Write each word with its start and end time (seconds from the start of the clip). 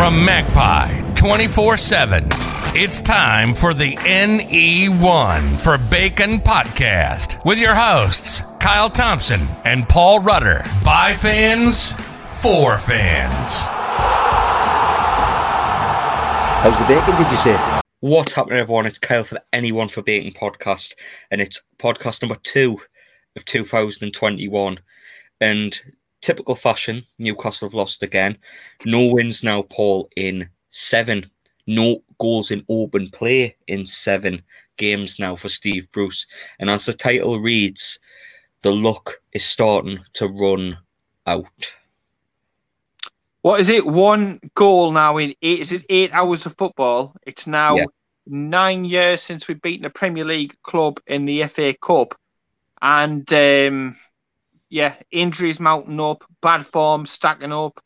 From 0.00 0.24
Magpie 0.24 0.98
24 1.14 1.76
7, 1.76 2.24
it's 2.74 3.02
time 3.02 3.52
for 3.52 3.74
the 3.74 3.96
NE1 3.96 5.60
for 5.60 5.76
Bacon 5.76 6.38
podcast 6.38 7.44
with 7.44 7.60
your 7.60 7.74
hosts, 7.74 8.40
Kyle 8.60 8.88
Thompson 8.88 9.42
and 9.66 9.86
Paul 9.86 10.20
Rudder. 10.20 10.64
By 10.82 11.12
fans, 11.12 11.92
for 12.40 12.78
fans. 12.78 13.60
How's 16.62 16.78
the 16.78 16.86
bacon, 16.86 17.22
did 17.22 17.30
you 17.30 17.36
say? 17.36 17.80
What's 18.00 18.32
happening, 18.32 18.58
everyone? 18.58 18.86
It's 18.86 18.98
Kyle 18.98 19.24
for 19.24 19.34
the 19.34 19.44
Anyone 19.52 19.90
for 19.90 20.00
Bacon 20.00 20.32
podcast, 20.32 20.94
and 21.30 21.42
it's 21.42 21.60
podcast 21.78 22.22
number 22.22 22.36
two 22.42 22.80
of 23.36 23.44
2021. 23.44 24.80
And 25.42 25.78
typical 26.20 26.54
fashion, 26.54 27.04
Newcastle 27.18 27.68
have 27.68 27.74
lost 27.74 28.02
again. 28.02 28.36
No 28.84 29.06
wins 29.12 29.42
now, 29.42 29.62
Paul, 29.62 30.08
in 30.16 30.48
seven. 30.70 31.30
No 31.66 32.02
goals 32.18 32.50
in 32.50 32.64
open 32.68 33.08
play 33.08 33.56
in 33.68 33.86
seven 33.86 34.42
games 34.76 35.18
now 35.18 35.36
for 35.36 35.48
Steve 35.48 35.90
Bruce. 35.92 36.26
And 36.58 36.68
as 36.68 36.86
the 36.86 36.92
title 36.92 37.38
reads, 37.40 37.98
the 38.62 38.72
luck 38.72 39.20
is 39.32 39.44
starting 39.44 40.00
to 40.14 40.26
run 40.28 40.76
out. 41.26 41.72
What 43.42 43.60
is 43.60 43.70
it? 43.70 43.86
One 43.86 44.40
goal 44.54 44.90
now 44.92 45.16
in 45.16 45.34
eight. 45.42 45.60
Is 45.60 45.72
it 45.72 45.86
eight 45.88 46.12
hours 46.12 46.44
of 46.44 46.56
football? 46.58 47.14
It's 47.26 47.46
now 47.46 47.76
Yeah. 47.76 47.84
nine 48.26 48.84
years 48.84 49.22
since 49.22 49.48
we've 49.48 49.62
beaten 49.62 49.86
a 49.86 49.90
Premier 49.90 50.24
League 50.24 50.54
club 50.62 51.00
in 51.06 51.24
the 51.24 51.42
FA 51.44 51.72
Cup, 51.74 52.18
and 52.82 53.32
um, 53.32 53.96
yeah, 54.70 54.94
injuries 55.10 55.60
mounting 55.60 56.00
up, 56.00 56.24
bad 56.42 56.66
form 56.66 57.06
stacking 57.06 57.52
up, 57.52 57.80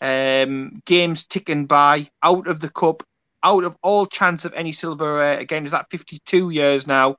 um, 0.00 0.82
games 0.86 1.24
ticking 1.24 1.66
by, 1.66 2.08
out 2.22 2.46
of 2.48 2.60
the 2.60 2.70
cup, 2.70 3.02
out 3.42 3.64
of 3.64 3.76
all 3.82 4.06
chance 4.06 4.44
of 4.44 4.52
any 4.54 4.72
silver. 4.72 5.22
Uh, 5.22 5.38
again, 5.38 5.64
is 5.64 5.72
that 5.72 5.90
fifty-two 5.90 6.50
years 6.50 6.86
now? 6.86 7.16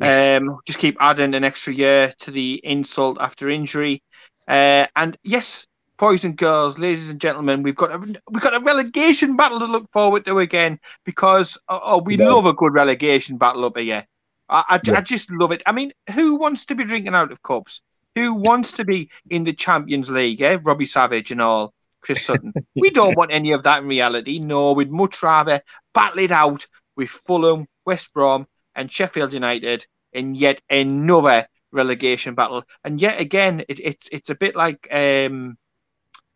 Um, 0.00 0.58
just 0.66 0.78
keep 0.78 0.96
adding 1.00 1.34
an 1.34 1.44
extra 1.44 1.72
year 1.72 2.12
to 2.20 2.30
the 2.30 2.60
insult 2.64 3.18
after 3.20 3.48
injury, 3.48 4.02
uh, 4.48 4.86
and 4.94 5.16
yes, 5.24 5.66
boys 5.98 6.24
and 6.24 6.36
girls, 6.36 6.78
ladies 6.78 7.10
and 7.10 7.20
gentlemen, 7.20 7.62
we've 7.62 7.74
got 7.76 7.92
a 7.94 7.98
we've 8.30 8.42
got 8.42 8.54
a 8.54 8.60
relegation 8.60 9.36
battle 9.36 9.58
to 9.60 9.66
look 9.66 9.90
forward 9.92 10.24
to 10.26 10.38
again 10.40 10.78
because 11.04 11.56
oh, 11.68 11.80
oh, 11.82 11.98
we 11.98 12.16
Yeah. 12.16 12.26
love 12.28 12.46
a 12.46 12.52
good 12.52 12.74
relegation 12.74 13.38
battle 13.38 13.64
up 13.64 13.78
here. 13.78 14.06
I, 14.48 14.64
I, 14.68 14.80
Yeah. 14.82 14.98
I 14.98 15.00
just 15.00 15.32
love 15.32 15.52
it. 15.52 15.62
I 15.66 15.72
mean, 15.72 15.92
who 16.12 16.36
wants 16.36 16.66
to 16.66 16.74
be 16.74 16.84
drinking 16.84 17.14
out 17.14 17.32
of 17.32 17.42
cups? 17.42 17.80
Who 18.16 18.32
wants 18.34 18.72
to 18.72 18.84
be 18.84 19.10
in 19.28 19.44
the 19.44 19.52
Champions 19.52 20.10
League? 20.10 20.40
Eh? 20.40 20.58
Robbie 20.62 20.86
Savage 20.86 21.30
and 21.30 21.40
all, 21.40 21.74
Chris 22.00 22.24
Sutton. 22.24 22.52
we 22.74 22.90
don't 22.90 23.16
want 23.16 23.30
any 23.30 23.52
of 23.52 23.64
that 23.64 23.82
in 23.82 23.88
reality. 23.88 24.38
No, 24.38 24.72
we'd 24.72 24.90
much 24.90 25.22
rather 25.22 25.60
battle 25.92 26.20
it 26.20 26.32
out 26.32 26.66
with 26.96 27.10
Fulham, 27.10 27.66
West 27.84 28.14
Brom, 28.14 28.46
and 28.74 28.90
Sheffield 28.90 29.34
United 29.34 29.86
in 30.14 30.34
yet 30.34 30.62
another 30.70 31.46
relegation 31.72 32.34
battle. 32.34 32.64
And 32.82 33.00
yet 33.00 33.20
again, 33.20 33.64
it, 33.68 33.80
it's 33.80 34.08
it's 34.10 34.30
a 34.30 34.34
bit 34.34 34.56
like 34.56 34.88
um, 34.90 35.58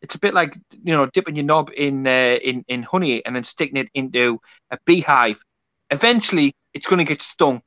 it's 0.02 0.14
a 0.14 0.18
bit 0.18 0.34
like 0.34 0.56
you 0.70 0.94
know 0.94 1.06
dipping 1.06 1.36
your 1.36 1.46
knob 1.46 1.70
in 1.74 2.06
uh, 2.06 2.38
in 2.42 2.62
in 2.68 2.82
honey 2.82 3.24
and 3.24 3.34
then 3.34 3.44
sticking 3.44 3.78
it 3.78 3.88
into 3.94 4.38
a 4.70 4.78
beehive. 4.84 5.42
Eventually, 5.90 6.54
it's 6.74 6.86
going 6.86 6.98
to 6.98 7.04
get 7.04 7.22
stung. 7.22 7.62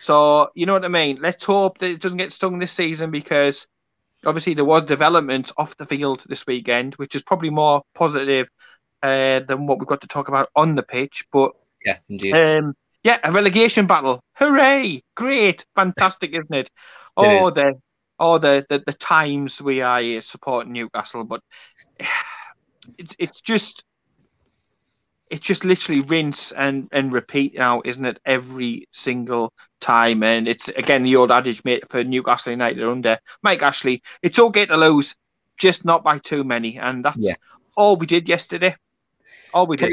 So 0.00 0.48
you 0.54 0.64
know 0.66 0.72
what 0.72 0.84
I 0.84 0.88
mean. 0.88 1.18
Let's 1.20 1.44
hope 1.44 1.78
that 1.78 1.90
it 1.90 2.00
doesn't 2.00 2.18
get 2.18 2.32
stung 2.32 2.58
this 2.58 2.72
season 2.72 3.10
because 3.10 3.68
obviously 4.24 4.54
there 4.54 4.64
was 4.64 4.82
development 4.84 5.52
off 5.58 5.76
the 5.76 5.84
field 5.84 6.24
this 6.26 6.46
weekend, 6.46 6.94
which 6.94 7.14
is 7.14 7.22
probably 7.22 7.50
more 7.50 7.82
positive 7.94 8.48
uh, 9.02 9.40
than 9.40 9.66
what 9.66 9.78
we've 9.78 9.86
got 9.86 10.00
to 10.00 10.08
talk 10.08 10.28
about 10.28 10.48
on 10.56 10.74
the 10.74 10.82
pitch. 10.82 11.24
But 11.30 11.52
Yeah, 11.84 11.98
indeed. 12.08 12.34
um, 12.34 12.74
yeah, 13.02 13.18
a 13.22 13.30
relegation 13.30 13.86
battle. 13.86 14.22
Hooray! 14.36 15.02
Great, 15.14 15.66
fantastic, 15.74 16.30
isn't 16.30 16.54
it? 16.54 16.70
Oh, 17.16 17.48
is. 17.48 17.52
the 17.52 17.74
oh 18.18 18.38
the, 18.38 18.64
the 18.70 18.82
the 18.86 18.94
times 18.94 19.60
we 19.60 19.82
are 19.82 20.00
here 20.00 20.22
supporting 20.22 20.72
Newcastle, 20.72 21.24
but 21.24 21.42
it's 22.98 23.14
it's 23.18 23.40
just 23.42 23.84
it's 25.30 25.46
just 25.46 25.64
literally 25.64 26.00
rinse 26.02 26.52
and 26.52 26.88
and 26.92 27.12
repeat 27.12 27.54
now, 27.54 27.80
isn't 27.84 28.04
it? 28.04 28.18
Every 28.26 28.86
single 28.90 29.52
time, 29.80 30.22
and 30.22 30.48
it's 30.48 30.68
again 30.68 31.04
the 31.04 31.16
old 31.16 31.30
adage, 31.30 31.64
mate, 31.64 31.84
for 31.88 32.04
Newcastle 32.04 32.50
United 32.52 32.82
under 32.84 33.18
Mike 33.42 33.62
Ashley. 33.62 34.02
It's 34.22 34.38
okay 34.38 34.66
to 34.66 34.76
lose, 34.76 35.14
just 35.56 35.84
not 35.84 36.02
by 36.02 36.18
too 36.18 36.44
many, 36.44 36.78
and 36.78 37.04
that's 37.04 37.24
Yeah. 37.24 37.34
all 37.76 37.96
we 37.96 38.06
did 38.06 38.28
yesterday. 38.28 38.76
All 39.54 39.66
we 39.66 39.76
did. 39.76 39.92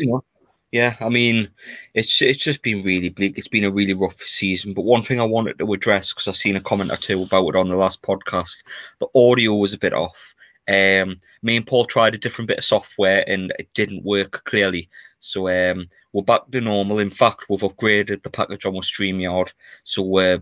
Yeah, 0.72 0.98
I 1.00 1.08
mean, 1.08 1.50
it's 1.94 2.22
it's 2.22 2.44
just 2.44 2.62
been 2.62 2.84
really 2.84 3.10
bleak. 3.10 3.38
It's 3.38 3.48
been 3.48 3.64
a 3.64 3.72
really 3.72 3.94
rough 3.94 4.20
season. 4.20 4.74
But 4.74 4.84
one 4.84 5.02
thing 5.02 5.20
I 5.20 5.24
wanted 5.24 5.58
to 5.60 5.74
address 5.74 6.12
because 6.12 6.28
I've 6.28 6.36
seen 6.36 6.58
a 6.58 6.62
comment 6.62 6.92
or 6.92 6.98
two 6.98 7.24
about 7.24 7.48
it 7.50 7.56
on 7.56 7.70
the 7.70 7.78
last 7.78 8.02
podcast, 8.02 8.58
the 9.00 9.08
audio 9.16 9.56
was 9.56 9.74
a 9.74 9.78
bit 9.78 9.94
off. 9.94 10.36
Um, 10.68 11.20
me 11.42 11.58
and 11.58 11.66
Paul 11.66 11.86
tried 11.86 12.16
a 12.16 12.18
different 12.18 12.48
bit 12.48 12.58
of 12.58 12.64
software 12.64 13.24
and 13.28 13.54
it 13.58 13.70
didn't 13.74 14.04
work 14.04 14.44
clearly. 14.44 14.90
So 15.20 15.48
um, 15.50 15.90
we're 16.14 16.24
back 16.24 16.50
to 16.52 16.62
normal. 16.62 17.00
In 17.00 17.10
fact, 17.10 17.46
we've 17.50 17.60
upgraded 17.62 18.24
the 18.24 18.30
package 18.30 18.66
on 18.66 18.74
with 18.74 18.86
Streamyard, 18.86 19.54
so 19.84 20.18
uh, 20.18 20.40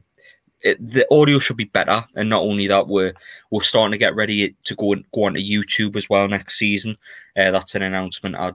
it, 0.62 0.78
the 0.85 1.06
audio 1.14 1.40
should 1.40 1.58
be 1.58 1.66
better. 1.66 2.03
And 2.16 2.30
not 2.30 2.41
only 2.41 2.68
that, 2.68 2.88
we're 2.88 3.14
we're 3.52 3.62
starting 3.62 3.91
to 3.91 3.97
get 3.97 4.16
ready 4.16 4.56
to 4.66 4.75
go 4.75 4.94
and 4.94 5.06
go 5.14 5.25
onto 5.25 5.40
YouTube 5.40 5.96
as 5.96 6.09
well 6.09 6.28
next 6.28 6.58
season. 6.58 6.97
Uh, 7.38 7.52
that's 7.52 7.75
an 7.75 7.84
announcement 7.84 8.35
I 8.35 8.53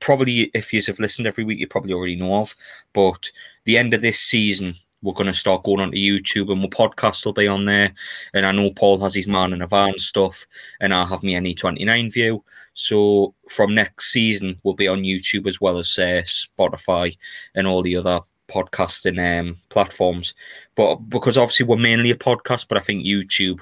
probably 0.00 0.50
if 0.54 0.72
you 0.72 0.82
have 0.82 0.98
listened 0.98 1.26
every 1.26 1.44
week, 1.44 1.58
you 1.58 1.66
probably 1.66 1.92
already 1.92 2.16
know 2.16 2.36
of. 2.36 2.54
But 2.92 3.30
the 3.64 3.78
end 3.78 3.94
of 3.94 4.02
this 4.02 4.20
season, 4.20 4.76
we're 5.02 5.12
going 5.12 5.26
to 5.26 5.34
start 5.34 5.64
going 5.64 5.80
onto 5.80 5.96
YouTube 5.96 6.50
and 6.50 6.60
my 6.60 6.68
podcast 6.68 7.24
will 7.24 7.32
be 7.32 7.48
on 7.48 7.64
there. 7.64 7.92
And 8.34 8.46
I 8.46 8.52
know 8.52 8.70
Paul 8.70 9.00
has 9.00 9.14
his 9.14 9.26
man 9.26 9.52
in 9.52 9.62
a 9.62 9.66
van 9.66 9.98
stuff, 9.98 10.46
and 10.80 10.94
I'll 10.94 11.06
have 11.06 11.22
my 11.22 11.30
NE29 11.30 12.12
view. 12.12 12.44
So 12.74 13.34
from 13.50 13.74
next 13.74 14.12
season, 14.12 14.58
we'll 14.62 14.74
be 14.74 14.88
on 14.88 15.02
YouTube 15.02 15.46
as 15.46 15.60
well 15.60 15.78
as 15.78 15.98
uh, 15.98 16.22
Spotify 16.24 17.16
and 17.54 17.66
all 17.66 17.82
the 17.82 17.96
other 17.96 18.20
podcasting 18.48 19.40
um, 19.40 19.56
platforms. 19.68 20.34
But 20.76 20.96
because 20.96 21.36
obviously 21.36 21.66
we're 21.66 21.76
mainly 21.76 22.10
a 22.10 22.16
podcast, 22.16 22.66
but 22.68 22.78
I 22.78 22.82
think 22.82 23.04
YouTube 23.04 23.58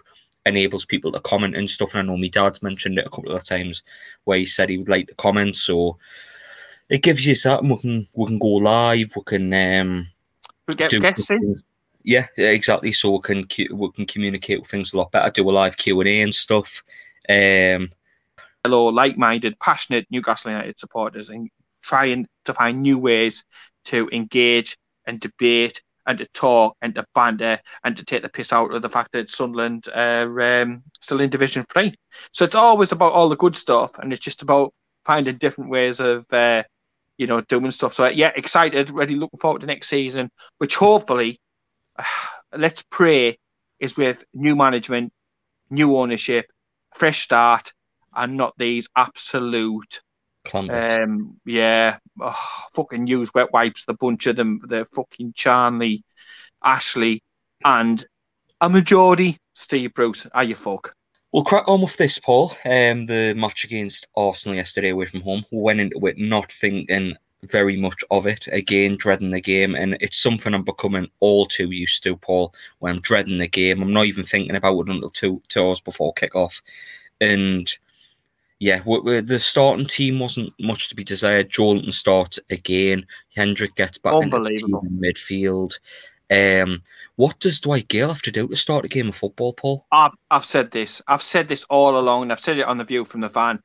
enables 0.46 0.84
people 0.84 1.12
to 1.12 1.20
comment 1.20 1.56
and 1.56 1.68
stuff. 1.68 1.94
And 1.94 2.00
I 2.00 2.12
know 2.12 2.18
my 2.18 2.28
dad's 2.28 2.62
mentioned 2.62 2.98
it 2.98 3.06
a 3.06 3.10
couple 3.10 3.32
of 3.32 3.44
times 3.44 3.82
where 4.24 4.38
he 4.38 4.44
said 4.44 4.68
he 4.68 4.78
would 4.78 4.88
like 4.88 5.08
to 5.08 5.14
comment. 5.14 5.56
So 5.56 5.98
it 6.88 7.02
gives 7.02 7.26
you 7.26 7.34
that, 7.34 7.62
we 7.62 7.76
can 7.78 8.06
we 8.14 8.26
can 8.26 8.38
go 8.38 8.48
live. 8.48 9.12
We 9.16 9.22
can 9.24 9.52
um, 9.54 10.08
get 10.74 10.90
do 10.90 11.00
guests 11.00 11.30
in. 11.30 11.62
yeah, 12.02 12.26
yeah, 12.36 12.50
exactly. 12.50 12.92
So 12.92 13.10
we 13.12 13.20
can 13.20 13.46
we 13.72 13.90
can 13.92 14.06
communicate 14.06 14.60
with 14.60 14.70
things 14.70 14.92
a 14.92 14.96
lot 14.96 15.10
better. 15.12 15.30
Do 15.30 15.48
a 15.48 15.52
live 15.52 15.76
Q 15.76 16.00
and 16.00 16.08
A 16.08 16.22
and 16.22 16.34
stuff. 16.34 16.82
Um, 17.28 17.90
fellow 18.62 18.88
like-minded, 18.88 19.58
passionate 19.58 20.06
Newcastle 20.10 20.50
United 20.50 20.78
supporters 20.78 21.28
and 21.28 21.48
trying 21.82 22.26
to 22.44 22.54
find 22.54 22.82
new 22.82 22.98
ways 22.98 23.44
to 23.86 24.08
engage 24.12 24.76
and 25.06 25.20
debate 25.20 25.82
and 26.06 26.18
to 26.18 26.26
talk 26.34 26.76
and 26.82 26.94
to 26.94 27.04
banter 27.14 27.58
and 27.84 27.96
to 27.96 28.04
take 28.04 28.22
the 28.22 28.28
piss 28.28 28.52
out 28.52 28.74
of 28.74 28.82
the 28.82 28.90
fact 28.90 29.12
that 29.12 29.30
Sunderland 29.30 29.88
are 29.94 30.40
um, 30.40 30.82
still 31.00 31.20
in 31.20 31.30
Division 31.30 31.64
Three. 31.72 31.94
So 32.32 32.44
it's 32.44 32.54
always 32.54 32.92
about 32.92 33.12
all 33.12 33.28
the 33.28 33.36
good 33.36 33.56
stuff, 33.56 33.98
and 33.98 34.12
it's 34.12 34.24
just 34.24 34.42
about 34.42 34.74
finding 35.04 35.36
different 35.38 35.70
ways 35.70 36.00
of, 36.00 36.26
uh, 36.30 36.62
you 37.20 37.26
know, 37.26 37.42
doing 37.42 37.70
stuff. 37.70 37.92
So 37.92 38.08
yeah, 38.08 38.32
excited, 38.34 38.90
ready, 38.90 39.14
looking 39.14 39.38
forward 39.38 39.60
to 39.60 39.66
next 39.66 39.88
season, 39.88 40.30
which 40.56 40.74
hopefully, 40.74 41.38
let's 42.56 42.82
pray, 42.90 43.38
is 43.78 43.94
with 43.94 44.24
new 44.32 44.56
management, 44.56 45.12
new 45.68 45.98
ownership, 45.98 46.46
fresh 46.94 47.20
start, 47.20 47.74
and 48.16 48.38
not 48.38 48.54
these 48.56 48.88
absolute 48.96 50.00
Columbus. 50.42 50.98
um 50.98 51.38
yeah 51.44 51.98
oh, 52.18 52.64
fucking 52.72 53.06
use 53.06 53.30
wet 53.34 53.52
wipes 53.52 53.84
the 53.84 53.92
bunch 53.92 54.26
of 54.26 54.36
them 54.36 54.58
the 54.62 54.86
fucking 54.94 55.34
Charlie 55.34 56.02
Ashley 56.64 57.22
and 57.62 58.02
a 58.62 58.70
majority 58.70 59.36
Steve 59.52 59.92
Bruce 59.92 60.26
are 60.32 60.44
you 60.44 60.54
fuck 60.54 60.94
We'll 61.32 61.44
crack 61.44 61.68
on 61.68 61.82
with 61.82 61.96
this, 61.96 62.18
Paul. 62.18 62.50
Um, 62.64 63.06
the 63.06 63.34
match 63.36 63.64
against 63.64 64.08
Arsenal 64.16 64.56
yesterday 64.56 64.88
away 64.90 65.06
from 65.06 65.20
home. 65.20 65.44
We 65.52 65.60
went 65.60 65.80
into 65.80 66.04
it 66.06 66.18
not 66.18 66.50
thinking 66.50 67.16
very 67.44 67.76
much 67.76 68.02
of 68.10 68.26
it. 68.26 68.48
Again, 68.48 68.96
dreading 68.98 69.30
the 69.30 69.40
game, 69.40 69.74
and 69.76 69.96
it's 70.00 70.18
something 70.18 70.52
I'm 70.52 70.64
becoming 70.64 71.08
all 71.20 71.46
too 71.46 71.70
used 71.70 72.02
to, 72.02 72.16
Paul. 72.16 72.52
When 72.80 72.96
I'm 72.96 73.00
dreading 73.00 73.38
the 73.38 73.46
game, 73.46 73.80
I'm 73.80 73.92
not 73.92 74.06
even 74.06 74.24
thinking 74.24 74.56
about 74.56 74.80
it 74.80 74.88
until 74.88 75.10
two, 75.10 75.42
two 75.48 75.68
hours 75.68 75.80
before 75.80 76.12
kick-off. 76.14 76.60
And 77.20 77.72
yeah, 78.58 78.82
we 78.84 78.98
we 79.00 79.20
the 79.20 79.38
starting 79.38 79.86
team 79.86 80.18
wasn't 80.18 80.52
much 80.58 80.88
to 80.88 80.96
be 80.96 81.04
desired. 81.04 81.50
Joelinton 81.50 81.92
starts 81.92 82.38
again. 82.50 83.06
Hendrick 83.34 83.74
gets 83.76 83.98
back 83.98 84.14
into 84.14 84.30
the 84.30 84.36
Unbelievable. 84.36 84.82
in 84.84 84.98
midfield. 84.98 85.78
Um, 86.30 86.82
what 87.20 87.38
does 87.38 87.60
Dwight 87.60 87.88
Gayle 87.88 88.08
have 88.08 88.22
to 88.22 88.32
do 88.32 88.48
to 88.48 88.56
start 88.56 88.86
a 88.86 88.88
game 88.88 89.10
of 89.10 89.14
football, 89.14 89.52
Paul? 89.52 89.84
I've, 89.92 90.12
I've 90.30 90.44
said 90.44 90.70
this 90.70 91.02
I've 91.06 91.22
said 91.22 91.48
this 91.48 91.64
all 91.64 91.98
along 91.98 92.22
and 92.22 92.32
I've 92.32 92.40
said 92.40 92.58
it 92.58 92.66
on 92.66 92.78
the 92.78 92.84
view 92.84 93.04
from 93.04 93.20
the 93.20 93.28
van 93.28 93.60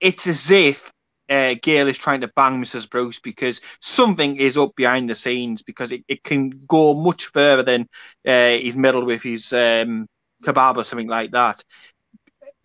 it's 0.00 0.26
as 0.26 0.50
if 0.50 0.90
uh, 1.28 1.54
Gayle 1.60 1.88
is 1.88 1.98
trying 1.98 2.22
to 2.22 2.32
bang 2.34 2.62
Mrs. 2.62 2.88
Bruce 2.88 3.18
because 3.18 3.60
something 3.80 4.36
is 4.36 4.56
up 4.56 4.74
behind 4.74 5.10
the 5.10 5.14
scenes 5.14 5.60
because 5.60 5.92
it, 5.92 6.02
it 6.08 6.24
can 6.24 6.50
go 6.66 6.94
much 6.94 7.26
further 7.26 7.62
than 7.62 7.86
uh, 8.26 8.56
his 8.56 8.74
medal 8.74 9.04
with 9.04 9.22
his 9.22 9.52
um, 9.52 10.06
kebab 10.42 10.78
or 10.78 10.84
something 10.84 11.08
like 11.08 11.32
that. 11.32 11.62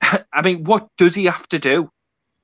I 0.32 0.42
mean, 0.42 0.64
what 0.64 0.88
does 0.98 1.16
he 1.16 1.26
have 1.26 1.50
to 1.50 1.60
do, 1.60 1.90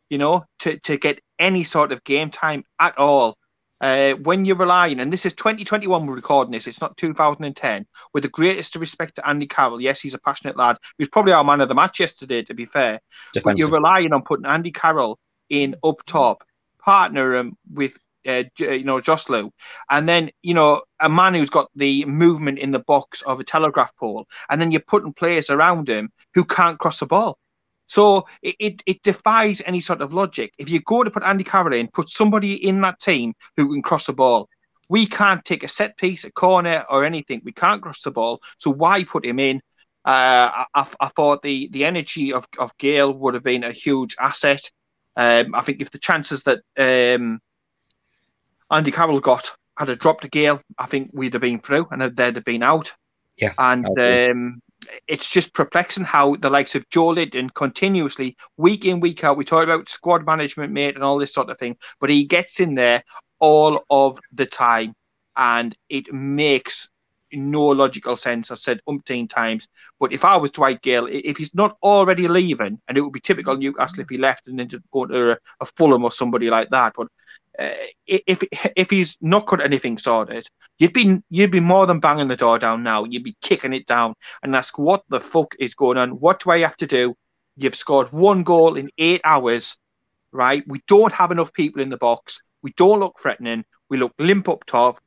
you 0.10 0.18
know, 0.18 0.44
to, 0.60 0.78
to 0.80 0.98
get 0.98 1.22
any 1.40 1.64
sort 1.64 1.94
of 1.94 2.04
game 2.04 2.32
time 2.32 2.66
at 2.82 2.98
all? 2.98 3.38
Uh, 3.82 4.14
when 4.14 4.46
you're 4.46 4.56
relying, 4.56 5.00
and 5.00 5.12
this 5.12 5.26
is 5.26 5.34
2021, 5.34 6.06
we're 6.06 6.16
recording 6.16 6.52
this, 6.52 6.68
it's 6.68 6.82
not 6.82 6.98
2010, 6.98 7.86
with 8.14 8.24
the 8.24 8.30
greatest 8.30 8.76
respect 8.76 9.16
to 9.16 9.28
Andy 9.28 9.48
Carroll. 9.48 9.82
Yes, 9.82 10.02
he's 10.02 10.14
a 10.14 10.20
passionate 10.20 10.58
lad. 10.58 10.78
He 10.98 11.04
was 11.04 11.10
probably 11.10 11.34
our 11.34 11.44
man 11.44 11.62
of 11.62 11.70
the 11.70 11.76
match 11.76 12.00
yesterday, 12.00 12.44
to 12.44 12.54
be 12.54 12.66
fair. 12.66 13.00
Defensive. 13.34 13.44
But 13.44 13.58
you're 13.58 13.70
relying 13.70 14.14
on 14.14 14.24
putting 14.24 14.46
Andy 14.46 14.72
Carroll 14.72 15.18
in 15.50 15.76
up 15.84 16.02
top, 16.06 16.44
partner 16.80 17.36
him 17.36 17.58
with 17.72 17.98
uh, 18.28 18.44
you 18.58 18.84
know 18.84 19.00
Joselu, 19.00 19.50
and 19.90 20.08
then 20.08 20.30
you 20.42 20.54
know 20.54 20.82
a 21.00 21.10
man 21.10 21.34
who's 21.34 21.50
got 21.50 21.70
the 21.76 22.06
movement 22.06 22.60
in 22.60 22.72
the 22.72 22.80
box 22.80 23.22
of 23.22 23.40
a 23.40 23.44
telegraph 23.44 23.96
pole, 23.96 24.28
and 24.50 24.62
then 24.62 24.72
you're 24.72 24.82
putting 24.82 25.14
players 25.14 25.50
around 25.50 25.88
him 25.88 26.12
who 26.34 26.44
can't 26.44 26.80
cross 26.80 27.00
the 27.00 27.06
ball. 27.06 27.38
So 27.90 28.28
it, 28.44 28.56
it, 28.60 28.84
it 28.86 29.02
defies 29.02 29.64
any 29.66 29.80
sort 29.80 30.02
of 30.02 30.14
logic. 30.14 30.54
If 30.60 30.70
you 30.70 30.80
go 30.80 31.04
to 31.04 31.10
put 31.10 31.24
Andy 31.24 31.44
Carroll 31.44 31.74
in, 31.74 31.88
put 31.88 32.08
somebody 32.08 32.54
in 32.68 32.82
that 32.82 33.00
team 33.00 33.34
who 33.58 33.74
can 33.74 33.82
cross 33.82 34.06
the 34.06 34.14
ball. 34.14 34.48
We 34.90 35.08
can't 35.08 35.44
take 35.44 35.64
a 35.64 35.68
set 35.68 35.98
piece, 35.98 36.24
a 36.24 36.32
corner, 36.32 36.86
or 36.88 37.04
anything. 37.04 37.42
We 37.44 37.52
can't 37.52 37.82
cross 37.82 38.04
the 38.04 38.12
ball. 38.12 38.42
So 38.60 38.70
why 38.70 39.04
put 39.04 39.26
him 39.26 39.40
in? 39.40 39.58
Uh, 40.06 40.66
I, 40.76 40.88
I, 41.00 41.08
thought 41.10 41.42
the, 41.42 41.68
the 41.72 41.84
energy 41.84 42.32
of, 42.32 42.48
of 42.60 42.78
Gayle 42.78 43.12
would 43.12 43.34
have 43.34 43.44
been 43.44 43.64
a 43.64 43.72
huge 43.72 44.16
asset. 44.20 44.70
Um, 45.16 45.56
I 45.56 45.62
think 45.62 45.82
if 45.82 45.90
the 45.90 45.98
chances 45.98 46.44
that 46.44 46.62
um, 46.78 47.40
Andy 48.72 48.92
Carroll 48.92 49.20
got 49.20 49.52
had 49.78 49.90
a 49.90 49.96
dropped 49.96 50.22
to 50.24 50.30
Gayle, 50.30 50.62
I 50.78 50.86
think 50.86 51.10
we'd 51.14 51.34
have 51.34 51.42
been 51.42 51.60
through 51.60 51.88
and 51.92 52.16
they'd 52.16 52.36
have 52.36 52.46
been 52.46 52.64
out. 52.64 52.94
Yeah. 53.36 53.54
And 53.58 53.88
um, 54.00 54.62
it's 55.08 55.30
just 55.30 55.54
perplexing 55.54 56.04
how 56.04 56.36
the 56.36 56.50
likes 56.50 56.76
of 56.76 56.88
Joelinton 56.90 57.54
continuously, 57.54 58.38
week 58.58 58.86
in, 58.86 59.00
week 59.00 59.24
out, 59.24 59.38
we 59.38 59.46
talk 59.46 59.64
about 59.64 59.90
squad 59.90 60.26
management, 60.26 60.74
mate, 60.74 60.96
and 60.96 61.04
all 61.04 61.18
this 61.18 61.34
sort 61.34 61.50
of 61.50 61.58
thing, 61.58 61.78
but 62.00 62.10
he 62.10 62.26
gets 62.26 62.60
in 62.60 62.76
there 62.76 63.04
all 63.40 63.86
of 63.90 64.20
the 64.34 64.46
time 64.46 64.94
and 65.36 65.76
it 65.90 66.14
makes 66.14 66.90
no 67.32 67.62
logical 67.68 68.18
sense. 68.18 68.52
I've 68.52 68.60
said 68.60 68.82
umpteen 68.88 69.30
times. 69.30 69.68
But 70.00 70.14
if 70.14 70.26
I 70.26 70.38
was 70.38 70.52
Dwight 70.52 70.82
Gayle, 70.82 71.08
if 71.08 71.38
he's 71.38 71.54
not 71.54 71.78
already 71.84 72.28
leaving, 72.28 72.82
and 72.88 72.98
it 72.98 73.02
would 73.02 73.14
be 73.14 73.20
typical 73.20 73.56
Newcastle 73.56 74.02
if 74.02 74.10
he 74.10 74.18
left 74.18 74.48
and 74.48 74.60
then 74.60 74.70
go 74.92 75.06
to 75.06 75.32
a, 75.32 75.38
a 75.62 75.66
Fulham 75.78 76.04
or 76.04 76.12
somebody 76.12 76.50
like 76.50 76.70
that. 76.72 76.94
But 76.96 77.08
uh, 77.60 77.74
if 78.08 78.42
if 78.76 78.90
he's 78.90 79.18
not 79.22 79.46
got 79.46 79.62
anything 79.62 79.98
sorted, 79.98 80.48
you'd 80.78 80.94
be 80.94 81.20
you'd 81.30 81.52
be 81.52 81.60
more 81.60 81.86
than 81.86 82.00
banging 82.00 82.30
the 82.30 82.38
door 82.38 82.58
down 82.58 82.84
now. 82.84 83.04
You'd 83.04 83.26
be 83.26 83.36
kicking 83.42 83.74
it 83.74 83.86
down 83.86 84.14
and 84.42 84.56
ask 84.56 84.80
what 84.80 85.04
the 85.10 85.20
fuck 85.20 85.56
is 85.60 85.76
going 85.76 85.98
on. 85.98 86.12
What 86.12 86.42
do 86.42 86.52
I 86.52 86.60
have 86.60 86.78
to 86.78 86.88
do? 86.88 87.16
You've 87.58 87.76
scored 87.76 88.14
one 88.14 88.44
goal 88.44 88.78
in 88.78 88.90
eight 88.98 89.20
hours, 89.26 89.78
right? 90.32 90.64
We 90.68 90.82
don't 90.88 91.12
have 91.12 91.32
enough 91.32 91.52
people 91.52 91.82
in 91.82 91.90
the 91.90 91.98
box. 91.98 92.42
We 92.64 92.72
don't 92.78 93.02
look 93.02 93.20
threatening. 93.20 93.66
We 93.90 93.98
look 93.98 94.14
limp 94.20 94.48
up 94.48 94.64
top. 94.66 95.02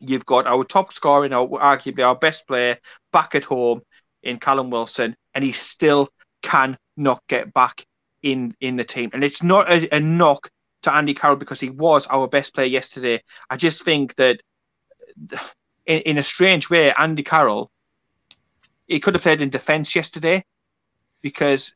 You've 0.00 0.26
got 0.26 0.48
our 0.48 0.64
top 0.64 0.92
scorer, 0.92 1.32
our, 1.32 1.48
arguably 1.48 2.04
our 2.04 2.16
best 2.16 2.48
player, 2.48 2.78
back 3.12 3.36
at 3.36 3.44
home 3.44 3.82
in 4.24 4.38
Callum 4.40 4.70
Wilson, 4.70 5.14
and 5.34 5.44
he 5.44 5.52
still 5.52 6.08
cannot 6.42 7.22
get 7.28 7.52
back 7.54 7.84
in 8.22 8.56
in 8.60 8.74
the 8.74 8.84
team. 8.84 9.10
And 9.12 9.22
it's 9.22 9.44
not 9.44 9.70
a, 9.70 9.94
a 9.94 10.00
knock 10.00 10.50
to 10.82 10.94
Andy 10.94 11.14
Carroll 11.14 11.36
because 11.36 11.60
he 11.60 11.70
was 11.70 12.06
our 12.06 12.28
best 12.28 12.54
player 12.54 12.66
yesterday. 12.66 13.22
I 13.50 13.56
just 13.56 13.84
think 13.84 14.14
that 14.16 14.40
in, 15.86 16.00
in 16.00 16.18
a 16.18 16.22
strange 16.22 16.70
way, 16.70 16.92
Andy 16.92 17.22
Carroll 17.22 17.70
he 18.88 19.00
could 19.00 19.14
have 19.14 19.22
played 19.22 19.42
in 19.42 19.50
defence 19.50 19.94
yesterday 19.94 20.42
because 21.20 21.74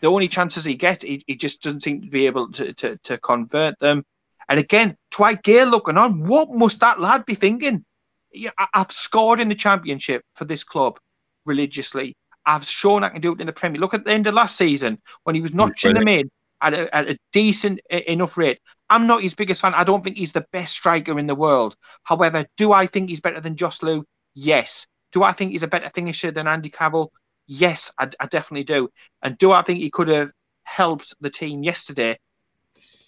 the 0.00 0.06
only 0.08 0.28
chances 0.28 0.64
he 0.64 0.76
gets, 0.76 1.02
he, 1.02 1.22
he 1.26 1.36
just 1.36 1.62
doesn't 1.62 1.82
seem 1.82 2.02
to 2.02 2.08
be 2.08 2.26
able 2.26 2.50
to, 2.52 2.72
to, 2.74 2.96
to 2.98 3.18
convert 3.18 3.78
them. 3.80 4.04
And 4.48 4.58
again, 4.58 4.96
Dwight 5.10 5.42
Gayle 5.42 5.66
looking 5.66 5.98
on. 5.98 6.26
What 6.26 6.50
must 6.50 6.80
that 6.80 7.00
lad 7.00 7.26
be 7.26 7.34
thinking? 7.34 7.84
Yeah, 8.32 8.50
I, 8.56 8.66
have 8.74 8.92
scored 8.92 9.40
in 9.40 9.48
the 9.48 9.54
championship 9.54 10.24
for 10.34 10.44
this 10.44 10.64
club 10.64 10.98
religiously. 11.44 12.16
I've 12.46 12.66
shown 12.66 13.04
I 13.04 13.08
can 13.08 13.20
do 13.20 13.32
it 13.32 13.40
in 13.40 13.46
the 13.46 13.52
Premier. 13.52 13.80
Look 13.80 13.94
at 13.94 14.04
the 14.04 14.12
end 14.12 14.26
of 14.26 14.34
last 14.34 14.56
season 14.56 15.00
when 15.24 15.34
he 15.34 15.40
was 15.40 15.54
notching 15.54 15.94
them 15.94 16.08
in 16.08 16.30
at 16.62 16.74
a, 16.74 16.94
at 16.94 17.10
a 17.10 17.18
decent 17.32 17.80
enough 17.90 18.36
rate. 18.36 18.60
I'm 18.88 19.06
not 19.06 19.22
his 19.22 19.34
biggest 19.34 19.60
fan. 19.60 19.74
I 19.74 19.84
don't 19.84 20.04
think 20.04 20.16
he's 20.16 20.32
the 20.32 20.46
best 20.52 20.74
striker 20.74 21.18
in 21.18 21.26
the 21.26 21.34
world. 21.34 21.76
However, 22.04 22.46
do 22.56 22.72
I 22.72 22.86
think 22.86 23.08
he's 23.08 23.20
better 23.20 23.40
than 23.40 23.56
Joselu? 23.56 24.04
Yes. 24.34 24.86
Do 25.12 25.22
I 25.22 25.32
think 25.32 25.52
he's 25.52 25.62
a 25.62 25.68
better 25.68 25.90
finisher 25.94 26.30
than 26.30 26.46
Andy 26.46 26.70
Carroll? 26.70 27.12
Yes, 27.46 27.90
I, 27.98 28.08
I 28.20 28.26
definitely 28.26 28.64
do. 28.64 28.88
And 29.22 29.36
do 29.38 29.52
I 29.52 29.62
think 29.62 29.80
he 29.80 29.90
could 29.90 30.08
have 30.08 30.30
helped 30.64 31.14
the 31.20 31.30
team 31.30 31.62
yesterday? 31.62 32.18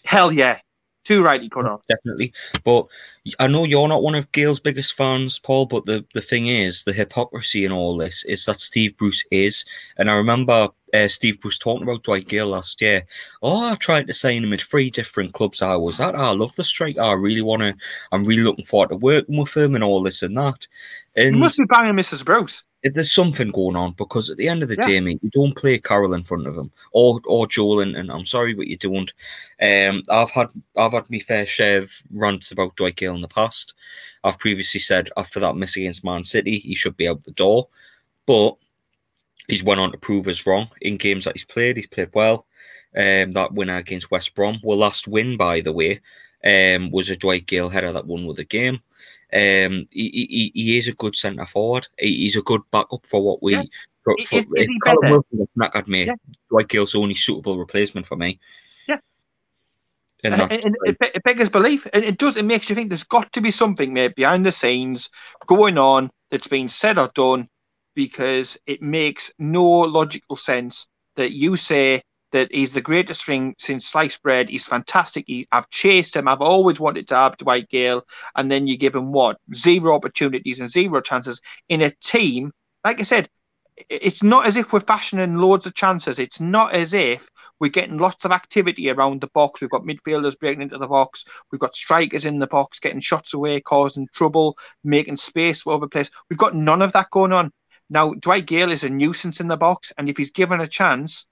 Hell 0.04 0.32
yeah. 0.32 0.58
Too 1.04 1.22
right, 1.22 1.40
he 1.40 1.50
cut 1.50 1.66
off. 1.66 1.82
Definitely. 1.86 2.32
But 2.64 2.86
I 3.38 3.46
know 3.46 3.64
you're 3.64 3.88
not 3.88 4.02
one 4.02 4.14
of 4.14 4.32
Gayle's 4.32 4.58
biggest 4.58 4.94
fans, 4.94 5.38
Paul, 5.38 5.66
but 5.66 5.84
the, 5.84 6.02
the 6.14 6.22
thing 6.22 6.46
is, 6.46 6.84
the 6.84 6.94
hypocrisy 6.94 7.66
in 7.66 7.72
all 7.72 7.98
this 7.98 8.24
is 8.24 8.44
that 8.46 8.60
Steve 8.60 8.96
Bruce 8.96 9.22
is. 9.30 9.66
And 9.98 10.10
I 10.10 10.14
remember 10.14 10.68
uh, 10.94 11.08
Steve 11.08 11.40
Bruce 11.40 11.58
talking 11.58 11.82
about 11.82 12.04
Dwight 12.04 12.28
Gayle 12.28 12.48
last 12.48 12.80
year. 12.80 13.04
Oh, 13.42 13.70
I 13.70 13.74
tried 13.74 14.06
to 14.06 14.14
sign 14.14 14.44
him 14.44 14.52
at 14.52 14.62
three 14.62 14.90
different 14.90 15.34
clubs. 15.34 15.60
I 15.60 15.74
was 15.74 16.00
at. 16.00 16.14
I 16.14 16.30
love 16.30 16.54
the 16.56 16.64
strike. 16.64 16.96
I 16.98 17.12
really 17.12 17.42
want 17.42 17.62
to. 17.62 17.74
I'm 18.12 18.24
really 18.24 18.42
looking 18.42 18.64
forward 18.64 18.90
to 18.90 18.96
working 18.96 19.36
with 19.36 19.56
him 19.56 19.74
and 19.74 19.84
all 19.84 20.02
this 20.02 20.22
and 20.22 20.36
that. 20.36 20.66
And 21.16 21.34
you 21.34 21.40
must 21.40 21.58
be 21.58 21.64
banging 21.64 21.94
Mrs. 21.94 22.24
Bruce 22.24 22.64
there's 22.92 23.12
something 23.12 23.50
going 23.50 23.76
on 23.76 23.94
because 23.96 24.28
at 24.28 24.36
the 24.36 24.48
end 24.48 24.62
of 24.62 24.68
the 24.68 24.76
yeah. 24.76 24.86
day, 24.86 25.00
mate, 25.00 25.20
you 25.22 25.30
don't 25.30 25.56
play 25.56 25.78
Carroll 25.78 26.12
in 26.12 26.22
front 26.22 26.46
of 26.46 26.56
him 26.56 26.70
or 26.92 27.20
or 27.24 27.46
Joel, 27.46 27.80
and, 27.80 28.10
I'm 28.10 28.26
sorry, 28.26 28.52
but 28.54 28.66
you 28.66 28.76
don't. 28.76 29.12
Um, 29.60 30.02
I've 30.10 30.30
had 30.30 30.48
I've 30.76 30.92
had 30.92 31.08
my 31.08 31.18
fair 31.18 31.46
share 31.46 31.78
of 31.78 31.92
rants 32.12 32.52
about 32.52 32.76
Dwight 32.76 32.96
Gayle 32.96 33.14
in 33.14 33.22
the 33.22 33.28
past. 33.28 33.74
I've 34.22 34.38
previously 34.38 34.80
said 34.80 35.10
after 35.16 35.40
that 35.40 35.56
miss 35.56 35.76
against 35.76 36.04
Man 36.04 36.24
City, 36.24 36.58
he 36.58 36.74
should 36.74 36.96
be 36.96 37.08
out 37.08 37.24
the 37.24 37.32
door, 37.32 37.68
but 38.26 38.56
he's 39.48 39.62
went 39.62 39.80
on 39.80 39.92
to 39.92 39.98
prove 39.98 40.28
us 40.28 40.46
wrong 40.46 40.68
in 40.80 40.96
games 40.96 41.24
that 41.24 41.36
he's 41.36 41.44
played. 41.44 41.76
He's 41.76 41.86
played 41.86 42.10
well. 42.14 42.46
Um, 42.96 43.32
that 43.32 43.52
winner 43.52 43.76
against 43.76 44.10
West 44.10 44.34
Brom, 44.34 44.60
well, 44.62 44.78
last 44.78 45.08
win 45.08 45.36
by 45.36 45.60
the 45.60 45.72
way, 45.72 46.00
um, 46.44 46.90
was 46.90 47.10
a 47.10 47.16
Dwight 47.16 47.46
Gayle 47.46 47.68
header 47.68 47.92
that 47.92 48.06
won 48.06 48.26
with 48.26 48.36
the 48.36 48.44
game. 48.44 48.80
Um, 49.32 49.88
he, 49.90 50.10
he, 50.30 50.52
he 50.54 50.78
is 50.78 50.86
a 50.86 50.92
good 50.92 51.16
centre 51.16 51.46
forward. 51.46 51.88
He, 51.98 52.18
he's 52.18 52.36
a 52.36 52.42
good 52.42 52.60
backup 52.70 53.04
for 53.06 53.24
what 53.24 53.42
we. 53.42 53.54
Yeah. 53.54 53.62
For, 54.04 54.14
for, 54.26 54.36
is, 54.36 54.46
is 54.54 54.68
Callum 54.84 55.10
Wilson 55.10 55.48
knackered 55.58 55.88
me. 55.88 56.04
Yeah. 56.04 56.14
Dwight 56.50 56.68
Gayle's 56.68 56.92
the 56.92 56.98
only 56.98 57.14
suitable 57.14 57.58
replacement 57.58 58.06
for 58.06 58.16
me. 58.16 58.38
Yeah. 58.86 58.98
And, 60.22 60.34
and, 60.34 60.52
and 60.52 60.76
it, 60.84 60.96
it 61.00 61.22
beggars 61.24 61.48
belief. 61.48 61.86
And 61.92 62.04
it 62.04 62.18
does. 62.18 62.36
It 62.36 62.44
makes 62.44 62.68
you 62.68 62.76
think 62.76 62.90
there's 62.90 63.02
got 63.02 63.32
to 63.32 63.40
be 63.40 63.50
something, 63.50 63.92
mate, 63.92 64.14
behind 64.14 64.46
the 64.46 64.52
scenes 64.52 65.08
going 65.46 65.78
on 65.78 66.10
that's 66.30 66.46
been 66.46 66.68
said 66.68 66.98
or 66.98 67.10
done, 67.14 67.48
because 67.94 68.58
it 68.66 68.82
makes 68.82 69.30
no 69.38 69.64
logical 69.64 70.36
sense 70.36 70.88
that 71.16 71.32
you 71.32 71.56
say 71.56 72.02
that 72.32 72.52
he's 72.52 72.72
the 72.72 72.80
greatest 72.80 73.24
thing 73.24 73.54
since 73.58 73.86
sliced 73.86 74.20
bread. 74.22 74.48
He's 74.48 74.66
fantastic. 74.66 75.24
He, 75.28 75.46
I've 75.52 75.70
chased 75.70 76.16
him. 76.16 76.26
I've 76.26 76.40
always 76.40 76.80
wanted 76.80 77.06
to 77.08 77.14
have 77.14 77.36
Dwight 77.36 77.68
Gayle. 77.68 78.04
and 78.34 78.50
then 78.50 78.66
you 78.66 78.76
give 78.76 78.96
him 78.96 79.12
what 79.12 79.38
zero 79.54 79.94
opportunities 79.94 80.58
and 80.58 80.68
zero 80.68 81.00
chances 81.00 81.40
in 81.68 81.80
a 81.80 81.92
team. 82.02 82.50
Like 82.84 82.98
I 82.98 83.04
said, 83.04 83.28
it's 83.88 84.22
not 84.22 84.46
as 84.46 84.56
if 84.56 84.72
we're 84.72 84.80
fashioning 84.80 85.36
loads 85.36 85.66
of 85.66 85.74
chances. 85.74 86.18
It's 86.18 86.40
not 86.40 86.74
as 86.74 86.92
if 86.92 87.28
we're 87.60 87.70
getting 87.70 87.98
lots 87.98 88.24
of 88.24 88.32
activity 88.32 88.90
around 88.90 89.20
the 89.20 89.28
box. 89.28 89.60
We've 89.60 89.70
got 89.70 89.84
midfielders 89.84 90.38
breaking 90.38 90.62
into 90.62 90.78
the 90.78 90.86
box. 90.86 91.24
We've 91.50 91.60
got 91.60 91.74
strikers 91.74 92.24
in 92.24 92.38
the 92.38 92.46
box 92.46 92.78
getting 92.78 93.00
shots 93.00 93.34
away, 93.34 93.60
causing 93.60 94.08
trouble, 94.12 94.56
making 94.82 95.16
space 95.16 95.62
for 95.62 95.74
other 95.74 95.88
players. 95.88 96.10
We've 96.30 96.38
got 96.38 96.54
none 96.54 96.82
of 96.82 96.92
that 96.92 97.10
going 97.10 97.32
on. 97.32 97.52
Now, 97.90 98.14
Dwight 98.14 98.46
Gayle 98.46 98.72
is 98.72 98.84
a 98.84 98.90
nuisance 98.90 99.40
in 99.40 99.48
the 99.48 99.56
box, 99.56 99.92
and 99.98 100.08
if 100.08 100.16
he's 100.16 100.30
given 100.30 100.60
a 100.60 100.66
chance, 100.66 101.26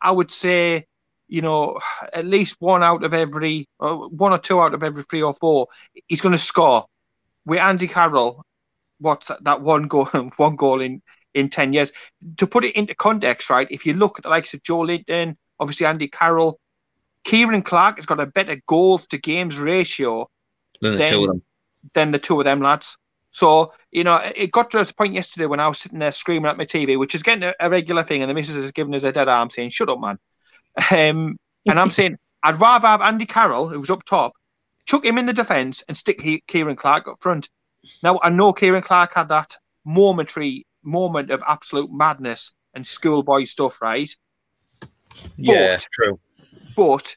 I 0.00 0.10
would 0.10 0.30
say, 0.30 0.86
you 1.28 1.42
know, 1.42 1.80
at 2.12 2.24
least 2.24 2.56
one 2.60 2.82
out 2.82 3.04
of 3.04 3.14
every, 3.14 3.66
uh, 3.80 3.94
one 3.94 4.32
or 4.32 4.38
two 4.38 4.60
out 4.60 4.74
of 4.74 4.82
every 4.82 5.02
three 5.04 5.22
or 5.22 5.34
four, 5.34 5.68
he's 6.06 6.20
going 6.20 6.32
to 6.32 6.38
score. 6.38 6.86
With 7.44 7.58
Andy 7.58 7.88
Carroll, 7.88 8.44
what's 9.00 9.26
that, 9.26 9.42
that 9.44 9.62
one 9.62 9.88
goal, 9.88 10.04
one 10.36 10.56
goal 10.56 10.80
in 10.80 11.02
in 11.34 11.48
ten 11.48 11.72
years? 11.72 11.92
To 12.36 12.46
put 12.46 12.64
it 12.64 12.76
into 12.76 12.94
context, 12.94 13.50
right? 13.50 13.66
If 13.70 13.84
you 13.86 13.94
look 13.94 14.18
at 14.18 14.22
the 14.22 14.28
likes 14.28 14.54
of 14.54 14.62
Joelinton, 14.62 15.36
obviously 15.58 15.86
Andy 15.86 16.08
Carroll, 16.08 16.60
Ciaran 17.26 17.62
Clark 17.62 17.96
has 17.96 18.06
got 18.06 18.20
a 18.20 18.26
better 18.26 18.60
goals 18.66 19.06
to 19.08 19.18
games 19.18 19.58
ratio 19.58 20.28
than, 20.80 21.42
than 21.94 22.10
the 22.10 22.18
two 22.18 22.38
of 22.38 22.44
them 22.44 22.60
lads. 22.60 22.96
So, 23.32 23.72
you 23.90 24.04
know, 24.04 24.20
it 24.36 24.52
got 24.52 24.70
to 24.70 24.80
a 24.80 24.84
point 24.84 25.14
yesterday 25.14 25.46
when 25.46 25.58
I 25.58 25.66
was 25.66 25.78
sitting 25.78 25.98
there 25.98 26.12
screaming 26.12 26.50
at 26.50 26.58
my 26.58 26.66
TV, 26.66 26.98
which 26.98 27.14
is 27.14 27.22
getting 27.22 27.44
a, 27.44 27.54
a 27.58 27.70
regular 27.70 28.04
thing, 28.04 28.22
and 28.22 28.30
the 28.30 28.34
missus 28.34 28.56
is 28.56 28.72
giving 28.72 28.94
us 28.94 29.04
a 29.04 29.12
dead 29.12 29.28
arm 29.28 29.48
saying, 29.48 29.70
shut 29.70 29.88
up, 29.88 29.98
man. 29.98 30.18
Um, 30.90 31.38
and 31.66 31.80
I'm 31.80 31.90
saying 31.90 32.18
I'd 32.42 32.60
rather 32.60 32.86
have 32.86 33.00
Andy 33.00 33.26
Carroll, 33.26 33.68
who 33.68 33.80
was 33.80 33.90
up 33.90 34.04
top, 34.04 34.32
chuck 34.84 35.04
him 35.04 35.16
in 35.16 35.26
the 35.26 35.32
defence 35.32 35.82
and 35.88 35.96
stick 35.96 36.20
he- 36.20 36.44
Ciaran 36.46 36.76
Clark 36.76 37.08
up 37.08 37.20
front. 37.20 37.48
Now 38.02 38.20
I 38.22 38.28
know 38.28 38.52
Ciaran 38.52 38.82
Clark 38.82 39.14
had 39.14 39.28
that 39.28 39.56
momentary 39.84 40.66
moment 40.82 41.30
of 41.30 41.42
absolute 41.46 41.90
madness 41.90 42.52
and 42.74 42.86
schoolboy 42.86 43.44
stuff, 43.44 43.80
right? 43.80 44.14
Yeah, 45.36 45.78
true. 45.92 46.20
But 46.76 47.16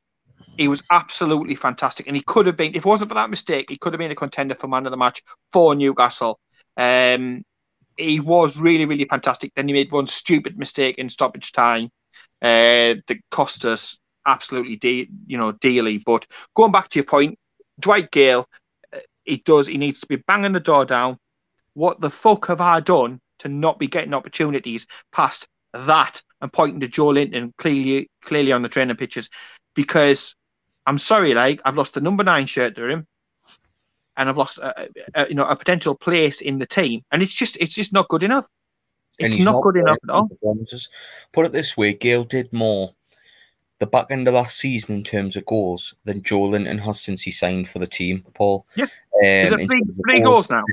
he 0.57 0.67
was 0.67 0.83
absolutely 0.91 1.55
fantastic, 1.55 2.07
and 2.07 2.15
he 2.15 2.21
could 2.21 2.45
have 2.45 2.57
been. 2.57 2.71
If 2.75 2.85
it 2.85 2.85
wasn't 2.85 3.09
for 3.09 3.15
that 3.15 3.29
mistake, 3.29 3.69
he 3.69 3.77
could 3.77 3.93
have 3.93 3.99
been 3.99 4.11
a 4.11 4.15
contender 4.15 4.55
for 4.55 4.67
man 4.67 4.85
of 4.85 4.91
the 4.91 4.97
match 4.97 5.21
for 5.51 5.75
Newcastle. 5.75 6.39
Um, 6.77 7.43
he 7.97 8.19
was 8.19 8.57
really, 8.57 8.85
really 8.85 9.05
fantastic. 9.05 9.53
Then 9.55 9.67
he 9.67 9.73
made 9.73 9.91
one 9.91 10.07
stupid 10.07 10.57
mistake 10.57 10.97
in 10.97 11.09
stoppage 11.09 11.51
time 11.51 11.89
uh, 12.41 12.95
that 13.07 13.17
cost 13.31 13.65
us 13.65 13.97
absolutely, 14.25 14.75
de- 14.75 15.09
you 15.27 15.37
know, 15.37 15.51
dearly. 15.53 15.99
But 15.99 16.27
going 16.55 16.71
back 16.71 16.89
to 16.89 16.99
your 16.99 17.05
point, 17.05 17.37
Dwight 17.79 18.11
Gayle, 18.11 18.47
uh, 18.93 18.99
he 19.23 19.37
does. 19.37 19.67
He 19.67 19.77
needs 19.77 19.99
to 20.01 20.07
be 20.07 20.17
banging 20.17 20.53
the 20.53 20.59
door 20.59 20.85
down. 20.85 21.17
What 21.73 21.99
the 22.01 22.09
fuck 22.09 22.47
have 22.47 22.61
I 22.61 22.79
done 22.79 23.19
to 23.39 23.49
not 23.49 23.79
be 23.79 23.87
getting 23.87 24.13
opportunities 24.13 24.87
past 25.11 25.47
that 25.73 26.21
and 26.41 26.51
pointing 26.51 26.79
to 26.81 26.87
Joelinton 26.87 27.51
clearly, 27.57 28.09
clearly 28.21 28.51
on 28.51 28.61
the 28.61 28.69
training 28.69 28.95
pitches? 28.95 29.29
Because 29.73 30.35
I'm 30.87 30.97
sorry, 30.97 31.33
like 31.33 31.61
I've 31.65 31.77
lost 31.77 31.93
the 31.93 32.01
number 32.01 32.23
nine 32.23 32.45
shirt 32.45 32.75
to 32.75 32.87
him, 32.87 33.07
and 34.17 34.29
I've 34.29 34.37
lost, 34.37 34.59
a, 34.59 34.89
a, 35.13 35.27
you 35.27 35.35
know, 35.35 35.45
a 35.45 35.55
potential 35.55 35.95
place 35.95 36.41
in 36.41 36.59
the 36.59 36.65
team, 36.65 37.03
and 37.11 37.21
it's 37.21 37.33
just, 37.33 37.57
it's 37.59 37.73
just 37.73 37.93
not 37.93 38.07
good 38.07 38.23
enough. 38.23 38.47
It's 39.17 39.35
he's 39.35 39.45
not, 39.45 39.63
good 39.63 39.77
enough 39.77 39.97
at 40.03 40.09
all. 40.09 40.29
Put 41.33 41.45
it 41.45 41.51
this 41.51 41.77
way, 41.77 41.93
Gayle 41.93 42.25
did 42.25 42.51
more 42.51 42.93
the 43.79 43.85
back 43.85 44.07
end 44.09 44.27
of 44.27 44.33
last 44.33 44.57
season 44.57 44.95
in 44.95 45.03
terms 45.03 45.35
of 45.35 45.45
goals 45.45 45.93
than 46.05 46.21
Joelinton 46.21 46.79
has 46.79 47.01
since 47.01 47.21
he 47.21 47.31
signed 47.31 47.67
for 47.67 47.79
the 47.79 47.87
team, 47.87 48.25
Paul. 48.33 48.65
Yeah. 48.75 48.85
Um, 48.85 48.89
Is 49.21 49.53
it 49.53 49.65
three, 49.67 49.81
three 50.05 50.21
goals 50.21 50.49
now? 50.49 50.63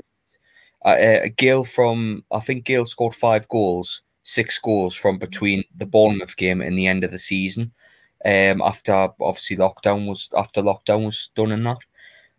Uh, 0.84 0.88
uh, 0.88 1.28
Gayle 1.36 1.64
from, 1.64 2.24
I 2.32 2.40
think 2.40 2.64
Gayle 2.64 2.84
scored 2.84 3.14
five 3.14 3.48
goals, 3.48 4.02
six 4.24 4.58
goals 4.58 4.94
from 4.94 5.18
between 5.18 5.64
the 5.76 5.86
Bournemouth 5.86 6.36
game 6.36 6.60
and 6.60 6.78
the 6.78 6.86
end 6.86 7.04
of 7.04 7.10
the 7.10 7.18
season. 7.18 7.72
Um, 8.24 8.62
after 8.62 8.92
obviously 9.20 9.56
lockdown 9.56 10.06
was 10.06 10.30
after 10.36 10.62
lockdown 10.62 11.06
was 11.06 11.30
done 11.34 11.52
and 11.52 11.66
that. 11.66 11.78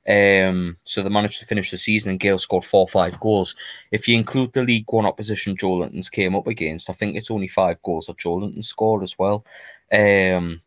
Um, 0.05 0.77
so 0.83 1.01
they 1.01 1.09
managed 1.09 1.39
to 1.39 1.45
finish 1.45 1.71
the 1.71 1.77
season 1.77 2.11
and 2.11 2.19
Gayle 2.19 2.37
scored 2.37 2.65
four 2.65 2.81
or 2.81 2.89
five 2.89 3.19
goals. 3.19 3.55
If 3.91 4.07
you 4.07 4.17
include 4.17 4.51
the 4.51 4.63
League 4.63 4.91
One 4.91 5.05
opposition 5.05 5.55
Joelinton's 5.55 6.09
came 6.09 6.35
up 6.35 6.47
against, 6.47 6.89
I 6.89 6.93
think 6.93 7.15
it's 7.15 7.31
only 7.31 7.47
five 7.47 7.81
goals 7.83 8.07
that 8.07 8.17
Joelinton 8.17 8.63
scored 8.63 9.03
as 9.03 9.17
well. 9.17 9.45
Um, 9.91 10.61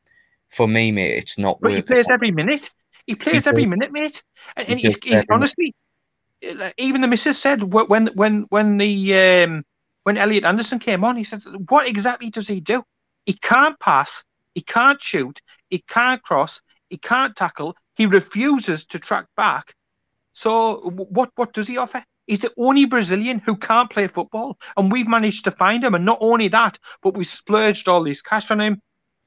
for 0.48 0.66
me, 0.66 0.90
mate, 0.90 1.18
it's 1.18 1.38
not 1.38 1.60
But 1.60 1.72
he 1.72 1.82
plays 1.82 2.08
it. 2.08 2.12
every 2.12 2.30
minute. 2.30 2.70
He 3.06 3.14
plays 3.14 3.44
does. 3.44 3.48
every 3.48 3.66
minute, 3.66 3.92
mate. 3.92 4.24
And, 4.56 4.68
and 4.68 4.80
He 4.80 4.86
he's, 4.88 4.98
he's 5.02 5.24
honestly, 5.30 5.74
even 6.78 7.00
the 7.00 7.06
missus 7.06 7.38
said 7.38 7.62
when 7.62 8.08
when 8.08 8.46
when 8.48 8.78
the 8.78 9.44
um, 9.44 9.64
when 10.04 10.16
Elliot 10.16 10.44
Anderson 10.44 10.78
came 10.78 11.04
on, 11.04 11.16
he 11.16 11.24
said, 11.24 11.42
"What 11.68 11.86
exactly 11.86 12.30
does 12.30 12.48
he 12.48 12.60
do? 12.60 12.82
He 13.26 13.34
can't 13.34 13.78
pass, 13.80 14.24
he 14.56 14.62
can't 14.62 15.02
shoot, 15.02 15.42
he 15.68 15.80
can't 15.80 16.22
cross, 16.22 16.62
he 16.88 16.96
can't 16.96 17.36
tackle. 17.36 17.76
He 17.94 18.06
refuses 18.06 18.86
to 18.86 18.98
track 18.98 19.26
back. 19.36 19.74
So 20.32 20.80
what 20.90 21.30
what 21.34 21.52
does 21.52 21.66
he 21.68 21.76
offer? 21.76 22.02
He's 22.26 22.40
the 22.40 22.54
only 22.56 22.86
Brazilian 22.86 23.38
who 23.38 23.54
can't 23.54 23.90
play 23.90 24.06
football, 24.06 24.58
and 24.78 24.90
we've 24.90 25.06
managed 25.06 25.44
to 25.44 25.50
find 25.50 25.84
him. 25.84 25.94
And 25.94 26.06
not 26.06 26.18
only 26.22 26.48
that, 26.48 26.78
but 27.02 27.14
we've 27.14 27.26
splurged 27.26 27.86
all 27.86 28.02
this 28.02 28.22
cash 28.22 28.50
on 28.50 28.62
him. 28.62 28.80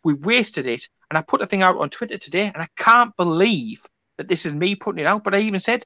We've 0.03 0.25
wasted 0.25 0.65
it. 0.65 0.89
And 1.11 1.17
I 1.19 1.21
put 1.21 1.43
a 1.43 1.45
thing 1.45 1.61
out 1.61 1.77
on 1.77 1.91
Twitter 1.91 2.17
today, 2.17 2.51
and 2.51 2.63
I 2.63 2.67
can't 2.75 3.15
believe 3.15 3.85
that 4.17 4.27
this 4.27 4.47
is 4.47 4.53
me 4.53 4.73
putting 4.73 4.99
it 4.99 5.05
out. 5.05 5.23
But 5.23 5.35
I 5.35 5.41
even 5.41 5.59
said 5.59 5.85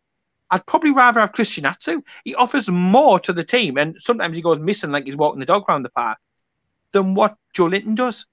I'd 0.52 0.66
probably 0.66 0.92
rather 0.92 1.20
have 1.20 1.34
Christian 1.34 1.66
Atsu. 1.66 2.02
He 2.24 2.34
offers 2.36 2.70
more 2.70 3.20
to 3.20 3.34
the 3.34 3.44
team, 3.44 3.78
and 3.78 3.98
sometimes 4.00 4.38
he 4.38 4.42
goes 4.42 4.60
missing 4.60 4.92
like 4.92 5.04
he's 5.04 5.18
walking 5.18 5.42
the 5.42 5.46
dog 5.46 5.66
around 5.68 5.84
the 5.84 5.90
park 5.90 6.18
than 6.94 7.14
what 7.14 7.36
Joelinton 7.54 7.96
does. 7.96 8.26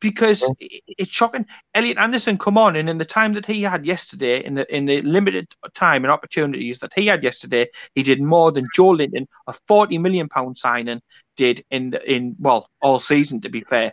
Because 0.00 0.42
i- 0.62 0.80
it's 0.86 1.10
shocking. 1.12 1.46
Elliot 1.74 1.98
Anderson 1.98 2.38
come 2.38 2.56
on, 2.58 2.76
and 2.76 2.88
in 2.88 2.98
the 2.98 3.04
time 3.04 3.34
that 3.34 3.46
he 3.46 3.62
had 3.62 3.86
yesterday, 3.86 4.42
in 4.44 4.54
the 4.54 4.64
in 4.74 4.86
the 4.86 5.02
limited 5.02 5.48
time 5.74 6.04
and 6.04 6.10
opportunities 6.12 6.78
that 6.80 6.92
he 6.94 7.06
had 7.06 7.22
yesterday, 7.22 7.68
he 7.94 8.02
did 8.02 8.20
more 8.22 8.52
than 8.52 8.66
Joelinton, 8.76 9.26
a 9.46 9.54
forty 9.68 9.98
million 9.98 10.28
pound 10.28 10.58
signing, 10.58 11.02
did 11.36 11.64
in 11.70 11.90
the, 11.90 12.00
in 12.12 12.36
well 12.38 12.68
all 12.80 13.00
season. 13.00 13.40
To 13.42 13.50
be 13.50 13.60
fair, 13.62 13.92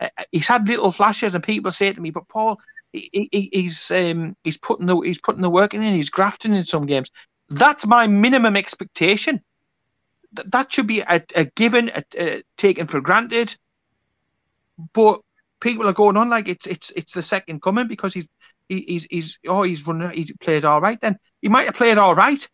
Uh, 0.00 0.08
he's 0.32 0.48
had 0.48 0.68
little 0.68 0.92
flashes, 0.92 1.34
and 1.34 1.42
people 1.44 1.72
say 1.72 1.92
to 1.92 2.00
me, 2.00 2.10
"But 2.10 2.28
Paul, 2.28 2.60
he, 2.92 3.28
he, 3.32 3.50
he's 3.52 3.90
um, 3.90 4.36
he's 4.44 4.58
putting 4.58 4.86
the 4.86 4.98
he's 5.00 5.20
putting 5.20 5.42
the 5.42 5.50
work 5.50 5.74
in, 5.74 5.82
and 5.82 5.96
he's 5.96 6.10
grafting 6.10 6.54
in 6.54 6.64
some 6.64 6.86
games." 6.86 7.10
That's 7.48 7.86
my 7.86 8.06
minimum 8.06 8.56
expectation. 8.56 9.42
Th- 10.36 10.48
that 10.50 10.70
should 10.72 10.86
be 10.86 11.00
a, 11.00 11.22
a 11.34 11.44
given, 11.46 11.90
a, 11.94 12.04
a, 12.18 12.42
taken 12.56 12.86
for 12.86 13.00
granted. 13.00 13.56
But 14.92 15.20
people 15.60 15.88
are 15.88 15.92
going 15.92 16.16
on 16.16 16.28
like 16.30 16.48
it's 16.48 16.66
it's 16.66 16.90
it's 16.96 17.12
the 17.12 17.22
second 17.22 17.62
coming 17.62 17.88
because 17.88 18.14
he's 18.14 18.26
he, 18.68 18.82
he's 18.88 19.06
he's 19.10 19.38
oh 19.48 19.62
he's 19.62 19.86
running 19.86 20.10
he 20.10 20.32
played 20.40 20.64
all 20.64 20.80
right. 20.80 21.00
Then 21.00 21.18
he 21.42 21.48
might 21.48 21.66
have 21.66 21.74
played 21.74 21.98
all 21.98 22.14
right, 22.14 22.46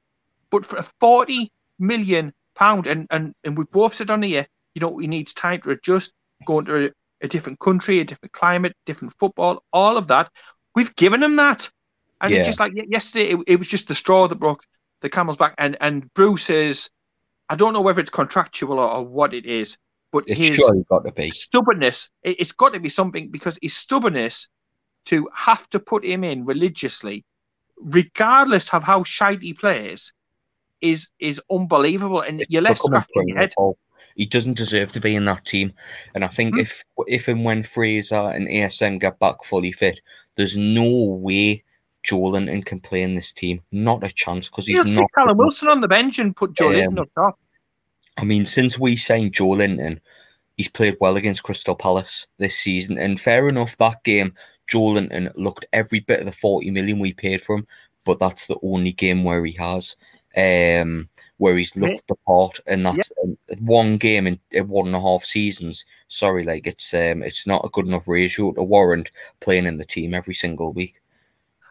but 0.51 0.67
for 0.67 0.77
a 0.79 0.87
forty 1.01 1.53
million 1.79 2.33
pound 2.57 2.87
and 2.87 3.07
and 3.11 3.35
and 3.45 3.59
we 3.59 3.65
both 3.73 3.95
said 3.95 4.11
on 4.11 4.23
here, 4.23 4.47
you 4.75 4.81
know, 4.81 4.99
he 4.99 5.07
needs 5.07 5.35
time 5.35 5.61
to 5.63 5.71
adjust, 5.71 6.15
going 6.47 6.65
to 6.67 6.87
a, 6.87 6.91
a 7.23 7.29
different 7.29 7.61
country, 7.61 8.01
a 8.01 8.05
different 8.05 8.33
climate, 8.33 8.75
different 8.87 9.15
football, 9.19 9.63
all 9.73 9.97
of 9.97 10.09
that. 10.09 10.31
We've 10.75 10.95
given 10.97 11.23
him 11.23 11.37
that, 11.37 11.71
and 12.21 12.35
Yeah. 12.35 12.37
it's 12.37 12.47
just 12.47 12.61
like 12.61 12.73
yesterday, 12.75 13.31
it, 13.33 13.39
it 13.47 13.57
was 13.59 13.69
just 13.69 13.89
the 13.89 13.95
straw 13.95 14.29
that 14.29 14.37
broke 14.37 14.65
the 15.03 15.11
camel's 15.11 15.37
back. 15.37 15.55
And 15.59 15.77
and 15.81 16.13
Bruce 16.15 16.51
is, 16.51 16.91
I 17.49 17.57
don't 17.57 17.73
know 17.73 17.81
whether 17.83 18.01
it's 18.01 18.11
contractual 18.11 18.79
or, 18.81 18.91
or 18.91 19.05
what 19.07 19.35
it 19.35 19.47
is, 19.47 19.77
but 20.15 20.23
It's 20.29 20.39
his 20.39 20.57
surely 20.57 20.85
got 20.89 21.05
to 21.05 21.11
be. 21.11 21.33
stubbornness, 21.33 22.09
it, 22.23 22.39
it's 22.41 22.53
got 22.53 22.73
to 22.73 22.79
be 22.79 22.89
something 22.89 23.31
because 23.31 23.59
his 23.61 23.75
stubbornness 23.75 24.49
to 25.07 25.29
have 25.35 25.69
to 25.71 25.81
put 25.81 26.05
him 26.05 26.23
in 26.23 26.45
religiously, 26.47 27.25
regardless 27.79 28.73
of 28.73 28.85
how 28.85 29.03
shite 29.03 29.43
he 29.43 29.53
plays, 29.53 30.13
is 30.81 31.09
is 31.19 31.41
unbelievable. 31.51 32.21
And 32.21 32.45
you're 32.49 32.63
left 32.63 32.85
scratching 32.85 33.29
your 33.29 33.39
head. 33.39 33.53
Paul. 33.57 33.77
He 34.15 34.25
doesn't 34.27 34.57
deserve 34.57 34.93
to 34.93 35.01
be 35.01 35.17
in 35.17 35.25
that 35.25 35.45
team. 35.47 35.73
And 36.15 36.25
I 36.25 36.29
think 36.29 36.55
Hmm. 36.55 36.61
if 36.61 36.85
if 37.09 37.27
and 37.27 37.45
when 37.45 37.65
Fraser 37.65 38.15
and 38.15 38.47
ASM 38.47 39.01
get 39.01 39.19
back 39.19 39.43
fully 39.43 39.73
fit, 39.73 40.01
there's 40.37 40.57
no 40.57 41.07
way 41.09 41.65
Joelinton 42.07 42.65
can 42.65 42.79
play 42.79 43.03
in 43.03 43.17
this 43.17 43.33
team. 43.33 43.63
Not 43.73 44.05
a 44.07 44.13
chance 44.13 44.49
because 44.49 44.69
he's 44.69 44.77
He'll 44.77 45.01
not. 45.03 45.11
Callum 45.13 45.39
Wilson 45.39 45.69
on 45.69 45.81
the 45.81 45.89
bench 45.89 46.21
and 46.21 46.37
put 46.37 46.53
Joe 46.55 46.69
Um, 46.69 46.75
Linton 46.75 46.99
up 47.01 47.09
top. 47.17 47.39
I 48.17 48.25
mean, 48.25 48.47
since 48.47 48.79
we 48.79 48.97
signed 48.97 49.33
Joelinton, 49.33 50.01
he's 50.57 50.69
played 50.69 50.97
well 51.01 51.17
against 51.17 51.43
Crystal 51.43 51.75
Palace 51.75 52.27
this 52.39 52.59
season. 52.59 52.99
And 52.99 53.21
fair 53.21 53.49
enough, 53.49 53.77
that 53.79 54.03
game, 54.05 54.35
Joelinton 54.71 55.33
looked 55.35 55.67
every 55.73 56.01
bit 56.01 56.21
of 56.21 56.27
the 56.27 56.33
40 56.33 56.71
million 56.71 56.99
we 56.99 57.13
paid 57.13 57.43
for 57.43 57.57
him, 57.57 57.67
but 58.05 58.19
that's 58.19 58.47
the 58.47 58.57
only 58.63 58.93
game 58.93 59.25
where 59.25 59.45
he 59.45 59.53
has. 59.53 59.97
Um, 60.37 61.09
where 61.37 61.57
he's 61.57 61.77
looked 61.77 62.09
the 62.09 62.17
part, 62.27 62.59
and 62.67 62.85
that's 62.85 63.13
um, 63.23 63.39
one 63.61 63.99
game 63.99 64.27
in, 64.27 64.41
in 64.51 64.67
one 64.67 64.89
and 64.89 64.97
a 64.97 65.01
half 65.01 65.25
seasons. 65.25 65.85
Sorry, 66.09 66.43
like 66.43 66.67
it's 66.67 66.93
um, 66.93 67.23
it's 67.23 67.47
not 67.47 67.65
a 67.65 67.69
good 67.69 67.87
enough 67.87 68.09
ratio 68.09 68.51
to 68.53 68.63
warrant 68.65 69.11
playing 69.39 69.67
in 69.67 69.77
the 69.77 69.85
team 69.85 70.13
every 70.13 70.35
single 70.35 70.73
week. 70.73 71.01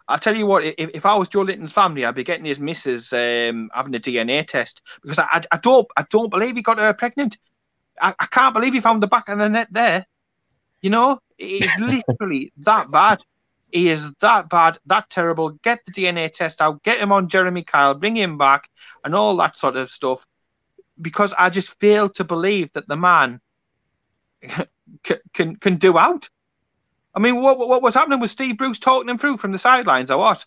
I 0.07 0.17
tell 0.17 0.35
you 0.35 0.45
what, 0.45 0.63
if, 0.63 0.75
if 0.77 1.05
I 1.05 1.15
was 1.15 1.29
Joelinton's 1.29 1.71
family, 1.71 2.05
I'd 2.05 2.15
be 2.15 2.23
getting 2.23 2.45
his 2.45 2.59
missus 2.59 3.13
um, 3.13 3.69
having 3.73 3.95
a 3.95 3.99
DNA 3.99 4.45
test 4.45 4.81
because 5.01 5.19
I, 5.19 5.27
I, 5.31 5.41
I 5.53 5.57
don't 5.57 5.87
I 5.95 6.05
don't 6.09 6.29
believe 6.29 6.55
he 6.55 6.61
got 6.61 6.79
her 6.79 6.93
pregnant. 6.93 7.37
I, 8.01 8.13
I 8.19 8.25
can't 8.25 8.53
believe 8.53 8.73
he 8.73 8.81
found 8.81 9.01
the 9.01 9.07
back 9.07 9.29
of 9.29 9.37
the 9.37 9.49
net 9.49 9.69
there. 9.71 10.05
You 10.81 10.89
know, 10.89 11.19
it's 11.37 11.79
literally 11.79 12.51
that 12.57 12.91
bad. 12.91 13.19
He 13.71 13.89
is 13.89 14.11
that 14.19 14.49
bad, 14.49 14.77
that 14.85 15.09
terrible. 15.09 15.51
Get 15.63 15.79
the 15.85 15.91
DNA 15.91 16.31
test 16.31 16.61
out, 16.61 16.83
get 16.83 16.99
him 16.99 17.11
on 17.11 17.29
Jeremy 17.29 17.63
Kyle, 17.63 17.95
bring 17.95 18.15
him 18.15 18.37
back, 18.37 18.69
and 19.03 19.15
all 19.15 19.35
that 19.37 19.57
sort 19.57 19.77
of 19.77 19.89
stuff. 19.89 20.25
Because 21.01 21.33
I 21.39 21.49
just 21.49 21.79
fail 21.79 22.09
to 22.09 22.23
believe 22.23 22.71
that 22.73 22.87
the 22.87 22.97
man 22.97 23.41
can 25.03 25.19
can, 25.33 25.55
can 25.55 25.75
do 25.77 25.97
out. 25.97 26.29
I 27.15 27.19
mean, 27.19 27.41
what 27.41 27.57
what 27.59 27.81
was 27.81 27.93
happening? 27.93 28.19
Was 28.19 28.31
Steve 28.31 28.57
Bruce 28.57 28.79
talking 28.79 29.09
him 29.09 29.17
through 29.17 29.37
from 29.37 29.51
the 29.51 29.59
sidelines, 29.59 30.09
or 30.11 30.17
what? 30.17 30.45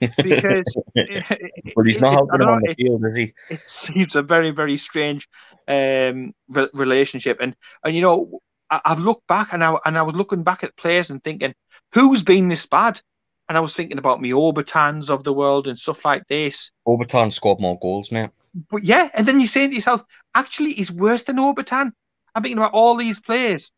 Because 0.00 0.76
But 0.94 1.86
he's 1.86 2.00
not 2.00 2.12
helping 2.12 2.40
him 2.40 2.48
on 2.48 2.62
the 2.62 2.74
field, 2.74 3.04
is 3.06 3.16
he? 3.16 3.34
it 3.50 3.60
seems 3.66 4.16
a 4.16 4.22
very 4.22 4.50
very 4.50 4.76
strange 4.76 5.28
um 5.68 6.32
re- 6.48 6.70
relationship 6.72 7.38
and 7.40 7.54
and 7.84 7.94
you 7.94 8.00
know 8.02 8.40
I, 8.70 8.80
I've 8.84 8.98
looked 8.98 9.26
back 9.26 9.52
and 9.52 9.62
I 9.62 9.76
and 9.84 9.98
I 9.98 10.02
was 10.02 10.14
looking 10.14 10.42
back 10.42 10.64
at 10.64 10.76
players 10.76 11.10
and 11.10 11.22
thinking 11.22 11.54
who's 11.92 12.22
been 12.22 12.48
this 12.48 12.64
bad 12.66 13.00
and 13.48 13.58
I 13.58 13.60
was 13.60 13.74
thinking 13.74 13.98
about 13.98 14.22
me 14.22 14.30
Obertans 14.30 15.10
of 15.10 15.22
the 15.22 15.34
world 15.34 15.68
and 15.68 15.78
stuff 15.78 16.04
like 16.04 16.26
this 16.28 16.70
Obertan 16.88 17.30
scored 17.32 17.60
more 17.60 17.78
goals, 17.78 18.10
mate. 18.10 18.30
but 18.70 18.84
yeah 18.84 19.10
and 19.12 19.26
then 19.28 19.38
you're 19.38 19.46
saying 19.46 19.68
to 19.70 19.74
yourself 19.74 20.02
actually 20.34 20.72
he's 20.72 20.90
worse 20.90 21.24
than 21.24 21.36
Obertan 21.36 21.90
I'm 22.34 22.42
thinking 22.42 22.58
about 22.58 22.72
all 22.72 22.96
these 22.96 23.20
players 23.20 23.70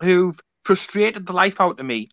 who've 0.00 0.38
frustrated 0.66 1.26
the 1.26 1.32
life 1.32 1.60
out 1.60 1.78
of 1.78 1.86
me, 1.86 2.10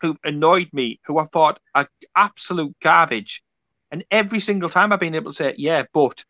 who've 0.00 0.16
annoyed 0.22 0.68
me, 0.72 1.00
who 1.04 1.18
I 1.18 1.26
thought 1.26 1.58
are 1.74 1.88
absolute 2.14 2.76
garbage. 2.80 3.42
And 3.90 4.04
every 4.10 4.38
single 4.38 4.70
time 4.70 4.92
I've 4.92 5.00
been 5.00 5.16
able 5.16 5.32
to 5.32 5.36
say, 5.36 5.54
yeah, 5.58 5.82
but 5.92 6.24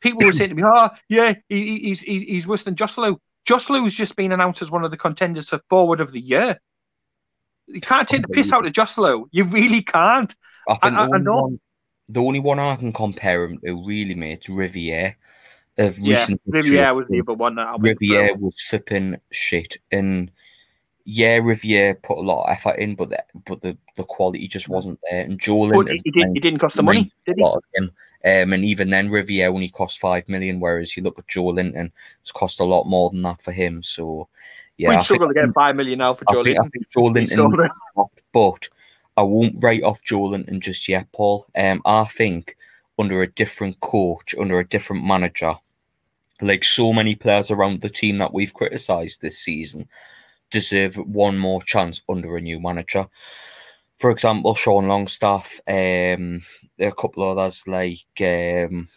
people 0.00 0.22
were 0.22 0.32
saying 0.32 0.50
to 0.50 0.56
me, 0.56 0.62
oh, 0.66 0.90
yeah, 1.08 1.34
he, 1.48 1.78
he's, 1.78 2.02
he's, 2.02 2.22
he's 2.22 2.46
worse 2.46 2.64
than 2.64 2.74
Joselu. 2.74 3.16
Joselu's 3.46 3.94
just 3.94 4.14
been 4.14 4.30
announced 4.30 4.60
as 4.60 4.70
one 4.70 4.84
of 4.84 4.90
the 4.90 4.96
contenders 4.98 5.48
for 5.48 5.60
forward 5.70 6.00
of 6.00 6.12
the 6.12 6.20
year. 6.20 6.58
You 7.66 7.80
can't 7.80 8.06
take 8.06 8.22
the 8.22 8.28
piss 8.28 8.52
out 8.52 8.66
of 8.66 8.72
Joselu. 8.72 9.24
You 9.32 9.44
really 9.44 9.82
can't. 9.82 10.34
I 10.68 10.74
think 10.74 10.94
I- 10.96 11.06
the, 11.06 11.14
only 11.14 11.30
one, 11.30 11.60
the 12.08 12.22
only 12.22 12.40
one 12.40 12.58
I 12.58 12.76
can 12.76 12.92
compare 12.92 13.44
him 13.44 13.58
to, 13.64 13.86
really, 13.86 14.14
mate, 14.14 14.42
is 14.42 14.48
Riviere. 14.50 15.16
Of 15.76 15.98
Yeah, 15.98 16.26
Riviere 16.46 16.94
was 16.94 17.06
the 17.08 17.20
other 17.20 17.32
one 17.32 17.56
that 17.56 17.66
I 17.66 17.76
Riviere 17.80 18.34
was 18.36 18.60
flipping 18.60 19.16
shit, 19.32 19.78
and 19.90 20.30
yeah, 21.04 21.36
Riviere 21.36 21.94
put 21.94 22.18
a 22.18 22.20
lot 22.20 22.44
of 22.44 22.52
effort 22.52 22.78
in, 22.78 22.94
but 22.94 23.10
the, 23.10 23.22
but 23.46 23.60
the, 23.62 23.76
the 23.96 24.04
quality 24.04 24.48
just 24.48 24.68
wasn't 24.68 24.98
there. 25.10 25.22
And 25.22 25.40
Linton 25.46 26.00
he, 26.04 26.10
did, 26.10 26.34
didn't 26.40 26.60
cost 26.60 26.76
the 26.76 26.82
money, 26.82 27.12
did 27.26 27.36
he? 27.36 27.44
of. 27.44 27.62
Um, 28.26 28.54
and 28.54 28.64
even 28.64 28.88
then, 28.88 29.10
Riviere 29.10 29.48
only 29.48 29.68
cost 29.68 29.98
five 29.98 30.26
million, 30.30 30.58
whereas 30.58 30.96
you 30.96 31.02
look 31.02 31.18
at 31.18 31.26
Joelinton, 31.26 31.90
it's 32.22 32.32
cost 32.32 32.58
a 32.58 32.64
lot 32.64 32.86
more 32.86 33.10
than 33.10 33.20
that 33.22 33.42
for 33.42 33.52
him. 33.52 33.82
So, 33.82 34.28
yeah, 34.78 34.88
We'd 34.88 34.96
I 34.96 35.00
struggle 35.00 35.28
to 35.28 35.34
get 35.34 35.52
five 35.52 35.76
million 35.76 35.98
now 35.98 36.14
for 36.14 36.24
I 36.28 36.32
Joe 36.32 36.44
think, 36.44 36.58
I 36.58 36.68
think 36.68 36.88
Joe 36.90 37.00
Linton 37.02 37.52
but 38.32 38.68
I 39.18 39.22
won't 39.22 39.62
write 39.62 39.82
off 39.82 40.02
Joelinton 40.02 40.58
just 40.60 40.88
yet, 40.88 41.12
Paul. 41.12 41.46
Um, 41.54 41.82
I 41.84 42.04
think 42.04 42.56
under 42.98 43.20
a 43.20 43.30
different 43.30 43.78
coach, 43.80 44.34
under 44.38 44.58
a 44.58 44.66
different 44.66 45.04
manager, 45.04 45.56
like 46.40 46.64
so 46.64 46.94
many 46.94 47.14
players 47.14 47.50
around 47.50 47.82
the 47.82 47.90
team 47.90 48.18
that 48.18 48.32
we've 48.32 48.54
criticised 48.54 49.20
this 49.20 49.38
season, 49.38 49.86
deserve 50.50 50.96
one 50.96 51.38
more 51.38 51.62
chance 51.62 52.00
under 52.08 52.36
a 52.36 52.40
new 52.40 52.60
manager. 52.60 53.06
For 53.98 54.10
example, 54.10 54.54
Sean 54.54 54.88
Longstaff, 54.88 55.60
um, 55.68 56.42
a 56.78 56.92
couple 56.92 57.22
others 57.22 57.62
like 57.66 58.04
um, 58.20 58.88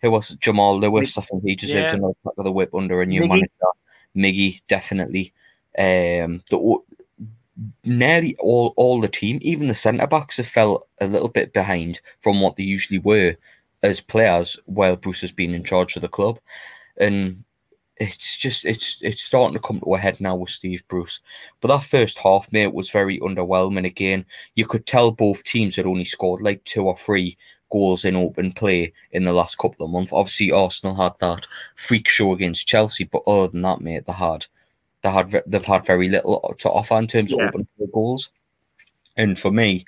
who 0.00 0.10
was 0.10 0.30
it? 0.30 0.40
Jamal 0.40 0.78
Lewis. 0.78 1.18
I 1.18 1.22
think 1.22 1.42
he 1.44 1.56
deserves 1.56 1.90
Yeah. 1.92 1.96
another 1.96 2.14
crack 2.22 2.34
of 2.38 2.44
the 2.44 2.52
whip 2.52 2.74
under 2.74 3.02
a 3.02 3.06
new 3.06 3.22
Miggy. 3.22 3.28
manager. 3.28 3.50
Miggy 4.16 4.60
definitely. 4.68 5.32
Um, 5.78 6.42
the 6.50 6.78
nearly 7.84 8.36
all 8.38 8.72
all 8.76 9.00
the 9.00 9.08
team, 9.08 9.38
even 9.42 9.66
the 9.66 9.74
centre 9.74 10.06
backs, 10.06 10.36
have 10.36 10.46
fell 10.46 10.86
a 11.00 11.06
little 11.06 11.28
bit 11.28 11.52
behind 11.52 12.00
from 12.20 12.40
what 12.40 12.56
they 12.56 12.62
usually 12.62 13.00
were 13.00 13.36
as 13.82 14.00
players 14.00 14.58
while 14.66 14.96
Bruce 14.96 15.20
has 15.20 15.32
been 15.32 15.54
in 15.54 15.64
charge 15.64 15.96
of 15.96 16.02
the 16.02 16.08
club, 16.08 16.38
and 16.98 17.42
it's 18.00 18.36
just 18.36 18.64
it's 18.64 18.98
it's 19.02 19.22
starting 19.22 19.54
to 19.54 19.60
come 19.66 19.80
to 19.80 19.94
a 19.94 19.98
head 19.98 20.20
now 20.20 20.36
with 20.36 20.50
Steve 20.50 20.82
Bruce. 20.88 21.20
But 21.60 21.68
that 21.68 21.84
first 21.84 22.18
half, 22.18 22.50
mate, 22.52 22.72
was 22.72 22.90
very 22.90 23.18
underwhelming. 23.20 23.86
Again, 23.86 24.24
you 24.54 24.66
could 24.66 24.86
tell 24.86 25.10
both 25.10 25.44
teams 25.44 25.76
had 25.76 25.86
only 25.86 26.04
scored 26.04 26.42
like 26.42 26.62
two 26.64 26.86
or 26.86 26.96
three 26.96 27.36
goals 27.70 28.04
in 28.04 28.16
open 28.16 28.52
play 28.52 28.92
in 29.12 29.24
the 29.24 29.32
last 29.32 29.58
couple 29.58 29.84
of 29.84 29.92
months. 29.92 30.12
Obviously, 30.12 30.52
Arsenal 30.52 30.94
had 30.94 31.12
that 31.20 31.46
freak 31.76 32.08
show 32.08 32.32
against 32.32 32.66
Chelsea, 32.66 33.04
but 33.04 33.22
other 33.26 33.48
than 33.48 33.62
that, 33.62 33.80
mate, 33.80 34.04
they 34.06 34.12
had 34.12 34.46
they 35.02 35.10
had 35.10 35.42
they've 35.46 35.64
had 35.64 35.84
very 35.84 36.08
little 36.08 36.54
to 36.58 36.70
offer 36.70 36.96
in 36.96 37.06
terms 37.06 37.32
Yeah. 37.32 37.44
of 37.44 37.48
open 37.48 37.68
play 37.76 37.86
goals. 37.92 38.30
And 39.16 39.38
for 39.38 39.50
me, 39.50 39.84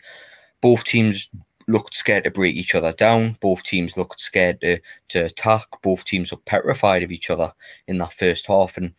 both 0.60 0.84
teams 0.84 1.28
looked 1.70 1.94
scared 1.94 2.24
to 2.24 2.30
break 2.30 2.56
each 2.56 2.74
other 2.74 2.92
down. 2.92 3.36
Both 3.40 3.62
teams 3.62 3.96
looked 3.96 4.20
scared 4.20 4.60
to, 4.60 4.78
to 5.08 5.24
attack. 5.26 5.66
Both 5.82 6.04
teams 6.04 6.32
looked 6.32 6.46
petrified 6.46 7.02
of 7.02 7.12
each 7.12 7.30
other 7.30 7.52
in 7.86 7.98
that 7.98 8.12
first 8.12 8.46
half. 8.46 8.76
And 8.76 8.92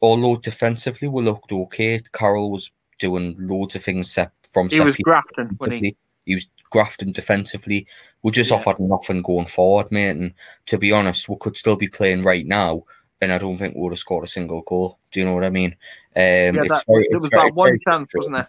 although 0.00 0.36
defensively 0.36 1.08
we 1.08 1.22
looked 1.22 1.52
okay, 1.52 2.00
Carroll 2.12 2.50
was 2.50 2.70
doing 2.98 3.34
loads 3.38 3.76
of 3.76 3.84
things 3.84 4.10
set 4.12 4.32
from 4.50 4.68
He 4.68 4.80
was 4.80 4.96
grafting, 4.96 5.48
he? 5.48 5.54
defensively. 5.56 5.96
He 6.24 6.34
was 6.34 6.48
grafting 6.70 7.12
defensively. 7.12 7.86
We 8.22 8.30
just 8.30 8.50
Yeah. 8.50 8.58
offered 8.58 8.78
nothing 8.78 9.22
going 9.22 9.46
forward, 9.46 9.90
mate. 9.90 10.10
And 10.10 10.34
to 10.66 10.78
be 10.78 10.92
honest, 10.92 11.28
we 11.28 11.36
could 11.40 11.56
still 11.56 11.76
be 11.76 11.88
playing 11.88 12.22
right 12.22 12.46
now, 12.46 12.84
and 13.20 13.32
I 13.32 13.38
don't 13.38 13.58
think 13.58 13.74
we 13.74 13.82
would 13.82 13.92
have 13.92 13.98
scored 13.98 14.24
a 14.24 14.28
single 14.28 14.62
goal. 14.62 14.98
Do 15.10 15.20
you 15.20 15.26
know 15.26 15.34
what 15.34 15.44
I 15.44 15.50
mean? 15.50 15.72
Um, 16.14 16.54
Yeah, 16.54 16.64
that, 16.68 16.84
very, 16.86 17.08
there 17.10 17.18
was 17.18 17.30
that 17.30 17.54
one 17.54 17.78
chance, 17.86 18.14
wasn't 18.14 18.36
there? 18.36 18.48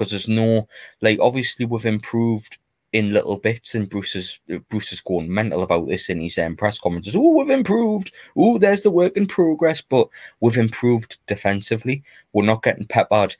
because 0.00 0.10
there's 0.10 0.28
no 0.28 0.66
like 1.00 1.18
obviously 1.20 1.66
we've 1.66 1.84
improved 1.84 2.58
in 2.92 3.12
little 3.12 3.38
bits 3.38 3.74
and 3.74 3.88
Bruce 3.88 4.16
is 4.16 4.40
Bruce 4.68 4.92
is 4.92 5.00
going 5.00 5.32
mental 5.32 5.62
about 5.62 5.86
this 5.86 6.08
in 6.08 6.20
his 6.20 6.38
um, 6.38 6.56
press 6.56 6.78
conferences. 6.78 7.14
Oh, 7.16 7.38
we've 7.38 7.50
improved. 7.50 8.12
Oh, 8.36 8.58
there's 8.58 8.82
the 8.82 8.90
work 8.90 9.16
in 9.16 9.26
progress, 9.26 9.80
but 9.80 10.08
we've 10.40 10.58
improved 10.58 11.18
defensively. 11.26 12.02
We're 12.32 12.44
not 12.44 12.62
getting 12.62 12.86
peppered 12.86 13.36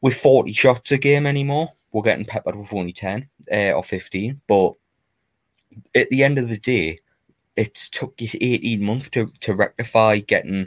with 0.00 0.14
40 0.16 0.52
shots 0.52 0.92
a 0.92 0.98
game 0.98 1.26
anymore. 1.26 1.72
We're 1.92 2.02
getting 2.02 2.24
peppered 2.24 2.56
with 2.56 2.72
only 2.72 2.92
10 2.92 3.28
uh, 3.52 3.72
or 3.72 3.84
15. 3.84 4.40
But 4.48 4.72
at 5.94 6.10
the 6.10 6.24
end 6.24 6.38
of 6.38 6.48
the 6.48 6.58
day, 6.58 6.98
it's 7.56 7.88
took 7.88 8.20
you 8.20 8.28
18 8.34 8.82
months 8.82 9.08
to, 9.10 9.28
to 9.40 9.54
rectify 9.54 10.18
getting 10.18 10.66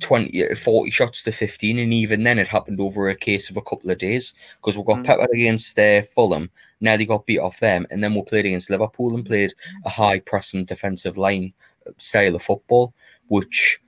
20, 0.00 0.54
40 0.54 0.90
shots 0.90 1.22
to 1.22 1.32
15, 1.32 1.78
and 1.78 1.92
even 1.92 2.22
then 2.22 2.38
it 2.38 2.48
happened 2.48 2.80
over 2.80 3.08
a 3.08 3.14
case 3.14 3.50
of 3.50 3.56
a 3.56 3.62
couple 3.62 3.90
of 3.90 3.98
days 3.98 4.34
because 4.56 4.76
we 4.76 4.84
got 4.84 4.98
Mm. 4.98 5.04
peppered 5.04 5.30
against 5.32 5.78
uh, 5.78 6.02
Fulham. 6.14 6.50
Now 6.80 6.96
they 6.96 7.06
got 7.06 7.26
beat 7.26 7.38
off 7.38 7.60
them, 7.60 7.86
and 7.90 8.02
then 8.02 8.14
we 8.14 8.22
played 8.22 8.46
against 8.46 8.70
Liverpool 8.70 9.14
and 9.14 9.26
played 9.26 9.54
a 9.84 9.88
high 9.88 10.20
pressing 10.20 10.64
defensive 10.64 11.16
line 11.16 11.52
uh, 11.86 11.92
style 11.98 12.34
of 12.36 12.42
football, 12.42 12.94
which 13.28 13.80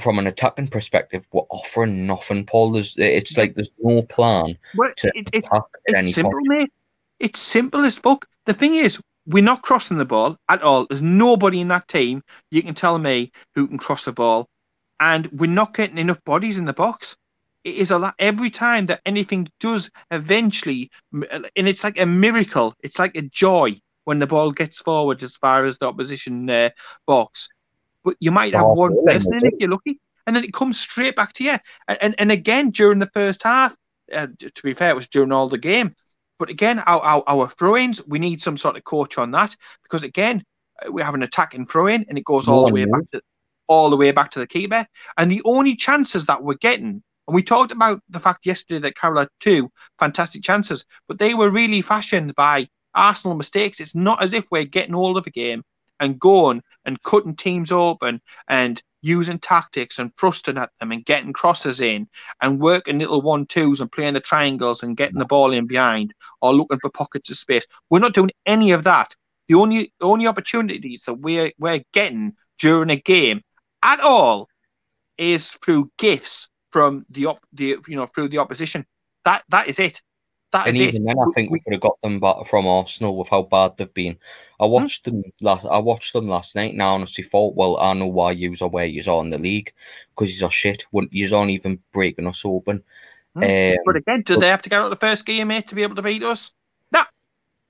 from 0.00 0.18
an 0.18 0.26
attacking 0.28 0.68
perspective, 0.68 1.26
we're 1.32 1.42
offering 1.50 2.06
nothing, 2.06 2.46
Paul. 2.46 2.72
There's, 2.72 2.96
it's 2.96 3.36
like 3.36 3.54
there's 3.54 3.70
no 3.80 4.02
plan 4.02 4.56
Well, 4.76 4.92
to 4.96 5.08
it, 5.14 5.28
it, 5.32 5.44
attack 5.44 5.62
it's 5.86 6.14
simple, 6.14 6.32
point. 6.32 6.46
mate. 6.48 6.72
It's 7.18 7.40
simple 7.40 7.84
as 7.84 7.98
fuck. 7.98 8.26
The 8.46 8.54
thing 8.54 8.74
is, 8.76 9.00
we're 9.26 9.42
not 9.42 9.62
crossing 9.62 9.98
the 9.98 10.04
ball 10.04 10.36
at 10.48 10.62
all. 10.62 10.86
There's 10.86 11.02
nobody 11.02 11.60
in 11.60 11.68
that 11.68 11.88
team 11.88 12.22
you 12.50 12.62
can 12.62 12.74
tell 12.74 12.98
me 12.98 13.32
who 13.54 13.66
can 13.66 13.76
cross 13.76 14.04
the 14.04 14.12
ball, 14.12 14.48
and 15.00 15.26
we're 15.32 15.50
not 15.50 15.74
getting 15.74 15.98
enough 15.98 16.22
bodies 16.24 16.58
in 16.58 16.64
the 16.64 16.72
box. 16.72 17.16
It 17.64 17.74
is 17.76 17.90
a 17.90 17.98
lot 17.98 18.14
every 18.18 18.50
time 18.50 18.86
that 18.86 19.00
anything 19.04 19.48
does 19.60 19.90
eventually, 20.10 20.90
and 21.12 21.48
it's 21.68 21.84
like 21.84 21.98
a 21.98 22.06
miracle. 22.06 22.74
It's 22.82 22.98
like 22.98 23.16
a 23.16 23.22
joy 23.22 23.76
when 24.04 24.18
the 24.20 24.26
ball 24.26 24.50
gets 24.52 24.78
forward 24.78 25.22
as 25.22 25.36
far 25.36 25.64
as 25.64 25.78
the 25.78 25.86
opposition 25.86 26.48
uh, 26.48 26.70
box. 27.06 27.48
But 28.04 28.16
you 28.20 28.30
might 28.30 28.54
have 28.54 28.66
Oh, 28.66 28.74
one 28.74 28.92
really? 28.92 29.04
person 29.14 29.34
in 29.34 29.46
it, 29.46 29.54
you're 29.58 29.70
lucky, 29.70 29.98
and 30.26 30.34
then 30.36 30.44
it 30.44 30.52
comes 30.54 30.78
straight 30.80 31.16
back 31.16 31.32
to 31.34 31.44
you. 31.44 31.56
And 31.88 31.98
and, 32.00 32.14
and 32.18 32.32
again 32.32 32.70
during 32.70 32.98
the 33.00 33.10
first 33.12 33.42
half, 33.42 33.74
uh, 34.12 34.28
to 34.38 34.62
be 34.62 34.74
fair, 34.74 34.90
it 34.90 34.96
was 34.96 35.08
during 35.08 35.32
all 35.32 35.48
the 35.48 35.58
game. 35.58 35.94
But 36.38 36.50
again, 36.50 36.78
our, 36.80 37.00
our, 37.00 37.22
our 37.26 37.48
throw-ins, 37.50 38.06
we 38.06 38.18
need 38.18 38.40
some 38.40 38.56
sort 38.56 38.76
of 38.76 38.84
coach 38.84 39.18
on 39.18 39.32
that 39.32 39.56
because 39.82 40.04
again, 40.04 40.44
uh, 40.86 40.92
we 40.92 41.02
have 41.02 41.14
an 41.14 41.22
attacking 41.22 41.66
throw-in 41.66 42.06
and 42.08 42.16
it 42.16 42.24
goes 42.24 42.48
all 42.48 42.64
the 42.64 42.72
way 42.72 42.84
back 42.84 43.10
to 43.12 43.20
all 43.68 43.90
the 43.90 43.96
way 43.96 44.10
back 44.10 44.30
to 44.32 44.38
the 44.38 44.46
keeper. 44.46 44.86
And 45.16 45.30
the 45.30 45.42
only 45.44 45.76
chances 45.76 46.26
that 46.26 46.42
we're 46.42 46.54
getting, 46.54 47.02
and 47.26 47.34
we 47.34 47.42
talked 47.42 47.72
about 47.72 48.02
the 48.08 48.20
fact 48.20 48.46
yesterday 48.46 48.80
that 48.80 48.96
Carroll 48.96 49.20
had 49.20 49.28
two 49.40 49.70
fantastic 49.98 50.42
chances, 50.42 50.84
but 51.06 51.18
they 51.18 51.34
were 51.34 51.50
really 51.50 51.82
fashioned 51.82 52.34
by 52.34 52.68
Arsenal 52.94 53.36
mistakes. 53.36 53.80
It's 53.80 53.94
not 53.94 54.22
as 54.22 54.32
if 54.32 54.46
we're 54.50 54.64
getting 54.64 54.94
hold 54.94 55.16
of 55.18 55.26
a 55.26 55.30
game 55.30 55.62
and 56.00 56.18
going 56.18 56.62
and 56.84 57.02
cutting 57.02 57.36
teams 57.36 57.70
open 57.72 58.20
and 58.48 58.82
using 59.02 59.38
tactics 59.38 59.98
and 59.98 60.14
thrusting 60.16 60.58
at 60.58 60.70
them 60.80 60.90
and 60.90 61.04
getting 61.04 61.32
crosses 61.32 61.80
in 61.80 62.08
and 62.40 62.60
working 62.60 62.98
little 62.98 63.22
one 63.22 63.46
twos 63.46 63.80
and 63.80 63.92
playing 63.92 64.14
the 64.14 64.20
triangles 64.20 64.82
and 64.82 64.96
getting 64.96 65.18
the 65.18 65.24
ball 65.24 65.52
in 65.52 65.66
behind 65.66 66.12
or 66.42 66.52
looking 66.52 66.78
for 66.80 66.90
pockets 66.90 67.30
of 67.30 67.36
space. 67.36 67.64
We're 67.90 68.00
not 68.00 68.14
doing 68.14 68.30
any 68.46 68.72
of 68.72 68.84
that. 68.84 69.14
The 69.48 69.54
only 69.54 69.92
only 70.00 70.26
opportunities 70.26 71.04
that 71.06 71.14
we're 71.14 71.52
we're 71.58 71.82
getting 71.92 72.34
during 72.58 72.90
a 72.90 72.96
game 72.96 73.42
at 73.82 74.00
all 74.00 74.48
is 75.16 75.48
through 75.48 75.90
gifts 75.98 76.48
from 76.70 77.04
the 77.10 77.26
op 77.26 77.38
the 77.52 77.76
you 77.88 77.96
know 77.96 78.06
through 78.06 78.28
the 78.28 78.38
opposition. 78.38 78.86
That 79.24 79.42
that 79.48 79.68
is 79.68 79.78
it. 79.78 80.00
That 80.52 80.66
And 80.66 80.76
is 80.76 80.80
even 80.80 81.02
it. 81.02 81.06
then, 81.06 81.18
I 81.18 81.30
think 81.34 81.50
we- 81.50 81.60
could 81.60 81.74
have 81.74 81.82
got 81.82 82.00
them 82.02 82.20
back 82.20 82.46
from 82.46 82.66
Arsenal 82.66 83.18
with 83.18 83.28
how 83.28 83.42
bad 83.42 83.76
they've 83.76 83.92
been. 83.92 84.16
I 84.58 84.64
watched 84.64 85.04
them 85.04 85.22
last. 85.42 85.66
I 85.66 85.76
watched 85.76 86.14
them 86.14 86.26
last 86.26 86.54
night. 86.56 86.72
And 86.72 86.82
I 86.82 86.86
honestly 86.86 87.22
thought, 87.22 87.54
well, 87.54 87.76
I 87.76 87.92
know 87.92 88.06
why 88.06 88.32
yous 88.32 88.62
are 88.62 88.68
where 88.70 88.86
yous 88.86 89.06
are 89.08 89.20
in 89.22 89.28
the 89.28 89.36
league 89.36 89.72
because 90.16 90.32
yous 90.32 90.42
are 90.42 90.50
shit. 90.50 90.84
Wouldn't 90.90 91.12
yous 91.12 91.32
aren't 91.32 91.50
even 91.50 91.80
breaking 91.92 92.26
us 92.26 92.42
open. 92.46 92.82
Hmm. 93.34 93.42
Um, 93.42 93.76
But 93.84 93.96
again, 93.96 94.22
do 94.24 94.34
but- 94.34 94.40
they 94.40 94.48
have 94.48 94.62
to 94.62 94.70
get 94.70 94.80
out 94.80 94.88
the 94.88 94.96
first 94.96 95.26
game, 95.26 95.48
mate, 95.48 95.66
to 95.68 95.74
be 95.74 95.82
able 95.82 95.96
to 95.96 96.02
beat 96.02 96.22
us? 96.22 96.54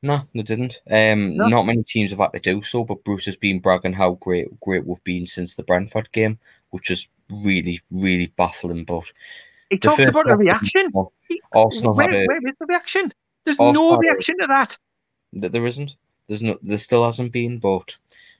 No, 0.02 0.20
they 0.34 0.42
didn't. 0.42 0.80
Um, 0.90 1.36
No. 1.36 1.46
not 1.48 1.66
many 1.66 1.82
teams 1.82 2.10
have 2.10 2.20
had 2.20 2.32
to 2.34 2.38
do 2.40 2.62
so. 2.62 2.84
But 2.84 3.02
Bruce 3.04 3.26
has 3.26 3.36
been 3.36 3.58
bragging 3.60 3.92
how 3.92 4.12
great, 4.14 4.48
great 4.60 4.86
we've 4.86 5.02
been 5.04 5.26
since 5.26 5.56
the 5.56 5.62
Brentford 5.64 6.10
game, 6.12 6.38
which 6.70 6.90
is 6.90 7.08
really, 7.30 7.80
really 7.90 8.28
baffling. 8.36 8.84
But 8.84 9.04
He 9.70 9.78
talks 9.78 10.06
about 10.06 10.30
a 10.30 10.36
reaction. 10.36 10.92
Arsenal 11.52 11.94
where, 11.94 12.10
a- 12.10 12.26
where 12.26 12.38
is 12.48 12.54
the 12.58 12.66
reaction? 12.66 13.12
There's 13.44 13.58
Arsenal 13.58 13.92
no 13.92 13.96
reaction 13.98 14.36
to 14.40 14.46
that. 14.46 14.78
that 15.34 15.52
there 15.52 15.66
isn't. 15.66 15.96
There's 16.26 16.42
no. 16.42 16.58
There 16.62 16.78
still 16.78 17.04
hasn't 17.04 17.32
been. 17.32 17.58
But 17.58 17.96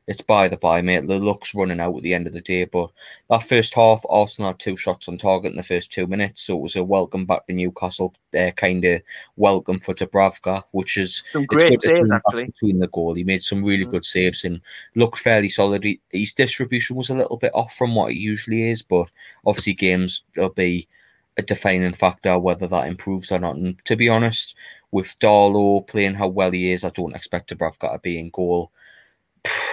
it's 0.08 0.22
by 0.22 0.48
the 0.48 0.56
by, 0.56 0.80
mate. 0.80 1.06
The 1.06 1.18
luck's 1.18 1.54
running 1.54 1.80
out 1.80 1.94
at 1.94 2.02
the 2.02 2.14
end 2.14 2.26
of 2.26 2.32
the 2.32 2.40
day. 2.40 2.64
But 2.64 2.90
that 3.28 3.46
first 3.46 3.74
half, 3.74 4.02
Arsenal 4.08 4.48
had 4.50 4.58
two 4.58 4.74
shots 4.74 5.06
on 5.06 5.18
target 5.18 5.50
in 5.50 5.58
the 5.58 5.62
first 5.62 5.92
two 5.92 6.06
minutes, 6.06 6.42
so 6.42 6.56
it 6.56 6.62
was 6.62 6.76
a 6.76 6.82
welcome 6.82 7.26
back 7.26 7.46
to 7.46 7.52
Newcastle, 7.52 8.14
uh, 8.36 8.50
kind 8.52 8.82
of 8.86 9.02
welcome 9.36 9.78
for 9.78 9.94
Dubravka, 9.94 10.64
which 10.70 10.96
is 10.96 11.22
some 11.30 11.44
great 11.44 11.82
saves 11.82 12.10
actually 12.10 12.46
between 12.46 12.78
the 12.78 12.88
goal. 12.88 13.12
He 13.12 13.22
made 13.22 13.42
some 13.42 13.62
really 13.62 13.82
mm-hmm. 13.82 13.90
good 13.90 14.06
saves 14.06 14.44
and 14.44 14.62
looked 14.96 15.18
fairly 15.18 15.50
solid. 15.50 15.84
He, 15.84 16.00
his 16.08 16.32
distribution 16.32 16.96
was 16.96 17.10
a 17.10 17.14
little 17.14 17.36
bit 17.36 17.52
off 17.52 17.74
from 17.74 17.94
what 17.94 18.10
it 18.10 18.16
usually 18.16 18.70
is, 18.70 18.80
but 18.82 19.10
obviously 19.44 19.74
games 19.74 20.24
will 20.36 20.48
be 20.48 20.88
a 21.36 21.42
defining 21.42 21.92
factor 21.92 22.38
whether 22.38 22.66
that 22.66 22.88
improves 22.88 23.30
or 23.30 23.40
not. 23.40 23.56
And 23.56 23.76
to 23.84 23.94
be 23.94 24.08
honest, 24.08 24.54
with 24.90 25.18
Darlow 25.18 25.86
playing 25.86 26.14
how 26.14 26.28
well 26.28 26.50
he 26.50 26.72
is, 26.72 26.82
I 26.82 26.90
don't 26.90 27.14
expect 27.14 27.50
Dubravka 27.50 27.92
to 27.92 27.98
be 27.98 28.18
in 28.18 28.30
goal 28.30 28.72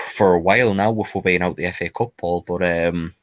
for 0.09 0.33
a 0.33 0.39
while 0.39 0.73
now 0.73 0.91
with 0.91 1.11
being 1.23 1.41
out 1.41 1.57
the 1.57 1.71
FA 1.71 1.89
Cup, 1.89 2.13
Paul. 2.17 2.43
But 2.47 2.63
um, 2.63 3.13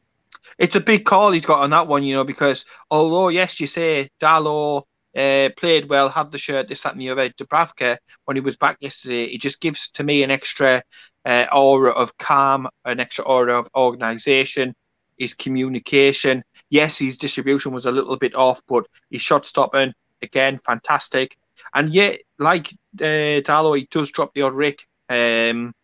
it's 0.58 0.76
a 0.76 0.80
big 0.80 1.04
call 1.04 1.32
he's 1.32 1.46
got 1.46 1.60
on 1.60 1.70
that 1.70 1.88
one, 1.88 2.04
you 2.04 2.14
know, 2.14 2.24
because 2.24 2.64
although 2.90 3.28
yes, 3.28 3.60
you 3.60 3.66
say 3.66 4.08
Darlow 4.20 4.84
uh, 5.16 5.50
played 5.56 5.88
well, 5.88 6.08
had 6.08 6.30
the 6.30 6.38
shirt, 6.38 6.68
this, 6.68 6.82
that, 6.82 6.92
and 6.92 7.00
the 7.00 7.10
other. 7.10 7.28
Dubravka, 7.30 7.98
when 8.24 8.36
he 8.36 8.40
was 8.40 8.56
back 8.56 8.76
yesterday, 8.80 9.24
it 9.24 9.40
just 9.40 9.60
gives 9.60 9.90
to 9.90 10.04
me 10.04 10.22
an 10.22 10.30
extra 10.30 10.82
uh, 11.24 11.46
aura 11.52 11.90
of 11.90 12.16
calm, 12.18 12.68
an 12.84 13.00
extra 13.00 13.24
aura 13.24 13.58
of 13.58 13.68
organisation, 13.76 14.74
his 15.18 15.34
communication. 15.34 16.42
Yes, 16.70 16.98
his 16.98 17.16
distribution 17.16 17.72
was 17.72 17.86
a 17.86 17.92
little 17.92 18.16
bit 18.16 18.34
off, 18.34 18.62
but 18.66 18.86
his 19.10 19.22
shot 19.22 19.44
stopping 19.44 19.92
again, 20.22 20.58
fantastic. 20.64 21.36
And 21.74 21.92
yet, 21.92 22.20
like 22.38 22.72
uh, 23.00 23.42
Darlow, 23.44 23.76
he 23.76 23.86
does 23.90 24.10
drop 24.10 24.32
the 24.34 24.42
odd 24.42 24.54
rick. 24.54 24.86
Um, 25.08 25.74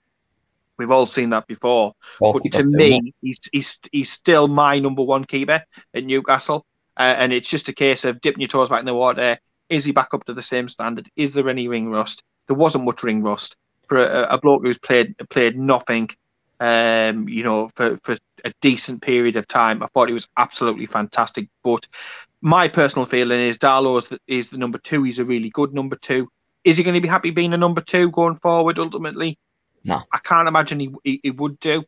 We've 0.78 0.90
all 0.90 1.06
seen 1.06 1.30
that 1.30 1.46
before. 1.46 1.94
but 2.32 2.52
to 2.52 2.64
me, 2.64 3.14
he's, 3.20 3.38
he's, 3.52 3.80
he's 3.90 4.10
still 4.10 4.48
my 4.48 4.78
number 4.78 5.02
one 5.02 5.24
keeper 5.24 5.62
at 5.94 6.04
Newcastle. 6.04 6.64
Uh, 6.96 7.14
and 7.16 7.32
it's 7.32 7.48
just 7.48 7.68
a 7.68 7.72
case 7.72 8.04
of 8.04 8.20
dipping 8.20 8.40
your 8.40 8.48
toes 8.48 8.68
back 8.68 8.80
in 8.80 8.86
the 8.86 8.94
water. 8.94 9.38
Is 9.68 9.84
he 9.84 9.92
back 9.92 10.14
up 10.14 10.24
to 10.24 10.34
the 10.34 10.42
same 10.42 10.68
standard? 10.68 11.08
Is 11.16 11.34
there 11.34 11.48
any 11.48 11.68
ring 11.68 11.90
rust? 11.90 12.22
There 12.46 12.56
wasn't 12.56 12.84
much 12.84 13.02
ring 13.02 13.22
rust 13.22 13.56
for 13.88 13.98
a, 13.98 14.26
a 14.30 14.38
bloke 14.38 14.62
who's 14.64 14.78
played 14.78 15.14
played 15.30 15.58
nothing. 15.58 16.10
Um, 16.60 17.28
you 17.28 17.44
know, 17.44 17.70
for, 17.76 17.96
for 18.02 18.16
a 18.44 18.52
decent 18.60 19.02
period 19.02 19.36
of 19.36 19.46
time, 19.46 19.82
I 19.82 19.86
thought 19.86 20.08
he 20.08 20.14
was 20.14 20.28
absolutely 20.36 20.86
fantastic. 20.86 21.48
But 21.62 21.86
my 22.40 22.66
personal 22.66 23.06
feeling 23.06 23.40
is 23.40 23.58
Darlow 23.58 23.98
is 23.98 24.06
the, 24.06 24.18
is 24.26 24.50
the 24.50 24.58
number 24.58 24.78
two. 24.78 25.04
He's 25.04 25.20
a 25.20 25.24
really 25.24 25.50
good 25.50 25.72
number 25.72 25.96
two. 25.96 26.28
Is 26.64 26.76
he 26.76 26.84
going 26.84 26.94
to 26.94 27.00
be 27.00 27.08
happy 27.08 27.30
being 27.30 27.54
a 27.54 27.58
number 27.58 27.80
two 27.80 28.10
going 28.10 28.36
forward? 28.36 28.78
Ultimately, 28.78 29.38
no, 29.84 30.02
I 30.12 30.18
can't 30.18 30.48
imagine 30.48 30.80
he 30.80 30.94
he, 31.04 31.20
he 31.22 31.30
would 31.30 31.58
do. 31.60 31.84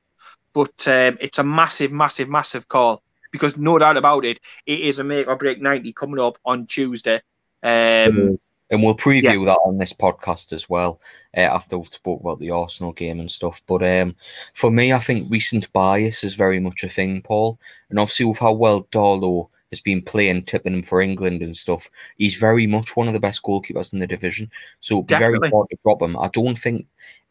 But 0.53 0.89
um, 0.89 1.17
it's 1.21 1.39
a 1.39 1.45
massive, 1.45 1.93
massive, 1.93 2.29
massive 2.29 2.67
call 2.67 3.03
because 3.31 3.57
no 3.57 3.79
doubt 3.79 3.97
about 3.97 4.25
it, 4.25 4.41
it 4.67 4.81
is 4.81 4.99
a 4.99 5.05
make 5.05 5.29
or 5.29 5.37
break 5.37 5.61
ninety 5.61 5.93
coming 5.93 6.21
up 6.21 6.39
on 6.45 6.67
Tuesday. 6.67 7.21
Um, 7.63 8.39
and 8.71 8.83
we'll 8.83 8.97
preview 8.97 9.41
yeah. 9.41 9.45
that 9.47 9.61
on 9.65 9.79
this 9.79 9.93
podcast 9.93 10.53
as 10.53 10.69
well 10.69 11.01
uh, 11.37 11.41
after 11.41 11.77
we've 11.77 11.93
spoke 11.93 12.21
about 12.21 12.39
the 12.39 12.51
Arsenal 12.51 12.93
game 12.93 13.19
and 13.21 13.31
stuff. 13.31 13.61
But 13.67 13.83
um, 13.83 14.15
for 14.55 14.71
me, 14.71 14.93
I 14.93 15.01
think 15.01 15.31
recent 15.31 15.73
bias 15.73 16.23
is 16.23 16.35
very 16.35 16.61
much 16.61 16.85
a 16.85 16.89
thing, 16.89 17.23
Paul. 17.23 17.59
And 17.91 17.99
obviously, 17.99 18.27
with 18.27 18.39
how 18.39 18.53
well 18.53 18.85
Darlow 18.93 19.49
has 19.71 19.81
been 19.81 20.03
playing, 20.03 20.45
tipping 20.45 20.75
him 20.75 20.83
for 20.83 21.01
England 21.01 21.43
and 21.43 21.57
stuff, 21.57 21.89
he's 22.17 22.35
very 22.35 22.67
much 22.67 22.97
one 22.97 23.09
of 23.09 23.13
the 23.13 23.21
best 23.21 23.43
goalkeepers 23.43 23.93
in 23.93 23.99
the 23.99 24.07
division. 24.07 24.51
So 24.79 24.97
it'd 24.97 25.09
be 25.09 25.15
Definitely. 25.15 25.39
very 25.39 25.51
hard 25.51 25.71
to 25.71 25.79
drop 25.83 26.03
him. 26.03 26.17
I 26.17 26.29
don't 26.29 26.59
think 26.59 26.87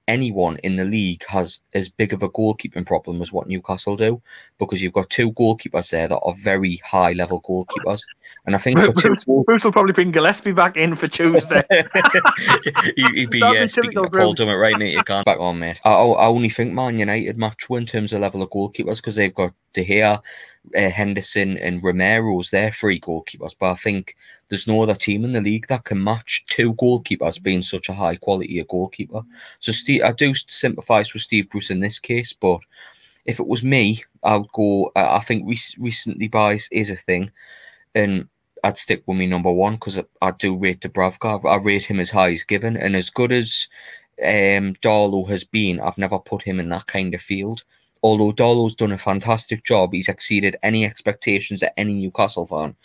anyone 0.10 0.58
in 0.64 0.76
the 0.76 0.84
league 0.84 1.24
has 1.28 1.60
as 1.76 1.88
big 1.88 2.14
of 2.14 2.24
a 2.24 2.30
goalkeeping 2.30 2.86
problem 2.86 3.22
as 3.22 3.32
what 3.32 3.48
Newcastle 3.48 3.96
do 3.96 4.22
because 4.58 4.82
you've 4.82 4.94
got 4.94 5.10
two 5.12 5.32
goalkeepers 5.34 5.92
there 5.92 6.08
that 6.08 6.18
are 6.18 6.34
very 6.36 6.78
high 6.78 7.14
level 7.14 7.40
goalkeepers. 7.42 8.02
And 8.46 8.56
I 8.56 8.58
think 8.58 8.80
Bruce, 8.80 9.26
goal- 9.26 9.44
Bruce, 9.44 9.64
will 9.64 9.72
probably 9.72 9.94
bring 9.94 10.12
Gillespie 10.12 10.52
back 10.52 10.78
in 10.78 10.96
for 10.96 11.08
Tuesday. 11.08 11.64
he, 12.96 13.22
would 13.22 13.30
be 13.30 13.44
uh, 13.44 13.68
speaking 13.68 14.04
to 14.04 14.10
Paul 14.10 14.34
Dummett, 14.34 14.60
right, 14.60 14.78
mate? 14.78 14.94
You 14.94 15.04
can't 15.04 15.26
back 15.26 15.40
on, 15.40 15.60
mate. 15.60 15.80
I, 15.86 15.92
I 15.92 16.26
only 16.26 16.50
think 16.50 16.74
Man 16.74 16.98
United 16.98 17.38
match 17.38 17.68
in 17.70 17.86
terms 17.86 18.12
of 18.12 18.22
level 18.22 18.42
of 18.42 18.50
goalkeepers 18.50 18.98
because 18.98 19.16
they've 19.16 19.34
got 19.34 19.54
De 19.74 19.86
Gea, 19.86 20.22
uh, 20.76 20.90
Henderson, 20.90 21.58
and 21.58 21.82
Romero's 21.82 22.52
their 22.52 22.72
three 22.72 23.00
goalkeepers. 23.00 23.56
But 23.60 23.72
I 23.72 23.76
think 23.76 24.16
there's 24.50 24.68
no 24.68 24.82
other 24.82 24.96
team 24.96 25.24
in 25.24 25.34
the 25.34 25.42
league 25.42 25.68
that 25.68 25.86
can 25.86 26.04
match 26.04 26.46
two 26.50 26.74
goalkeepers 26.76 27.42
being 27.42 27.62
such 27.62 27.90
a 27.90 27.94
high 27.94 28.16
quality 28.16 28.60
a 28.60 28.66
goalkeeper. 28.66 29.22
So 29.60 29.72
Steve, 29.72 30.04
I 30.04 30.12
do 30.12 30.34
sympathise 30.36 31.14
with 31.14 31.22
Steve 31.24 31.50
Bruce 31.50 31.70
in 31.70 31.80
this 31.80 32.00
case, 32.00 32.34
but 32.34 32.60
if 33.26 33.40
it 33.40 33.48
was 33.48 33.64
me, 33.64 34.04
I 34.24 34.38
would 34.38 34.52
go. 34.54 34.92
I 34.96 35.20
think 35.20 35.48
recency 35.48 36.28
bias 36.28 36.68
is 36.72 36.90
a 36.90 36.96
thing, 36.96 37.32
and 37.96 38.28
I'd 38.64 38.78
stick 38.78 39.04
with 39.06 39.18
me 39.18 39.28
number 39.28 39.52
one 39.52 39.74
because 39.76 39.98
I, 39.98 40.04
I, 40.22 40.32
do 40.32 40.58
rate 40.58 40.82
Dubravka. 40.82 41.46
I 41.46 41.56
rate 41.58 41.86
him 41.86 42.00
as 42.00 42.10
high 42.10 42.32
as 42.32 42.44
given, 42.44 42.76
and 42.76 42.96
as 42.96 43.10
good 43.10 43.32
as 43.32 43.68
um, 44.22 44.76
Darlow 44.82 45.30
has 45.30 45.44
been, 45.44 45.80
I've 45.80 45.98
never 45.98 46.20
put 46.20 46.42
him 46.42 46.60
in 46.60 46.70
that 46.70 46.88
kind 46.88 47.14
of 47.14 47.22
field 47.22 47.64
although 48.04 48.32
Darlow's 48.32 48.76
done 48.76 48.92
a 48.92 48.98
fantastic 48.98 49.64
job, 49.64 49.94
he's 49.94 50.10
exceeded 50.10 50.58
any 50.64 50.86
expectations 50.86 51.62
that 51.62 51.78
any 51.80 51.94
Newcastle 51.94 52.48
fan. 52.48 52.76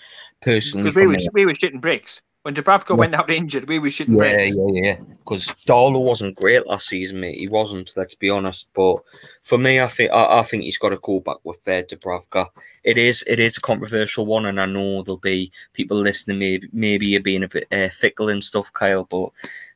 Personally, 0.40 0.90
we 0.90 1.06
were, 1.06 1.16
we 1.32 1.46
were 1.46 1.52
shitting 1.52 1.80
bricks. 1.80 2.22
When 2.42 2.54
Dubravka 2.54 2.90
yeah. 2.90 2.96
went 2.96 3.14
out 3.14 3.30
injured, 3.30 3.70
we 3.70 3.78
were 3.78 3.88
shitting 3.88 4.10
yeah, 4.10 4.36
bricks. 4.36 4.54
Yeah, 4.54 4.64
yeah, 4.68 4.82
yeah. 4.84 4.96
Because 5.24 5.46
Darlow 5.66 6.04
wasn't 6.04 6.36
great 6.36 6.66
last 6.66 6.88
season, 6.88 7.18
mate. 7.20 7.38
He 7.38 7.48
wasn't, 7.48 7.90
let's 7.96 8.14
be 8.14 8.28
honest. 8.28 8.68
But 8.74 8.96
for 9.42 9.56
me, 9.56 9.80
I 9.80 9.88
think 9.88 10.12
I, 10.12 10.40
I 10.40 10.42
think 10.42 10.64
he's 10.64 10.76
got 10.76 10.90
to 10.90 10.98
go 10.98 11.20
back 11.20 11.38
with 11.44 11.66
uh, 11.66 11.82
Dubravka. 11.84 12.48
It 12.82 12.98
is 12.98 13.24
it 13.26 13.38
is 13.38 13.56
a 13.56 13.62
controversial 13.62 14.26
one, 14.26 14.44
and 14.44 14.60
I 14.60 14.66
know 14.66 15.02
there'll 15.02 15.16
be 15.16 15.52
people 15.72 15.96
listening. 15.96 16.38
Maybe 16.38 16.68
maybe 16.74 17.06
you're 17.06 17.22
being 17.22 17.44
a 17.44 17.48
bit 17.48 17.66
uh, 17.72 17.88
fickle 17.88 18.28
and 18.28 18.44
stuff, 18.44 18.70
Kyle. 18.74 19.04
But 19.04 19.30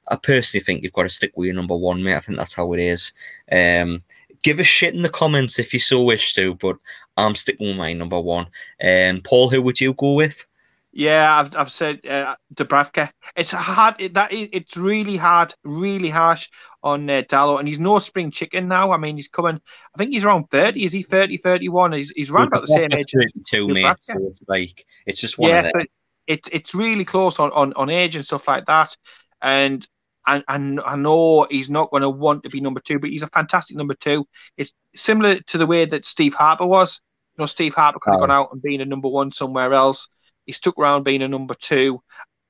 I 0.09 0.17
personally 0.17 0.63
think 0.63 0.83
you've 0.83 0.93
got 0.93 1.05
to 1.05 1.09
stick 1.09 1.33
with 1.37 1.47
your 1.47 1.55
number 1.55 1.75
one, 1.75 2.03
mate. 2.03 2.17
I 2.17 2.21
think 2.21 2.37
that's 2.37 2.55
how 2.55 2.71
it 2.75 2.81
is. 2.81 3.15
Um, 3.51 4.03
give 4.43 4.61
a 4.61 4.65
shit 4.65 4.95
in 4.95 5.03
the 5.03 5.09
comments 5.09 5.59
if 5.59 5.73
you 5.73 5.81
so 5.81 6.03
wish 6.03 6.35
to, 6.35 6.55
but 6.57 6.77
I'm 7.17 7.35
sticking 7.35 7.69
with 7.69 7.77
my 7.77 7.93
number 7.93 8.21
one. 8.21 8.47
Um, 8.83 9.21
Paul, 9.23 9.51
who 9.51 9.63
would 9.63 9.81
you 9.81 9.95
go 9.95 10.15
with? 10.15 10.47
Yeah, 10.93 11.39
I've, 11.39 11.55
I've 11.55 11.71
said 11.71 12.05
uh, 12.07 12.35
Dubravka. 12.55 13.11
It's 13.37 13.53
hard. 13.53 13.97
It, 13.99 14.15
that 14.15 14.33
it's 14.33 14.77
really 14.77 15.17
hard, 15.17 15.55
really 15.63 16.09
harsh 16.09 16.49
on 16.83 17.09
uh, 17.11 17.23
Darlow, 17.23 17.59
and 17.59 17.69
he's 17.69 17.79
no 17.79 17.99
spring 17.99 18.31
chicken 18.31 18.69
now. 18.69 18.91
I 18.93 18.97
mean, 18.97 19.17
he's 19.17 19.29
coming. 19.29 19.61
I 19.95 19.99
think 19.99 20.13
he's 20.13 20.25
around 20.25 20.51
thirty. 20.51 20.85
Is 20.85 20.93
he 20.93 21.03
30, 21.03 21.37
31? 21.37 21.93
He's 21.93 22.11
he's 22.11 22.31
around 22.31 22.49
about 22.49 22.63
the 22.63 22.69
same 22.69 22.89
age. 22.93 23.13
Thirty-two, 23.13 23.69
mate. 23.69 23.97
So 24.01 24.15
it's 24.19 24.41
like 24.49 24.87
it's 25.07 25.21
just 25.21 25.39
one 25.39 25.51
yeah, 25.51 25.67
of 25.67 25.73
them. 25.73 25.87
It's 26.27 26.49
it's 26.51 26.75
really 26.75 27.05
close 27.05 27.39
on, 27.39 27.53
on 27.53 27.73
on 27.75 27.91
age 27.91 28.17
and 28.17 28.25
stuff 28.25 28.49
like 28.49 28.65
that. 28.67 28.97
And 29.41 29.87
and, 30.29 30.45
and 30.47 30.81
I 30.81 30.95
know 30.95 31.47
he's 31.51 31.71
not 31.71 31.91
going 31.91 32.03
to 32.03 32.11
want 32.11 32.43
to 32.43 32.51
be 32.51 32.61
number 32.61 32.81
two, 32.81 32.99
but 32.99 33.11
he's 33.11 33.23
a 33.23 33.29
fantastic 33.29 33.77
number 33.77 33.95
two. 33.95 34.27
It's 34.59 34.75
similar 34.95 35.41
to 35.41 35.59
the 35.59 35.67
way 35.67 35.87
that 35.87 36.05
Steve 36.05 36.35
Harper 36.35 36.67
was. 36.67 37.01
You 37.37 37.43
know, 37.43 37.47
Steve 37.47 37.75
Harper 37.75 37.99
could 37.99 38.13
have 38.13 38.21
gone 38.21 38.31
out 38.31 38.53
and 38.53 38.61
been 38.61 38.83
a 38.83 38.85
number 38.85 39.09
one 39.09 39.33
somewhere 39.33 39.73
else. 39.73 40.09
He 40.45 40.53
stuck 40.53 40.79
around 40.79 41.05
being 41.05 41.23
a 41.23 41.29
number 41.29 41.55
two. 41.55 42.03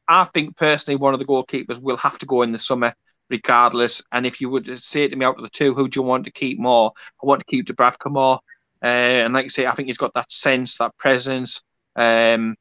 I 0.09 0.25
think 0.25 0.57
personally, 0.57 0.97
one 0.97 1.15
of 1.15 1.21
the 1.21 1.27
goalkeepers 1.27 1.81
will 1.81 1.97
have 1.99 2.19
to 2.19 2.27
go 2.27 2.43
in 2.43 2.51
the 2.51 2.59
summer, 2.59 2.93
regardless. 3.31 4.03
And 4.11 4.27
if 4.27 4.41
you 4.41 4.51
would 4.51 4.79
say 4.81 5.07
to 5.07 5.17
me 5.17 5.25
out 5.25 5.37
of 5.37 5.43
the 5.45 5.51
two, 5.51 5.75
who 5.75 5.89
do 5.89 6.01
you 6.01 6.05
want 6.05 6.25
to 6.25 6.33
keep 6.33 6.59
more? 6.59 6.93
I 7.23 7.27
want 7.27 7.41
to 7.41 7.47
keep 7.47 7.67
Dubravka 7.67 8.11
more. 8.11 8.41
Uh, 8.83 8.87
and 8.87 9.35
like 9.35 9.45
you 9.45 9.51
say, 9.51 9.67
I 9.67 9.73
think 9.73 9.87
he's 9.87 9.99
got 9.99 10.15
that 10.15 10.33
sense, 10.33 10.79
that 10.79 10.97
presence. 10.97 11.63
Um, 11.95 12.57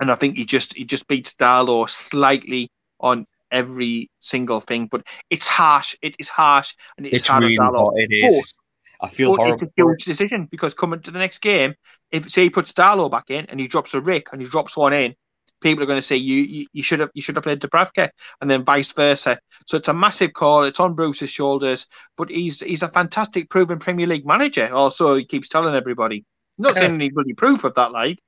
and 0.00 0.10
I 0.10 0.14
think 0.16 0.36
he 0.36 0.44
just 0.44 0.74
he 0.74 0.84
just 0.84 1.06
beats 1.06 1.34
Darlow 1.34 1.88
slightly 1.88 2.70
on 2.98 3.26
every 3.50 4.10
single 4.20 4.60
thing. 4.60 4.86
But 4.86 5.06
it's 5.30 5.48
harsh. 5.48 5.96
It 6.02 6.16
is 6.18 6.28
harsh, 6.28 6.74
and 6.96 7.06
it's, 7.06 7.16
it's 7.16 7.26
hard 7.26 7.44
really 7.44 7.56
hard. 7.56 7.94
It 7.96 8.12
is. 8.12 8.36
But, 8.36 9.06
I 9.06 9.08
feel 9.08 9.34
horrible. 9.34 9.54
It's 9.54 9.62
a 9.62 9.70
huge 9.76 10.04
decision 10.04 10.46
because 10.50 10.74
coming 10.74 11.00
to 11.00 11.10
the 11.10 11.18
next 11.18 11.38
game, 11.38 11.74
if 12.10 12.30
say 12.30 12.44
he 12.44 12.50
puts 12.50 12.72
Darlow 12.72 13.10
back 13.10 13.30
in 13.30 13.46
and 13.46 13.58
he 13.58 13.66
drops 13.66 13.94
a 13.94 14.00
Rick 14.00 14.28
and 14.32 14.42
he 14.42 14.48
drops 14.48 14.76
one 14.76 14.92
in, 14.92 15.14
people 15.62 15.82
are 15.82 15.86
going 15.86 15.98
to 15.98 16.06
say 16.06 16.16
you 16.16 16.42
you, 16.42 16.66
you 16.72 16.82
should 16.82 17.00
have 17.00 17.10
you 17.14 17.22
should 17.22 17.36
have 17.36 17.44
played 17.44 17.60
Dubravka, 17.60 18.10
and 18.40 18.50
then 18.50 18.64
vice 18.64 18.92
versa. 18.92 19.38
So 19.66 19.78
it's 19.78 19.88
a 19.88 19.94
massive 19.94 20.32
call. 20.34 20.64
It's 20.64 20.80
on 20.80 20.94
Bruce's 20.94 21.30
shoulders, 21.30 21.86
but 22.16 22.28
he's 22.28 22.60
he's 22.60 22.82
a 22.82 22.88
fantastic 22.88 23.48
proven 23.48 23.78
Premier 23.78 24.06
League 24.06 24.26
manager. 24.26 24.72
Also, 24.72 25.14
he 25.14 25.24
keeps 25.24 25.48
telling 25.48 25.74
everybody. 25.74 26.24
not 26.58 26.74
saying 26.76 26.94
any 26.94 27.10
bloody 27.10 27.34
proof 27.34 27.64
of 27.64 27.74
that, 27.74 27.92
like. 27.92 28.18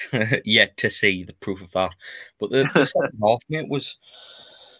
yet 0.44 0.76
to 0.78 0.90
see 0.90 1.24
the 1.24 1.34
proof 1.34 1.60
of 1.60 1.70
that. 1.72 1.90
But 2.38 2.50
the, 2.50 2.68
the 2.74 2.86
second 2.86 3.18
half, 3.22 3.40
mate, 3.48 3.68
was 3.68 3.98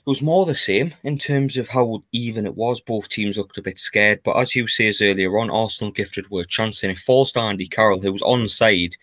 it 0.05 0.11
was 0.11 0.23
more 0.23 0.45
the 0.45 0.55
same 0.55 0.95
in 1.05 1.17
terms 1.17 1.57
of 1.57 1.69
how 1.69 2.03
even 2.11 2.45
it 2.45 2.57
was. 2.57 2.81
Both 2.81 3.09
teams 3.09 3.37
looked 3.37 3.59
a 3.59 3.63
bit 3.63 3.79
scared, 3.79 4.21
but 4.25 4.37
as 4.37 4.57
you 4.57 4.67
says 4.67 5.01
earlier 5.01 5.39
on, 5.39 5.49
Arsenal 5.49 5.93
gifted 5.93 6.29
were 6.29 6.43
a 6.43 6.47
chance, 6.47 6.83
and 6.83 6.91
it 6.91 6.99
falls 6.99 7.33
to 7.33 7.41
Andy 7.41 7.69
Carroll, 7.69 8.03
who 8.03 8.13
was 8.13 8.23
onside 8.23 8.95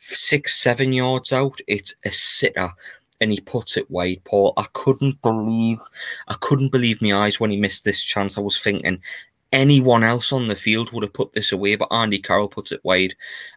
six, 0.00 0.54
seven 0.58 0.94
yards 0.94 1.30
out. 1.30 1.60
It's 1.66 1.94
a 2.06 2.10
sitter, 2.10 2.70
and 3.20 3.32
he 3.32 3.40
puts 3.40 3.76
it 3.76 3.90
wide. 3.90 4.22
Paul, 4.24 4.54
I 4.56 4.64
couldn't 4.72 5.20
believe, 5.20 5.78
I 6.28 6.34
couldn't 6.40 6.72
believe 6.72 7.02
my 7.02 7.12
eyes 7.12 7.38
when 7.38 7.50
he 7.50 7.58
missed 7.58 7.84
this 7.84 8.00
chance. 8.00 8.38
I 8.38 8.40
was 8.40 8.58
thinking, 8.58 9.02
anyone 9.56 10.04
else 10.04 10.32
on 10.32 10.46
the 10.48 10.54
field 10.54 10.92
would 10.92 11.02
have 11.02 11.12
put 11.14 11.32
this 11.32 11.50
away, 11.50 11.74
but 11.76 11.88
Andy 11.90 12.18
Carroll 12.20 12.48
puts 12.48 12.70
it 12.72 12.80
wide. 12.84 13.14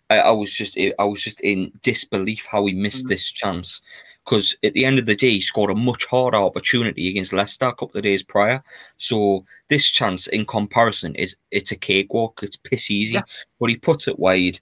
I, 0.10 0.20
I 0.20 0.32
was 0.32 0.52
just 0.52 0.78
I 0.78 1.04
was 1.04 1.22
just 1.22 1.40
in 1.42 1.72
disbelief 1.84 2.46
how 2.50 2.66
he 2.66 2.74
missed 2.74 3.06
Mm. 3.06 3.10
this 3.10 3.30
chance 3.30 3.82
because 4.26 4.56
at 4.64 4.74
the 4.74 4.86
end 4.86 5.00
of 5.00 5.06
the 5.08 5.16
day, 5.16 5.32
he 5.32 5.42
scored 5.42 5.72
a 5.72 5.76
much 5.76 6.06
harder 6.06 6.38
opportunity 6.38 7.10
against 7.10 7.34
Leicester 7.34 7.66
a 7.68 7.74
couple 7.74 7.98
of 7.98 8.04
days 8.04 8.22
prior. 8.24 8.62
So 8.98 9.44
this 9.70 9.88
chance, 9.88 10.28
in 10.28 10.46
comparison, 10.46 11.16
is 11.16 11.36
it's 11.52 11.72
a 11.72 11.76
cakewalk. 11.76 12.40
It's 12.44 12.58
piss 12.58 12.92
easy, 12.92 13.16
Yeah. 13.16 13.24
but 13.60 13.70
he 13.70 13.76
puts 13.78 14.08
it 14.08 14.20
wide. 14.20 14.60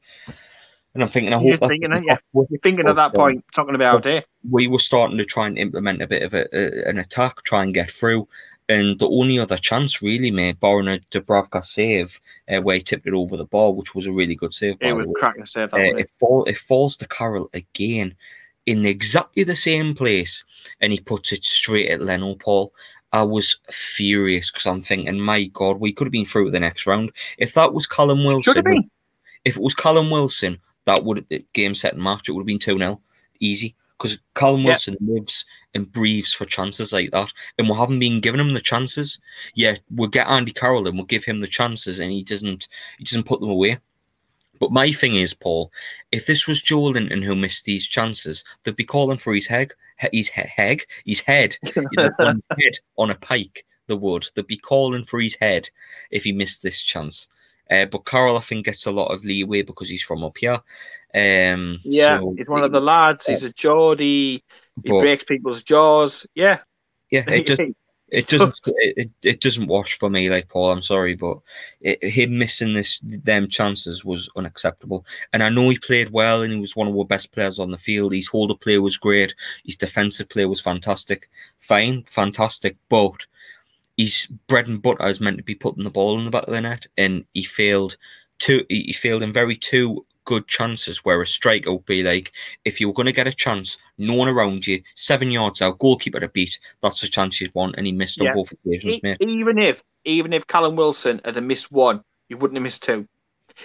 And 0.93 1.03
I'm 1.03 1.09
thinking, 1.09 1.33
I 1.33 1.41
You're 1.41 1.57
hope 1.59 1.69
thinking, 1.69 1.89
the 1.89 1.95
aren't 1.95 2.05
you? 2.07 2.13
off- 2.13 2.47
You're 2.49 2.59
thinking 2.63 2.87
at 2.87 2.95
that 2.95 3.13
point, 3.13 3.43
it's 3.49 3.57
not 3.57 3.65
going 3.67 3.73
to 3.73 3.79
be 3.79 3.85
we 4.49 4.67
were 4.67 4.79
starting 4.79 5.17
to 5.17 5.25
try 5.25 5.45
and 5.47 5.57
implement 5.57 6.01
a 6.01 6.07
bit 6.07 6.23
of 6.23 6.33
a, 6.33 6.47
a, 6.53 6.89
an 6.89 6.97
attack, 6.97 7.43
try 7.43 7.61
and 7.61 7.73
get 7.73 7.91
through. 7.91 8.27
And 8.69 8.99
the 8.99 9.07
only 9.07 9.39
other 9.39 9.57
chance 9.57 10.01
really 10.01 10.29
made, 10.29 10.59
barring 10.59 10.89
a 10.89 10.99
Dubravka 11.09 11.63
save, 11.65 12.19
uh, 12.49 12.59
where 12.61 12.75
he 12.75 12.81
tipped 12.81 13.07
it 13.07 13.13
over 13.13 13.37
the 13.37 13.45
bar, 13.45 13.71
which 13.71 13.95
was 13.95 14.05
a 14.05 14.11
really 14.11 14.35
good 14.35 14.53
save. 14.53 14.75
It 14.81 14.91
was 14.91 15.07
cracking 15.15 15.45
save 15.45 15.71
that. 15.71 15.79
Uh, 15.79 15.97
it, 15.97 16.11
fall, 16.19 16.43
it 16.45 16.57
falls 16.57 16.97
to 16.97 17.07
Carroll 17.07 17.49
again 17.53 18.13
in 18.65 18.85
exactly 18.85 19.43
the 19.43 19.55
same 19.55 19.95
place, 19.95 20.43
and 20.81 20.91
he 20.91 20.99
puts 20.99 21.31
it 21.31 21.45
straight 21.45 21.89
at 21.89 22.01
Leno 22.01 22.35
Paul. 22.35 22.73
I 23.13 23.23
was 23.23 23.57
furious 23.71 24.51
because 24.51 24.65
I'm 24.65 24.81
thinking, 24.81 25.17
my 25.17 25.45
God, 25.45 25.79
we 25.79 25.93
could 25.93 26.05
have 26.07 26.11
been 26.11 26.25
through 26.25 26.45
to 26.45 26.51
the 26.51 26.59
next 26.59 26.85
round. 26.85 27.11
If 27.37 27.53
that 27.53 27.73
was 27.73 27.87
Callum 27.87 28.25
Wilson, 28.25 28.41
Should 28.41 28.55
have 28.57 28.65
been. 28.65 28.89
if 29.45 29.55
it 29.55 29.63
was 29.63 29.73
Callum 29.73 30.09
Wilson, 30.09 30.59
that 30.83 31.05
would 31.05 31.25
game 31.53 31.73
set 31.73 31.93
and 31.93 32.03
match. 32.03 32.27
It 32.27 32.33
would 32.33 32.41
have 32.41 32.47
been 32.47 32.59
two 32.59 32.77
0 32.77 32.99
easy 33.39 33.75
because 33.97 34.17
Callum 34.35 34.61
Yeah. 34.61 34.67
Wilson 34.67 34.97
lives 35.01 35.45
and 35.73 35.91
breathes 35.91 36.33
for 36.33 36.45
chances 36.45 36.91
like 36.93 37.11
that, 37.11 37.31
and 37.57 37.67
we 37.69 37.75
haven't 37.75 37.99
been 37.99 38.21
giving 38.21 38.39
him 38.39 38.53
the 38.53 38.61
chances. 38.61 39.19
Yet 39.55 39.79
we'll 39.91 40.09
get 40.09 40.27
Andy 40.27 40.51
Carroll 40.51 40.87
and 40.87 40.97
we'll 40.97 41.05
give 41.05 41.23
him 41.23 41.39
the 41.39 41.47
chances, 41.47 41.99
and 41.99 42.11
he 42.11 42.23
doesn't. 42.23 42.67
He 42.97 43.03
doesn't 43.03 43.25
put 43.25 43.39
them 43.41 43.49
away. 43.49 43.79
But 44.59 44.71
my 44.71 44.91
thing 44.91 45.15
is, 45.15 45.33
Paul, 45.35 45.71
if 46.11 46.25
this 46.25 46.47
was 46.47 46.63
Joelinton 46.63 47.23
who 47.23 47.35
missed 47.35 47.65
these 47.65 47.85
chances, 47.87 48.43
they'd 48.63 48.75
be 48.75 48.83
calling 48.83 49.19
for 49.19 49.35
his 49.35 49.45
head, 49.45 49.71
his 50.11 50.29
he- 50.29 50.41
head, 50.41 50.81
his 51.05 51.19
head, 51.19 51.57
on 52.19 52.35
his 52.35 52.65
head 52.65 52.73
on 52.97 53.11
a 53.11 53.15
pike. 53.15 53.65
The 53.85 53.95
would. 53.95 54.27
They'd 54.35 54.47
be 54.47 54.57
calling 54.57 55.05
for 55.05 55.21
his 55.21 55.35
head 55.35 55.69
if 56.11 56.23
he 56.23 56.31
missed 56.33 56.61
this 56.63 56.81
chance. 56.81 57.27
Uh, 57.69 57.85
but 57.85 58.05
Carroll, 58.05 58.37
I 58.37 58.41
think, 58.41 58.65
gets 58.65 58.85
a 58.85 58.91
lot 58.91 59.13
of 59.13 59.23
leeway 59.23 59.61
because 59.61 59.89
he's 59.89 60.03
from 60.03 60.23
up 60.23 60.37
here. 60.37 60.59
Um, 61.13 61.79
Yeah, 61.83 62.19
so- 62.19 62.35
he's 62.37 62.47
one 62.47 62.63
of 62.63 62.71
the 62.71 62.81
lads. 62.81 63.25
He's 63.25 63.43
a 63.43 63.51
Geordie. 63.51 64.43
He 64.83 64.89
but, 64.89 64.99
breaks 64.99 65.23
people's 65.23 65.63
jaws. 65.63 66.25
Yeah. 66.35 66.59
yeah, 67.09 67.23
it 67.27 67.47
just 67.47 67.61
it 68.09 68.27
doesn't 68.27 68.59
it, 68.77 68.93
it, 68.97 69.09
it 69.23 69.41
doesn't 69.41 69.67
wash 69.67 69.97
for 69.97 70.09
me 70.09 70.29
like 70.29 70.47
Paul. 70.47 70.71
I'm 70.71 70.81
sorry, 70.81 71.15
but 71.15 71.39
it, 71.81 72.03
him 72.03 72.37
missing 72.37 72.73
this 72.73 73.01
them 73.03 73.49
chances 73.49 74.05
was 74.05 74.29
unacceptable. 74.35 75.05
And 75.33 75.43
I 75.43 75.49
know 75.49 75.69
he 75.69 75.77
played 75.77 76.11
well, 76.11 76.43
and 76.43 76.53
he 76.53 76.59
was 76.59 76.75
one 76.75 76.87
of 76.87 76.97
our 76.97 77.05
best 77.05 77.31
players 77.31 77.59
on 77.59 77.71
the 77.71 77.77
field. 77.77 78.13
His 78.13 78.27
holder 78.27 78.55
play 78.55 78.77
was 78.77 78.97
great. 78.97 79.35
His 79.65 79.77
defensive 79.77 80.29
play 80.29 80.45
was 80.45 80.61
fantastic. 80.61 81.29
Fine, 81.59 82.05
fantastic, 82.07 82.77
but 82.89 83.25
his 83.97 84.27
bread 84.47 84.67
and 84.67 84.81
butter 84.81 85.07
is 85.07 85.19
meant 85.19 85.37
to 85.37 85.43
be 85.43 85.55
putting 85.55 85.83
the 85.83 85.89
ball 85.89 86.17
in 86.17 86.25
the 86.25 86.31
back 86.31 86.43
of 86.47 86.53
the 86.53 86.61
net, 86.61 86.85
and 86.97 87.25
he 87.33 87.43
failed. 87.43 87.97
Two, 88.39 88.63
he 88.69 88.93
failed 88.93 89.23
in 89.23 89.33
very 89.33 89.55
two 89.55 90.05
good 90.25 90.47
chances 90.47 91.03
where 91.03 91.21
a 91.21 91.25
striker 91.25 91.71
would 91.71 91.85
be 91.85 92.03
like, 92.03 92.31
if 92.65 92.79
you 92.79 92.87
were 92.87 92.93
going 92.93 93.07
to 93.07 93.11
get 93.11 93.27
a 93.27 93.33
chance, 93.33 93.77
no 93.97 94.13
one 94.13 94.27
around 94.27 94.67
you, 94.67 94.83
seven 94.95 95.31
yards 95.31 95.61
out, 95.61 95.79
goalkeeper 95.79 96.19
to 96.19 96.27
beat, 96.27 96.59
that's 96.83 97.01
the 97.01 97.07
chance 97.07 97.41
you'd 97.41 97.55
want, 97.55 97.75
and 97.77 97.87
he 97.87 97.91
missed 97.91 98.21
Yeah. 98.21 98.31
on 98.31 98.35
both 98.35 98.51
occasions, 98.51 99.01
mate. 99.01 99.17
even 99.21 99.57
if 99.57 99.83
even 100.05 100.33
if 100.33 100.45
Callum 100.45 100.75
Wilson 100.75 101.19
had 101.25 101.41
missed 101.43 101.71
one, 101.71 102.03
you 102.29 102.37
wouldn't 102.37 102.57
have 102.57 102.63
missed 102.63 102.83
two. 102.83 103.07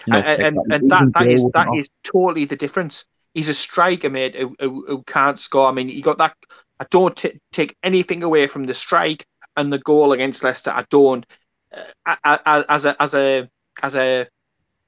No, 0.07 0.19
and, 0.19 0.43
and, 0.43 0.57
exactly. 0.57 0.75
and 0.77 0.91
that, 0.91 1.13
that 1.19 1.31
is 1.31 1.47
that 1.53 1.69
is 1.77 1.91
totally 2.05 2.47
the 2.47 2.57
difference. 2.57 3.05
He's 3.35 3.49
a 3.49 3.55
striker, 3.55 4.09
mate, 4.09 4.37
who, 4.37 4.57
who, 4.61 4.85
who 4.87 5.03
can't 5.03 5.39
score. 5.39 5.67
I 5.69 5.73
mean, 5.73 5.89
he 5.89 6.01
got 6.01 6.19
that. 6.19 6.35
I 6.81 6.87
don't 6.91 7.17
t- 7.17 7.41
take 7.53 7.77
anything 7.83 8.23
away 8.23 8.47
from 8.47 8.65
the 8.65 8.75
strike 8.75 9.27
and 9.57 9.73
the 9.73 9.79
goal 9.79 10.13
against 10.13 10.45
Leicester. 10.45 10.71
I 10.71 10.85
don't. 10.91 11.27
Uh, 11.73 12.39
as 12.69 12.85
a 12.85 13.03
as 13.03 13.15
a 13.15 13.49
as 13.83 13.97
a 13.97 14.29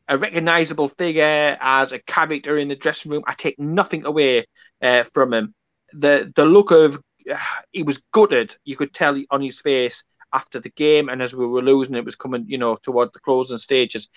a 0.09 0.19
recognizable 0.19 0.89
figure, 0.89 1.57
as 1.61 1.93
a 1.93 1.99
character 2.01 2.59
in 2.59 2.69
the 2.69 2.77
dressing 2.77 3.11
room, 3.11 3.23
I 3.27 3.35
take 3.35 3.59
nothing 3.59 4.05
away 4.05 4.47
uh, 4.83 5.05
from 5.15 5.33
him. 5.33 5.55
The 5.93 6.33
the 6.37 6.45
look 6.45 6.71
of 6.71 7.01
he 7.73 7.83
was 7.83 8.03
gutted. 8.13 8.57
You 8.65 8.77
could 8.77 8.93
tell 8.93 9.21
on 9.31 9.43
his 9.43 9.61
face 9.61 10.05
after 10.33 10.61
the 10.61 10.71
game, 10.71 11.09
and 11.09 11.23
as 11.23 11.35
we 11.35 11.47
were 11.47 11.63
losing, 11.63 11.95
it 11.95 12.05
was 12.05 12.17
coming, 12.17 12.45
you 12.49 12.59
know, 12.59 12.77
towards 12.77 13.13
the 13.13 13.21
closing 13.21 13.59
stages. 13.59 14.09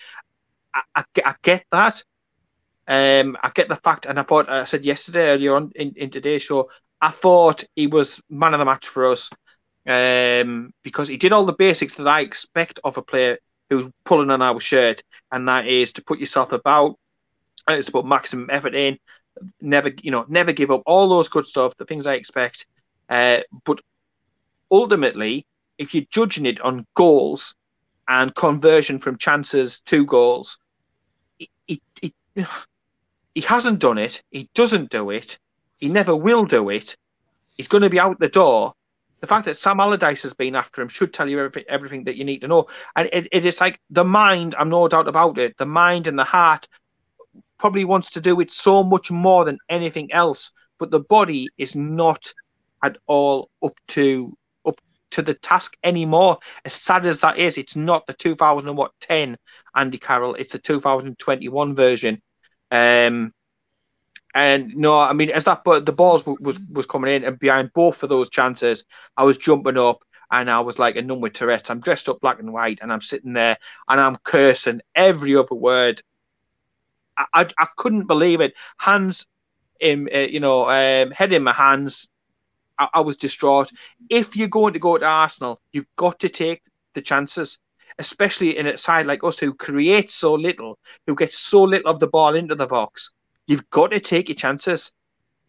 I, 0.74 0.82
I, 0.94 1.04
get- 1.14 1.26
I 1.26 1.34
get 1.42 1.64
that. 1.70 2.02
Um, 2.88 3.36
I 3.42 3.50
get 3.54 3.68
the 3.68 3.76
fact, 3.76 4.06
and 4.06 4.18
I 4.18 4.22
thought 4.22 4.48
I 4.48 4.64
said 4.64 4.84
yesterday 4.84 5.28
earlier 5.30 5.54
on 5.56 5.70
in, 5.74 5.92
in 5.96 6.10
today's 6.10 6.42
show, 6.42 6.70
I 7.00 7.10
thought 7.10 7.64
he 7.76 7.86
was 7.86 8.20
man 8.30 8.54
of 8.54 8.60
the 8.60 8.64
match 8.64 8.88
for 8.88 9.06
us 9.06 9.30
um, 9.88 10.72
because 10.82 11.08
he 11.08 11.16
did 11.16 11.32
all 11.32 11.46
the 11.46 11.52
basics 11.52 11.94
that 11.94 12.06
I 12.06 12.20
expect 12.20 12.78
of 12.84 12.96
a 12.98 13.02
player 13.02 13.38
who's 13.70 13.90
pulling 14.04 14.30
on 14.30 14.42
our 14.42 14.60
shirt, 14.60 15.02
and 15.32 15.48
that 15.48 15.66
is 15.66 15.92
to 15.94 16.04
put 16.04 16.20
yourself 16.20 16.52
about, 16.52 16.96
and 17.66 17.76
it's 17.76 17.86
to 17.86 17.92
put 17.92 18.06
maximum 18.06 18.48
effort 18.50 18.74
in, 18.74 18.98
never, 19.60 19.90
you 20.02 20.10
know, 20.10 20.24
never 20.28 20.52
give 20.52 20.70
up, 20.70 20.82
all 20.86 21.08
those 21.08 21.28
good 21.28 21.46
stuff, 21.46 21.76
the 21.76 21.84
things 21.84 22.06
I 22.06 22.14
expect. 22.14 22.66
Uh, 23.08 23.40
but 23.64 23.80
ultimately, 24.70 25.46
if 25.78 25.94
you're 25.94 26.04
judging 26.10 26.46
it 26.46 26.60
on 26.60 26.86
goals 26.94 27.54
and 28.08 28.34
conversion 28.34 28.98
from 28.98 29.16
chances 29.16 29.80
to 29.80 30.04
goals, 30.04 30.58
he, 31.38 31.50
he, 31.66 31.82
he, 32.00 32.14
he 33.34 33.40
hasn't 33.40 33.78
done 33.78 33.98
it. 33.98 34.22
He 34.30 34.50
doesn't 34.54 34.90
do 34.90 35.10
it. 35.10 35.38
He 35.78 35.88
never 35.88 36.14
will 36.14 36.44
do 36.44 36.70
it. 36.70 36.96
He's 37.56 37.68
going 37.68 37.82
to 37.82 37.90
be 37.90 38.00
out 38.00 38.18
the 38.18 38.28
door. 38.28 38.74
The 39.20 39.26
fact 39.26 39.46
that 39.46 39.56
Sam 39.56 39.80
Allardyce 39.80 40.22
has 40.22 40.32
been 40.32 40.54
after 40.54 40.80
him 40.80 40.88
should 40.88 41.12
tell 41.12 41.28
you 41.28 41.38
everything, 41.38 41.64
everything 41.68 42.04
that 42.04 42.16
you 42.16 42.24
need 42.24 42.40
to 42.40 42.48
know. 42.48 42.66
And 42.94 43.08
it, 43.12 43.28
it 43.32 43.44
is 43.44 43.60
like 43.60 43.80
the 43.90 44.04
mind, 44.04 44.54
I'm 44.58 44.68
no 44.68 44.86
doubt 44.88 45.08
about 45.08 45.38
it, 45.38 45.56
the 45.56 45.66
mind 45.66 46.06
and 46.06 46.18
the 46.18 46.24
heart 46.24 46.68
probably 47.58 47.84
wants 47.84 48.10
to 48.12 48.20
do 48.20 48.40
it 48.40 48.52
so 48.52 48.84
much 48.84 49.10
more 49.10 49.44
than 49.44 49.58
anything 49.68 50.12
else. 50.12 50.52
But 50.78 50.90
the 50.90 51.00
body 51.00 51.48
is 51.58 51.74
not 51.74 52.32
at 52.84 52.98
all 53.06 53.50
up 53.62 53.74
to 53.88 54.36
up 54.64 54.80
to 55.10 55.22
the 55.22 55.34
task 55.34 55.76
anymore. 55.82 56.38
As 56.64 56.74
sad 56.74 57.04
as 57.04 57.20
that 57.20 57.38
is, 57.38 57.58
it's 57.58 57.74
not 57.74 58.06
the 58.06 58.12
2010 58.12 59.36
Andy 59.74 59.98
Carroll. 59.98 60.34
It's 60.34 60.52
the 60.52 60.58
2021 60.58 61.74
version. 61.74 62.22
Um, 62.70 63.32
and 64.34 64.76
no, 64.76 64.98
I 64.98 65.12
mean, 65.12 65.30
as 65.30 65.44
that 65.44 65.64
but 65.64 65.86
the 65.86 65.92
balls 65.92 66.22
w- 66.22 66.38
was 66.40 66.60
was 66.72 66.86
coming 66.86 67.14
in, 67.14 67.24
and 67.24 67.38
behind 67.38 67.72
both 67.72 68.02
of 68.02 68.08
those 68.08 68.30
chances, 68.30 68.84
I 69.16 69.24
was 69.24 69.38
jumping 69.38 69.78
up, 69.78 70.04
and 70.30 70.50
I 70.50 70.60
was 70.60 70.78
like 70.78 70.96
a 70.96 71.02
nun 71.02 71.20
with 71.20 71.32
Tourette's. 71.34 71.70
I'm 71.70 71.80
dressed 71.80 72.08
up 72.08 72.20
black 72.20 72.38
and 72.40 72.52
white, 72.52 72.78
and 72.82 72.92
I'm 72.92 73.00
sitting 73.00 73.32
there, 73.32 73.56
and 73.88 74.00
I'm 74.00 74.16
cursing 74.16 74.80
every 74.94 75.36
other 75.36 75.54
word. 75.54 76.02
I 77.16 77.26
I, 77.34 77.46
I 77.58 77.66
couldn't 77.76 78.06
believe 78.06 78.40
it. 78.40 78.54
Hands 78.78 79.26
in, 79.80 80.08
uh, 80.14 80.18
you 80.20 80.40
know, 80.40 80.68
um, 80.70 81.10
head 81.10 81.32
in 81.32 81.42
my 81.42 81.52
hands. 81.52 82.08
I, 82.78 82.88
I 82.94 83.00
was 83.00 83.16
distraught. 83.16 83.72
If 84.10 84.36
you're 84.36 84.48
going 84.48 84.74
to 84.74 84.78
go 84.78 84.98
to 84.98 85.04
Arsenal, 85.06 85.60
you've 85.72 85.86
got 85.96 86.20
to 86.20 86.28
take 86.28 86.62
the 86.94 87.02
chances, 87.02 87.58
especially 87.98 88.56
in 88.56 88.66
a 88.66 88.76
side 88.76 89.06
like 89.06 89.24
us 89.24 89.38
who 89.38 89.54
create 89.54 90.10
so 90.10 90.34
little, 90.34 90.78
who 91.06 91.14
gets 91.14 91.38
so 91.38 91.62
little 91.64 91.90
of 91.90 92.00
the 92.00 92.06
ball 92.08 92.34
into 92.34 92.54
the 92.54 92.66
box. 92.66 93.14
You've 93.48 93.68
got 93.70 93.90
to 93.90 93.98
take 93.98 94.28
your 94.28 94.36
chances. 94.36 94.92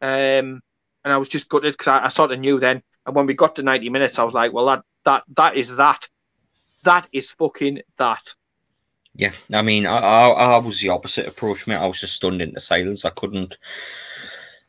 Um, 0.02 0.62
and 1.04 1.14
I 1.14 1.18
was 1.18 1.28
just 1.28 1.50
gutted 1.50 1.74
because 1.74 1.90
I, 1.90 2.06
I 2.06 2.08
sort 2.08 2.32
of 2.32 2.40
knew 2.40 2.60
then. 2.60 2.82
And 3.06 3.16
when 3.16 3.26
we 3.26 3.34
got 3.34 3.56
to 3.58 3.64
90 3.64 3.90
minutes, 3.90 4.18
I 4.18 4.24
was 4.24 4.34
like, 4.34 4.54
well, 4.54 4.66
that 4.66 4.84
that 5.06 5.24
that 5.36 5.56
is 5.56 5.76
that. 5.76 6.08
That 6.84 7.08
is 7.12 7.32
fucking 7.32 7.82
that. 7.98 8.34
Yeah, 9.16 9.34
I 9.52 9.62
mean, 9.62 9.86
I, 9.86 9.98
I 9.98 10.30
I 10.30 10.58
was 10.60 10.80
the 10.80 10.90
opposite 10.90 11.28
approach, 11.28 11.68
mate. 11.68 11.76
I 11.76 11.88
was 11.88 12.00
just 12.00 12.16
stunned 12.16 12.42
into 12.42 12.60
silence. 12.60 13.04
I 13.04 13.10
couldn't, 13.10 13.58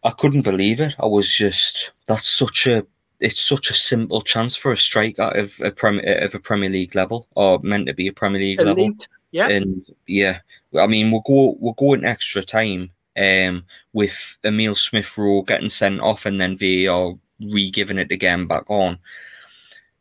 I 0.03 0.11
couldn't 0.11 0.43
believe 0.43 0.81
it. 0.81 0.97
I 0.99 1.07
was 1.07 1.33
just 1.33 1.93
that's 2.07 2.27
such 2.27 2.67
a 2.67 2.85
it's 3.21 3.41
such 3.41 3.71
a 3.71 3.75
simple 3.75 4.23
chance 4.23 4.57
for 4.57 4.73
a 4.73 4.77
striker 4.77 5.31
of 5.37 5.53
a 5.61 5.71
Premier 5.71 6.19
of 6.19 6.35
a 6.35 6.41
Premier 6.41 6.71
League 6.71 6.97
level 6.97 7.29
or 7.37 7.61
meant 7.63 7.87
to 7.87 7.95
be 7.95 8.09
a 8.09 8.13
Premier 8.13 8.41
League 8.41 8.61
level. 8.61 8.91
Yeah. 9.31 9.49
And 9.49 9.87
yeah, 10.07 10.41
I 10.77 10.89
mean, 10.89 11.13
we'll 11.13 11.21
go 11.21 11.57
we'll 11.61 11.75
go 11.75 11.93
in 11.93 12.05
extra 12.05 12.43
time 12.43 12.91
um, 13.17 13.65
with 13.93 14.15
Emil 14.45 14.75
Smith 14.75 15.17
Rowe 15.17 15.43
getting 15.43 15.69
sent 15.69 16.01
off 16.01 16.27
and 16.27 16.41
then 16.41 16.57
VAR 16.57 17.15
re-giving 17.41 17.99
it 17.99 18.13
again 18.13 18.47
back 18.47 18.69
on. 18.69 18.99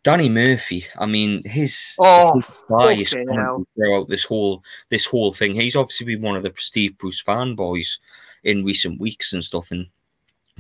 Danny 0.03 0.29
Murphy, 0.29 0.85
I 0.97 1.05
mean, 1.05 1.43
his, 1.43 1.93
Oh, 1.99 2.41
bias 2.69 3.11
throughout 3.11 4.07
this 4.07 4.23
whole 4.23 4.63
this 4.89 5.05
whole 5.05 5.33
thing. 5.33 5.53
He's 5.53 5.75
obviously 5.75 6.05
been 6.05 6.21
one 6.21 6.37
of 6.37 6.43
the 6.43 6.53
Steve 6.57 6.97
Bruce 6.97 7.21
fanboys 7.21 7.97
in 8.43 8.63
recent 8.63 8.99
weeks 8.99 9.33
and 9.33 9.43
stuff. 9.43 9.71
And 9.71 9.87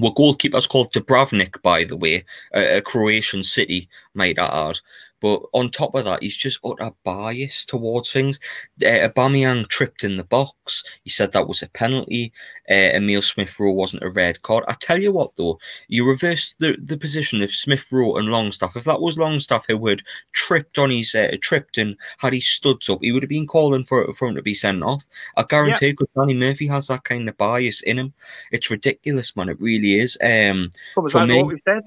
our 0.03 0.11
goalkeeper's 0.11 0.67
called 0.67 0.91
Dubrovnik, 0.91 1.61
by 1.61 1.85
the 1.85 1.95
way, 1.95 2.25
a, 2.53 2.77
a 2.77 2.81
Croatian 2.81 3.43
city, 3.43 3.87
might 4.13 4.37
I 4.37 4.69
add. 4.69 4.79
But 5.21 5.41
on 5.53 5.69
top 5.69 5.95
of 5.95 6.05
that, 6.05 6.23
he's 6.23 6.35
just 6.35 6.59
utter 6.63 6.91
bias 7.03 7.65
towards 7.65 8.11
things. 8.11 8.39
Uh, 8.81 9.07
Aubameyang 9.07 9.67
tripped 9.67 10.03
in 10.03 10.17
the 10.17 10.23
box. 10.23 10.83
He 11.03 11.09
said 11.09 11.31
that 11.31 11.47
was 11.47 11.61
a 11.61 11.69
penalty. 11.69 12.31
Uh, 12.69 12.95
Emil 12.95 13.21
Smith 13.21 13.59
Rowe 13.59 13.71
wasn't 13.71 14.03
a 14.03 14.09
red 14.09 14.41
card. 14.41 14.63
I 14.67 14.75
tell 14.79 15.01
you 15.01 15.11
what, 15.11 15.31
though, 15.35 15.59
you 15.87 16.07
reverse 16.07 16.55
the, 16.59 16.77
the 16.83 16.97
position 16.97 17.41
of 17.41 17.51
Smith 17.51 17.91
Rowe 17.91 18.15
and 18.15 18.29
Longstaff. 18.29 18.75
If 18.75 18.85
that 18.85 19.01
was 19.01 19.17
Longstaff 19.17 19.65
who 19.67 19.87
had 19.87 20.03
tripped 20.31 20.77
on 20.77 20.91
his 20.91 21.13
uh, 21.15 21.35
tripped 21.41 21.77
and 21.77 21.95
had 22.17 22.33
he 22.33 22.41
stood 22.41 22.87
up, 22.89 22.99
he 23.01 23.11
would 23.11 23.23
have 23.23 23.29
been 23.29 23.47
calling 23.47 23.83
for, 23.83 24.13
for 24.13 24.27
him 24.27 24.35
to 24.35 24.41
be 24.41 24.53
sent 24.53 24.83
off. 24.83 25.03
I 25.37 25.43
guarantee 25.43 25.91
because 25.91 26.07
Danny 26.15 26.33
Murphy 26.33 26.67
has 26.67 26.87
that 26.87 27.03
kind 27.03 27.27
of 27.27 27.37
bias 27.37 27.81
in 27.81 27.99
him. 27.99 28.13
It's 28.51 28.69
ridiculous, 28.69 29.35
man. 29.35 29.49
It 29.49 29.59
really 29.59 29.99
is. 29.99 30.17
Um, 30.23 30.71
for 30.93 31.25
me, 31.25 31.37
what 31.37 31.47
we've 31.47 31.61
said 31.65 31.83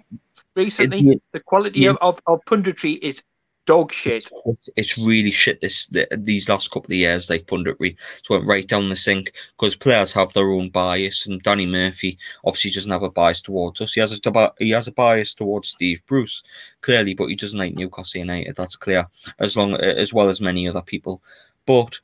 recently. 0.56 1.00
It, 1.00 1.22
the 1.32 1.40
quality 1.40 1.80
yeah. 1.80 1.94
of, 2.00 2.20
of 2.26 2.40
punditry 2.46 2.98
is 3.02 3.22
dog 3.66 3.92
shit. 3.92 4.28
It's 4.76 4.98
really 4.98 5.30
shit. 5.30 5.60
This 5.60 5.86
the, 5.88 6.06
these 6.16 6.48
last 6.48 6.70
couple 6.70 6.92
of 6.92 6.96
years, 6.96 7.26
they 7.26 7.40
punditry 7.40 7.96
it's 8.18 8.30
went 8.30 8.46
right 8.46 8.66
down 8.66 8.88
the 8.88 8.96
sink 8.96 9.32
because 9.56 9.76
players 9.76 10.12
have 10.12 10.32
their 10.32 10.50
own 10.50 10.70
bias, 10.70 11.26
and 11.26 11.42
Danny 11.42 11.66
Murphy 11.66 12.18
obviously 12.44 12.70
doesn't 12.70 12.90
have 12.90 13.02
a 13.02 13.10
bias 13.10 13.42
towards 13.42 13.80
us. 13.80 13.92
He 13.92 14.00
has 14.00 14.12
a 14.12 14.52
he 14.58 14.70
has 14.70 14.88
a 14.88 14.92
bias 14.92 15.34
towards 15.34 15.68
Steve 15.68 16.02
Bruce, 16.06 16.42
clearly, 16.80 17.14
but 17.14 17.26
he 17.26 17.36
doesn't 17.36 17.58
like 17.58 17.74
Newcastle 17.74 18.20
United. 18.20 18.56
That's 18.56 18.76
clear, 18.76 19.06
as 19.38 19.56
long 19.56 19.74
as 19.74 20.12
well 20.12 20.28
as 20.28 20.40
many 20.40 20.68
other 20.68 20.82
people. 20.82 21.22
But 21.66 22.00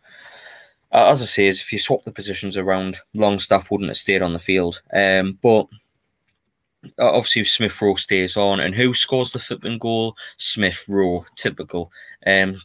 as 0.93 1.21
I 1.21 1.27
say, 1.27 1.47
is 1.47 1.61
if 1.61 1.73
you 1.73 1.79
swap 1.79 2.05
the 2.05 2.13
positions 2.13 2.57
around, 2.57 2.99
Longstaff 3.15 3.71
wouldn't 3.71 3.91
have 3.91 3.99
stayed 3.99 4.23
on 4.23 4.33
the 4.33 4.39
field. 4.39 4.81
Um, 4.93 5.39
but 5.43 5.67
obviously 6.98 7.44
Smith 7.44 7.81
Rowe 7.81 7.94
stays 7.94 8.37
on, 8.37 8.61
and 8.61 8.74
who 8.74 8.94
scores 8.94 9.33
the 9.33 9.38
flipping 9.38 9.79
goal? 9.79 10.16
Smith 10.37 10.85
Rowe, 10.88 11.24
typical. 11.37 11.90
Um, 12.27 12.61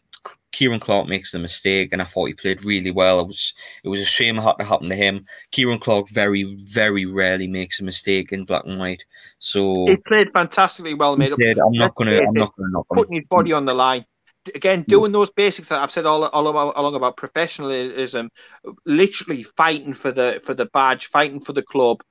Ciaran 0.53 0.79
Clark 0.79 1.07
makes 1.07 1.31
the 1.31 1.39
mistake, 1.39 1.89
and 1.91 2.01
I 2.01 2.05
thought 2.05 2.27
he 2.27 2.33
played 2.33 2.63
really 2.63 2.91
well. 2.91 3.19
It 3.19 3.27
was 3.27 3.53
it 3.83 3.89
was 3.89 3.99
a 3.99 4.05
shame 4.05 4.37
it 4.37 4.43
had 4.43 4.53
to 4.53 4.63
happen 4.63 4.87
to 4.89 4.95
him. 4.95 5.25
Ciaran 5.51 5.79
Clark 5.79 6.09
very 6.09 6.55
very 6.59 7.05
rarely 7.05 7.47
makes 7.47 7.79
a 7.79 7.83
mistake 7.83 8.31
in 8.31 8.45
black 8.45 8.63
and 8.65 8.79
white. 8.79 9.03
So 9.39 9.87
he 9.87 9.97
played 9.97 10.31
fantastically 10.31 10.93
well, 10.93 11.17
mate. 11.17 11.33
I'm 11.33 11.73
not 11.73 11.95
gonna 11.95 12.19
I'm 12.19 12.33
not 12.33 12.55
gonna 12.55 12.69
knock 12.71 12.87
putting 12.93 13.15
his 13.15 13.25
body 13.29 13.51
on 13.51 13.65
the 13.65 13.73
line. 13.73 14.05
Again, 14.53 14.83
doing 14.89 15.13
those 15.13 15.29
basics 15.29 15.69
that 15.69 15.81
I've 15.81 15.89
said 15.89 16.05
all, 16.05 16.25
all 16.25 16.47
along 16.49 16.95
about 16.95 17.15
professionalism, 17.15 18.29
literally 18.85 19.43
fighting 19.43 19.93
for 19.93 20.11
the 20.11 20.41
for 20.43 20.53
the 20.53 20.65
badge, 20.65 21.07
fighting 21.07 21.39
for 21.39 21.53
the 21.53 21.61
club, 21.63 22.03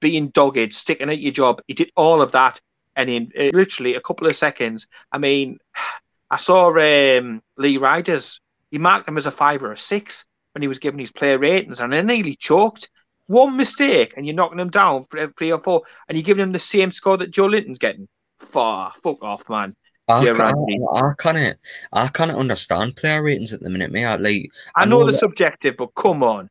being 0.00 0.28
dogged, 0.28 0.72
sticking 0.72 1.10
at 1.10 1.20
your 1.20 1.32
job. 1.32 1.62
He 1.66 1.74
did 1.74 1.90
all 1.96 2.22
of 2.22 2.32
that, 2.32 2.60
and 2.96 3.08
in 3.08 3.32
uh, 3.38 3.50
literally 3.54 3.94
a 3.94 4.00
couple 4.00 4.26
of 4.26 4.36
seconds, 4.36 4.86
I 5.12 5.18
mean, 5.18 5.58
I 6.30 6.36
saw 6.36 6.68
um, 6.68 7.42
Lee 7.56 7.78
Ryders. 7.78 8.40
He 8.70 8.76
marked 8.76 9.08
him 9.08 9.16
as 9.16 9.24
a 9.24 9.30
five 9.30 9.62
or 9.62 9.72
a 9.72 9.78
six 9.78 10.26
when 10.52 10.60
he 10.62 10.68
was 10.68 10.78
giving 10.78 11.00
his 11.00 11.12
player 11.12 11.38
ratings, 11.38 11.80
and 11.80 11.94
I 11.94 12.02
nearly 12.02 12.36
choked. 12.36 12.90
One 13.26 13.58
mistake, 13.58 14.14
and 14.16 14.26
you're 14.26 14.34
knocking 14.34 14.58
him 14.58 14.70
down 14.70 15.04
for 15.04 15.30
three 15.36 15.52
or 15.52 15.60
four, 15.60 15.82
and 16.08 16.16
you're 16.16 16.24
giving 16.24 16.42
him 16.42 16.52
the 16.52 16.58
same 16.58 16.90
score 16.90 17.18
that 17.18 17.30
Joelinton's 17.30 17.78
getting. 17.78 18.08
Far, 18.38 18.92
fuck 19.02 19.22
off, 19.22 19.46
man. 19.50 19.76
I, 20.08 20.24
can't, 20.24 20.40
I, 20.40 20.98
I 20.98 21.12
can't, 21.18 21.58
I 21.92 22.08
can't 22.08 22.30
understand 22.30 22.96
player 22.96 23.22
ratings 23.22 23.52
at 23.52 23.60
the 23.60 23.68
minute, 23.68 23.92
mate. 23.92 24.06
Like, 24.20 24.50
I, 24.74 24.82
I 24.82 24.84
know, 24.86 25.00
know 25.00 25.04
they're 25.04 25.12
that, 25.12 25.18
subjective, 25.18 25.74
but 25.76 25.94
come 25.94 26.22
on. 26.22 26.48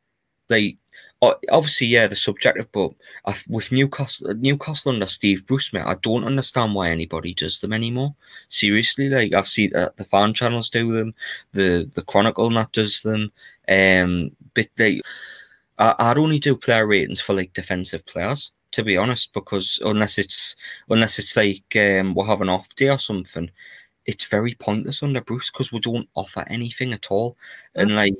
Like, 0.48 0.78
obviously, 1.22 1.88
yeah, 1.88 2.06
the 2.06 2.16
subjective, 2.16 2.70
but 2.72 2.92
with 3.48 3.72
Newcastle, 3.72 4.34
Newcastle 4.34 4.92
under 4.92 5.06
Steve 5.06 5.46
Bruce, 5.46 5.72
mate, 5.72 5.82
I 5.84 5.94
don't 6.02 6.24
understand 6.24 6.74
why 6.74 6.90
anybody 6.90 7.34
does 7.34 7.60
them 7.60 7.72
anymore. 7.72 8.14
Seriously, 8.48 9.08
like 9.08 9.32
I've 9.32 9.48
seen 9.48 9.74
uh, 9.74 9.90
the 9.96 10.04
fan 10.04 10.34
channels 10.34 10.70
do 10.70 10.92
them, 10.92 11.14
the 11.52 11.90
the 11.94 12.02
Chronicle 12.02 12.50
not 12.50 12.72
does 12.72 13.02
them. 13.02 13.32
Um, 13.68 14.30
but 14.54 14.68
they, 14.76 15.02
I, 15.78 15.94
I'd 15.98 16.18
only 16.18 16.38
do 16.38 16.56
player 16.56 16.86
ratings 16.86 17.20
for 17.20 17.34
like 17.34 17.52
defensive 17.52 18.04
players, 18.06 18.52
to 18.72 18.84
be 18.84 18.96
honest, 18.96 19.32
because 19.32 19.80
unless 19.84 20.18
it's 20.18 20.56
unless 20.90 21.18
it's 21.18 21.36
like 21.36 21.64
um, 21.76 22.14
we'll 22.14 22.26
have 22.26 22.40
an 22.42 22.48
off 22.48 22.68
day 22.76 22.90
or 22.90 22.98
something, 22.98 23.50
it's 24.06 24.26
very 24.26 24.54
pointless 24.54 25.02
under 25.02 25.20
Bruce 25.20 25.50
because 25.50 25.72
we 25.72 25.80
don't 25.80 26.08
offer 26.14 26.44
anything 26.48 26.92
at 26.92 27.10
all, 27.10 27.36
and 27.74 27.96
like 27.96 28.14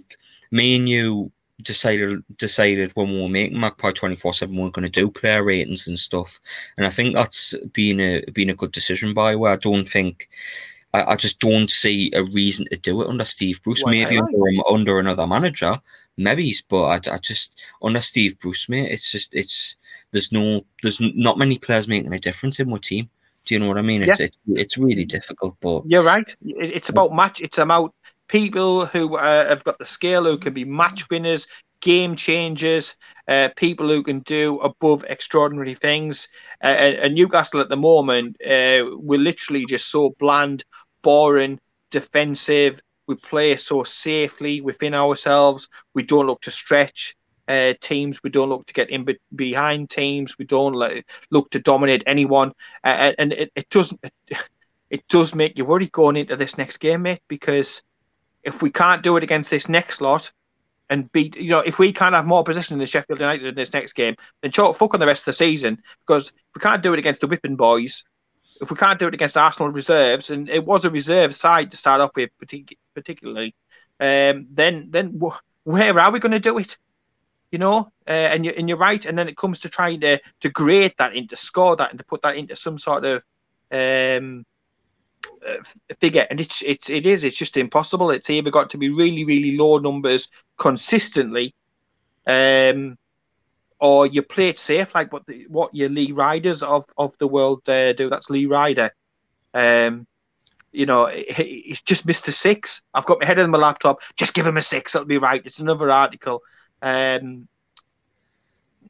me 0.51 0.77
and 0.77 0.89
you 0.89 1.31
decided 1.63 2.23
decided 2.37 2.93
when 2.95 3.13
we 3.13 3.21
were 3.21 3.29
making 3.29 3.59
Magpie 3.59 3.93
twenty 3.93 4.17
four 4.17 4.33
seven 4.33 4.57
we 4.57 4.63
are 4.63 4.71
going 4.71 4.85
to 4.85 5.01
do 5.01 5.11
player 5.11 5.43
ratings 5.43 5.87
and 5.87 5.99
stuff, 5.99 6.41
and 6.77 6.87
I 6.87 6.91
think 6.91 7.15
that's 7.15 7.55
been 7.73 8.01
a 8.01 8.25
been 8.33 8.51
a 8.51 8.55
good 8.55 8.73
decision 8.73 9.15
by 9.15 9.35
where 9.37 9.53
I 9.53 9.57
don't 9.57 9.89
think. 9.89 10.29
I, 10.95 11.13
I 11.13 11.17
just 11.17 11.39
don't 11.39 11.71
see 11.71 12.11
a 12.15 12.25
reason 12.25 12.67
to 12.71 12.77
do 12.79 13.03
it 13.03 13.09
under 13.09 13.27
Steve 13.27 13.63
Bruce. 13.63 13.83
Well, 13.85 13.93
maybe 13.93 14.17
under, 14.19 14.71
under 14.71 14.99
another 14.99 15.27
manager, 15.27 15.79
maybe, 16.17 16.55
but 16.71 16.85
I, 16.85 17.15
I 17.15 17.19
just 17.19 17.61
under 17.83 18.01
Steve 18.01 18.39
Bruce, 18.39 18.71
mate. 18.71 18.91
It's 18.91 19.13
just 19.13 19.35
it's 19.35 19.77
there's 20.13 20.33
no 20.33 20.65
there's 20.83 20.99
not 21.01 21.37
many 21.37 21.59
players 21.59 21.89
making 21.89 22.13
a 22.15 22.19
difference 22.19 22.59
in 22.59 22.71
my 22.71 22.79
team. 22.79 23.11
Do 23.45 23.55
you 23.55 23.61
know 23.61 23.69
what 23.69 23.79
I 23.79 23.83
mean? 23.83 24.03
It's 24.03 24.21
yeah. 24.21 24.27
it's, 24.27 24.37
it's 24.49 24.79
really 24.79 25.05
difficult, 25.05 25.57
but 25.61 25.83
you're 25.87 26.03
right. 26.03 26.35
It's 26.43 26.89
about 26.89 27.15
match. 27.15 27.41
It's 27.41 27.59
about 27.59 27.95
people 28.29 28.87
who 28.87 29.17
uh, 29.17 29.49
have 29.49 29.65
got 29.65 29.79
the 29.79 29.85
skill, 29.85 30.25
who 30.25 30.39
can 30.39 30.55
be 30.55 30.65
match 30.65 31.09
winners, 31.11 31.47
game 31.81 32.17
changers, 32.17 32.97
uh, 33.29 33.49
people 33.57 33.89
who 33.89 34.03
can 34.03 34.21
do 34.21 34.59
above 34.61 35.05
extraordinary 35.09 35.75
things. 35.75 36.29
Uh, 36.63 36.67
and 36.67 37.15
Newcastle 37.15 37.61
at 37.61 37.69
the 37.69 37.77
moment, 37.77 38.37
uh, 38.43 38.85
we're 38.97 39.19
literally 39.19 39.65
just 39.67 39.91
so 39.91 40.15
bland, 40.19 40.65
boring, 41.03 41.59
defensive. 41.91 42.81
We 43.07 43.15
play 43.17 43.57
so 43.57 43.83
safely 43.85 44.61
within 44.61 44.95
ourselves. 44.95 45.69
We 45.95 46.03
don't 46.03 46.27
look 46.27 46.43
to 46.43 46.51
stretch. 46.51 47.15
Uh, 47.47 47.73
teams. 47.81 48.23
We 48.23 48.29
don't 48.29 48.51
look 48.51 48.67
to 48.67 48.75
get 48.75 48.91
in 48.91 49.05
be- 49.05 49.19
behind 49.35 49.89
teams. 49.89 50.37
We 50.37 50.45
don't 50.45 50.75
look 51.31 51.51
to 51.53 51.59
dominate 51.59 52.03
anyone, 52.07 52.53
uh, 52.85 53.13
and 53.19 53.33
it, 53.33 53.51
it 53.57 53.71
doesn't. 53.71 53.99
It, 54.03 54.13
it 54.91 55.09
does 55.09 55.35
make 55.35 55.57
you 55.57 55.65
worry 55.65 55.87
going 55.87 56.17
into 56.17 56.37
this 56.37 56.59
next 56.59 56.77
game, 56.77 57.03
mate, 57.03 57.23
because 57.27 57.83
if 58.43 58.63
we 58.63 58.71
can't 58.71 59.03
do 59.03 59.17
it 59.17 59.23
against 59.23 59.51
this 59.51 59.69
next 59.69 60.01
lot 60.01 60.31
and 60.91 61.11
beat, 61.13 61.37
you 61.37 61.51
know, 61.51 61.61
if 61.61 61.79
we 61.79 61.93
can't 61.93 62.15
have 62.15 62.27
more 62.27 62.45
position 62.45 62.79
than 62.79 62.87
Sheffield 62.87 63.21
United 63.21 63.47
in 63.47 63.55
this 63.55 63.73
next 63.73 63.93
game, 63.93 64.17
then 64.43 64.51
chalk 64.51 64.77
fuck 64.77 64.95
on 64.95 65.01
the 65.01 65.07
rest 65.07 65.23
of 65.23 65.27
the 65.27 65.33
season 65.35 65.83
because 66.07 66.29
if 66.29 66.55
we 66.55 66.61
can't 66.61 66.83
do 66.83 66.93
it 66.95 66.99
against 66.99 67.21
the 67.21 67.27
whipping 67.27 67.57
boys, 67.57 68.05
if 68.61 68.71
we 68.71 68.77
can't 68.77 68.99
do 68.99 69.07
it 69.07 69.15
against 69.15 69.37
Arsenal 69.37 69.71
reserves, 69.71 70.31
and 70.31 70.49
it 70.49 70.65
was 70.65 70.85
a 70.85 70.91
reserve 70.91 71.35
side 71.35 71.71
to 71.71 71.77
start 71.77 72.01
off 72.01 72.11
with, 72.17 72.31
particularly, 72.95 73.55
um, 74.01 74.47
then 74.51 74.89
then 74.91 75.21
where 75.65 75.99
are 75.99 76.11
we 76.11 76.19
going 76.19 76.33
to 76.33 76.41
do 76.41 76.59
it? 76.59 76.77
You 77.53 77.59
know, 77.59 77.93
uh, 78.07 78.11
and 78.11 78.45
you 78.45 78.53
and 78.53 78.69
you're 78.69 78.79
right. 78.79 79.05
And 79.05 79.19
then 79.19 79.29
it 79.29 79.37
comes 79.37 79.61
to 79.61 79.69
trying 79.69 80.01
to 80.01 80.19
to 80.41 80.51
grade 80.51 80.95
that 80.99 81.15
into 81.15 81.37
score 81.37 81.77
that 81.77 81.91
and 81.91 81.99
to 81.99 82.05
put 82.05 82.23
that 82.23 82.37
into 82.37 82.57
some 82.57 82.79
sort 82.79 83.05
of 83.05 83.25
um, 83.71 84.45
figure, 86.01 86.27
and 86.31 86.41
it's 86.41 86.63
it's 86.63 86.91
it 86.91 87.07
is 87.07 87.25
it's 87.25 87.37
just 87.37 87.57
impossible. 87.57 88.11
It's 88.11 88.31
either 88.31 88.51
got 88.51 88.71
to 88.71 88.79
be 88.79 88.91
really 88.91 89.25
really 89.25 89.57
low 89.57 89.79
numbers 89.79 90.31
consistently, 90.57 91.55
um, 92.27 92.99
or 93.81 94.07
you 94.07 94.23
play 94.23 94.49
it 94.49 94.59
safe 94.59 94.95
like 94.95 95.13
what 95.13 95.27
the, 95.27 95.47
what 95.49 95.75
your 95.75 95.89
Lee 95.89 96.13
Ryders 96.13 96.63
of 96.63 96.85
of 96.97 97.17
the 97.19 97.29
world 97.29 97.69
uh, 97.69 97.93
do. 97.93 98.11
That's 98.11 98.31
Lee 98.31 98.47
Ryder. 98.47 98.91
Um, 99.55 100.07
you 100.73 100.87
know, 100.87 101.07
he's 101.07 101.81
just 101.83 102.07
missed 102.07 102.29
a 102.29 102.33
six. 102.33 102.83
I've 102.93 103.07
got 103.07 103.21
my 103.21 103.27
head 103.27 103.39
on 103.39 103.51
my 103.51 103.59
laptop. 103.59 104.03
Just 104.17 104.35
give 104.35 104.47
him 104.47 104.59
a 104.59 104.63
six. 104.63 104.93
That'll 104.93 105.07
be 105.07 105.19
right. 105.19 105.43
It's 105.45 105.61
another 105.61 105.91
article. 105.91 106.43
Um, 106.83 107.49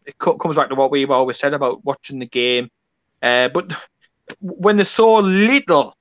it 0.05 0.19
comes 0.19 0.57
back 0.57 0.71
to 0.71 0.75
what 0.75 0.91
we've 0.91 1.11
always 1.11 1.39
said 1.39 1.55
about 1.55 1.85
watching 1.85 2.19
the 2.19 2.27
game. 2.27 2.71
Uh, 3.23 3.49
but 3.49 3.73
when 4.41 4.77
there's 4.77 4.91
so 4.91 5.19
little 5.19 5.97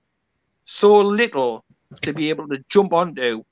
so 0.68 1.00
little 1.00 1.64
to 2.02 2.14
be 2.14 2.30
able 2.30 2.48
to 2.50 2.58
jump 2.70 2.94
onto. 2.94 3.44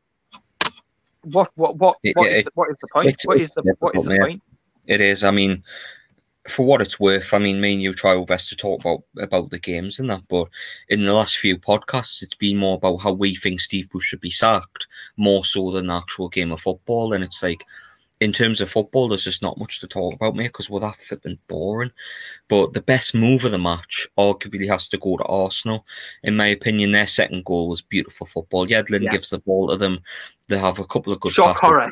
What 1.23 1.49
what 1.55 1.77
what 1.77 1.97
what, 2.13 2.27
is, 2.27 2.43
the, 2.43 2.51
what 2.53 2.69
is 2.69 2.75
the 2.81 2.87
point? 2.93 3.21
What 3.23 3.41
is 3.41 3.51
the 3.51 3.75
what 3.79 3.95
is 3.95 4.03
the 4.03 4.19
point? 4.19 4.43
It 4.85 5.01
is. 5.01 5.23
I 5.23 5.31
mean, 5.31 5.63
for 6.47 6.65
what 6.65 6.81
it's 6.81 6.99
worth, 6.99 7.33
I 7.33 7.39
mean, 7.39 7.61
me 7.61 7.73
and 7.73 7.81
you 7.81 7.93
try 7.93 8.15
our 8.15 8.25
best 8.25 8.49
to 8.49 8.55
talk 8.55 8.81
about 8.81 9.03
about 9.17 9.49
the 9.49 9.57
games 9.57 9.97
and 9.97 10.09
that, 10.09 10.27
but 10.27 10.49
in 10.89 11.05
the 11.05 11.13
last 11.13 11.37
few 11.37 11.57
podcasts, 11.57 12.21
it's 12.21 12.35
been 12.35 12.57
more 12.57 12.75
about 12.75 12.97
how 12.97 13.13
we 13.13 13.35
think 13.35 13.61
Steve 13.61 13.89
Bruce 13.89 14.03
should 14.03 14.21
be 14.21 14.29
sacked, 14.29 14.85
more 15.15 15.45
so 15.45 15.71
than 15.71 15.87
the 15.87 15.95
actual 15.95 16.29
game 16.29 16.51
of 16.51 16.61
football. 16.61 17.13
And 17.13 17.23
it's 17.23 17.41
like, 17.41 17.63
in 18.21 18.31
terms 18.31 18.61
of 18.61 18.69
football, 18.69 19.09
there's 19.09 19.23
just 19.23 19.41
not 19.41 19.57
much 19.57 19.79
to 19.79 19.87
talk 19.87 20.13
about, 20.13 20.35
mate, 20.35 20.47
because 20.47 20.69
we're 20.69 20.79
that 20.79 21.01
flipping 21.01 21.37
boring. 21.47 21.91
But 22.47 22.73
the 22.73 22.81
best 22.81 23.13
move 23.13 23.43
of 23.43 23.51
the 23.51 23.59
match 23.59 24.07
arguably 24.17 24.67
has 24.69 24.87
to 24.89 24.97
go 24.97 25.17
to 25.17 25.23
Arsenal. 25.25 25.85
In 26.23 26.37
my 26.37 26.47
opinion, 26.47 26.91
their 26.91 27.07
second 27.07 27.43
goal 27.43 27.67
was 27.67 27.81
beautiful 27.81 28.27
football. 28.27 28.67
Yedlin 28.67 29.03
yeah. 29.03 29.11
gives 29.11 29.31
the 29.31 29.39
ball 29.39 29.67
to 29.69 29.77
them. 29.77 29.99
They 30.47 30.57
have 30.57 30.79
a 30.79 30.85
couple 30.85 31.11
of 31.11 31.19
good 31.19 31.33
shock 31.33 31.59
passes. 31.59 31.61
horror. 31.61 31.91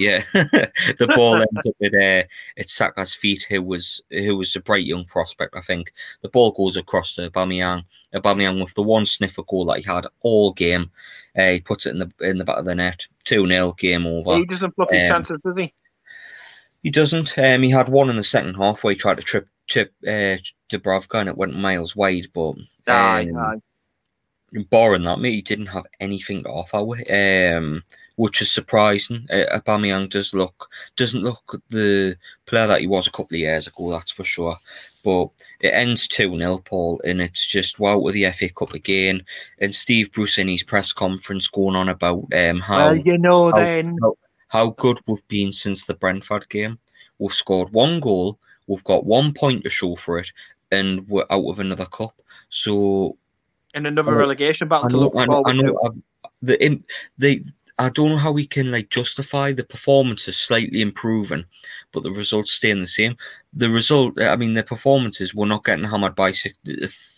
Yeah, 0.00 0.24
the 0.32 1.12
ball 1.14 1.34
ends 1.34 1.66
up 1.66 1.76
at 1.82 1.92
uh, 1.94 2.22
at 2.56 2.68
Saka's 2.70 3.12
feet, 3.12 3.44
who 3.50 3.60
was 3.60 4.00
who 4.10 4.34
was 4.34 4.56
a 4.56 4.60
bright 4.60 4.86
young 4.86 5.04
prospect. 5.04 5.54
I 5.54 5.60
think 5.60 5.92
the 6.22 6.30
ball 6.30 6.52
goes 6.52 6.78
across 6.78 7.14
to 7.14 7.28
Aubameyang. 7.28 7.84
Aubameyang 8.14 8.64
with 8.64 8.72
the 8.72 8.82
one 8.82 9.04
sniffer 9.04 9.42
goal 9.42 9.66
that 9.66 9.80
he 9.80 9.82
had 9.84 10.06
all 10.22 10.52
game, 10.54 10.90
uh, 11.36 11.50
he 11.50 11.60
puts 11.60 11.84
it 11.84 11.90
in 11.90 11.98
the 11.98 12.10
in 12.20 12.38
the 12.38 12.44
back 12.46 12.56
of 12.56 12.64
the 12.64 12.74
net. 12.74 13.06
Two 13.24 13.46
0 13.46 13.72
game 13.74 14.06
over. 14.06 14.36
He 14.36 14.46
doesn't 14.46 14.74
bluff 14.74 14.90
his 14.90 15.02
Um, 15.02 15.08
chances, 15.08 15.38
does 15.44 15.58
he? 15.58 15.74
He 16.82 16.88
doesn't. 16.90 17.36
Um, 17.36 17.62
he 17.62 17.68
had 17.68 17.90
one 17.90 18.08
in 18.08 18.16
the 18.16 18.24
second 18.24 18.54
half 18.54 18.82
where 18.82 18.94
he 18.94 18.98
tried 18.98 19.18
to 19.18 19.22
trip 19.22 19.48
chip 19.66 19.92
uh, 20.06 20.38
Dubravka 20.70 21.20
and 21.20 21.28
it 21.28 21.36
went 21.36 21.54
miles 21.58 21.94
wide, 21.94 22.28
but 22.32 22.54
Aye, 22.86 23.28
um, 23.28 23.36
aye. 23.36 24.60
barring 24.70 25.02
that, 25.02 25.18
mate, 25.20 25.34
he 25.34 25.42
didn't 25.42 25.66
have 25.66 25.84
anything 26.00 26.42
to 26.44 26.48
offer. 26.48 26.78
Um, 27.54 27.82
which 28.16 28.42
is 28.42 28.50
surprising. 28.50 29.26
Uh, 29.30 29.44
Aubameyang 29.58 30.10
does 30.10 30.34
look 30.34 30.70
doesn't 30.96 31.22
look 31.22 31.62
the 31.70 32.16
player 32.46 32.66
that 32.66 32.80
he 32.80 32.86
was 32.86 33.06
a 33.06 33.10
couple 33.10 33.36
of 33.36 33.40
years 33.40 33.66
ago. 33.66 33.90
That's 33.90 34.10
for 34.10 34.24
sure. 34.24 34.58
But 35.02 35.28
it 35.60 35.68
ends 35.68 36.06
two 36.06 36.36
0 36.36 36.58
Paul, 36.58 37.00
and 37.04 37.20
it's 37.20 37.46
just 37.46 37.78
wow 37.78 37.98
with 37.98 38.14
the 38.14 38.30
FA 38.32 38.48
Cup 38.50 38.74
again. 38.74 39.22
And 39.58 39.74
Steve 39.74 40.12
Bruce 40.12 40.38
in 40.38 40.48
his 40.48 40.62
press 40.62 40.92
conference 40.92 41.48
going 41.48 41.76
on 41.76 41.88
about 41.88 42.26
um 42.34 42.60
how 42.60 42.90
Well, 42.90 42.96
you 42.96 43.18
know, 43.18 43.50
how- 43.50 43.56
then 43.56 43.98
how 44.48 44.70
good 44.70 44.98
we've 45.06 45.26
been 45.28 45.52
since 45.52 45.86
the 45.86 45.94
Brentford 45.94 46.48
game. 46.48 46.78
We've 47.18 47.32
scored 47.32 47.72
one 47.72 48.00
goal, 48.00 48.38
we've 48.66 48.84
got 48.84 49.06
one 49.06 49.32
point 49.32 49.62
to 49.64 49.70
show 49.70 49.94
for 49.96 50.18
it, 50.18 50.30
and 50.72 51.08
we're 51.08 51.26
out 51.30 51.46
of 51.48 51.60
another 51.60 51.86
cup. 51.86 52.14
So 52.48 53.16
in 53.74 53.86
another 53.86 54.14
relegation 54.14 54.68
battle 54.68 54.86
I 54.86 54.88
to 54.90 54.96
look 54.96 55.14
I 55.16 55.24
know, 55.26 55.42
forward 55.42 55.50
I 55.50 55.52
know 55.52 56.02
the 56.42 56.82
they. 57.18 57.42
I 57.80 57.88
don't 57.88 58.10
know 58.10 58.18
how 58.18 58.30
we 58.30 58.46
can 58.46 58.70
like 58.70 58.90
justify 58.90 59.52
the 59.52 59.64
performances 59.64 60.36
slightly 60.36 60.82
improving, 60.82 61.46
but 61.92 62.02
the 62.02 62.10
results 62.12 62.52
staying 62.52 62.80
the 62.80 62.86
same. 62.86 63.16
The 63.54 63.70
result, 63.70 64.20
I 64.20 64.36
mean, 64.36 64.52
the 64.52 64.62
performances 64.62 65.34
we're 65.34 65.46
not 65.46 65.64
getting 65.64 65.86
hammered 65.86 66.14
by 66.14 66.32
six- 66.32 66.58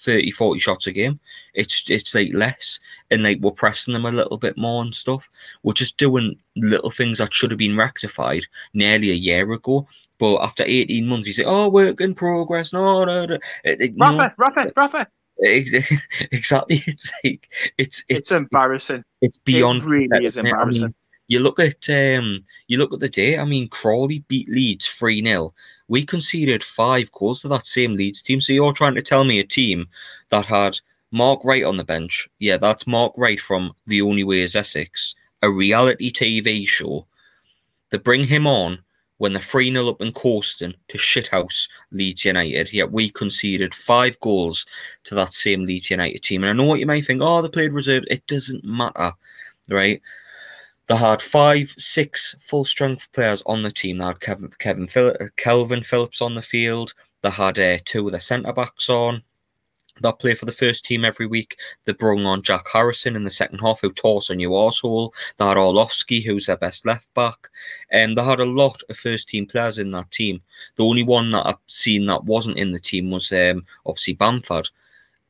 30, 0.03 0.31
40 0.31 0.61
shots 0.61 0.87
a 0.87 0.93
game. 0.93 1.19
It's 1.55 1.83
it's 1.91 2.15
like 2.15 2.33
less, 2.33 2.79
and 3.11 3.25
like 3.25 3.41
we're 3.41 3.51
pressing 3.51 3.93
them 3.93 4.07
a 4.07 4.13
little 4.13 4.39
bit 4.39 4.57
more 4.57 4.83
and 4.85 4.95
stuff. 4.95 5.29
We're 5.65 5.73
just 5.73 5.97
doing 5.97 6.37
little 6.55 6.93
things 6.93 7.19
that 7.19 7.35
should 7.35 7.51
have 7.51 7.59
been 7.59 7.77
rectified 7.77 8.45
nearly 8.73 9.11
a 9.11 9.15
year 9.15 9.53
ago. 9.53 9.89
But 10.19 10.37
after 10.45 10.63
18 10.65 11.09
months, 11.09 11.27
you 11.27 11.33
say, 11.33 11.45
"Oh, 11.45 11.69
work 11.71 12.01
in 12.01 12.15
progress." 12.15 12.73
No, 12.73 13.05
no, 13.05 13.27
no. 13.27 13.39
It- 13.65 13.81
it- 13.81 13.97
no. 13.97 14.17
Rafa, 14.17 14.35
Rafa, 14.39 14.73
Rafa. 14.77 14.99
Ex- 15.01 15.11
Exactly. 16.32 16.82
It's 16.86 17.11
like 17.24 17.49
it's 17.78 18.05
It's, 18.05 18.05
it's 18.09 18.30
embarrassing. 18.30 19.05
it's 19.20 19.38
beyond 19.38 19.82
it 19.82 19.86
really 19.86 20.24
is 20.26 20.36
mate. 20.36 20.40
I 20.40 20.43
mean, 20.43 20.51
embarrassing. 20.53 20.95
you 21.28 21.40
look 21.40 21.59
at 21.59 21.88
um 21.90 22.45
you 22.68 22.78
look 22.78 22.93
at 22.93 23.01
the 23.01 23.09
day, 23.09 23.38
I 23.38 23.45
mean 23.45 23.68
Crawley 23.68 24.24
beat 24.28 24.49
Leeds 24.49 24.86
3-0. 24.86 25.53
We 25.88 26.07
conceded 26.07 26.62
five 26.64 27.11
goals 27.12 27.43
to 27.43 27.49
that 27.49 27.66
same 27.66 27.97
Leeds 27.97 28.22
team. 28.22 28.40
So 28.40 28.53
you're 28.53 28.72
trying 28.72 28.95
to 28.95 29.03
tell 29.03 29.24
me 29.24 29.40
a 29.40 29.45
team 29.45 29.88
that 30.30 30.45
had 30.47 30.78
Mark 31.11 31.45
Wright 31.45 31.64
on 31.64 31.76
the 31.76 31.84
bench. 31.84 32.28
Yeah, 32.38 32.57
that's 32.57 32.86
Mark 32.86 33.12
Wright 33.16 33.40
from 33.40 33.72
The 33.86 34.01
Only 34.01 34.24
Way 34.24 34.40
is 34.43 34.57
Essex, 34.57 35.14
a 35.43 35.51
reality 35.51 36.11
TV 36.11 36.66
show. 36.66 37.07
They 37.90 37.99
bring 37.99 38.24
him 38.24 38.47
on 38.47 38.78
when 39.23 39.35
they're 39.35 39.41
3 39.41 39.70
0 39.73 39.89
up 39.89 40.01
and 40.01 40.16
coasting 40.16 40.75
to 40.89 40.99
shithouse 40.99 41.68
Leeds 41.93 42.25
United. 42.25 42.73
Yet 42.73 42.91
we 42.91 43.09
conceded 43.09 43.73
five 43.73 44.18
goals 44.18 44.66
to 45.05 45.14
that 45.14 45.33
same 45.33 45.64
Leeds 45.64 45.91
United 45.91 46.25
team. 46.25 46.43
And 46.43 46.51
I 46.51 46.53
know 46.61 46.68
what 46.68 46.81
you 46.81 46.87
may 46.87 47.03
think, 47.03 47.23
oh, 47.23 47.41
they 47.41 47.49
played 47.49 47.73
reserve. 47.73 48.03
It 48.11 48.27
doesn't 48.27 48.64
matter, 48.64 49.12
right? 49.70 50.03
They 50.89 50.97
had 50.97 51.23
five, 51.23 51.73
six 51.79 52.35
full 52.41 52.64
strength 52.64 53.12
players 53.12 53.45
on 53.47 53.62
the 53.62 53.70
team. 53.70 53.99
They 53.99 54.07
had 54.07 54.18
Kevin, 54.18 54.51
Kevin 54.59 54.89
Phil- 54.89 55.16
Kalvin 55.37 55.87
Phillips 55.87 56.20
on 56.20 56.35
the 56.35 56.43
field. 56.43 56.93
They 57.23 57.31
had 57.31 57.61
uh, 57.61 57.79
two 57.85 58.05
of 58.05 58.12
the 58.12 58.18
centre 58.18 58.53
backs 58.53 58.89
on 58.89 59.23
that 60.03 60.19
play 60.19 60.35
for 60.35 60.47
the 60.47 60.53
first 60.53 60.85
team 60.85 61.05
every 61.05 61.27
week. 61.27 61.57
They 61.85 61.93
brought 61.93 62.25
on 62.25 62.43
Jack 62.43 62.67
Harrison 62.73 63.17
in 63.17 63.25
the 63.25 63.31
second 63.31 63.59
half, 63.59 63.81
who 63.81 63.93
tore 63.93 64.21
a 64.29 64.35
new 64.35 64.51
arsehole. 64.51 65.13
They 65.39 65.45
had 65.45 65.57
Orlovsky, 65.57 66.21
who's 66.21 66.47
their 66.47 66.57
best 66.57 66.85
left 66.87 67.13
back. 67.15 67.49
And 67.91 68.17
they 68.17 68.23
had 68.23 68.41
a 68.41 68.45
lot 68.45 68.83
of 68.89 68.97
first 68.97 69.29
team 69.29 69.47
players 69.47 69.79
in 69.79 69.91
that 69.93 70.11
team. 70.11 70.43
The 70.77 70.85
only 70.85 71.03
one 71.03 71.31
that 71.31 71.47
I've 71.47 71.57
seen 71.67 72.07
that 72.07 72.25
wasn't 72.25 72.59
in 72.59 72.73
the 72.73 72.81
team 72.81 73.11
was 73.11 73.33
um, 73.33 73.65
obviously 73.87 74.15
Bamford. 74.15 74.69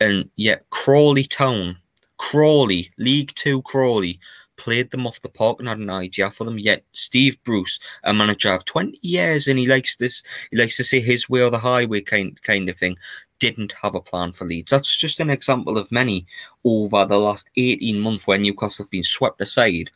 And 0.01 0.29
yet, 0.37 0.68
Crawley 0.70 1.25
Town, 1.25 1.77
Crawley, 2.18 2.91
League 2.99 3.33
Two 3.37 3.62
Crawley, 3.62 4.18
played 4.62 4.92
them 4.92 5.08
off 5.08 5.20
the 5.22 5.28
park 5.28 5.58
and 5.58 5.66
had 5.66 5.78
an 5.78 5.90
idea 5.90 6.30
for 6.30 6.44
them. 6.44 6.56
Yet 6.56 6.84
Steve 6.92 7.36
Bruce, 7.42 7.80
a 8.04 8.14
manager 8.14 8.52
of 8.52 8.64
20 8.64 8.96
years, 9.02 9.48
and 9.48 9.58
he 9.58 9.66
likes 9.66 9.96
this, 9.96 10.22
he 10.52 10.56
likes 10.56 10.76
to 10.76 10.84
say 10.84 11.00
his 11.00 11.28
way 11.28 11.40
or 11.40 11.50
the 11.50 11.58
highway 11.58 12.00
kind 12.00 12.40
kind 12.42 12.68
of 12.68 12.78
thing, 12.78 12.96
didn't 13.40 13.74
have 13.82 13.96
a 13.96 14.00
plan 14.00 14.30
for 14.30 14.46
Leeds. 14.46 14.70
That's 14.70 14.96
just 14.96 15.18
an 15.18 15.30
example 15.30 15.76
of 15.76 15.90
many 15.90 16.26
over 16.64 17.04
the 17.04 17.18
last 17.18 17.50
18 17.56 17.98
months 17.98 18.24
where 18.24 18.38
Newcastle 18.38 18.84
have 18.84 18.90
been 18.90 19.02
swept 19.02 19.40
aside 19.40 19.90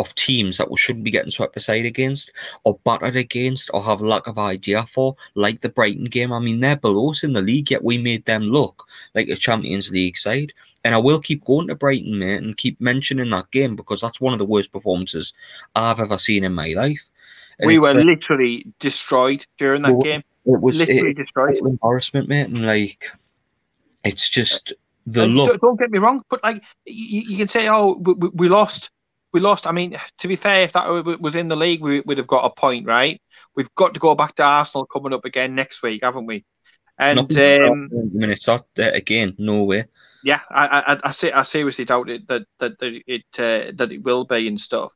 of 0.00 0.14
teams 0.16 0.56
that 0.56 0.70
we 0.70 0.76
shouldn't 0.76 1.04
be 1.04 1.10
getting 1.10 1.30
swept 1.30 1.56
aside 1.56 1.84
against 1.84 2.32
or 2.64 2.78
battered 2.84 3.16
against 3.16 3.70
or 3.72 3.82
have 3.82 4.00
lack 4.00 4.26
of 4.26 4.38
idea 4.38 4.84
for, 4.86 5.14
like 5.34 5.60
the 5.60 5.68
Brighton 5.68 6.06
game. 6.06 6.32
I 6.32 6.38
mean, 6.40 6.60
they're 6.60 6.76
below 6.76 7.10
us 7.10 7.22
in 7.22 7.32
the 7.34 7.42
league, 7.42 7.70
yet 7.70 7.84
we 7.84 7.98
made 7.98 8.24
them 8.24 8.42
look 8.44 8.86
like 9.14 9.28
a 9.28 9.36
Champions 9.36 9.90
League 9.90 10.16
side. 10.16 10.52
And 10.84 10.94
I 10.94 10.98
will 10.98 11.20
keep 11.20 11.44
going 11.44 11.68
to 11.68 11.74
Brighton, 11.74 12.18
mate, 12.18 12.42
and 12.42 12.56
keep 12.56 12.80
mentioning 12.80 13.30
that 13.30 13.50
game 13.50 13.76
because 13.76 14.00
that's 14.00 14.20
one 14.20 14.32
of 14.32 14.38
the 14.38 14.46
worst 14.46 14.72
performances 14.72 15.34
I've 15.76 16.00
ever 16.00 16.16
seen 16.18 16.42
in 16.42 16.54
my 16.54 16.72
life. 16.72 17.06
And 17.58 17.66
we 17.66 17.78
were 17.78 17.88
uh, 17.88 17.94
literally 18.02 18.66
destroyed 18.78 19.44
during 19.58 19.82
that 19.82 19.92
Well, 19.92 20.00
game. 20.00 20.22
it 20.46 20.60
was 20.60 20.78
Literally 20.78 21.10
it, 21.10 21.18
destroyed. 21.18 21.58
embarrassment, 21.58 22.28
mate, 22.28 22.48
and 22.48 22.64
like 22.66 23.10
it's 24.04 24.30
just 24.30 24.72
the 25.06 25.26
look. 25.26 25.60
don't, 25.60 25.78
get 25.78 25.90
me 25.90 25.98
wrong, 25.98 26.22
but 26.30 26.42
like 26.42 26.62
you, 26.86 27.22
you 27.28 27.36
can 27.36 27.48
say, 27.48 27.68
oh, 27.68 27.94
we- 28.00 28.30
we 28.34 28.48
lost, 28.48 28.90
we 29.32 29.40
lost. 29.40 29.66
I 29.66 29.72
mean, 29.72 29.96
to 30.18 30.28
be 30.28 30.36
fair, 30.36 30.62
if 30.62 30.72
that 30.72 30.88
was 31.20 31.34
in 31.34 31.48
the 31.48 31.56
league, 31.56 31.82
we 31.82 32.00
would 32.00 32.18
have 32.18 32.26
got 32.26 32.44
a 32.44 32.50
point, 32.50 32.86
right? 32.86 33.20
We've 33.54 33.72
got 33.74 33.94
to 33.94 34.00
go 34.00 34.14
back 34.14 34.34
to 34.36 34.42
Arsenal 34.42 34.86
coming 34.86 35.12
up 35.12 35.24
again 35.24 35.54
next 35.54 35.82
week, 35.82 36.02
haven't 36.02 36.26
we? 36.26 36.44
And 36.98 37.18
um, 37.18 37.88
I 37.92 38.18
mean, 38.18 38.30
it's 38.30 38.46
not 38.46 38.66
again. 38.76 39.34
No 39.38 39.64
way. 39.64 39.86
yeah, 40.22 40.40
I, 40.50 40.66
I, 40.66 41.08
I, 41.08 41.40
I 41.40 41.42
seriously 41.42 41.84
doubt 41.86 42.10
it 42.10 42.28
that 42.28 42.42
that, 42.58 42.78
that 42.78 43.02
it 43.06 43.24
uh, 43.38 43.72
that 43.76 43.92
it 43.92 44.02
will 44.02 44.24
be 44.24 44.46
and 44.48 44.60
stuff. 44.60 44.92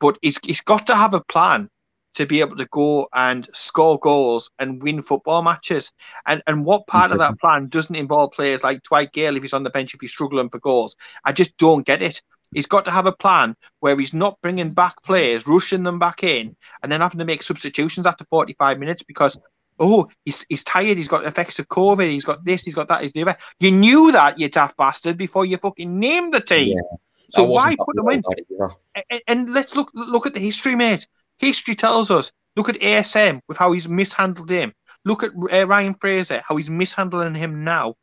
But 0.00 0.18
it's 0.22 0.38
it's 0.48 0.60
got 0.60 0.86
to 0.88 0.96
have 0.96 1.14
a 1.14 1.22
plan 1.22 1.70
to 2.14 2.26
be 2.26 2.40
able 2.40 2.56
to 2.56 2.66
go 2.72 3.08
and 3.14 3.48
score 3.52 3.98
goals 4.00 4.50
and 4.58 4.82
win 4.82 5.02
football 5.02 5.42
matches. 5.42 5.92
And 6.26 6.42
and 6.48 6.64
what 6.64 6.88
part 6.88 7.12
of 7.12 7.18
that 7.18 7.38
plan 7.38 7.68
doesn't 7.68 7.94
involve 7.94 8.32
players 8.32 8.64
like 8.64 8.82
Dwight 8.82 9.12
Gayle 9.12 9.36
if 9.36 9.42
he's 9.42 9.52
on 9.52 9.62
the 9.62 9.70
bench 9.70 9.94
if 9.94 10.00
he's 10.00 10.10
struggling 10.10 10.50
for 10.50 10.58
goals? 10.58 10.96
I 11.24 11.32
just 11.32 11.56
don't 11.56 11.86
get 11.86 12.02
it. 12.02 12.20
He's 12.52 12.66
got 12.66 12.84
to 12.86 12.90
have 12.90 13.06
a 13.06 13.12
plan 13.12 13.56
where 13.80 13.96
he's 13.96 14.14
not 14.14 14.40
bringing 14.40 14.72
back 14.72 15.02
players, 15.02 15.46
rushing 15.46 15.82
them 15.82 15.98
back 15.98 16.22
in, 16.22 16.56
and 16.82 16.90
then 16.90 17.00
having 17.00 17.18
to 17.18 17.24
make 17.24 17.42
substitutions 17.42 18.06
after 18.06 18.24
45 18.24 18.78
minutes 18.78 19.02
because 19.02 19.38
oh, 19.78 20.08
he's 20.24 20.44
he's 20.48 20.64
tired, 20.64 20.96
he's 20.96 21.08
got 21.08 21.24
effects 21.24 21.58
of 21.58 21.68
COVID, 21.68 22.10
he's 22.10 22.24
got 22.24 22.44
this, 22.44 22.64
he's 22.64 22.74
got 22.74 22.88
that, 22.88 23.02
he's 23.02 23.12
the 23.12 23.22
other. 23.22 23.36
You 23.60 23.70
knew 23.70 24.12
that, 24.12 24.38
you 24.38 24.48
daft 24.48 24.76
bastard, 24.76 25.16
before 25.16 25.44
you 25.44 25.56
fucking 25.58 25.98
named 25.98 26.32
the 26.34 26.40
team. 26.40 26.76
Yeah. 26.76 26.96
So 27.30 27.44
why 27.44 27.76
put 27.76 27.94
them 27.94 28.08
in? 28.08 28.20
about 28.20 28.38
it 28.38 28.46
either. 28.50 28.70
And, 29.10 29.20
and 29.26 29.52
let's 29.52 29.76
look 29.76 29.90
look 29.94 30.26
at 30.26 30.34
the 30.34 30.40
history, 30.40 30.74
mate. 30.74 31.06
History 31.36 31.74
tells 31.74 32.10
us. 32.10 32.32
Look 32.56 32.68
at 32.68 32.80
ASM 32.80 33.40
with 33.46 33.56
how 33.56 33.70
he's 33.70 33.88
mishandled 33.88 34.50
him. 34.50 34.74
Look 35.04 35.22
at 35.22 35.30
uh, 35.30 35.66
Ryan 35.66 35.94
Fraser, 35.94 36.42
how 36.44 36.56
he's 36.56 36.68
mishandling 36.68 37.36
him 37.36 37.62
now. 37.62 37.94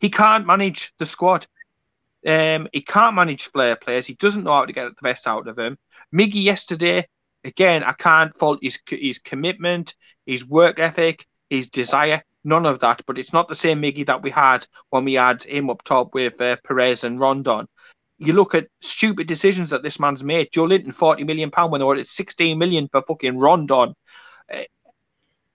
He 0.00 0.10
can't 0.10 0.46
manage 0.46 0.92
the 0.98 1.06
squad. 1.06 1.46
Um, 2.26 2.68
he 2.72 2.82
can't 2.82 3.14
manage 3.14 3.52
player 3.52 3.76
players. 3.76 4.06
He 4.06 4.14
doesn't 4.14 4.44
know 4.44 4.52
how 4.52 4.66
to 4.66 4.72
get 4.72 4.88
the 4.88 5.02
best 5.02 5.26
out 5.26 5.46
of 5.48 5.56
them. 5.56 5.78
Miggy 6.14 6.42
yesterday, 6.42 7.06
again, 7.44 7.84
I 7.84 7.92
can't 7.92 8.36
fault 8.38 8.58
his 8.62 8.78
his 8.88 9.18
commitment, 9.18 9.94
his 10.26 10.46
work 10.46 10.78
ethic, 10.78 11.26
his 11.50 11.68
desire. 11.68 12.22
None 12.44 12.66
of 12.66 12.80
that. 12.80 13.02
But 13.06 13.18
it's 13.18 13.32
not 13.32 13.48
the 13.48 13.54
same 13.54 13.82
Miggy 13.82 14.06
that 14.06 14.22
we 14.22 14.30
had 14.30 14.66
when 14.90 15.04
we 15.04 15.14
had 15.14 15.42
him 15.42 15.70
up 15.70 15.82
top 15.82 16.14
with 16.14 16.40
uh, 16.40 16.56
Perez 16.64 17.04
and 17.04 17.20
Rondon 17.20 17.66
you 18.18 18.32
look 18.32 18.54
at 18.54 18.66
stupid 18.80 19.26
decisions 19.26 19.70
that 19.70 19.82
this 19.82 20.00
man's 20.00 20.24
made. 20.24 20.50
Joelinton, 20.50 20.92
forty 20.92 21.24
million 21.24 21.50
pound 21.50 21.70
when 21.70 21.80
they 21.80 21.84
were 21.84 21.96
at 21.96 22.06
sixteen 22.06 22.58
million 22.58 22.88
for 22.90 23.02
fucking 23.02 23.38
Rondon, 23.38 23.94
Uh, 24.52 24.64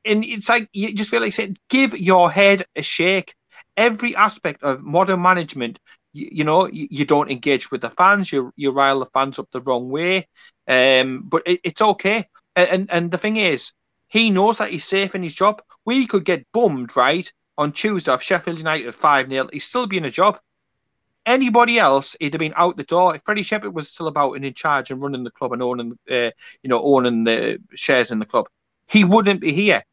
and 0.05 0.23
it's 0.23 0.49
like 0.49 0.69
you 0.73 0.93
just 0.93 1.09
feel 1.09 1.21
like 1.21 1.33
saying, 1.33 1.57
give 1.69 1.97
your 1.97 2.31
head 2.31 2.65
a 2.75 2.81
shake. 2.81 3.35
Every 3.75 4.15
aspect 4.15 4.63
of 4.63 4.81
modern 4.81 5.21
management, 5.21 5.79
you, 6.13 6.29
you 6.31 6.43
know, 6.43 6.67
you, 6.67 6.87
you 6.89 7.05
don't 7.05 7.31
engage 7.31 7.71
with 7.71 7.81
the 7.81 7.89
fans. 7.89 8.31
You 8.31 8.53
you 8.55 8.71
rile 8.71 8.99
the 8.99 9.07
fans 9.07 9.39
up 9.39 9.49
the 9.51 9.61
wrong 9.61 9.89
way, 9.89 10.27
um, 10.67 11.23
but 11.25 11.43
it, 11.45 11.59
it's 11.63 11.81
okay. 11.81 12.27
And, 12.55 12.69
and 12.69 12.91
and 12.91 13.11
the 13.11 13.17
thing 13.17 13.37
is, 13.37 13.73
he 14.07 14.29
knows 14.29 14.59
that 14.59 14.69
he's 14.69 14.85
safe 14.85 15.15
in 15.15 15.23
his 15.23 15.33
job. 15.33 15.61
We 15.85 16.07
could 16.07 16.25
get 16.25 16.45
bummed 16.51 16.95
right 16.95 17.31
on 17.57 17.71
Tuesday 17.71 18.11
off 18.11 18.23
Sheffield 18.23 18.59
United 18.59 18.93
five 18.93 19.29
0 19.29 19.49
He's 19.51 19.65
still 19.65 19.87
be 19.87 19.97
in 19.97 20.05
a 20.05 20.11
job. 20.11 20.39
Anybody 21.25 21.79
else, 21.79 22.17
he'd 22.19 22.33
have 22.33 22.39
been 22.39 22.53
out 22.57 22.75
the 22.75 22.83
door. 22.83 23.15
If 23.15 23.21
Freddie 23.23 23.43
Shepherd 23.43 23.73
was 23.73 23.89
still 23.89 24.07
about 24.07 24.33
and 24.33 24.43
in 24.43 24.53
charge 24.53 24.91
and 24.91 25.01
running 25.01 25.23
the 25.23 25.31
club 25.31 25.53
and 25.53 25.63
owning, 25.63 25.97
uh, 26.11 26.31
you 26.61 26.69
know, 26.69 26.83
owning 26.83 27.23
the 27.23 27.59
shares 27.75 28.11
in 28.11 28.19
the 28.19 28.25
club, 28.25 28.49
he 28.87 29.05
wouldn't 29.05 29.39
be 29.39 29.53
here. 29.53 29.83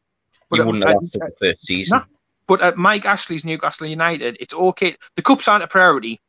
But 0.49 0.59
he 0.59 0.64
wouldn't 0.64 0.85
have 0.85 0.97
lasted 1.01 1.21
the 1.21 1.33
first 1.39 1.66
season. 1.66 1.99
No, 1.99 2.05
but 2.51 2.62
at 2.62 2.76
Mike 2.76 3.05
Ashley's 3.05 3.44
Newcastle 3.44 3.86
United, 3.86 4.36
it's 4.40 4.53
okay. 4.53 4.96
The 5.14 5.22
cups 5.22 5.46
aren't 5.46 5.62
a 5.62 5.68
priority, 5.68 6.20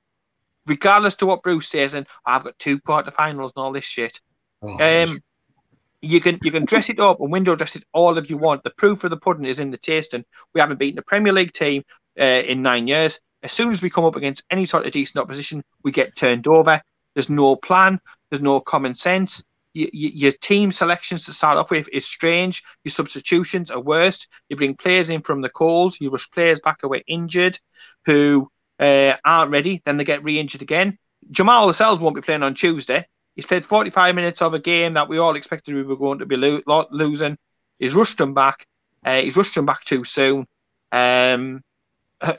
regardless 0.67 1.15
to 1.15 1.25
what 1.25 1.41
Bruce 1.41 1.67
says. 1.67 1.95
And 1.95 2.05
oh, 2.27 2.31
I've 2.31 2.43
got 2.43 2.59
two 2.59 2.79
quarterfinals 2.79 3.53
and 3.55 3.63
all 3.63 3.71
this 3.71 3.85
shit. 3.85 4.21
Oh, 4.61 5.03
um, 5.03 5.23
you 6.03 6.21
can 6.21 6.37
you 6.43 6.51
can 6.51 6.65
dress 6.65 6.91
it 6.91 6.99
up 6.99 7.19
and 7.21 7.31
window 7.31 7.55
dress 7.55 7.75
it 7.75 7.85
all 7.91 8.19
if 8.19 8.29
you 8.29 8.37
want. 8.37 8.63
The 8.63 8.69
proof 8.69 9.03
of 9.03 9.09
the 9.09 9.17
pudding 9.17 9.45
is 9.45 9.59
in 9.59 9.71
the 9.71 9.79
tasting. 9.79 10.23
We 10.53 10.61
haven't 10.61 10.77
beaten 10.77 10.99
a 10.99 11.01
Premier 11.01 11.33
League 11.33 11.53
team 11.53 11.83
uh, 12.19 12.43
in 12.45 12.61
nine 12.61 12.87
years. 12.87 13.19
As 13.41 13.51
soon 13.51 13.71
as 13.71 13.81
we 13.81 13.89
come 13.89 14.05
up 14.05 14.15
against 14.15 14.43
any 14.51 14.65
sort 14.65 14.85
of 14.85 14.91
decent 14.91 15.23
opposition, 15.23 15.63
we 15.81 15.91
get 15.91 16.15
turned 16.15 16.47
over. 16.47 16.79
There's 17.15 17.31
no 17.31 17.55
plan. 17.55 17.99
There's 18.29 18.43
no 18.43 18.59
common 18.59 18.93
sense 18.93 19.43
you, 19.73 19.89
you, 19.93 20.09
your 20.09 20.31
team 20.31 20.71
selections 20.71 21.25
to 21.25 21.33
start 21.33 21.57
off 21.57 21.71
with 21.71 21.87
is 21.91 22.05
strange. 22.05 22.63
Your 22.83 22.91
substitutions 22.91 23.71
are 23.71 23.79
worst. 23.79 24.27
You 24.49 24.57
bring 24.57 24.75
players 24.75 25.09
in 25.09 25.21
from 25.21 25.41
the 25.41 25.49
cold. 25.49 25.95
You 25.99 26.09
rush 26.09 26.29
players 26.31 26.59
back 26.59 26.83
away 26.83 27.03
injured 27.07 27.59
who 28.05 28.49
uh, 28.79 29.15
aren't 29.23 29.51
ready. 29.51 29.81
Then 29.85 29.97
they 29.97 30.03
get 30.03 30.23
re-injured 30.23 30.61
again. 30.61 30.97
Jamal 31.29 31.67
Lascelles 31.67 31.99
won't 31.99 32.15
be 32.15 32.21
playing 32.21 32.43
on 32.43 32.55
Tuesday. 32.55 33.05
He's 33.35 33.45
played 33.45 33.65
45 33.65 34.15
minutes 34.15 34.41
of 34.41 34.53
a 34.53 34.59
game 34.59 34.93
that 34.93 35.07
we 35.07 35.17
all 35.17 35.35
expected 35.35 35.75
we 35.75 35.83
were 35.83 35.95
going 35.95 36.19
to 36.19 36.25
be 36.25 36.35
lo- 36.35 36.87
losing. 36.91 37.37
He's 37.79 37.95
rushed 37.95 38.19
him 38.19 38.33
back. 38.33 38.65
Uh, 39.05 39.21
he's 39.21 39.37
rushed 39.37 39.55
him 39.55 39.65
back 39.65 39.83
too 39.83 40.03
soon. 40.03 40.45
Um, 40.91 41.61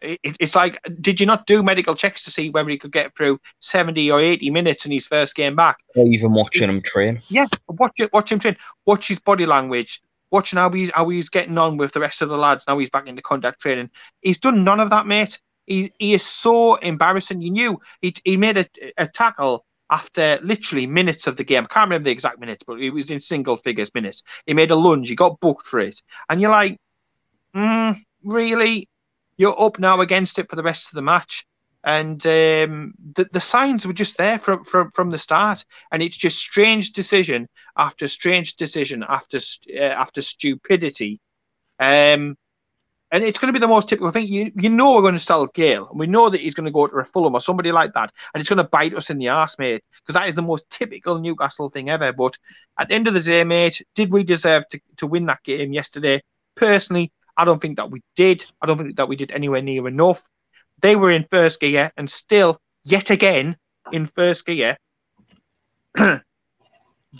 it, 0.02 0.20
it's 0.22 0.54
like, 0.54 0.78
did 1.00 1.20
you 1.20 1.26
not 1.26 1.46
do 1.46 1.62
medical 1.62 1.94
checks 1.94 2.24
to 2.24 2.30
see 2.30 2.50
whether 2.50 2.68
he 2.70 2.78
could 2.78 2.92
get 2.92 3.14
through 3.16 3.40
70 3.60 4.10
or 4.10 4.20
80 4.20 4.50
minutes 4.50 4.86
in 4.86 4.92
his 4.92 5.06
first 5.06 5.34
game 5.34 5.56
back? 5.56 5.78
Or 5.96 6.06
even 6.06 6.32
watching 6.32 6.68
him 6.68 6.82
train. 6.82 7.20
Yeah, 7.28 7.46
watch 7.68 7.98
it, 7.98 8.12
watch 8.12 8.30
him 8.30 8.38
train. 8.38 8.56
Watch 8.86 9.08
his 9.08 9.18
body 9.18 9.46
language. 9.46 10.00
Watching 10.30 10.58
how 10.58 10.70
he's 10.70 10.90
how 10.90 11.08
he's 11.10 11.28
getting 11.28 11.58
on 11.58 11.76
with 11.76 11.92
the 11.92 12.00
rest 12.00 12.22
of 12.22 12.30
the 12.30 12.38
lads. 12.38 12.64
Now 12.66 12.78
he's 12.78 12.88
back 12.88 13.06
into 13.06 13.20
contact 13.20 13.60
training. 13.60 13.90
He's 14.22 14.38
done 14.38 14.64
none 14.64 14.80
of 14.80 14.88
that, 14.90 15.06
mate. 15.06 15.38
He, 15.66 15.92
he 15.98 16.14
is 16.14 16.24
so 16.24 16.76
embarrassing. 16.76 17.42
You 17.42 17.50
knew 17.50 17.80
he, 18.00 18.14
he 18.24 18.36
made 18.36 18.56
a, 18.56 18.66
a 18.96 19.06
tackle 19.06 19.66
after 19.90 20.38
literally 20.42 20.86
minutes 20.86 21.26
of 21.26 21.36
the 21.36 21.44
game. 21.44 21.64
I 21.64 21.72
can't 21.72 21.86
remember 21.86 22.04
the 22.04 22.12
exact 22.12 22.40
minutes, 22.40 22.64
but 22.66 22.80
it 22.80 22.90
was 22.90 23.10
in 23.10 23.20
single 23.20 23.58
figures 23.58 23.92
minutes. 23.94 24.22
He 24.46 24.54
made 24.54 24.70
a 24.70 24.76
lunge. 24.76 25.08
He 25.08 25.14
got 25.14 25.38
booked 25.40 25.66
for 25.66 25.80
it, 25.80 26.00
and 26.30 26.40
you're 26.40 26.50
like, 26.50 26.78
mm, 27.54 27.96
really? 28.24 28.88
You're 29.42 29.60
up 29.60 29.78
now 29.78 30.00
against 30.00 30.38
it 30.38 30.48
for 30.48 30.56
the 30.56 30.62
rest 30.62 30.88
of 30.88 30.94
the 30.94 31.02
match. 31.02 31.46
And 31.84 32.24
um, 32.26 32.94
the, 33.16 33.28
the 33.32 33.40
signs 33.40 33.86
were 33.86 33.92
just 33.92 34.16
there 34.16 34.38
from, 34.38 34.64
from, 34.64 34.92
from 34.92 35.10
the 35.10 35.18
start. 35.18 35.64
And 35.90 36.00
it's 36.00 36.16
just 36.16 36.38
strange 36.38 36.92
decision 36.92 37.48
after 37.76 38.06
strange 38.06 38.54
decision 38.54 39.04
after 39.06 39.38
uh, 39.74 39.80
after 39.80 40.22
stupidity. 40.22 41.20
Um, 41.80 42.36
and 43.10 43.22
it's 43.22 43.38
going 43.38 43.52
to 43.52 43.58
be 43.58 43.60
the 43.60 43.68
most 43.68 43.88
typical 43.88 44.10
thing. 44.10 44.26
You 44.26 44.52
you 44.56 44.70
know 44.70 44.94
we're 44.94 45.02
going 45.02 45.12
to 45.14 45.20
sell 45.20 45.46
Gayle, 45.46 45.88
and 45.90 46.00
we 46.00 46.06
know 46.06 46.30
that 46.30 46.40
he's 46.40 46.54
going 46.54 46.64
to 46.64 46.72
go 46.72 46.86
to 46.86 46.96
a 46.96 47.04
Fulham 47.04 47.34
or 47.34 47.40
somebody 47.40 47.70
like 47.70 47.92
that, 47.92 48.10
and 48.32 48.40
it's 48.40 48.48
going 48.48 48.56
to 48.56 48.64
bite 48.64 48.94
us 48.94 49.10
in 49.10 49.18
the 49.18 49.28
ass, 49.28 49.58
mate, 49.58 49.84
because 50.00 50.14
that 50.14 50.28
is 50.28 50.34
the 50.34 50.40
most 50.40 50.70
typical 50.70 51.18
Newcastle 51.18 51.68
thing 51.68 51.90
ever. 51.90 52.12
But 52.12 52.38
at 52.78 52.88
the 52.88 52.94
end 52.94 53.08
of 53.08 53.14
the 53.14 53.20
day, 53.20 53.44
mate, 53.44 53.82
did 53.94 54.10
we 54.10 54.24
deserve 54.24 54.66
to, 54.70 54.80
to 54.96 55.06
win 55.06 55.26
that 55.26 55.42
game 55.42 55.74
yesterday? 55.74 56.22
Personally, 56.54 57.12
I 57.36 57.44
don't 57.44 57.60
think 57.60 57.76
that 57.76 57.90
we 57.90 58.02
did. 58.16 58.44
I 58.60 58.66
don't 58.66 58.78
think 58.78 58.96
that 58.96 59.08
we 59.08 59.16
did 59.16 59.32
anywhere 59.32 59.62
near 59.62 59.88
enough. 59.88 60.28
They 60.80 60.96
were 60.96 61.10
in 61.10 61.26
first 61.30 61.60
gear 61.60 61.92
and 61.96 62.10
still, 62.10 62.60
yet 62.84 63.10
again, 63.10 63.56
in 63.92 64.06
first 64.06 64.44
gear. 64.46 64.76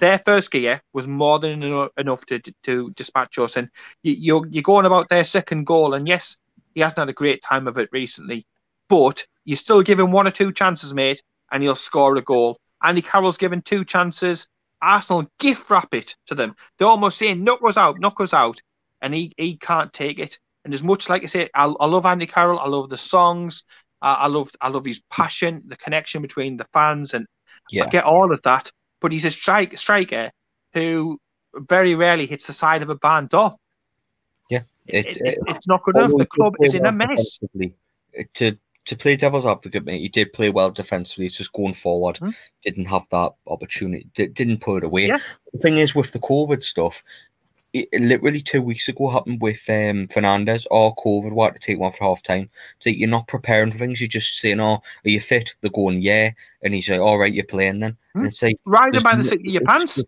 their 0.00 0.18
first 0.24 0.50
gear 0.50 0.82
was 0.92 1.06
more 1.06 1.38
than 1.38 1.62
enough 1.96 2.24
to 2.26 2.40
to 2.62 2.90
dispatch 2.90 3.38
us. 3.38 3.56
And 3.56 3.68
you, 4.02 4.12
you're 4.12 4.46
you're 4.48 4.62
going 4.62 4.86
about 4.86 5.08
their 5.08 5.24
second 5.24 5.64
goal, 5.66 5.94
and 5.94 6.06
yes, 6.08 6.36
he 6.74 6.80
hasn't 6.80 6.98
had 6.98 7.08
a 7.08 7.14
great 7.14 7.42
time 7.42 7.68
of 7.68 7.78
it 7.78 7.88
recently, 7.92 8.46
but 8.88 9.26
you 9.44 9.56
still 9.56 9.82
give 9.82 10.00
him 10.00 10.12
one 10.12 10.26
or 10.26 10.30
two 10.30 10.52
chances, 10.52 10.94
mate, 10.94 11.22
and 11.50 11.62
he'll 11.62 11.74
score 11.74 12.16
a 12.16 12.22
goal. 12.22 12.58
Andy 12.82 13.02
Carroll's 13.02 13.38
given 13.38 13.62
two 13.62 13.84
chances. 13.84 14.48
Arsenal 14.80 15.30
gift 15.38 15.70
wrap 15.70 15.94
it 15.94 16.16
to 16.26 16.34
them. 16.34 16.56
They're 16.76 16.88
almost 16.88 17.16
saying, 17.16 17.44
knock 17.44 17.60
us 17.64 17.76
out, 17.76 18.00
knock 18.00 18.20
us 18.20 18.34
out 18.34 18.60
and 19.03 19.12
he 19.12 19.32
he 19.36 19.57
can't 19.57 19.92
take 19.92 20.18
it. 20.18 20.38
And 20.64 20.72
as 20.72 20.82
much 20.82 21.11
like 21.11 21.24
I 21.24 21.26
say, 21.26 21.50
I, 21.55 21.66
I 21.66 21.86
love 21.86 22.07
Andy 22.07 22.26
Carroll. 22.26 22.61
I 22.61 22.68
love 22.68 22.88
the 22.88 22.96
songs. 22.96 23.64
I, 24.00 24.14
I 24.14 24.26
love 24.28 24.50
I 24.61 24.68
love 24.68 24.84
his 24.84 25.03
passion, 25.11 25.62
the 25.66 25.76
connection 25.76 26.22
between 26.22 26.57
the 26.57 26.66
fans, 26.72 27.12
and 27.12 27.26
yeah. 27.70 27.84
I 27.84 27.88
get 27.88 28.05
all 28.05 28.32
of 28.32 28.40
that. 28.42 28.70
But 29.00 29.12
he's 29.12 29.24
a 29.24 29.30
strike 29.30 29.76
striker 29.76 30.30
who 30.72 31.20
very 31.55 31.94
rarely 31.94 32.26
hits 32.26 32.46
the 32.46 32.53
side 32.53 32.82
of 32.82 32.88
a 32.88 32.94
barn 32.94 33.26
door. 33.26 33.57
Yeah, 34.48 34.62
it, 34.86 35.07
it, 35.07 35.16
it, 35.16 35.38
it's 35.48 35.66
not 35.66 35.82
good 35.82 35.96
enough. 35.96 36.12
The 36.16 36.26
club 36.26 36.55
is 36.61 36.74
in 36.74 36.86
a 36.86 36.92
mess. 36.92 37.40
To 38.34 38.57
to 38.84 38.96
play 38.96 39.16
devil's 39.16 39.46
advocate, 39.46 39.84
mate, 39.84 40.00
he 40.00 40.09
did 40.09 40.32
play 40.32 40.50
well 40.50 40.70
defensively. 40.70 41.26
It's 41.26 41.36
just 41.36 41.53
going 41.53 41.74
forward, 41.74 42.18
hmm 42.18 42.30
didn't 42.62 42.84
have 42.84 43.07
that 43.11 43.32
opportunity, 43.48 44.09
didn't 44.14 44.61
put 44.61 44.84
it 44.84 44.86
away. 44.86 45.09
Yeah. 45.09 45.18
The 45.53 45.59
thing 45.59 45.78
is, 45.78 45.96
with 45.96 46.12
the 46.12 46.20
COVID 46.20 46.62
stuff, 46.62 47.03
it, 47.72 47.88
literally 48.00 48.42
two 48.42 48.62
weeks 48.62 48.88
ago 48.88 49.08
happened 49.08 49.40
with 49.40 49.62
um, 49.68 50.06
Fernández 50.08 50.66
or 50.70 50.94
COVID. 50.96 51.32
What 51.32 51.54
to 51.54 51.60
take 51.60 51.78
one 51.78 51.92
for 51.92 52.04
half 52.04 52.22
time. 52.22 52.50
So 52.80 52.90
you're 52.90 53.08
not 53.08 53.28
preparing 53.28 53.72
for 53.72 53.78
things. 53.78 54.00
You're 54.00 54.08
just 54.08 54.38
saying, 54.38 54.60
"Oh, 54.60 54.82
are 55.04 55.10
you 55.10 55.20
fit?" 55.20 55.54
They're 55.60 55.70
going, 55.70 56.02
"Yeah," 56.02 56.32
and 56.62 56.74
he's 56.74 56.88
like, 56.88 57.00
"All 57.00 57.18
right, 57.18 57.32
you're 57.32 57.44
playing 57.44 57.80
then." 57.80 57.96
And 58.14 58.26
it's 58.26 58.42
like 58.42 58.58
riding 58.66 59.02
by 59.02 59.16
the 59.16 59.24
seat 59.24 59.40
of 59.40 59.46
your 59.46 59.62
pants. 59.62 59.96
Just, 59.96 60.06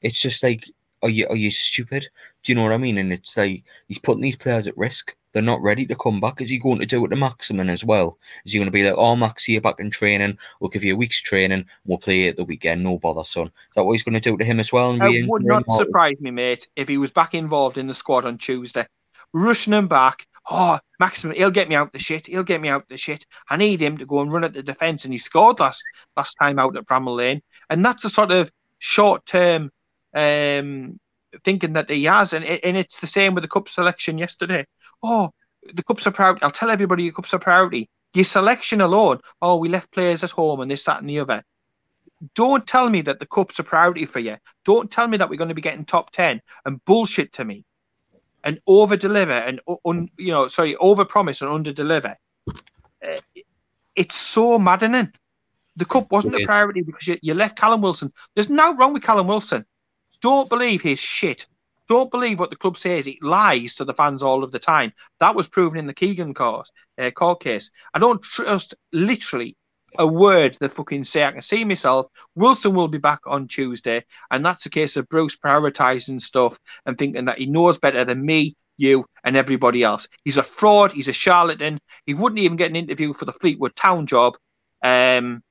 it's 0.00 0.20
just 0.20 0.42
like, 0.42 0.64
are 1.02 1.10
you 1.10 1.26
are 1.28 1.36
you 1.36 1.50
stupid? 1.50 2.08
Do 2.42 2.52
you 2.52 2.56
know 2.56 2.62
what 2.62 2.72
I 2.72 2.78
mean? 2.78 2.98
And 2.98 3.12
it's 3.12 3.36
like 3.36 3.64
he's 3.88 3.98
putting 3.98 4.22
these 4.22 4.36
players 4.36 4.66
at 4.66 4.76
risk 4.76 5.14
they're 5.32 5.42
not 5.42 5.62
ready 5.62 5.86
to 5.86 5.94
come 5.94 6.20
back. 6.20 6.40
Is 6.40 6.50
he 6.50 6.58
going 6.58 6.78
to 6.80 6.86
do 6.86 7.04
it 7.04 7.08
to 7.08 7.16
Maximin 7.16 7.70
as 7.70 7.84
well? 7.84 8.18
Is 8.44 8.52
he 8.52 8.58
going 8.58 8.66
to 8.66 8.72
be 8.72 8.84
like, 8.84 8.94
oh, 8.96 9.16
Max, 9.16 9.48
you're 9.48 9.60
back 9.60 9.80
in 9.80 9.90
training. 9.90 10.38
We'll 10.60 10.70
give 10.70 10.84
you 10.84 10.94
a 10.94 10.96
week's 10.96 11.20
training. 11.20 11.66
We'll 11.84 11.98
play 11.98 12.24
it 12.24 12.36
the 12.36 12.44
weekend. 12.44 12.82
No 12.82 12.98
bother, 12.98 13.24
son. 13.24 13.46
Is 13.46 13.52
that 13.76 13.84
what 13.84 13.92
he's 13.92 14.02
going 14.02 14.14
to 14.14 14.20
do 14.20 14.36
to 14.36 14.44
him 14.44 14.60
as 14.60 14.72
well? 14.72 14.96
it 15.00 15.28
would 15.28 15.44
not 15.44 15.70
surprise 15.70 16.20
me, 16.20 16.30
mate, 16.30 16.68
if 16.76 16.88
he 16.88 16.98
was 16.98 17.10
back 17.10 17.34
involved 17.34 17.78
in 17.78 17.86
the 17.86 17.94
squad 17.94 18.24
on 18.24 18.38
Tuesday. 18.38 18.86
Rushing 19.32 19.72
him 19.72 19.88
back. 19.88 20.26
Oh, 20.50 20.78
Maximin, 20.98 21.36
he'll 21.36 21.50
get 21.50 21.68
me 21.68 21.76
out 21.76 21.92
the 21.92 21.98
shit. 21.98 22.26
He'll 22.26 22.42
get 22.42 22.60
me 22.60 22.68
out 22.68 22.88
the 22.88 22.96
shit. 22.96 23.24
I 23.48 23.56
need 23.56 23.80
him 23.80 23.96
to 23.98 24.06
go 24.06 24.20
and 24.20 24.32
run 24.32 24.44
at 24.44 24.52
the 24.52 24.62
defence. 24.62 25.04
And 25.04 25.14
he 25.14 25.18
scored 25.18 25.60
last 25.60 25.82
last 26.16 26.34
time 26.42 26.58
out 26.58 26.76
at 26.76 26.84
Bramall 26.84 27.16
Lane. 27.16 27.42
And 27.70 27.84
that's 27.84 28.04
a 28.04 28.10
sort 28.10 28.32
of 28.32 28.50
short 28.78 29.24
term 29.24 29.70
um, 30.14 30.98
thinking 31.44 31.72
that 31.74 31.90
he 31.90 32.04
has. 32.04 32.32
And, 32.32 32.44
and 32.44 32.76
it's 32.76 33.00
the 33.00 33.06
same 33.06 33.34
with 33.34 33.42
the 33.42 33.48
cup 33.48 33.68
selection 33.68 34.18
yesterday 34.18 34.66
oh, 35.02 35.30
the 35.74 35.82
cups 35.82 36.06
are 36.06 36.12
priority. 36.12 36.42
I'll 36.42 36.50
tell 36.50 36.70
everybody 36.70 37.04
your 37.04 37.12
cups 37.12 37.34
are 37.34 37.38
priority. 37.38 37.88
Your 38.14 38.24
selection 38.24 38.80
alone, 38.80 39.20
oh, 39.40 39.56
we 39.56 39.68
left 39.68 39.90
players 39.90 40.22
at 40.22 40.30
home 40.30 40.60
and 40.60 40.70
this, 40.70 40.84
that, 40.84 41.00
and 41.00 41.08
the 41.08 41.20
other. 41.20 41.42
Don't 42.34 42.66
tell 42.66 42.88
me 42.88 43.00
that 43.02 43.18
the 43.18 43.26
cups 43.26 43.58
are 43.58 43.64
priority 43.64 44.06
for 44.06 44.20
you. 44.20 44.36
Don't 44.64 44.90
tell 44.90 45.08
me 45.08 45.16
that 45.16 45.28
we're 45.28 45.36
going 45.36 45.48
to 45.48 45.54
be 45.54 45.62
getting 45.62 45.84
top 45.84 46.10
10 46.10 46.40
and 46.64 46.84
bullshit 46.84 47.32
to 47.34 47.44
me 47.44 47.64
and 48.44 48.60
over 48.66 48.96
deliver 48.96 49.32
and, 49.32 49.60
un, 49.84 50.08
you 50.18 50.30
know, 50.30 50.46
sorry, 50.46 50.76
over 50.76 51.04
promise 51.04 51.42
and 51.42 51.50
under 51.50 51.72
deliver. 51.72 52.14
Uh, 52.48 53.18
it's 53.96 54.16
so 54.16 54.58
maddening. 54.58 55.12
The 55.76 55.84
cup 55.84 56.12
wasn't 56.12 56.34
a 56.34 56.44
priority 56.44 56.82
because 56.82 57.06
you, 57.08 57.18
you 57.22 57.34
left 57.34 57.56
Callum 57.56 57.80
Wilson. 57.80 58.12
There's 58.34 58.50
no 58.50 58.76
wrong 58.76 58.92
with 58.92 59.02
Callum 59.02 59.26
Wilson. 59.26 59.64
Don't 60.22 60.48
believe 60.48 60.80
his 60.82 60.98
shit 60.98 61.46
don't 61.92 62.10
believe 62.10 62.38
what 62.38 62.48
the 62.48 62.56
club 62.56 62.78
says. 62.78 63.06
It 63.06 63.22
lies 63.22 63.74
to 63.74 63.84
the 63.84 63.92
fans 63.92 64.22
all 64.22 64.44
of 64.44 64.50
the 64.50 64.58
time. 64.58 64.94
That 65.20 65.34
was 65.34 65.46
proven 65.46 65.78
in 65.78 65.86
the 65.86 65.92
Keegan 65.92 66.32
court, 66.32 66.70
uh, 66.98 67.10
court 67.10 67.42
case. 67.42 67.70
I 67.92 67.98
don't 67.98 68.22
trust 68.22 68.74
literally 68.92 69.56
a 69.98 70.06
word 70.06 70.56
they 70.58 70.68
fucking 70.68 71.04
say. 71.04 71.24
I 71.24 71.32
can 71.32 71.42
see 71.42 71.64
myself. 71.64 72.06
Wilson 72.34 72.74
will 72.74 72.88
be 72.88 72.96
back 72.96 73.20
on 73.26 73.46
Tuesday, 73.46 74.04
and 74.30 74.42
that's 74.42 74.64
a 74.64 74.70
case 74.70 74.96
of 74.96 75.08
Bruce 75.08 75.36
prioritising 75.36 76.20
stuff 76.20 76.58
and 76.86 76.96
thinking 76.96 77.26
that 77.26 77.38
he 77.38 77.44
knows 77.44 77.76
better 77.78 78.04
than 78.04 78.24
me, 78.24 78.56
you, 78.78 79.04
and 79.24 79.36
everybody 79.36 79.82
else. 79.82 80.08
He's 80.24 80.38
a 80.38 80.42
fraud. 80.42 80.92
He's 80.92 81.08
a 81.08 81.12
charlatan. 81.12 81.78
He 82.06 82.14
wouldn't 82.14 82.40
even 82.40 82.56
get 82.56 82.70
an 82.70 82.76
interview 82.76 83.12
for 83.12 83.26
the 83.26 83.34
Fleetwood 83.34 83.76
Town 83.76 84.06
job. 84.06 84.38
Um, 84.82 85.42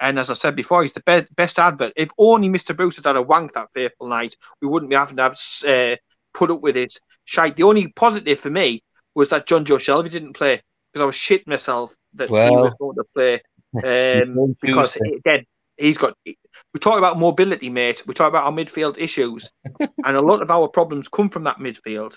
and 0.00 0.18
as 0.18 0.30
I 0.30 0.34
said 0.34 0.56
before, 0.56 0.82
he's 0.82 0.92
the 0.92 1.02
be- 1.04 1.28
best 1.34 1.58
advert. 1.58 1.92
If 1.96 2.10
only 2.18 2.48
Mr. 2.48 2.76
Bruce 2.76 2.96
had 2.96 3.06
had 3.06 3.16
a 3.16 3.22
wank 3.22 3.52
that 3.54 3.68
fateful 3.74 4.08
night, 4.08 4.36
we 4.60 4.68
wouldn't 4.68 4.90
be 4.90 4.96
having 4.96 5.16
to 5.16 5.22
have 5.22 5.38
uh, 5.66 5.96
put 6.34 6.50
up 6.50 6.60
with 6.60 6.76
it. 6.76 6.98
Shite. 7.24 7.56
The 7.56 7.64
only 7.64 7.88
positive 7.88 8.40
for 8.40 8.50
me 8.50 8.82
was 9.14 9.30
that 9.30 9.46
Jonjo 9.46 9.78
Shelvey 9.78 10.10
didn't 10.10 10.34
play 10.34 10.62
because 10.92 11.02
I 11.02 11.06
was 11.06 11.16
shitting 11.16 11.48
myself 11.48 11.94
that 12.14 12.30
well, 12.30 12.48
he 12.48 12.56
was 12.56 12.74
going 12.78 12.96
to 12.96 13.04
play. 13.14 13.40
Um, 13.84 14.56
because 14.62 14.96
again, 14.96 15.44
he's 15.76 15.98
got. 15.98 16.16
We 16.24 16.80
talk 16.80 16.96
about 16.96 17.18
mobility, 17.18 17.68
mate. 17.68 18.02
We 18.06 18.14
talk 18.14 18.30
about 18.30 18.44
our 18.44 18.52
midfield 18.52 18.96
issues, 18.96 19.50
and 19.80 20.16
a 20.16 20.22
lot 20.22 20.40
of 20.40 20.50
our 20.50 20.68
problems 20.68 21.08
come 21.08 21.28
from 21.28 21.44
that 21.44 21.58
midfield 21.58 22.16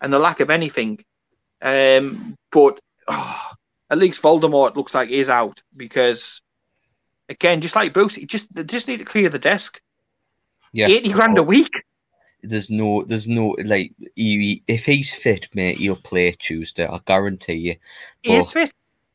and 0.00 0.12
the 0.12 0.20
lack 0.20 0.38
of 0.38 0.50
anything. 0.50 1.00
Um, 1.62 2.36
but 2.52 2.78
oh, 3.08 3.50
at 3.90 3.98
least 3.98 4.22
Voldemort 4.22 4.76
looks 4.76 4.94
like 4.94 5.08
he's 5.08 5.30
out 5.30 5.62
because, 5.76 6.40
again, 7.30 7.60
just 7.60 7.76
like 7.76 7.94
Bruce, 7.94 8.16
he 8.16 8.26
just 8.26 8.52
they 8.54 8.64
just 8.64 8.88
need 8.88 8.98
to 8.98 9.04
clear 9.04 9.28
the 9.28 9.38
desk. 9.38 9.80
Yeah, 10.72 10.88
Eighty 10.88 11.12
grand 11.12 11.38
a 11.38 11.42
week. 11.42 11.72
there's 12.42 12.70
no, 12.70 13.02
there's 13.04 13.28
no 13.28 13.56
like, 13.64 13.92
he, 14.14 14.62
if 14.66 14.84
he's 14.84 15.12
fit, 15.14 15.48
mate, 15.54 15.78
he'll 15.78 15.96
play 15.96 16.32
Tuesday. 16.32 16.86
I 16.86 17.00
guarantee 17.06 17.54
you. 17.54 17.76
He 18.22 18.34
is 18.34 18.52
fit. 18.52 18.72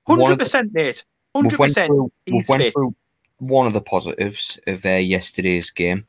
hundred 0.08 0.40
percent, 0.40 0.74
mate. 0.74 1.04
Hundred 1.36 1.58
percent. 1.58 1.94
we've 2.28 2.50
went 2.50 2.64
fit. 2.64 2.74
through 2.74 2.96
one 3.40 3.68
of 3.68 3.74
the 3.74 3.82
positives 3.82 4.58
of 4.68 4.86
uh, 4.86 4.90
yesterday's 4.90 5.70
game. 5.70 6.06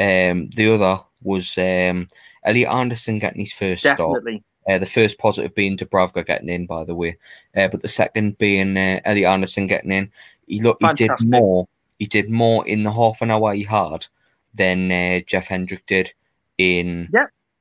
Um, 0.00 0.48
the 0.50 0.74
other 0.74 1.02
was 1.22 1.56
um, 1.58 2.08
Elliot 2.44 2.70
Anderson 2.70 3.18
getting 3.18 3.40
his 3.40 3.52
first 3.52 3.82
start. 3.82 4.24
Uh, 4.68 4.78
the 4.78 4.86
first 4.86 5.18
positive 5.18 5.52
being 5.56 5.76
Dubravka 5.76 6.24
getting 6.24 6.48
in, 6.48 6.66
by 6.66 6.84
the 6.84 6.94
way, 6.94 7.18
uh, 7.56 7.66
but 7.66 7.82
the 7.82 7.88
second 7.88 8.38
being 8.38 8.76
uh, 8.76 9.00
Elliot 9.04 9.28
Anderson 9.28 9.66
getting 9.66 9.90
in. 9.90 10.10
He 10.46 10.60
look, 10.60 10.78
he 10.80 10.92
did 10.94 11.10
more. 11.24 11.68
He 11.98 12.06
did 12.06 12.30
more 12.30 12.66
in 12.66 12.82
the 12.82 12.92
half 12.92 13.22
an 13.22 13.30
hour 13.30 13.52
he 13.54 13.62
had 13.62 14.06
than 14.54 14.90
uh, 14.90 15.20
Jeff 15.26 15.46
Hendrick 15.46 15.86
did 15.86 16.12
in 16.58 17.08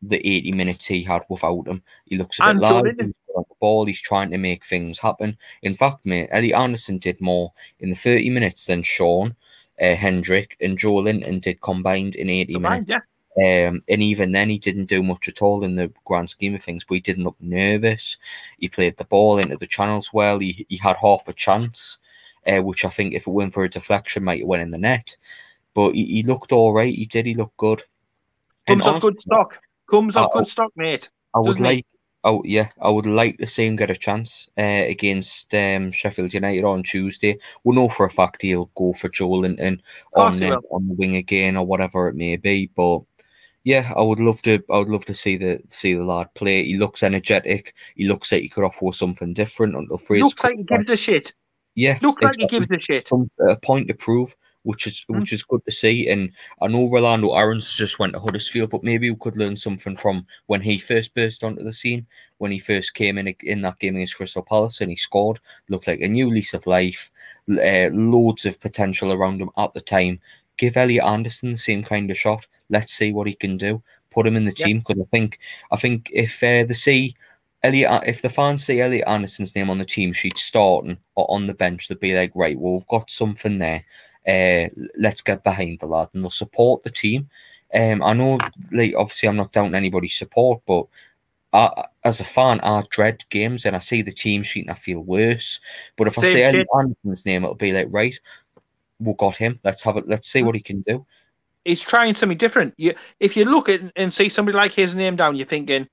the 0.01 0.17
80 0.17 0.51
minutes 0.53 0.87
he 0.87 1.03
had 1.03 1.23
without 1.29 1.67
him. 1.67 1.81
He 2.05 2.17
looks 2.17 2.39
a 2.39 2.43
bit 2.43 2.49
And 2.49 2.59
loud. 2.59 2.83
Linton. 2.85 3.07
He's 3.27 3.35
on 3.35 3.45
the 3.47 3.55
ball. 3.59 3.85
He's 3.85 4.01
trying 4.01 4.31
to 4.31 4.37
make 4.37 4.65
things 4.65 4.99
happen. 4.99 5.37
In 5.61 5.75
fact, 5.75 6.05
mate, 6.05 6.29
Elliot 6.31 6.57
Anderson 6.57 6.97
did 6.97 7.21
more 7.21 7.53
in 7.79 7.89
the 7.89 7.95
30 7.95 8.29
minutes 8.29 8.65
than 8.65 8.83
Sean, 8.83 9.35
uh, 9.81 9.95
Hendrick, 9.95 10.57
and 10.59 10.77
Joelinton 10.77 11.41
did 11.41 11.61
combined 11.61 12.15
in 12.15 12.29
80 12.29 12.59
minutes. 12.59 12.85
Yeah. 12.87 12.99
Um, 13.37 13.81
and 13.87 14.03
even 14.03 14.33
then, 14.33 14.49
he 14.49 14.57
didn't 14.57 14.85
do 14.85 15.01
much 15.01 15.29
at 15.29 15.41
all 15.41 15.63
in 15.63 15.75
the 15.75 15.91
grand 16.03 16.29
scheme 16.29 16.53
of 16.53 16.61
things. 16.61 16.83
But 16.83 16.95
he 16.95 16.99
didn't 16.99 17.23
look 17.23 17.37
nervous. 17.39 18.17
He 18.57 18.67
played 18.67 18.97
the 18.97 19.05
ball 19.05 19.37
into 19.37 19.55
the 19.55 19.67
channels 19.67 20.11
well. 20.11 20.39
He 20.39 20.65
he 20.67 20.75
had 20.75 20.97
half 20.97 21.27
a 21.29 21.33
chance, 21.33 21.99
uh, 22.47 22.61
which 22.61 22.85
I 22.85 22.89
think 22.89 23.13
if 23.13 23.27
it 23.27 23.31
went 23.31 23.53
for 23.53 23.63
a 23.63 23.69
deflection, 23.69 24.23
might 24.23 24.39
have 24.39 24.47
went 24.47 24.63
in 24.63 24.71
the 24.71 24.77
net. 24.77 25.15
But 25.73 25.93
he, 25.93 26.05
he 26.05 26.23
looked 26.23 26.51
all 26.51 26.73
right. 26.73 26.93
He 26.93 27.05
did. 27.05 27.25
He 27.25 27.33
looked 27.33 27.57
good. 27.57 27.83
And 28.67 28.81
Comes 28.81 28.95
off 28.95 29.01
good 29.01 29.21
stock. 29.21 29.59
Comes 29.89 30.17
off 30.17 30.33
good 30.33 30.47
stock, 30.47 30.71
mate. 30.75 31.09
I 31.33 31.39
would 31.39 31.45
doesn't 31.45 31.63
he? 31.63 31.69
like. 31.69 31.85
Oh 32.23 32.43
yeah, 32.45 32.69
I 32.79 32.89
would 32.89 33.07
like 33.07 33.39
to 33.39 33.47
see 33.47 33.65
him 33.65 33.75
get 33.75 33.89
a 33.89 33.95
chance 33.95 34.47
uh, 34.55 34.61
against 34.61 35.51
um, 35.55 35.91
Sheffield 35.91 36.35
United 36.35 36.63
on 36.63 36.83
Tuesday. 36.83 37.39
We 37.63 37.73
know 37.73 37.89
for 37.89 38.05
a 38.05 38.11
fact 38.11 38.43
he'll 38.43 38.69
go 38.75 38.93
for 38.93 39.09
Joelinton 39.09 39.79
on 40.15 40.43
uh, 40.43 40.59
on 40.69 40.87
the 40.87 40.93
wing 40.93 41.15
again 41.15 41.57
or 41.57 41.65
whatever 41.65 42.07
it 42.09 42.15
may 42.15 42.35
be. 42.35 42.69
But 42.75 43.01
yeah, 43.63 43.91
I 43.97 44.03
would 44.03 44.19
love 44.19 44.39
to. 44.43 44.63
I 44.69 44.77
would 44.77 44.89
love 44.89 45.05
to 45.05 45.15
see 45.15 45.35
the 45.35 45.61
see 45.69 45.95
the 45.95 46.03
lad 46.03 46.31
play. 46.35 46.63
He 46.63 46.77
looks 46.77 47.01
energetic. 47.01 47.73
He 47.95 48.07
looks 48.07 48.31
like 48.31 48.43
he 48.43 48.49
could 48.49 48.65
offer 48.65 48.91
something 48.91 49.33
different 49.33 49.75
until 49.75 49.97
Fraser. 49.97 50.25
Looks 50.25 50.43
like 50.43 50.57
he 50.57 50.63
gives 50.63 50.91
a 50.91 50.97
shit. 50.97 51.33
Yeah, 51.75 51.97
Look 52.01 52.21
like 52.21 52.35
he 52.37 52.47
gives 52.47 52.71
a 52.71 52.79
shit. 52.79 53.09
a 53.39 53.55
point 53.55 53.87
to 53.87 53.93
prove, 53.93 54.35
which 54.63 54.87
is 54.87 55.05
Mm. 55.09 55.19
which 55.19 55.31
is 55.33 55.43
good 55.43 55.63
to 55.65 55.71
see. 55.71 56.09
And 56.09 56.31
I 56.61 56.67
know 56.67 56.89
Rolando 56.89 57.33
Aarons 57.33 57.73
just 57.73 57.97
went 57.97 58.13
to 58.13 58.19
Huddersfield, 58.19 58.69
but 58.69 58.83
maybe 58.83 59.09
we 59.09 59.15
could 59.17 59.37
learn 59.37 59.55
something 59.57 59.95
from 59.95 60.25
when 60.47 60.61
he 60.61 60.77
first 60.77 61.13
burst 61.15 61.43
onto 61.43 61.63
the 61.63 61.71
scene, 61.73 62.05
when 62.39 62.51
he 62.51 62.59
first 62.59 62.93
came 62.93 63.17
in 63.17 63.27
in 63.43 63.61
that 63.61 63.79
game 63.79 63.95
against 63.95 64.17
Crystal 64.17 64.43
Palace 64.43 64.81
and 64.81 64.89
he 64.91 64.97
scored. 64.97 65.39
Looked 65.69 65.87
like 65.87 66.01
a 66.01 66.07
new 66.09 66.29
lease 66.29 66.53
of 66.53 66.67
life, 66.67 67.09
uh, 67.49 67.89
loads 67.93 68.45
of 68.45 68.59
potential 68.59 69.13
around 69.13 69.41
him 69.41 69.49
at 69.57 69.73
the 69.73 69.81
time. 69.81 70.19
Give 70.57 70.75
Elliot 70.75 71.05
Anderson 71.05 71.51
the 71.51 71.57
same 71.57 71.83
kind 71.83 72.11
of 72.11 72.17
shot. 72.17 72.45
Let's 72.69 72.93
see 72.93 73.11
what 73.13 73.27
he 73.27 73.33
can 73.33 73.57
do. 73.57 73.81
Put 74.11 74.27
him 74.27 74.35
in 74.35 74.43
the 74.45 74.53
Yeah. 74.57 74.65
team 74.65 74.79
because 74.79 74.99
I 75.01 75.05
think 75.09 75.39
I 75.71 75.77
think 75.77 76.09
if 76.13 76.43
uh, 76.43 76.65
the 76.65 76.73
see. 76.73 77.15
Elliot, 77.63 78.03
if 78.05 78.21
the 78.21 78.29
fans 78.29 78.65
see 78.65 78.81
Elliot 78.81 79.07
Anderson's 79.07 79.55
name 79.55 79.69
on 79.69 79.77
the 79.77 79.85
team 79.85 80.13
sheet 80.13 80.37
starting 80.37 80.97
or 81.15 81.29
on 81.29 81.45
the 81.47 81.53
bench, 81.53 81.87
they'll 81.87 81.97
be 81.97 82.15
like, 82.15 82.31
right, 82.33 82.57
well, 82.57 82.73
we've 82.73 82.87
got 82.87 83.09
something 83.09 83.59
there. 83.59 83.83
Uh, 84.27 84.69
let's 84.97 85.21
get 85.21 85.43
behind 85.43 85.79
the 85.79 85.85
lad, 85.85 86.09
and 86.13 86.23
they'll 86.23 86.29
support 86.29 86.83
the 86.83 86.89
team. 86.89 87.29
Um, 87.73 88.03
I 88.03 88.13
know, 88.13 88.39
like, 88.71 88.93
obviously, 88.97 89.29
I'm 89.29 89.35
not 89.35 89.51
doubting 89.51 89.75
anybody's 89.75 90.15
support, 90.15 90.61
but 90.65 90.85
I, 91.53 91.85
as 92.03 92.19
a 92.19 92.25
fan, 92.25 92.59
I 92.61 92.83
dread 92.89 93.23
games, 93.29 93.65
and 93.65 93.75
I 93.75 93.79
see 93.79 94.01
the 94.01 94.11
team 94.11 94.43
sheet 94.43 94.65
and 94.65 94.71
I 94.71 94.75
feel 94.75 95.01
worse. 95.01 95.59
But 95.97 96.07
if 96.07 96.17
I 96.17 96.21
Same 96.21 96.35
shit. 96.35 96.43
Elliot 96.43 96.67
Anderson's 96.77 97.25
name, 97.25 97.43
it'll 97.43 97.55
be 97.55 97.73
like, 97.73 97.87
right, 97.89 98.19
we've 98.99 99.17
got 99.17 99.35
him. 99.35 99.59
Let's 99.63 99.83
have 99.83 99.97
it. 99.97 100.07
Let's 100.07 100.27
see 100.29 100.43
what 100.43 100.55
he 100.55 100.61
can 100.61 100.81
do. 100.81 101.05
He's 101.65 101.83
trying 101.83 102.15
something 102.15 102.37
different. 102.37 102.73
You, 102.77 102.93
if 103.19 103.37
you 103.37 103.45
look 103.45 103.69
at 103.69 103.81
and 103.95 104.13
see 104.13 104.29
somebody 104.29 104.57
like 104.57 104.71
his 104.71 104.95
name 104.95 105.15
down, 105.15 105.35
you're 105.35 105.45
thinking, 105.45 105.87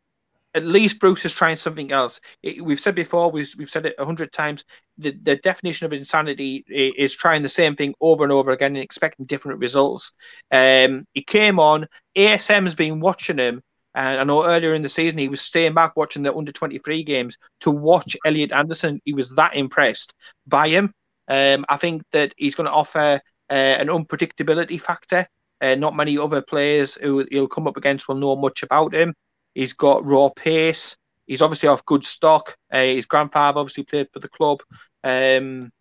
at 0.55 0.65
least 0.65 0.99
Bruce 0.99 1.25
is 1.25 1.33
trying 1.33 1.57
something 1.57 1.93
else. 1.93 2.21
It- 2.43 2.65
we've 2.65 2.81
said 2.81 2.95
before, 2.95 3.31
we've, 3.31 3.53
we've 3.59 3.71
said 3.71 3.87
it 3.87 3.95
a 3.99 4.05
hundred 4.05 4.33
times. 4.33 4.65
The, 4.99 5.13
the 5.23 5.37
definition 5.37 5.87
of 5.87 5.93
insanity 5.93 6.65
is 6.69 7.15
trying 7.15 7.43
the 7.43 7.49
same 7.49 7.77
thing 7.77 7.95
over 8.01 8.25
and 8.25 8.33
over 8.33 8.51
again 8.51 8.75
and 8.75 8.83
expecting 8.83 9.27
different 9.27 9.61
results. 9.61 10.13
Um, 10.51 11.07
he 11.15 11.23
came 11.23 11.61
on. 11.61 11.87
ASM's 12.17 12.75
been 12.75 12.99
watching 13.01 13.39
him, 13.39 13.63
and 13.95 14.21
I 14.21 14.25
know 14.25 14.45
earlier 14.45 14.75
in 14.75 14.83
the 14.83 14.89
season 14.89 15.19
he 15.19 15.29
was 15.29 15.41
staying 15.41 15.75
back 15.75 15.97
watching 15.97 16.23
the 16.23 16.35
under 16.35 16.51
twenty 16.53 16.79
three 16.79 17.05
games 17.05 17.37
to 17.61 17.71
watch 17.71 18.17
Elliot 18.25 18.53
Anderson. 18.53 19.01
He 19.05 19.13
was 19.13 19.31
that 19.37 19.55
impressed 19.55 20.15
by 20.47 20.69
him. 20.69 20.93
Um, 21.29 21.65
I 21.69 21.77
think 21.77 22.03
that 22.13 22.35
he's 22.37 22.55
going 22.55 22.67
to 22.67 22.73
offer 22.73 23.21
uh, 23.51 23.53
an 23.53 23.89
unpredictability 23.89 24.81
factor. 24.81 25.27
Uh, 25.61 25.75
not 25.75 25.97
many 25.97 26.17
other 26.19 26.41
players 26.43 26.95
who 26.95 27.27
he'll 27.31 27.49
come 27.49 27.67
up 27.67 27.77
against 27.77 28.09
will 28.09 28.15
know 28.17 28.37
much 28.37 28.63
about 28.63 28.95
him. 28.95 29.15
He's 29.59 29.73
got 29.73 30.07
raw 30.07 30.29
pace. 30.29 30.97
He's 31.27 31.43
obviously 31.43 31.69
off 31.69 31.85
good 31.85 32.05
stock. 32.05 32.57
Uh, 32.71 32.79
his 32.79 33.07
grandfather 33.07 33.59
obviously 33.59 33.83
played 33.83 34.07
for 34.13 34.21
the 34.21 34.29
club 34.29 34.61
um, 35.03 35.73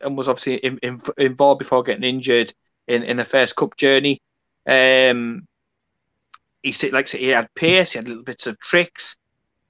and 0.00 0.16
was 0.16 0.28
obviously 0.28 0.54
in, 0.58 0.78
in, 0.84 1.02
involved 1.16 1.58
before 1.58 1.82
getting 1.82 2.04
injured 2.04 2.54
in, 2.86 3.02
in 3.02 3.16
the 3.16 3.24
first 3.24 3.56
cup 3.56 3.76
journey. 3.76 4.22
Um, 4.68 5.48
he 6.62 6.72
like 6.90 7.08
he 7.08 7.30
had 7.30 7.52
pace. 7.56 7.90
He 7.90 7.98
had 7.98 8.06
little 8.06 8.22
bits 8.22 8.46
of 8.46 8.56
tricks. 8.60 9.16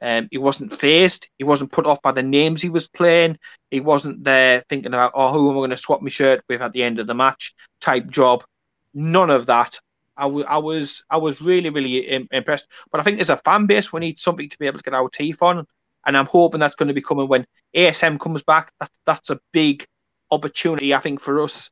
Um, 0.03 0.28
he 0.30 0.36
wasn't 0.36 0.78
phased. 0.78 1.30
He 1.38 1.44
wasn't 1.44 1.72
put 1.72 1.86
off 1.86 2.03
by 2.03 2.12
the 2.12 2.22
names 2.22 2.61
he 2.61 2.68
was 2.68 2.86
playing. 2.86 3.38
He 3.70 3.80
wasn't 3.80 4.24
there 4.24 4.62
thinking 4.68 4.92
about, 4.92 5.12
oh, 5.14 5.32
who 5.32 5.49
am 5.51 5.57
I 5.57 5.61
going 5.61 5.70
to 5.70 5.78
swap 5.78 6.03
my 6.03 6.11
shirt 6.11 6.44
with 6.51 6.61
at 6.61 6.72
the 6.72 6.82
end 6.82 7.01
of 7.01 7.07
the 7.07 7.14
match 7.14 7.55
type 7.80 8.09
job. 8.11 8.44
None 8.92 9.30
of 9.30 9.46
that. 9.46 9.80
I, 10.18 10.24
w- 10.24 10.44
I 10.46 10.58
was 10.58 11.04
I 11.10 11.16
was 11.18 11.40
really 11.40 11.70
really 11.70 11.98
im- 12.08 12.28
impressed. 12.32 12.68
But 12.90 13.00
I 13.00 13.04
think 13.04 13.20
as 13.20 13.30
a 13.30 13.36
fan 13.38 13.66
base, 13.66 13.92
we 13.92 14.00
need 14.00 14.18
something 14.18 14.48
to 14.48 14.58
be 14.58 14.66
able 14.66 14.78
to 14.78 14.84
get 14.84 14.94
our 14.94 15.08
teeth 15.08 15.42
on, 15.42 15.66
and 16.06 16.16
I'm 16.16 16.26
hoping 16.26 16.60
that's 16.60 16.76
going 16.76 16.88
to 16.88 16.94
be 16.94 17.02
coming 17.02 17.28
when 17.28 17.46
ASM 17.74 18.18
comes 18.18 18.42
back. 18.42 18.72
That 18.80 18.90
that's 19.06 19.30
a 19.30 19.40
big 19.52 19.86
opportunity, 20.30 20.94
I 20.94 21.00
think, 21.00 21.20
for 21.20 21.40
us 21.42 21.70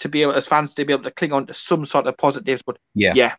to 0.00 0.08
be 0.08 0.22
able 0.22 0.32
as 0.34 0.46
fans 0.46 0.74
to 0.74 0.84
be 0.84 0.92
able 0.92 1.04
to 1.04 1.10
cling 1.10 1.32
on 1.32 1.46
to 1.46 1.54
some 1.54 1.84
sort 1.84 2.06
of 2.06 2.16
positives. 2.16 2.62
But 2.62 2.78
Yeah. 2.94 3.14
yeah. 3.14 3.34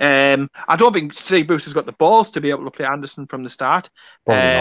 Um, 0.00 0.48
I 0.68 0.76
don't 0.76 0.92
think 0.92 1.12
Steve 1.12 1.48
Bruce 1.48 1.64
has 1.64 1.74
got 1.74 1.86
the 1.86 1.92
balls 1.92 2.30
to 2.30 2.40
be 2.40 2.50
able 2.50 2.64
to 2.64 2.70
play 2.70 2.86
Anderson 2.86 3.26
from 3.26 3.42
the 3.42 3.50
start. 3.50 3.90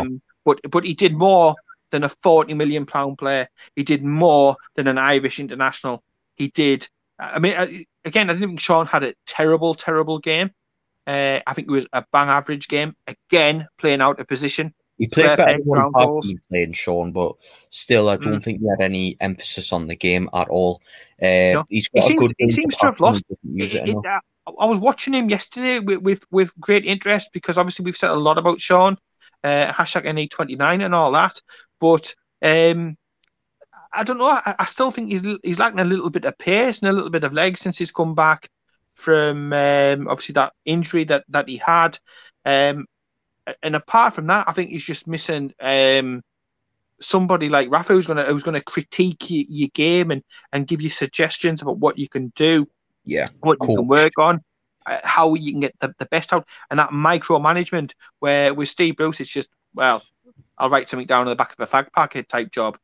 Um, 0.02 0.22
but 0.46 0.60
but 0.70 0.84
he 0.84 0.94
did 0.94 1.14
more 1.14 1.56
than 1.92 2.04
a 2.04 2.10
forty 2.24 2.54
million 2.54 2.86
pound 2.86 3.18
player. 3.18 3.48
He 3.76 3.84
did 3.84 4.04
more 4.04 4.56
than 4.76 4.88
an 4.88 4.98
Irish 4.98 5.40
international. 5.40 6.04
He 6.36 6.50
did. 6.50 6.88
I 7.20 7.40
mean, 7.40 7.86
again, 8.06 8.30
I 8.30 8.34
didn't 8.34 8.50
think 8.50 8.60
Sean 8.60 8.86
had 8.86 9.04
a 9.04 9.14
terrible, 9.26 9.74
terrible 9.74 10.20
game. 10.20 10.52
Uh, 11.06 11.40
I 11.48 11.54
think 11.54 11.68
it 11.68 11.72
was 11.72 11.88
a 11.94 12.04
bang 12.12 12.28
average 12.28 12.68
game. 12.68 12.96
Again, 13.08 13.68
playing 13.80 14.02
out 14.02 14.20
of 14.20 14.28
position. 14.28 14.74
He 14.98 15.08
played 15.08 15.38
better 15.38 15.58
than 15.58 15.64
he 15.64 16.30
had 16.32 16.40
playing, 16.50 16.74
Sean, 16.74 17.12
but 17.12 17.36
still, 17.70 18.10
I 18.10 18.18
don't 18.18 18.44
think 18.44 18.62
he 18.62 18.68
had 18.68 18.82
any 18.82 19.16
emphasis 19.20 19.72
on 19.72 19.88
the 19.88 19.96
game 19.96 20.28
at 20.34 20.50
all. 20.50 20.82
Uh, 21.22 21.54
No. 21.54 21.66
He's 21.70 21.88
He 21.94 22.00
got 22.00 22.06
a 22.06 22.08
seems, 22.08 22.20
good 22.20 22.34
he 22.40 22.50
seems 22.50 22.78
to 22.78 22.88
have 22.88 23.00
lost. 23.00 23.24
he 23.44 23.64
it 23.64 23.76
it- 23.76 23.96
uh, 23.96 24.20
I 24.60 24.66
was 24.66 24.80
watching 24.80 25.14
him 25.14 25.30
yesterday 25.30 25.80
with, 25.80 26.02
with, 26.02 26.24
with 26.32 26.58
great 26.60 26.86
interest 26.86 27.32
because 27.34 27.58
obviously 27.58 27.84
we've 27.84 27.98
said 27.98 28.12
a 28.12 28.16
lot 28.16 28.38
about 28.38 28.62
Sean, 28.62 28.98
uh, 29.44 29.72
hashtag 29.74 30.06
NE29 30.06 30.84
and 30.86 30.96
all 30.96 31.12
that. 31.12 31.42
But 31.82 32.16
um, 32.42 32.98
I 33.98 34.04
don't 34.04 34.18
know. 34.20 34.28
I, 34.28 34.56
I 34.60 34.66
still 34.66 34.92
think 34.92 35.10
he's 35.10 35.24
he's 35.44 35.60
lacking 35.60 35.80
a 35.80 35.86
little 35.86 36.10
bit 36.10 36.26
of 36.26 36.38
pace 36.38 36.80
and 36.80 36.90
a 36.90 36.94
little 36.94 37.10
bit 37.10 37.24
of 37.24 37.34
leg 37.34 37.58
since 37.58 37.78
he's 37.78 37.92
come 37.92 38.16
back 38.16 38.50
from 38.94 39.54
um, 39.54 40.08
obviously 40.08 40.34
that 40.34 40.54
injury 40.66 41.04
that, 41.06 41.26
that 41.30 41.48
he 41.48 41.58
had. 41.58 42.00
Um, 42.46 42.86
and 43.64 43.76
apart 43.76 44.14
from 44.14 44.28
that, 44.28 44.48
I 44.48 44.54
think 44.54 44.72
he's 44.72 44.84
just 44.84 45.08
missing 45.08 45.54
um, 45.60 46.22
somebody 47.02 47.50
like 47.50 47.72
Rafa 47.72 47.94
who's 47.94 48.08
gonna 48.08 48.24
who's 48.24 48.44
gonna 48.44 48.62
critique 48.62 49.28
y- 49.30 49.46
your 49.48 49.70
game 49.74 50.12
and, 50.12 50.24
and 50.52 50.68
give 50.68 50.82
you 50.82 50.90
suggestions 50.90 51.62
about 51.62 51.80
what 51.80 51.98
you 51.98 52.10
can 52.10 52.32
do 52.36 52.68
Yeah, 53.06 53.30
what 53.42 53.60
you 53.62 53.70
can 53.70 53.88
work 53.88 54.14
on, 54.20 54.42
uh, 54.86 55.00
how 55.04 55.34
you 55.36 55.52
can 55.52 55.62
get 55.62 55.76
the, 55.80 55.94
the 56.00 56.08
best 56.08 56.34
out, 56.34 56.48
and 56.70 56.80
that 56.80 56.92
micromanagement 56.92 57.94
where 58.20 58.54
with 58.54 58.70
Steve 58.70 58.98
Bruce, 58.98 59.22
it's 59.22 59.30
just 59.30 59.50
well, 59.74 60.04
I'll 60.58 60.70
write 60.70 60.90
something 60.90 61.08
down 61.08 61.22
on 61.22 61.28
the 61.28 61.36
back 61.36 61.54
of 61.58 61.60
a 61.60 61.72
fag 61.72 61.92
packet 61.94 62.30
type 62.30 62.52
job. 62.52 62.78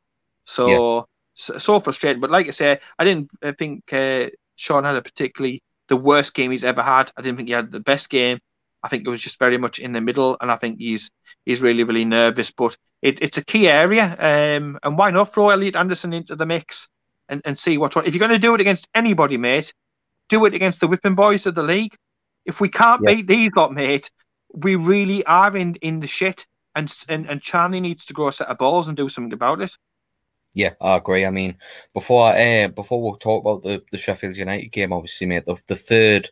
So 0.46 1.08
so, 1.36 1.58
so 1.58 1.80
frustrating. 1.80 2.22
But 2.22 2.32
like 2.32 2.48
I 2.48 2.52
say, 2.52 2.80
I 3.00 3.04
didn't 3.04 3.32
think 3.58 3.92
uh, 3.92 4.30
Sean 4.56 4.84
had 4.84 4.96
a 4.96 5.02
particularly 5.02 5.64
the 5.90 5.98
worst 5.98 6.34
game 6.34 6.52
he's 6.52 6.64
ever 6.64 6.82
had. 6.82 7.12
I 7.18 7.22
didn't 7.22 7.38
think 7.38 7.50
he 7.50 7.54
had 7.54 7.72
the 7.72 7.80
best 7.80 8.10
game. 8.10 8.40
I 8.84 8.90
think 8.90 9.08
it 9.08 9.10
was 9.10 9.22
just 9.22 9.40
very 9.40 9.58
much 9.58 9.80
in 9.80 9.94
the 9.94 10.02
middle, 10.02 10.38
and 10.42 10.52
I 10.52 10.58
think 10.58 10.80
he's 10.80 11.12
he's 11.46 11.62
really 11.62 11.84
really 11.84 12.06
nervous. 12.06 12.52
But 12.52 12.78
it, 13.02 13.22
it's 13.22 13.38
a 13.38 13.46
key 13.46 13.68
area, 13.68 14.16
um, 14.20 14.78
and 14.84 14.98
why 14.98 15.12
not 15.12 15.34
throw 15.34 15.50
Elliot 15.50 15.76
Anderson 15.76 16.14
into 16.14 16.36
the 16.36 16.46
mix 16.46 16.88
and, 17.30 17.42
and 17.46 17.58
see 17.58 17.78
what 17.78 17.96
if 17.98 18.14
you're 18.14 18.20
going 18.20 18.32
to 18.32 18.40
do 18.40 18.56
it 18.56 18.62
against 18.62 18.88
anybody, 18.94 19.38
mate, 19.38 19.74
do 20.30 20.46
it 20.46 20.54
against 20.54 20.80
the 20.80 20.88
whipping 20.88 21.16
boys 21.16 21.46
of 21.46 21.56
the 21.56 21.64
league. 21.64 21.96
If 22.46 22.60
we 22.60 22.70
can't 22.70 23.02
yeah. 23.04 23.16
beat 23.16 23.28
these 23.28 23.52
lot, 23.56 23.74
mate, 23.74 24.12
we 24.54 24.76
really 24.76 25.26
are 25.26 25.56
in 25.56 25.76
in 25.76 26.02
the 26.02 26.08
shit, 26.08 26.46
and 26.76 26.94
and 27.08 27.30
and 27.30 27.42
Charlie 27.42 27.80
needs 27.80 28.06
to 28.06 28.14
grow 28.14 28.28
a 28.28 28.34
set 28.34 28.48
of 28.48 28.58
balls 28.58 28.90
and 28.90 28.98
do 28.98 29.08
something 29.08 29.34
about 29.34 29.62
it. 29.62 29.78
Yeah, 30.56 30.74
I 30.82 30.98
agree. 30.98 31.26
I 31.26 31.32
mean, 31.32 31.56
before 31.94 32.36
uh, 32.36 32.68
before 32.68 33.02
we'll 33.02 33.16
talk 33.16 33.42
about 33.42 33.64
the, 33.64 33.84
the 33.92 33.98
Sheffield 33.98 34.38
United 34.38 34.72
game, 34.72 34.94
obviously, 34.94 35.28
mate, 35.28 35.46
the, 35.46 35.56
the 35.68 35.76
third 35.76 36.30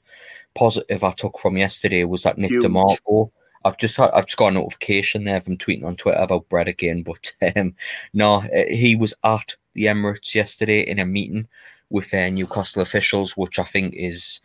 positive 0.53 1.03
I 1.03 1.11
took 1.11 1.39
from 1.39 1.57
yesterday 1.57 2.03
was 2.03 2.23
that 2.23 2.37
Nick 2.37 2.51
Huge. 2.51 2.63
DeMarco. 2.63 3.31
I've 3.63 3.77
just 3.77 3.95
had, 3.97 4.09
I've 4.11 4.25
just 4.25 4.37
got 4.37 4.47
a 4.47 4.51
notification 4.51 5.23
there 5.23 5.41
from 5.41 5.57
tweeting 5.57 5.85
on 5.85 5.95
Twitter 5.95 6.19
about 6.19 6.49
Bread 6.49 6.67
again, 6.67 7.03
but 7.03 7.33
um, 7.55 7.75
no, 8.13 8.35
uh, 8.35 8.65
he 8.69 8.95
was 8.95 9.13
at 9.23 9.55
the 9.73 9.85
Emirates 9.85 10.35
yesterday 10.35 10.81
in 10.81 10.99
a 10.99 11.05
meeting 11.05 11.47
with 11.89 12.13
uh, 12.13 12.29
Newcastle 12.29 12.81
officials, 12.81 13.37
which 13.37 13.59
I 13.59 13.63
think 13.63 13.93
is 13.95 14.39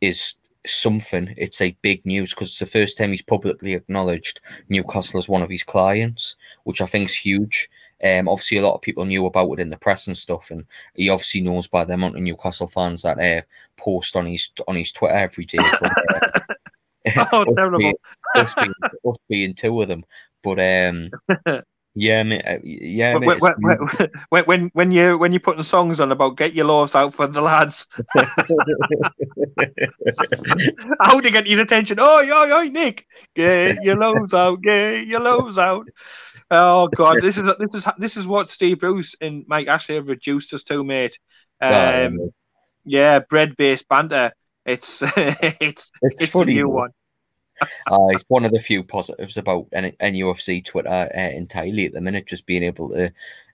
is 0.00 0.36
something. 0.66 1.34
It's 1.36 1.60
a 1.60 1.76
big 1.82 2.04
news 2.06 2.30
because 2.30 2.48
it's 2.48 2.58
the 2.58 2.66
first 2.66 2.96
time 2.98 3.10
he's 3.10 3.22
publicly 3.22 3.74
acknowledged 3.74 4.40
Newcastle 4.68 5.18
as 5.18 5.28
one 5.28 5.42
of 5.42 5.50
his 5.50 5.62
clients, 5.62 6.36
which 6.64 6.80
I 6.80 6.86
think 6.86 7.08
is 7.08 7.14
huge. 7.14 7.68
Um, 8.02 8.28
obviously, 8.28 8.58
a 8.58 8.62
lot 8.62 8.74
of 8.74 8.82
people 8.82 9.04
knew 9.04 9.26
about 9.26 9.52
it 9.52 9.60
in 9.60 9.70
the 9.70 9.76
press 9.76 10.08
and 10.08 10.18
stuff, 10.18 10.50
and 10.50 10.64
he 10.94 11.08
obviously 11.08 11.40
knows 11.40 11.68
by 11.68 11.84
the 11.84 11.94
amount 11.94 12.16
of 12.16 12.22
Newcastle 12.22 12.66
fans 12.68 13.02
that 13.02 13.18
uh, 13.18 13.42
post 13.76 14.16
on 14.16 14.26
his 14.26 14.50
on 14.66 14.74
his 14.76 14.92
Twitter 14.92 15.14
every 15.14 15.44
day. 15.44 15.58
But, 15.58 15.92
uh, 17.16 17.26
oh, 17.32 17.44
terrible! 17.56 17.78
Being, 17.78 17.94
us, 18.36 18.54
being, 18.54 18.72
us 19.04 19.16
being 19.28 19.54
two 19.54 19.80
of 19.82 19.88
them, 19.88 20.04
but 20.42 20.58
um, 20.58 21.10
yeah, 21.94 22.24
mate, 22.24 22.42
uh, 22.44 22.58
yeah. 22.64 23.18
Mate, 23.18 23.40
when, 23.40 23.54
when, 23.60 23.78
when, 24.30 24.44
when, 24.44 24.70
when 24.72 24.90
you 24.90 25.16
when 25.16 25.30
you're 25.30 25.38
putting 25.38 25.62
songs 25.62 26.00
on 26.00 26.10
about 26.10 26.36
get 26.36 26.54
your 26.54 26.66
loaves 26.66 26.96
out 26.96 27.14
for 27.14 27.28
the 27.28 27.40
lads, 27.40 27.86
how 31.00 31.20
to 31.20 31.30
get 31.30 31.46
his 31.46 31.60
attention? 31.60 31.98
Oh, 32.00 32.20
yo, 32.20 32.44
yo, 32.44 32.62
Nick, 32.68 33.06
get 33.34 33.82
your 33.84 33.96
loaves 33.96 34.34
out, 34.34 34.60
get 34.60 35.06
your 35.06 35.20
loaves 35.20 35.56
out. 35.56 35.86
Oh 36.54 36.86
God, 36.88 37.22
this 37.22 37.38
is 37.38 37.44
this 37.58 37.74
is 37.74 37.86
this 37.96 38.16
is 38.18 38.26
what 38.26 38.50
Steve 38.50 38.80
Bruce 38.80 39.16
and 39.22 39.42
Mike 39.48 39.68
Ashley 39.68 39.94
have 39.94 40.06
reduced 40.06 40.52
us 40.52 40.62
to, 40.64 40.84
mate. 40.84 41.18
Um, 41.62 42.30
yeah, 42.84 43.20
bread-based 43.20 43.88
banter. 43.88 44.32
It's 44.66 45.02
it's 45.16 45.90
it's, 46.02 46.20
it's 46.20 46.26
funny, 46.26 46.52
a 46.52 46.56
new 46.56 46.68
one. 46.68 46.90
Uh, 47.90 48.06
it's 48.10 48.24
one 48.28 48.44
of 48.44 48.52
the 48.52 48.60
few 48.60 48.82
positives 48.82 49.36
about 49.36 49.70
NUFC 49.70 50.64
Twitter 50.64 50.88
uh, 50.88 51.30
entirely 51.30 51.86
at 51.86 51.92
the 51.92 52.00
minute, 52.00 52.26
just 52.26 52.46
being 52.46 52.62
able 52.62 52.90
to 52.90 53.12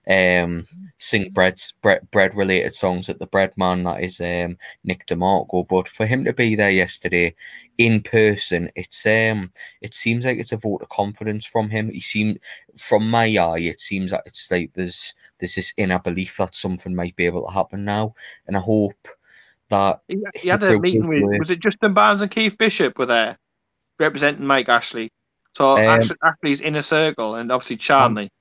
um, 0.09 0.67
sing 0.97 1.29
bread, 1.31 1.61
bread, 1.81 2.09
bread 2.11 2.35
related 2.35 2.73
songs 2.73 3.09
at 3.09 3.19
the 3.19 3.27
bread 3.27 3.53
man 3.57 3.83
that 3.83 4.03
is 4.03 4.19
um, 4.19 4.57
Nick 4.83 5.05
DeMarco. 5.05 5.67
But 5.67 5.87
for 5.87 6.05
him 6.05 6.23
to 6.25 6.33
be 6.33 6.55
there 6.55 6.71
yesterday 6.71 7.35
in 7.77 8.01
person, 8.01 8.71
it's 8.75 9.05
um, 9.05 9.51
it 9.81 9.93
seems 9.93 10.25
like 10.25 10.39
it's 10.39 10.51
a 10.51 10.57
vote 10.57 10.81
of 10.81 10.89
confidence 10.89 11.45
from 11.45 11.69
him. 11.69 11.89
He 11.89 11.99
seemed, 11.99 12.39
from 12.77 13.09
my 13.09 13.35
eye, 13.37 13.59
it 13.59 13.79
seems 13.79 14.11
that 14.11 14.23
it's 14.25 14.49
like 14.49 14.71
there's 14.73 15.13
there's 15.37 15.55
this 15.55 15.73
inner 15.77 15.99
belief 15.99 16.37
that 16.37 16.55
something 16.55 16.95
might 16.95 17.15
be 17.15 17.25
able 17.25 17.45
to 17.45 17.53
happen 17.53 17.85
now, 17.85 18.15
and 18.47 18.57
I 18.57 18.61
hope 18.61 19.07
that 19.69 20.01
he, 20.07 20.17
he 20.35 20.49
had 20.49 20.63
a 20.63 20.79
meeting 20.79 21.07
with 21.07 21.39
was 21.39 21.51
it 21.51 21.59
Justin 21.59 21.93
Barnes 21.93 22.21
and 22.21 22.31
Keith 22.31 22.57
Bishop 22.57 22.97
were 22.97 23.05
there 23.05 23.37
representing 23.99 24.45
Mike 24.45 24.69
Ashley. 24.69 25.11
So 25.55 25.77
um, 25.77 26.01
Ashley's 26.23 26.61
inner 26.61 26.81
circle, 26.81 27.35
and 27.35 27.51
obviously 27.51 27.77
Charlie. 27.77 28.31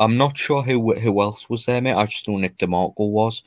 I'm 0.00 0.16
not 0.16 0.38
sure 0.38 0.62
who 0.62 0.94
who 0.94 1.22
else 1.22 1.48
was 1.50 1.66
there, 1.66 1.80
mate. 1.80 1.94
I 1.94 2.06
just 2.06 2.28
know 2.28 2.36
Nick 2.36 2.58
DeMarco 2.58 3.10
was. 3.10 3.42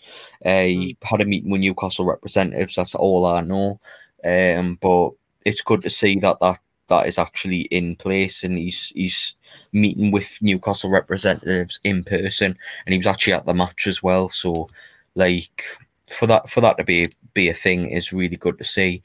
Uh, 0.46 0.64
he 0.64 0.98
mm. 1.02 1.08
had 1.08 1.22
a 1.22 1.26
meeting 1.26 1.50
with 1.50 1.62
Newcastle 1.62 2.06
representatives. 2.06 2.76
That's 2.76 2.96
all 2.96 3.26
I 3.26 3.42
know. 3.42 3.80
Um, 4.24 4.78
but 4.82 5.12
it's 5.46 5.62
good 5.62 5.82
to 5.84 5.90
see 5.90 6.20
that 6.20 6.40
that 6.42 6.60
that 6.88 7.08
is 7.08 7.18
actually 7.18 7.62
in 7.62 7.96
place, 7.96 8.44
and 8.44 8.58
he's 8.58 8.92
he's 8.96 9.36
meeting 9.72 10.12
with 10.12 10.38
Newcastle 10.42 10.90
representatives 10.90 11.80
in 11.84 12.04
person, 12.04 12.58
and 12.86 12.94
he 12.94 12.98
was 12.98 13.08
actually 13.08 13.34
at 13.34 13.46
the 13.46 13.54
match 13.54 13.88
as 13.88 14.04
well. 14.04 14.30
So, 14.30 14.70
like 15.16 15.64
for 16.10 16.28
that 16.28 16.50
for 16.50 16.62
that 16.62 16.78
to 16.78 16.84
be 16.84 17.10
be 17.34 17.50
a 17.50 17.54
thing 17.54 17.90
is 17.90 18.14
really 18.14 18.38
good 18.38 18.58
to 18.58 18.64
see. 18.64 19.02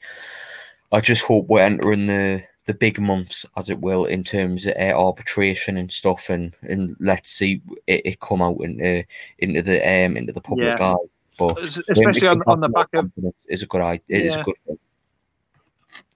I 0.91 0.99
just 0.99 1.23
hope 1.23 1.47
we're 1.47 1.61
entering 1.61 2.07
the 2.07 2.43
the 2.71 2.77
big 2.77 3.01
months, 3.01 3.45
as 3.57 3.69
it 3.69 3.79
will, 3.79 4.05
in 4.05 4.23
terms 4.23 4.65
of 4.65 4.73
uh, 4.79 4.93
arbitration 4.95 5.75
and 5.75 5.91
stuff, 5.91 6.29
and 6.29 6.55
and 6.61 6.95
let's 7.01 7.29
see 7.29 7.61
it, 7.85 8.01
it 8.05 8.19
come 8.21 8.41
out 8.41 8.61
into 8.61 9.03
into 9.39 9.61
the 9.61 9.79
um 9.81 10.15
into 10.15 10.31
the 10.31 10.39
public 10.39 10.79
yeah. 10.79 10.93
eye. 10.93 11.07
But 11.37 11.61
especially 11.61 12.29
on, 12.29 12.41
on 12.47 12.61
the 12.61 12.69
back 12.69 12.87
of 12.93 13.11
is 13.49 13.61
a 13.61 13.67
good 13.67 13.81
idea. 13.81 14.03
It 14.07 14.23
yeah. 14.23 14.29
is 14.29 14.35
a 14.37 14.43
good 14.43 14.55
thing. 14.65 14.79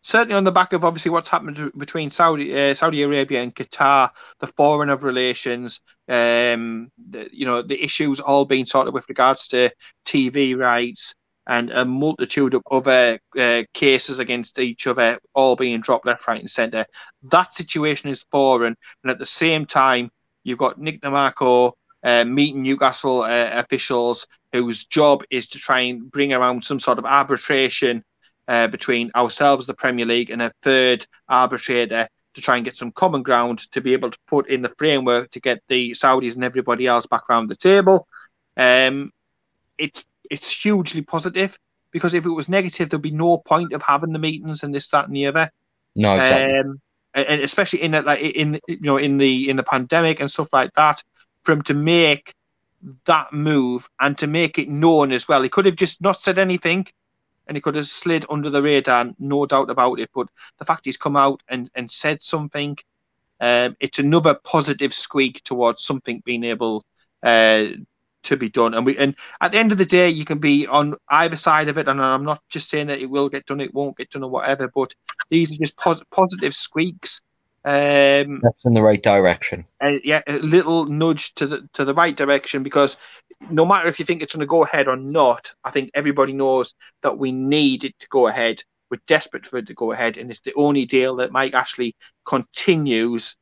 Certainly 0.02 0.36
on 0.36 0.44
the 0.44 0.52
back 0.52 0.72
of 0.72 0.86
obviously 0.86 1.12
what's 1.12 1.30
happened 1.30 1.72
between 1.78 2.10
Saudi 2.10 2.58
uh, 2.58 2.74
Saudi 2.74 3.02
Arabia 3.02 3.42
and 3.42 3.54
Qatar, 3.54 4.12
the 4.40 4.48
foreign 4.48 4.90
of 4.90 5.04
relations, 5.04 5.82
um, 6.08 6.90
the, 7.10 7.28
you 7.34 7.46
know 7.46 7.62
the 7.62 7.84
issues 7.84 8.22
all 8.22 8.46
being 8.46 8.66
sorted 8.66 8.94
with 8.94 9.10
regards 9.10 9.48
to 9.50 9.72
TV 10.06 10.58
rights, 10.58 11.16
and 11.48 11.70
a 11.72 11.86
multitude 11.86 12.54
of 12.54 12.64
other 12.72 13.20
uh, 13.38 13.64
cases 13.74 14.20
against 14.20 14.60
each 14.60 14.88
other, 14.88 15.20
all 15.34 15.56
being 15.56 15.82
dropped 15.82 16.06
left, 16.06 16.28
right, 16.28 16.40
and 16.40 16.50
centre. 16.50 16.86
That 17.24 17.54
situation 17.54 18.10
is 18.10 18.26
foreign, 18.32 18.76
and 19.04 19.12
at 19.12 19.20
the 19.20 19.26
same 19.26 19.66
time, 19.66 20.12
you've 20.44 20.58
got 20.58 20.80
Nick 20.80 21.02
DeMarco 21.02 21.74
uh, 22.04 22.24
meeting 22.26 22.62
Newcastle 22.62 23.24
uh, 23.24 23.50
officials 23.54 24.28
whose 24.54 24.86
job 24.86 25.24
is 25.30 25.48
to 25.48 25.60
try 25.60 25.82
and 25.82 26.10
bring 26.10 26.34
around 26.34 26.64
some 26.64 26.80
sort 26.80 27.00
of 27.00 27.06
arbitration 27.06 28.04
uh, 28.48 28.68
between 28.68 29.12
ourselves, 29.16 29.66
the 29.66 29.74
Premier 29.74 30.06
League, 30.06 30.30
and 30.30 30.42
a 30.42 30.52
third 30.62 31.06
arbitrator 31.28 32.08
to 32.36 32.42
try 32.42 32.58
and 32.58 32.66
get 32.66 32.76
some 32.76 32.92
common 32.92 33.24
ground 33.24 33.60
to 33.72 33.82
be 33.82 33.94
able 33.94 34.12
to 34.12 34.18
put 34.28 34.48
in 34.50 34.62
the 34.62 34.74
framework 34.78 35.32
to 35.32 35.40
get 35.40 35.62
the 35.68 35.92
Saudis 35.92 36.36
and 36.36 36.44
everybody 36.44 36.86
else 36.86 37.06
back 37.06 37.24
around 37.30 37.48
the 37.48 37.56
table. 37.56 38.08
Um, 38.56 39.12
it's 39.78 40.06
it's 40.30 40.52
hugely 40.64 41.02
positive 41.02 41.58
because 41.92 42.14
if 42.14 42.26
it 42.26 42.30
was 42.30 42.50
negative, 42.50 42.90
there'd 42.90 43.02
be 43.02 43.12
no 43.12 43.38
point 43.38 43.74
of 43.74 43.82
having 43.82 44.14
the 44.14 44.20
meetings 44.20 44.64
and 44.64 44.74
this, 44.74 44.90
that, 44.90 45.08
and 45.08 45.16
the 45.16 45.28
other. 45.28 45.50
No, 45.96 46.16
exactly. 46.16 46.60
Um, 46.60 46.82
and 47.14 47.42
especially 47.42 47.82
in 47.82 47.94
like 47.94 48.20
in 48.20 48.60
you 48.68 48.82
know 48.82 48.98
in 48.98 49.18
the 49.18 49.50
in 49.50 49.56
the 49.56 49.64
pandemic 49.64 50.20
and 50.20 50.30
stuff 50.30 50.50
like 50.52 50.74
that, 50.74 51.02
for 51.44 51.54
him 51.54 51.62
to 51.64 51.74
make 51.74 52.34
that 53.06 53.32
move 53.32 53.90
and 54.00 54.18
to 54.18 54.28
make 54.28 54.60
it 54.60 54.70
known 54.70 55.12
as 55.12 55.28
well. 55.28 55.42
He 55.42 55.50
could 55.50 55.66
have 55.66 55.76
just 55.76 56.02
not 56.02 56.22
said 56.22 56.38
anything 56.38 56.86
and 57.48 57.56
he 57.56 57.62
could 57.62 57.76
have 57.76 57.88
slid 57.88 58.26
under 58.30 58.50
the 58.50 58.62
radar, 58.62 59.12
no 59.20 59.46
doubt 59.46 59.70
about 59.70 60.00
it. 60.00 60.10
But 60.14 60.28
the 60.58 60.66
fact 60.66 60.86
he's 60.86 60.98
come 60.98 61.16
out 61.16 61.42
and, 61.48 61.70
and 61.76 61.90
said 61.90 62.22
something, 62.22 62.78
um, 63.40 63.76
it's 63.80 64.00
another 64.00 64.34
positive 64.34 64.94
squeak 64.94 65.44
towards 65.44 65.84
something 65.84 66.22
being 66.26 66.44
able 66.44 66.86
uh, 67.24 67.66
to 68.26 68.38
be 68.38 68.50
done. 68.50 68.74
And 68.74 68.86
we 68.86 68.98
and 68.98 69.16
at 69.42 69.52
the 69.52 69.58
end 69.58 69.72
of 69.72 69.78
the 69.78 69.86
day, 69.86 70.10
you 70.10 70.26
can 70.26 70.40
be 70.40 70.68
on 70.68 70.96
either 71.10 71.36
side 71.36 71.70
of 71.70 71.78
it. 71.78 71.88
And 71.88 72.02
I'm 72.02 72.26
not 72.26 72.42
just 72.50 72.70
saying 72.70 72.88
that 72.88 73.00
it 73.00 73.10
will 73.10 73.30
get 73.30 73.46
done, 73.46 73.62
it 73.62 73.74
won't 73.74 73.98
get 73.98 74.12
done, 74.12 74.24
or 74.24 74.30
whatever. 74.30 74.68
But 74.68 74.94
these 75.30 75.54
are 75.54 75.58
just 75.58 75.78
pos- 75.78 76.04
positive 76.12 76.54
squeaks. 76.54 77.22
Um, 77.64 78.42
That's 78.44 78.66
in 78.66 78.76
the 78.76 78.84
right 78.84 79.02
direction. 79.02 79.66
Uh, 79.82 79.94
yeah, 80.04 80.22
a 80.28 80.38
little 80.38 80.86
nudge 80.86 81.34
to 81.36 81.48
the 81.48 81.68
to 81.74 81.84
the 81.84 81.96
right 81.96 82.16
direction 82.16 82.62
because 82.62 82.98
no 83.50 83.66
matter 83.66 83.88
if 83.88 84.00
you 84.00 84.06
think 84.06 84.22
it's 84.22 84.34
going 84.34 84.42
to 84.42 84.46
go 84.46 84.64
ahead 84.64 84.88
or 84.88 84.96
not, 84.96 85.52
I 85.64 85.72
think 85.72 85.90
everybody 85.94 86.34
knows 86.34 86.76
that 87.02 87.18
we 87.18 87.32
need 87.32 87.84
it 87.84 87.98
to 88.00 88.08
go 88.10 88.28
ahead. 88.28 88.64
We're 88.92 89.00
desperate 89.08 89.48
for 89.48 89.58
it 89.58 89.68
to 89.68 89.74
go 89.74 89.92
ahead, 89.92 90.18
and 90.18 90.30
it's 90.30 90.42
the 90.42 90.54
only 90.54 90.86
deal 90.86 91.16
that 91.16 91.32
Mike 91.32 91.56
Ashley 91.56 91.96
continues 92.26 93.36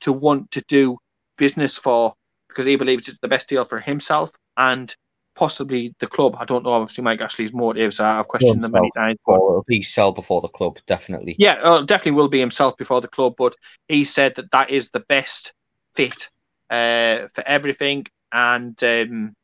to 0.00 0.12
want 0.12 0.50
to 0.50 0.62
do 0.68 0.98
business 1.38 1.76
for 1.78 2.14
because 2.56 2.66
he 2.66 2.76
believes 2.76 3.06
it's 3.06 3.18
the 3.18 3.28
best 3.28 3.48
deal 3.48 3.66
for 3.66 3.78
himself 3.78 4.30
and 4.56 4.96
possibly 5.34 5.94
the 6.00 6.06
club. 6.06 6.34
I 6.40 6.46
don't 6.46 6.64
know. 6.64 6.70
Obviously, 6.70 7.04
Mike 7.04 7.20
Ashley's 7.20 7.52
motives. 7.52 8.00
I've 8.00 8.28
questioned 8.28 8.64
them 8.64 8.72
many 8.72 8.90
times. 8.96 9.18
But 9.26 9.34
it'll 9.34 9.64
sell 9.82 10.10
before 10.10 10.40
the 10.40 10.48
club, 10.48 10.78
definitely. 10.86 11.36
Yeah, 11.38 11.54
uh, 11.62 11.82
definitely 11.82 12.12
will 12.12 12.28
be 12.28 12.40
himself 12.40 12.78
before 12.78 13.02
the 13.02 13.08
club. 13.08 13.34
But 13.36 13.54
he 13.88 14.06
said 14.06 14.34
that 14.36 14.50
that 14.52 14.70
is 14.70 14.90
the 14.90 15.00
best 15.00 15.52
fit 15.94 16.30
uh, 16.70 17.28
for 17.34 17.46
everything, 17.46 18.06
and 18.32 18.82
um, 18.82 19.36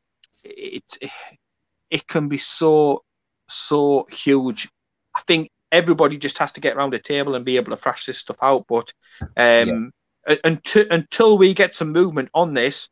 it 0.42 0.84
it 1.90 2.06
can 2.06 2.28
be 2.28 2.38
so 2.38 3.04
so 3.48 4.06
huge. 4.10 4.70
I 5.14 5.20
think 5.26 5.50
everybody 5.70 6.16
just 6.16 6.38
has 6.38 6.52
to 6.52 6.60
get 6.60 6.76
around 6.76 6.94
the 6.94 6.98
table 6.98 7.34
and 7.34 7.44
be 7.44 7.56
able 7.56 7.76
to 7.76 7.76
thrash 7.76 8.06
this 8.06 8.18
stuff 8.18 8.38
out. 8.40 8.64
But 8.66 8.90
um, 9.36 9.92
yeah. 10.26 10.36
until 10.44 10.86
until 10.90 11.36
we 11.36 11.52
get 11.52 11.74
some 11.74 11.92
movement 11.92 12.30
on 12.32 12.54
this, 12.54 12.88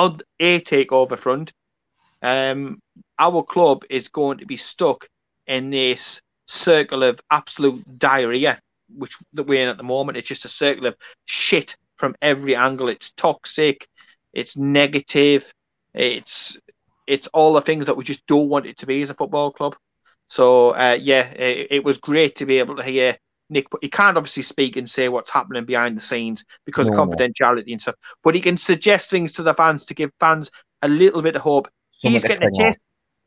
on 0.00 0.18
a 0.40 0.60
takeover 0.60 1.18
front, 1.18 1.52
um, 2.22 2.80
our 3.18 3.42
club 3.42 3.84
is 3.90 4.08
going 4.08 4.38
to 4.38 4.46
be 4.46 4.56
stuck 4.56 5.06
in 5.46 5.70
this 5.70 6.20
circle 6.46 7.02
of 7.02 7.20
absolute 7.30 7.98
diarrhea 7.98 8.60
which 8.96 9.16
that 9.34 9.44
we're 9.44 9.62
in 9.62 9.68
at 9.68 9.76
the 9.76 9.84
moment. 9.84 10.18
It's 10.18 10.28
just 10.28 10.44
a 10.44 10.48
circle 10.48 10.86
of 10.86 10.96
shit 11.26 11.76
from 11.96 12.14
every 12.20 12.56
angle. 12.56 12.88
It's 12.88 13.12
toxic, 13.12 13.86
it's 14.32 14.56
negative, 14.56 15.52
it's 15.94 16.56
it's 17.06 17.26
all 17.28 17.52
the 17.52 17.62
things 17.62 17.86
that 17.86 17.96
we 17.96 18.04
just 18.04 18.26
don't 18.26 18.48
want 18.48 18.66
it 18.66 18.78
to 18.78 18.86
be 18.86 19.02
as 19.02 19.10
a 19.10 19.14
football 19.14 19.52
club. 19.52 19.76
So 20.28 20.70
uh, 20.70 20.98
yeah, 21.00 21.28
it, 21.30 21.68
it, 21.70 21.84
was 21.84 21.98
great 21.98 22.36
to 22.36 22.46
be 22.46 22.60
able 22.60 22.76
to 22.76 22.84
hear 22.84 23.16
Nick. 23.50 23.68
But 23.70 23.82
he 23.82 23.88
can't 23.88 24.16
obviously 24.16 24.42
speak 24.42 24.76
and 24.76 24.90
say 24.90 25.08
what's 25.08 25.30
happening 25.30 25.64
behind 25.64 25.96
the 25.96 26.00
scenes 26.00 26.44
because 26.64 26.88
no, 26.88 26.94
of 26.94 27.10
confidentiality 27.10 27.72
and 27.72 27.80
stuff. 27.80 27.96
But 28.22 28.34
he 28.34 28.40
can 28.40 28.56
suggest 28.56 29.10
things 29.10 29.32
to 29.32 29.42
the 29.42 29.54
fans 29.54 29.84
to 29.86 29.94
give 29.94 30.10
fans 30.20 30.50
a 30.82 30.88
little 30.88 31.22
bit 31.22 31.36
of 31.36 31.42
hope. 31.42 31.68
Some 31.92 32.12
He's 32.12 32.24
getting 32.24 32.48
a 32.48 32.50
taste. 32.52 32.78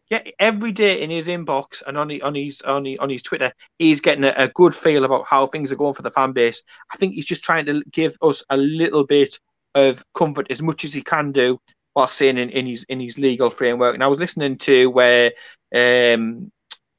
Yeah, 0.09 0.21
every 0.37 0.71
day 0.71 1.01
in 1.01 1.09
his 1.09 1.27
inbox 1.27 1.81
and 1.87 1.97
on, 1.97 2.21
on 2.21 2.35
his 2.35 2.61
on 2.61 2.85
his, 2.85 2.99
on 2.99 3.09
his 3.09 3.23
Twitter, 3.23 3.51
he's 3.79 4.01
getting 4.01 4.25
a, 4.25 4.33
a 4.35 4.47
good 4.49 4.75
feel 4.75 5.05
about 5.05 5.25
how 5.25 5.47
things 5.47 5.71
are 5.71 5.77
going 5.77 5.93
for 5.93 6.01
the 6.01 6.11
fan 6.11 6.33
base. 6.33 6.61
I 6.91 6.97
think 6.97 7.13
he's 7.13 7.25
just 7.25 7.43
trying 7.43 7.65
to 7.65 7.83
give 7.91 8.17
us 8.21 8.43
a 8.49 8.57
little 8.57 9.05
bit 9.05 9.39
of 9.75 10.03
comfort 10.13 10.47
as 10.51 10.61
much 10.61 10.83
as 10.83 10.93
he 10.93 11.01
can 11.01 11.31
do 11.31 11.59
while 11.93 12.07
staying 12.07 12.37
in, 12.37 12.49
in 12.49 12.65
his 12.65 12.83
in 12.89 12.99
his 12.99 13.17
legal 13.17 13.49
framework. 13.49 13.93
And 13.93 14.03
I 14.03 14.07
was 14.07 14.19
listening 14.19 14.57
to 14.59 14.87
where 14.87 15.31
um, 15.73 16.51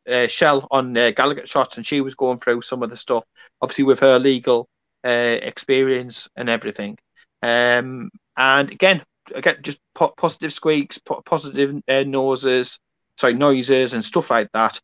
uh, 0.09 0.27
Shell 0.27 0.67
on 0.71 0.97
uh, 0.97 1.13
Gallowgate 1.15 1.49
shots, 1.49 1.77
and 1.77 1.87
she 1.87 2.01
was 2.01 2.15
going 2.15 2.39
through 2.39 2.63
some 2.63 2.83
of 2.83 2.91
the 2.91 2.97
stuff, 2.97 3.25
obviously 3.61 3.85
with 3.85 4.01
her 4.01 4.19
legal 4.19 4.69
uh, 5.05 5.39
experience 5.43 6.29
and 6.37 6.49
everything. 6.49 6.99
Um, 7.43 8.11
and 8.37 8.71
again, 8.71 9.03
again, 9.35 9.57
just 9.63 9.79
po- 9.95 10.15
positive 10.17 10.53
squeaks, 10.53 10.99
po- 10.99 11.23
positive 11.25 11.81
uh, 11.89 12.05
noses, 12.05 12.79
sorry, 13.19 13.35
noises 13.35 13.93
and 13.93 14.05
stuff 14.05 14.31
like 14.31 14.49
that. 14.53 14.81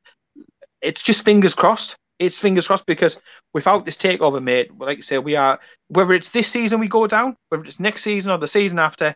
It's 0.80 1.02
just 1.02 1.24
fingers 1.24 1.54
crossed. 1.54 1.96
It's 2.18 2.38
fingers 2.38 2.66
crossed 2.66 2.86
because 2.86 3.18
without 3.54 3.84
this 3.84 3.96
takeover, 3.96 4.42
mate, 4.42 4.70
like 4.78 4.98
you 4.98 5.02
say, 5.02 5.18
we 5.18 5.36
are 5.36 5.58
whether 5.88 6.12
it's 6.12 6.30
this 6.30 6.48
season 6.48 6.80
we 6.80 6.88
go 6.88 7.06
down, 7.06 7.36
whether 7.48 7.64
it's 7.64 7.80
next 7.80 8.02
season 8.02 8.30
or 8.30 8.38
the 8.38 8.48
season 8.48 8.78
after, 8.78 9.14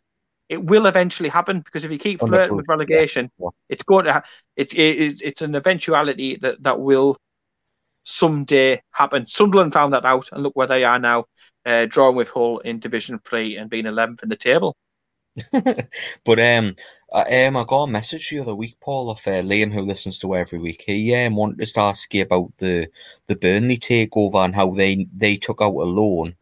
it 0.49 0.63
will 0.63 0.87
eventually 0.87 1.29
happen 1.29 1.61
because 1.61 1.85
if 1.85 1.91
you 1.91 1.99
keep 1.99 2.21
flirting 2.21 2.57
with 2.57 2.69
relegation, 2.69 3.31
yeah. 3.39 3.49
it's 3.69 3.83
going 3.83 4.05
to 4.05 4.13
ha- 4.15 4.25
it, 4.57 4.73
it, 4.75 5.23
it's 5.23 5.43
an 5.43 5.55
eventuality 5.55 6.37
that 6.37 6.63
that 6.63 6.81
will 6.81 7.17
someday 8.05 8.81
happen. 8.91 9.27
Sunderland 9.27 9.73
found 9.73 9.93
that 9.95 10.05
out, 10.05 10.31
and 10.33 10.43
look 10.43 10.55
where 10.57 10.67
they 10.67 10.85
are 10.85 10.99
now, 10.99 11.25
uh, 11.65 11.87
drawing 11.87 12.17
with 12.17 12.29
Hull 12.29 12.59
in 12.59 12.79
Division 12.79 13.19
Three 13.25 13.57
and 13.57 13.71
being 13.71 13.87
eleventh 13.87 14.23
in 14.23 14.29
the 14.29 14.37
table. 14.37 14.77
but 15.53 16.39
um, 16.39 16.77
I, 17.13 17.45
um, 17.45 17.57
I 17.57 17.65
got 17.65 17.85
a 17.85 17.91
message 17.91 18.31
the 18.31 18.39
other 18.39 18.55
week, 18.55 18.77
Paul, 18.81 19.11
of 19.11 19.19
uh, 19.27 19.43
Liam, 19.43 19.73
who 19.73 19.83
listens 19.83 20.19
to 20.21 20.37
every 20.37 20.59
week. 20.59 20.85
He 20.87 21.15
um, 21.15 21.37
wanted 21.37 21.61
us 21.61 21.73
to 21.73 21.81
ask 21.81 22.13
you 22.15 22.23
about 22.23 22.53
the 22.59 22.89
the 23.27 23.37
Burnley 23.37 23.79
takeover 23.79 24.45
and 24.45 24.55
how 24.55 24.71
they 24.71 25.07
they 25.17 25.37
took 25.37 25.61
out 25.61 25.75
a 25.75 25.85
loan, 25.85 26.37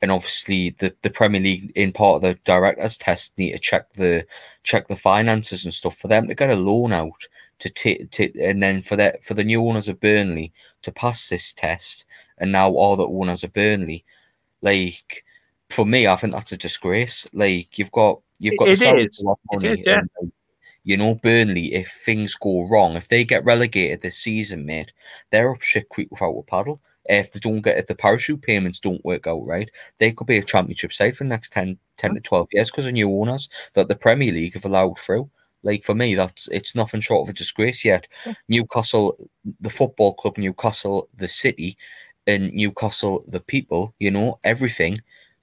and 0.00 0.10
obviously 0.10 0.70
the, 0.78 0.94
the 1.02 1.10
Premier 1.10 1.40
League, 1.40 1.72
in 1.74 1.92
part 1.92 2.16
of 2.16 2.22
the 2.22 2.34
directors' 2.44 2.98
test, 2.98 3.36
need 3.38 3.52
to 3.52 3.58
check 3.58 3.92
the 3.92 4.24
check 4.62 4.88
the 4.88 4.96
finances 4.96 5.64
and 5.64 5.74
stuff 5.74 5.96
for 5.96 6.08
them 6.08 6.28
to 6.28 6.34
get 6.34 6.50
a 6.50 6.56
loan 6.56 6.92
out 6.92 7.26
to 7.58 7.68
take, 7.70 8.18
and 8.40 8.62
then 8.62 8.82
for 8.82 8.96
that 8.96 9.24
for 9.24 9.34
the 9.34 9.44
new 9.44 9.64
owners 9.66 9.88
of 9.88 10.00
Burnley 10.00 10.52
to 10.82 10.92
pass 10.92 11.28
this 11.28 11.52
test, 11.52 12.04
and 12.38 12.52
now 12.52 12.70
all 12.70 12.96
the 12.96 13.08
owners 13.08 13.44
of 13.44 13.52
Burnley, 13.52 14.04
like 14.62 15.24
for 15.70 15.84
me, 15.84 16.06
I 16.06 16.16
think 16.16 16.32
that's 16.32 16.52
a 16.52 16.56
disgrace. 16.56 17.26
Like 17.32 17.78
you've 17.78 17.92
got 17.92 18.20
You've 18.38 18.56
got 18.56 18.68
it 18.68 18.78
the 18.78 18.96
is. 18.98 19.24
It 19.50 19.64
is, 19.64 19.80
yeah. 19.84 20.00
And, 20.20 20.32
you 20.84 20.96
know, 20.96 21.16
Burnley, 21.16 21.74
if 21.74 21.90
things 22.04 22.34
go 22.36 22.68
wrong, 22.68 22.96
if 22.96 23.08
they 23.08 23.24
get 23.24 23.44
relegated 23.44 24.00
this 24.00 24.16
season, 24.16 24.64
mate, 24.64 24.92
they're 25.30 25.50
up 25.50 25.60
shit 25.60 25.88
creek 25.88 26.08
without 26.10 26.38
a 26.38 26.42
paddle. 26.44 26.80
If 27.08 27.32
they 27.32 27.40
don't 27.40 27.62
get, 27.62 27.78
if 27.78 27.86
the 27.86 27.94
parachute 27.94 28.42
payments 28.42 28.80
don't 28.80 29.04
work 29.04 29.26
out 29.26 29.44
right, 29.46 29.70
they 29.98 30.12
could 30.12 30.26
be 30.26 30.38
a 30.38 30.42
championship 30.42 30.92
side 30.92 31.16
for 31.16 31.24
the 31.24 31.30
next 31.30 31.52
10, 31.52 31.78
10 31.96 32.14
to 32.14 32.20
12 32.20 32.48
years 32.52 32.70
because 32.70 32.86
of 32.86 32.92
new 32.92 33.10
owners 33.10 33.48
that 33.74 33.88
the 33.88 33.96
Premier 33.96 34.32
League 34.32 34.54
have 34.54 34.64
allowed 34.64 34.98
through. 34.98 35.30
Like 35.62 35.84
for 35.84 35.94
me, 35.94 36.14
that's 36.14 36.48
it's 36.48 36.74
nothing 36.74 37.00
short 37.00 37.26
of 37.26 37.34
a 37.34 37.36
disgrace 37.36 37.84
yet. 37.84 38.06
Yeah. 38.24 38.34
Newcastle, 38.48 39.16
the 39.60 39.70
football 39.70 40.14
club, 40.14 40.38
Newcastle, 40.38 41.08
the 41.16 41.28
city, 41.28 41.76
and 42.26 42.52
Newcastle, 42.52 43.24
the 43.26 43.40
people, 43.40 43.94
you 43.98 44.10
know, 44.10 44.38
everything 44.44 45.00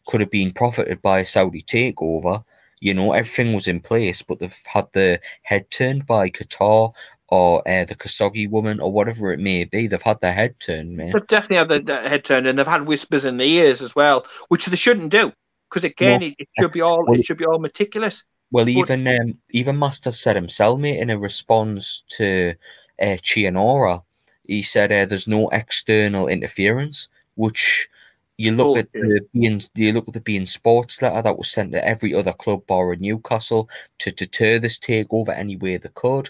could 0.07 0.21
have 0.21 0.31
been 0.31 0.53
profited 0.53 1.01
by 1.01 1.19
a 1.19 1.25
Saudi 1.25 1.63
takeover 1.63 2.43
you 2.81 2.93
know, 2.93 3.13
everything 3.13 3.53
was 3.53 3.67
in 3.67 3.79
place, 3.79 4.21
but 4.21 4.39
they've 4.39 4.55
had 4.65 4.87
the 4.93 5.19
head 5.43 5.69
turned 5.71 6.05
by 6.05 6.29
Qatar 6.29 6.93
or 7.29 7.67
uh, 7.67 7.85
the 7.85 7.95
Khashoggi 7.95 8.49
woman 8.49 8.79
or 8.79 8.91
whatever 8.91 9.31
it 9.31 9.39
may 9.39 9.65
be. 9.65 9.87
They've 9.87 10.01
had 10.01 10.21
their 10.21 10.33
head 10.33 10.59
turned, 10.59 10.95
man. 10.95 11.11
They've 11.11 11.27
definitely 11.27 11.75
had 11.75 11.85
their 11.85 12.07
head 12.07 12.23
turned, 12.23 12.47
and 12.47 12.57
they've 12.57 12.67
had 12.67 12.85
whispers 12.85 13.25
in 13.25 13.37
the 13.37 13.45
ears 13.45 13.81
as 13.81 13.95
well, 13.95 14.25
which 14.49 14.65
they 14.65 14.75
shouldn't 14.75 15.11
do, 15.11 15.31
because 15.69 15.83
again, 15.83 16.21
no. 16.21 16.27
it, 16.27 16.35
it, 16.39 16.47
should 16.59 16.71
be 16.71 16.81
all 16.81 17.03
well, 17.05 17.19
it 17.19 17.25
should 17.25 17.37
be 17.37 17.45
all 17.45 17.59
meticulous. 17.59 18.23
Well, 18.51 18.65
but, 18.65 18.71
even 18.71 19.07
um, 19.07 19.37
even 19.49 19.79
Master 19.79 20.11
said 20.11 20.35
himself, 20.35 20.79
mate, 20.79 20.99
in 20.99 21.09
a 21.09 21.17
response 21.17 22.03
to 22.09 22.53
uh, 23.01 23.17
Chi 23.17 23.41
Onwurah, 23.41 24.03
he 24.47 24.61
said 24.61 24.91
uh, 24.91 25.05
there's 25.05 25.27
no 25.27 25.49
external 25.49 26.27
interference, 26.27 27.09
which 27.35 27.89
you 28.37 28.51
look 28.51 28.77
at 28.77 28.91
the 28.91 29.21
being 29.33 29.61
you 29.75 29.93
look 29.93 30.07
at 30.07 30.13
the 30.13 30.19
beIN 30.19 30.47
Sports 30.47 31.01
letter 31.01 31.21
that 31.21 31.37
was 31.37 31.49
sent 31.49 31.71
to 31.71 31.87
every 31.87 32.13
other 32.13 32.33
club 32.33 32.67
bar 32.67 32.93
in 32.93 32.99
Newcastle 32.99 33.69
to 33.99 34.11
deter 34.11 34.59
this 34.59 34.77
takeover 34.77 35.37
any 35.37 35.55
way 35.55 35.77
they 35.77 35.89
could. 35.95 36.29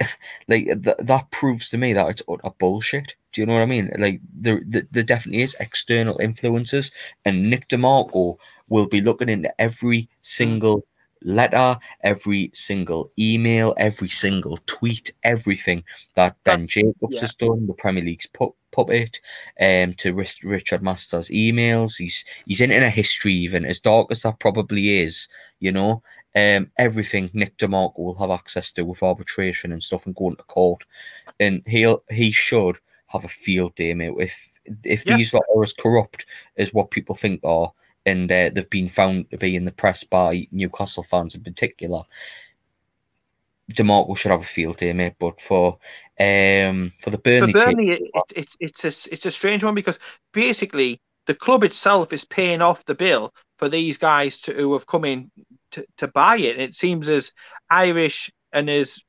like 0.48 0.66
th- 0.66 0.96
that 0.98 1.30
proves 1.30 1.70
to 1.70 1.78
me 1.78 1.92
that 1.92 2.08
it's 2.08 2.22
utter 2.28 2.50
bullshit. 2.58 3.14
Do 3.32 3.40
you 3.40 3.46
know 3.46 3.54
what 3.54 3.62
I 3.62 3.66
mean? 3.66 3.90
Like 3.98 4.20
there, 4.32 4.60
there, 4.66 4.86
there 4.90 5.02
definitely 5.02 5.42
is 5.42 5.56
external 5.60 6.18
influences, 6.20 6.90
and 7.24 7.48
Nick 7.48 7.68
DeMarco 7.68 8.36
will 8.68 8.86
be 8.86 9.00
looking 9.00 9.28
into 9.28 9.52
every 9.60 10.08
single 10.20 10.84
letter, 11.22 11.78
every 12.02 12.50
single 12.54 13.12
email, 13.18 13.74
every 13.76 14.08
single 14.08 14.58
tweet, 14.66 15.12
everything 15.22 15.84
that 16.14 16.36
Ben 16.44 16.66
Jacobs 16.66 17.14
yeah. 17.14 17.20
has 17.20 17.34
done, 17.34 17.66
the 17.66 17.74
Premier 17.74 18.04
League's 18.04 18.26
put 18.26 18.52
puppet 18.72 19.20
um, 19.60 19.94
to 19.94 20.14
Richard 20.14 20.82
Masters' 20.82 21.28
emails. 21.28 21.96
He's 21.96 22.24
he's 22.46 22.60
into 22.60 22.84
a 22.84 22.90
history 22.90 23.32
even 23.32 23.64
as 23.64 23.80
dark 23.80 24.10
as 24.10 24.22
that 24.22 24.38
probably 24.38 25.00
is, 25.00 25.28
you 25.58 25.72
know. 25.72 26.02
Um, 26.36 26.70
everything 26.78 27.30
Nick 27.32 27.56
DeMarco 27.58 27.98
will 27.98 28.18
have 28.18 28.30
access 28.30 28.70
to 28.72 28.84
with 28.84 29.02
arbitration 29.02 29.72
and 29.72 29.82
stuff 29.82 30.06
and 30.06 30.14
going 30.14 30.36
to 30.36 30.42
court, 30.44 30.84
and 31.40 31.62
he'll 31.66 32.04
he 32.10 32.30
should 32.30 32.78
have 33.06 33.24
a 33.24 33.28
field 33.28 33.74
day, 33.74 33.94
mate. 33.94 34.14
If 34.18 34.48
if 34.84 35.04
yeah. 35.04 35.16
these 35.16 35.34
are 35.34 35.62
as 35.62 35.72
corrupt 35.72 36.26
as 36.56 36.72
what 36.72 36.92
people 36.92 37.16
think 37.16 37.40
are, 37.42 37.72
and 38.06 38.30
uh, 38.30 38.50
they've 38.54 38.70
been 38.70 38.88
found 38.88 39.28
to 39.30 39.38
be 39.38 39.56
in 39.56 39.64
the 39.64 39.72
press 39.72 40.04
by 40.04 40.46
Newcastle 40.52 41.02
fans 41.02 41.34
in 41.34 41.42
particular, 41.42 42.02
DeMarco 43.72 44.16
should 44.16 44.30
have 44.30 44.42
a 44.42 44.44
field 44.44 44.76
day, 44.76 44.92
mate. 44.92 45.14
But 45.18 45.40
for 45.40 45.78
um 46.20 46.92
for 47.00 47.10
the 47.10 47.18
Burnley, 47.18 47.52
for 47.52 47.58
Burnley, 47.58 47.96
team, 47.96 48.08
it, 48.14 48.38
it, 48.38 48.56
it's 48.60 48.84
a 48.84 49.12
it's 49.12 49.26
a 49.26 49.30
strange 49.32 49.64
one 49.64 49.74
because 49.74 49.98
basically 50.32 51.00
the 51.26 51.34
club 51.34 51.64
itself 51.64 52.12
is 52.12 52.24
paying 52.24 52.62
off 52.62 52.84
the 52.84 52.94
bill 52.94 53.34
for 53.58 53.68
these 53.68 53.98
guys 53.98 54.38
to 54.38 54.52
who 54.52 54.72
have 54.72 54.86
come 54.86 55.04
in 55.04 55.30
to, 55.72 55.84
to 55.98 56.08
buy 56.08 56.36
it. 56.38 56.58
It 56.58 56.74
seems 56.74 57.08
as 57.08 57.32
Irish 57.70 58.30
and 58.52 58.68
as 58.68 59.00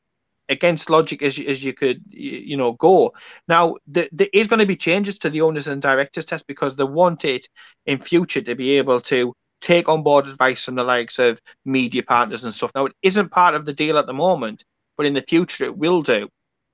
against 0.50 0.90
logic 0.90 1.22
as 1.22 1.40
as 1.40 1.64
you 1.64 1.74
could 1.74 2.04
you 2.10 2.58
know 2.58 2.74
go. 2.74 3.14
Now 3.48 3.76
there, 3.88 4.10
there 4.12 4.28
is 4.34 4.48
going 4.48 4.60
to 4.60 4.66
be 4.66 4.76
changes 4.76 5.18
to 5.20 5.30
the 5.30 5.42
owners 5.42 5.68
and 5.68 5.82
directors 5.82 6.26
test 6.26 6.46
because 6.46 6.76
they 6.76 6.84
want 6.84 7.26
it 7.26 7.48
in 7.86 8.00
future 8.00 8.42
to 8.42 8.56
be 8.56 8.78
able 8.78 9.02
to 9.02 9.34
take 9.62 9.88
on 9.88 10.04
board 10.04 10.28
advice 10.28 10.66
from 10.66 10.76
the 10.76 10.84
likes 10.84 11.20
of 11.20 11.40
media 11.66 12.04
partners 12.04 12.44
and 12.44 12.54
stuff. 12.54 12.72
Now, 12.76 12.88
it 12.88 12.94
isn't 13.04 13.30
part 13.30 13.56
of 13.56 13.64
the 13.64 13.74
deal 13.74 13.98
at 13.98 14.08
the 14.08 14.14
moment, 14.14 14.66
but 14.98 15.06
in 15.06 15.14
the 15.14 15.22
future 15.22 15.66
it 15.66 15.78
will 15.78 16.02
do. 16.02 16.28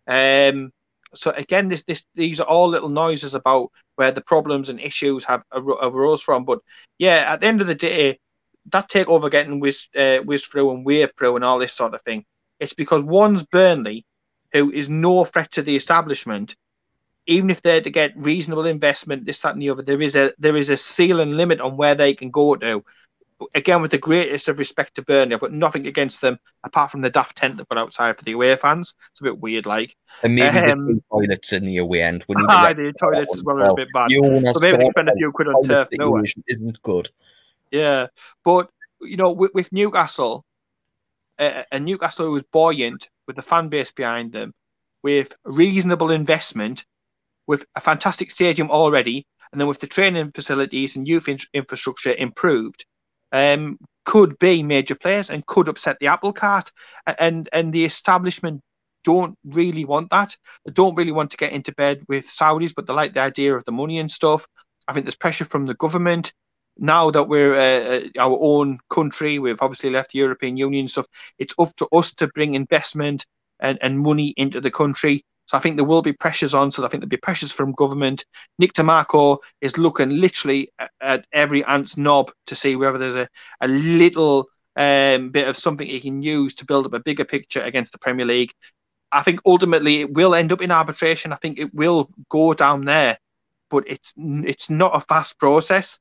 Um, 0.08 0.72
so 1.14 1.32
again, 1.32 1.68
this, 1.68 1.84
this 1.84 2.04
these 2.16 2.40
are 2.40 2.48
all 2.48 2.68
little 2.68 2.90
noises 2.90 3.34
about 3.34 3.70
where 3.96 4.12
the 4.12 4.22
problems 4.22 4.70
and 4.70 4.80
issues 4.80 5.24
have 5.26 5.44
arose 5.54 6.22
from. 6.22 6.46
But 6.46 6.60
yeah, 6.98 7.32
at 7.34 7.42
the 7.42 7.48
end 7.48 7.62
of 7.62 7.68
the 7.68 7.76
day, 7.76 8.20
that 8.72 8.90
takeover 8.90 9.32
getting 9.32 9.60
whizzed, 9.60 9.96
uh, 9.96 10.20
whizzed 10.20 10.46
through 10.46 10.72
and 10.72 10.86
waved 10.86 11.16
through 11.18 11.36
and 11.36 11.46
all 11.46 11.60
this 11.60 11.74
sort 11.74 11.94
of 11.94 12.02
thing, 12.02 12.26
it's 12.60 12.74
because 12.74 13.04
one's 13.04 13.44
Burnley, 13.44 14.06
who 14.54 14.72
is 14.72 14.90
no 14.90 15.26
threat 15.26 15.52
to 15.54 15.62
the 15.62 15.76
establishment, 15.76 16.56
even 17.26 17.50
if 17.50 17.62
they're 17.62 17.82
to 17.82 17.90
get 17.90 18.18
reasonable 18.18 18.66
investment, 18.66 19.26
this, 19.26 19.40
that, 19.42 19.54
and 19.54 19.62
the 19.62 19.70
other, 19.70 19.84
there 19.84 20.02
is 20.02 20.16
a 20.16 20.34
there 20.38 20.56
is 20.56 20.70
a 20.70 20.78
ceiling 20.78 21.32
limit 21.32 21.62
on 21.62 21.78
where 21.78 21.96
they 21.96 22.14
can 22.14 22.32
go 22.32 22.56
to. 22.56 22.84
Again, 23.54 23.84
with 23.84 23.92
the 23.92 24.00
greatest 24.00 24.48
of 24.48 24.58
respect 24.58 24.96
to 24.96 25.04
Burnley, 25.04 25.36
I've 25.36 25.42
got 25.42 25.54
nothing 25.54 25.86
against 25.86 26.22
them 26.22 26.40
apart 26.64 26.90
from 26.90 27.02
the 27.02 27.10
daft 27.12 27.38
tent 27.38 27.58
they 27.58 27.64
put 27.66 27.78
outside 27.78 28.18
for 28.18 28.24
the 28.24 28.32
away 28.32 28.56
fans. 28.56 28.96
It's 29.12 29.22
a 29.22 29.26
bit 29.26 29.40
weird, 29.40 29.68
like. 29.68 29.96
And 30.24 30.34
maybe 30.34 30.58
um, 30.58 30.88
the 30.88 31.04
toilets 31.12 31.54
in 31.54 31.66
the 31.66 31.78
away 31.78 32.02
end. 32.02 32.24
When 32.24 32.44
ah, 32.50 32.74
the 32.76 32.92
toilets 33.00 33.36
as 33.36 33.44
well 33.44 33.62
are 33.62 33.70
a 33.70 33.76
bit 33.76 33.90
bad. 33.94 34.10
So 34.10 34.60
maybe 34.60 34.86
spend 34.86 35.10
a 35.10 35.14
few 35.16 35.32
quid 35.32 35.50
on 35.50 35.64
turf. 35.64 35.90
No, 35.92 36.24
isn't 36.48 36.82
good. 36.82 37.12
Yeah, 37.72 38.08
but 38.44 38.70
you 39.02 39.18
know, 39.18 39.32
with, 39.32 39.52
with 39.54 39.72
Newcastle, 39.72 40.46
uh, 41.40 41.64
and 41.72 41.86
Newcastle 41.86 42.32
was 42.32 42.44
buoyant 42.52 43.10
with 43.28 43.36
the 43.36 43.42
fan 43.42 43.70
base 43.70 43.92
behind 43.92 44.32
them, 44.32 44.54
with 45.04 45.34
reasonable 45.46 46.12
investment 46.12 46.86
with 47.48 47.66
a 47.76 47.82
fantastic 47.82 48.32
stadium 48.32 48.70
already, 48.72 49.26
and 49.52 49.60
then 49.60 49.68
with 49.68 49.80
the 49.80 49.88
training 49.88 50.32
facilities 50.34 50.96
and 50.96 51.08
youth 51.08 51.28
in- 51.28 51.40
infrastructure 51.54 52.14
improved, 52.18 52.86
um, 53.32 53.78
could 54.06 54.38
be 54.40 54.64
major 54.64 54.96
players 54.96 55.30
and 55.30 55.46
could 55.46 55.68
upset 55.68 55.98
the 56.00 56.08
apple 56.08 56.34
cart. 56.34 56.72
And 57.20 57.50
and 57.54 57.74
the 57.74 57.86
establishment 57.86 58.62
don't 59.04 59.38
really 59.46 59.86
want 59.86 60.10
that. 60.12 60.36
They 60.66 60.74
don't 60.74 60.96
really 60.96 61.12
want 61.12 61.32
to 61.32 61.38
get 61.38 61.54
into 61.54 61.74
bed 61.74 62.04
with 62.08 62.28
Saudis, 62.28 62.74
but 62.76 62.88
they 62.88 62.94
like 62.94 63.14
the 63.14 63.22
idea 63.22 63.56
of 63.56 63.64
the 63.66 63.72
money 63.72 64.00
and 64.00 64.12
stuff. 64.12 64.48
I 64.88 64.94
think 64.94 65.06
there's 65.06 65.16
pressure 65.16 65.46
from 65.46 65.66
the 65.66 65.76
government 65.76 66.34
now 66.80 67.10
that 67.12 67.28
we're 67.28 67.56
uh, 67.56 68.00
uh 68.00 68.02
our 68.20 68.38
own 68.40 68.80
country. 68.90 69.40
We've 69.40 69.62
obviously 69.62 69.90
left 69.90 70.12
the 70.12 70.20
European 70.20 70.58
Union 70.58 70.88
stuff. 70.88 71.08
It's 71.38 71.54
up 71.60 71.76
to 71.78 71.88
us 71.92 72.14
to 72.16 72.28
bring 72.28 72.56
investment 72.56 73.26
and, 73.60 73.78
and 73.82 74.00
money 74.00 74.34
into 74.38 74.62
the 74.62 74.72
country. 74.72 75.24
So 75.48 75.58
I 75.58 75.62
think 75.62 75.78
there 75.78 75.86
will 75.86 76.02
be 76.02 76.14
pressures 76.14 76.54
on. 76.54 76.72
So 76.72 76.84
I 76.84 76.90
think 76.90 77.02
there'll 77.02 77.10
be 77.10 77.18
pressures 77.18 77.52
from 77.52 77.72
government. 77.72 78.26
Nick 78.60 78.74
DeMarco 78.74 79.38
is 79.62 79.78
looking 79.78 80.10
literally 80.10 80.72
at, 80.78 80.92
at 81.02 81.26
every 81.32 81.64
ant's 81.66 81.98
knob 81.98 82.32
to 82.48 82.56
see 82.56 82.76
whether 82.76 82.98
there's 82.98 83.16
a, 83.16 83.30
a 83.62 83.68
little 83.68 84.50
um, 84.76 85.30
bit 85.30 85.48
of 85.48 85.58
something 85.58 85.88
he 85.88 86.02
can 86.02 86.22
use 86.22 86.54
to 86.56 86.66
build 86.66 86.86
up 86.86 86.94
a 86.94 87.00
bigger 87.00 87.26
picture 87.26 87.62
against 87.62 87.94
the 87.94 87.98
Premier 87.98 88.26
League. 88.26 88.52
I 89.12 89.24
think 89.24 89.40
ultimately 89.46 90.02
it 90.02 90.14
will 90.14 90.36
end 90.36 90.52
up 90.52 90.62
in 90.62 90.72
arbitration. 90.72 91.32
I 91.32 91.38
think 91.38 91.60
it 91.60 91.74
will 91.74 92.10
go 92.30 92.54
down 92.54 92.84
there, 92.84 93.18
but 93.70 93.86
it's 93.88 94.14
it's 94.18 94.70
not 94.70 94.96
a 94.96 95.02
fast 95.02 95.40
process. 95.40 95.98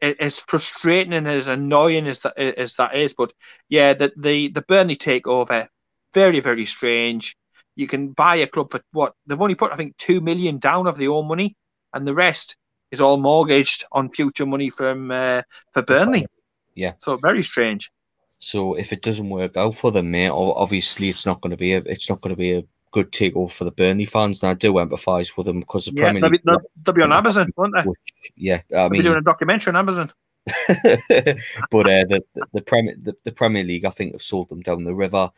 It, 0.00 0.20
as 0.20 0.38
frustrating 0.38 1.14
and 1.14 1.26
as 1.26 1.46
annoying 1.46 2.06
as 2.06 2.20
that 2.20 2.36
as 2.36 2.74
that 2.74 2.94
is, 2.94 3.14
but 3.14 3.32
yeah, 3.68 3.94
the 3.94 4.12
the 4.16 4.48
the 4.48 4.62
Burnley 4.62 4.96
takeover, 4.96 5.68
very 6.12 6.40
very 6.40 6.66
strange 6.66 7.36
you 7.76 7.86
can 7.86 8.08
buy 8.08 8.36
a 8.36 8.46
club 8.46 8.70
for 8.70 8.80
what 8.92 9.14
they've 9.26 9.40
only 9.40 9.54
put, 9.54 9.72
I 9.72 9.76
think, 9.76 9.96
two 9.98 10.20
million 10.20 10.58
down 10.58 10.86
of 10.86 10.96
their 10.96 11.10
own 11.10 11.28
money, 11.28 11.54
and 11.92 12.06
the 12.06 12.14
rest 12.14 12.56
is 12.90 13.00
all 13.00 13.18
mortgaged 13.18 13.84
on 13.92 14.10
future 14.10 14.46
money 14.46 14.70
from 14.70 15.10
uh, 15.10 15.42
for 15.72 15.82
Burnley. 15.82 16.26
Yeah. 16.74 16.92
So 16.98 17.16
very 17.16 17.42
strange. 17.42 17.92
So 18.38 18.74
if 18.74 18.92
it 18.92 19.02
doesn't 19.02 19.30
work 19.30 19.56
out 19.56 19.74
for 19.74 19.92
them, 19.92 20.10
mate, 20.10 20.30
obviously 20.30 21.08
it's 21.08 21.26
not 21.26 21.40
going 21.40 21.52
to 21.52 21.56
be 21.56 21.74
a 21.74 21.78
it's 21.78 22.08
not 22.08 22.20
going 22.20 22.34
to 22.34 22.38
be 22.38 22.54
a 22.54 22.64
good 22.96 23.12
takeover 23.12 23.50
for 23.50 23.64
the 23.64 23.70
Burnley 23.70 24.06
fans. 24.06 24.42
And 24.42 24.50
I 24.50 24.54
do 24.54 24.72
empathise 24.74 25.36
with 25.36 25.44
them 25.44 25.60
because 25.60 25.84
the 25.84 25.92
yeah, 25.92 26.02
Premier 26.02 26.22
they'll 26.22 26.30
League. 26.30 26.42
Be, 26.42 26.50
they'll, 26.50 26.60
they'll 26.84 26.94
be 26.94 27.02
on 27.02 27.12
Amazon, 27.12 27.52
won't 27.56 27.74
they? 27.76 27.82
Which, 27.82 27.98
yeah, 28.36 28.62
I 28.70 28.74
they'll 28.74 28.88
mean, 28.88 29.02
doing 29.02 29.18
a 29.18 29.22
documentary 29.22 29.70
on 29.72 29.76
Amazon. 29.76 30.12
but 30.68 31.86
uh, 31.86 32.04
the, 32.08 32.22
the 32.34 32.46
the 32.54 32.62
Premier 32.62 32.94
the, 33.02 33.14
the 33.24 33.32
Premier 33.32 33.64
League, 33.64 33.84
I 33.84 33.90
think, 33.90 34.12
have 34.12 34.22
sold 34.22 34.48
them 34.48 34.60
down 34.60 34.84
the 34.84 34.94
river 34.94 35.30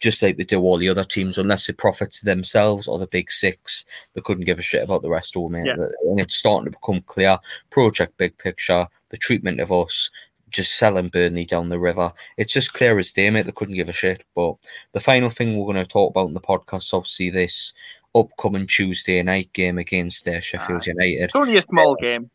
just 0.00 0.22
like 0.22 0.36
they 0.36 0.44
do 0.44 0.60
all 0.60 0.76
the 0.76 0.88
other 0.88 1.04
teams, 1.04 1.38
unless 1.38 1.68
it 1.68 1.78
profits 1.78 2.20
themselves 2.20 2.88
or 2.88 2.98
the 2.98 3.06
big 3.06 3.30
six. 3.30 3.84
They 4.14 4.20
couldn't 4.20 4.44
give 4.44 4.58
a 4.58 4.62
shit 4.62 4.82
about 4.82 5.02
the 5.02 5.08
rest 5.08 5.36
of 5.36 5.52
them. 5.52 5.64
Yeah. 5.64 5.76
And 6.02 6.20
it's 6.20 6.34
starting 6.34 6.64
to 6.64 6.78
become 6.78 7.02
clear. 7.02 7.38
Project 7.70 8.16
Big 8.18 8.36
Picture, 8.36 8.86
the 9.10 9.16
treatment 9.16 9.60
of 9.60 9.70
us, 9.70 10.10
just 10.54 10.78
selling 10.78 11.08
Burnley 11.08 11.44
down 11.44 11.68
the 11.68 11.78
river. 11.78 12.12
It's 12.38 12.52
just 12.52 12.72
clear 12.72 12.98
as 12.98 13.12
day, 13.12 13.28
mate. 13.28 13.44
They 13.44 13.52
couldn't 13.52 13.74
give 13.74 13.88
a 13.88 13.92
shit. 13.92 14.24
But 14.34 14.54
the 14.92 15.00
final 15.00 15.28
thing 15.28 15.56
we're 15.58 15.72
going 15.72 15.84
to 15.84 15.90
talk 15.90 16.10
about 16.10 16.28
in 16.28 16.34
the 16.34 16.40
podcast, 16.40 16.94
obviously, 16.94 17.28
this 17.28 17.74
upcoming 18.14 18.66
Tuesday 18.66 19.22
night 19.22 19.52
game 19.52 19.78
against 19.78 20.26
uh, 20.28 20.40
Sheffield 20.40 20.86
United. 20.86 21.24
It's 21.24 21.36
only 21.36 21.56
a 21.56 21.62
small 21.62 21.96
game. 21.96 22.30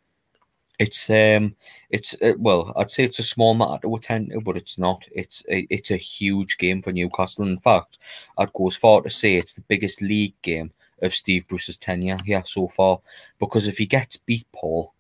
It's 0.77 1.09
um, 1.09 1.55
it's 1.89 2.15
uh, 2.21 2.33
well, 2.37 2.73
I'd 2.77 2.91
say 2.91 3.03
it's 3.03 3.19
a 3.19 3.23
small 3.23 3.53
matter 3.53 3.81
to 3.81 3.95
attend 3.95 4.33
but 4.45 4.55
it's 4.55 4.77
not. 4.77 5.05
It's 5.11 5.43
a, 5.49 5.65
it's 5.69 5.91
a 5.91 5.97
huge 5.97 6.57
game 6.57 6.81
for 6.81 6.93
Newcastle. 6.93 7.45
In 7.45 7.59
fact, 7.59 7.97
I'd 8.37 8.53
go 8.53 8.67
as 8.67 8.75
far 8.75 9.01
to 9.01 9.09
say 9.09 9.35
it's 9.35 9.55
the 9.55 9.61
biggest 9.61 10.01
league 10.01 10.35
game 10.41 10.71
of 11.01 11.13
Steve 11.13 11.47
Bruce's 11.47 11.77
tenure 11.77 12.17
here 12.25 12.43
so 12.45 12.67
far. 12.67 12.99
Because 13.39 13.67
if 13.67 13.77
he 13.77 13.85
gets 13.85 14.17
beat, 14.17 14.47
Paul, 14.53 14.93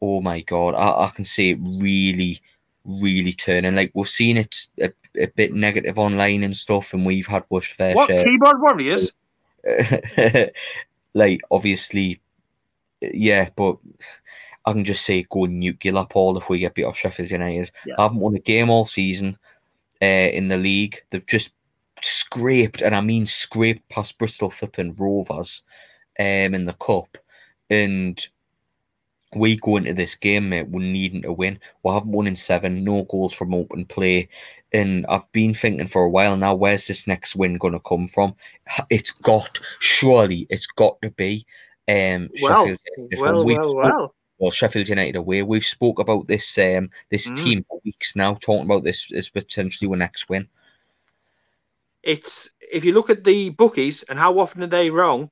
oh 0.00 0.20
my 0.20 0.40
god, 0.40 0.74
I, 0.74 1.06
I 1.06 1.10
can 1.14 1.24
see 1.24 1.50
it 1.50 1.58
really, 1.60 2.40
really 2.84 3.32
turning. 3.32 3.74
Like 3.74 3.90
we've 3.94 4.08
seen 4.08 4.36
it 4.36 4.66
a, 4.80 4.92
a 5.18 5.26
bit 5.28 5.54
negative 5.54 5.98
online 5.98 6.44
and 6.44 6.56
stuff, 6.56 6.94
and 6.94 7.04
we've 7.04 7.26
had 7.26 7.48
Bush 7.48 7.72
fair 7.72 7.94
What 7.94 8.08
share. 8.08 8.24
keyboard 8.24 8.60
warriors? 8.60 9.12
like 11.14 11.40
obviously, 11.50 12.20
yeah, 13.00 13.48
but 13.56 13.76
I 14.64 14.72
can 14.72 14.84
just 14.84 15.04
say 15.04 15.24
go 15.30 15.46
nuclear, 15.46 16.04
Paul, 16.04 16.38
if 16.38 16.48
we 16.48 16.58
get 16.60 16.74
beat 16.74 16.84
off 16.84 16.96
Sheffield 16.96 17.30
United. 17.30 17.72
Yeah. 17.86 17.94
Haven't 17.98 18.20
won 18.20 18.36
a 18.36 18.40
game 18.40 18.70
all 18.70 18.84
season 18.84 19.38
uh, 20.02 20.04
in 20.04 20.48
the 20.48 20.56
league. 20.56 21.02
They've 21.10 21.26
just 21.26 21.52
scraped, 22.02 22.82
and 22.82 22.94
I 22.94 23.00
mean 23.00 23.26
scraped 23.26 23.88
past 23.88 24.18
Bristol 24.18 24.50
flipping 24.50 24.94
Rovers 24.96 25.62
um, 26.18 26.54
in 26.54 26.64
the 26.66 26.74
cup, 26.74 27.18
and 27.70 28.24
we 29.34 29.56
go 29.56 29.76
into 29.76 29.92
this 29.94 30.14
game, 30.14 30.48
mate, 30.48 30.68
we're 30.68 30.80
needing 30.82 31.22
to 31.22 31.32
win. 31.32 31.58
We 31.82 31.92
haven't 31.92 32.12
won 32.12 32.26
in 32.26 32.36
seven, 32.36 32.82
no 32.84 33.02
goals 33.04 33.34
from 33.34 33.54
open 33.54 33.84
play. 33.84 34.28
And 34.72 35.04
I've 35.06 35.30
been 35.32 35.52
thinking 35.54 35.88
for 35.88 36.02
a 36.02 36.08
while 36.10 36.36
now, 36.36 36.54
where's 36.54 36.86
this 36.86 37.06
next 37.06 37.36
win 37.36 37.56
going 37.58 37.74
to 37.74 37.80
come 37.80 38.08
from? 38.08 38.34
It's 38.90 39.10
got, 39.10 39.60
surely, 39.80 40.46
it's 40.50 40.66
got 40.66 41.00
to 41.02 41.10
be 41.10 41.46
um, 41.88 42.28
Well, 42.42 42.64
Sheffield 42.64 42.78
United. 42.96 43.20
well, 43.20 43.44
well, 43.44 43.64
spoke- 43.64 43.76
well. 43.76 44.14
well, 44.38 44.50
Sheffield 44.50 44.88
United 44.88 45.16
away. 45.16 45.42
We've 45.42 45.64
spoke 45.64 45.98
about 45.98 46.26
this 46.28 46.56
um, 46.58 46.90
this 47.10 47.26
Mm. 47.26 47.36
team 47.36 47.64
for 47.68 47.80
weeks 47.84 48.14
now, 48.16 48.34
talking 48.34 48.64
about 48.66 48.84
this 48.84 49.12
as 49.12 49.28
potentially 49.28 49.90
our 49.90 49.96
next 49.96 50.28
win. 50.28 50.48
It's 52.02 52.50
if 52.60 52.84
you 52.84 52.92
look 52.92 53.10
at 53.10 53.24
the 53.24 53.50
bookies 53.50 54.04
and 54.04 54.18
how 54.18 54.38
often 54.38 54.62
are 54.62 54.66
they 54.68 54.90
wrong, 54.90 55.30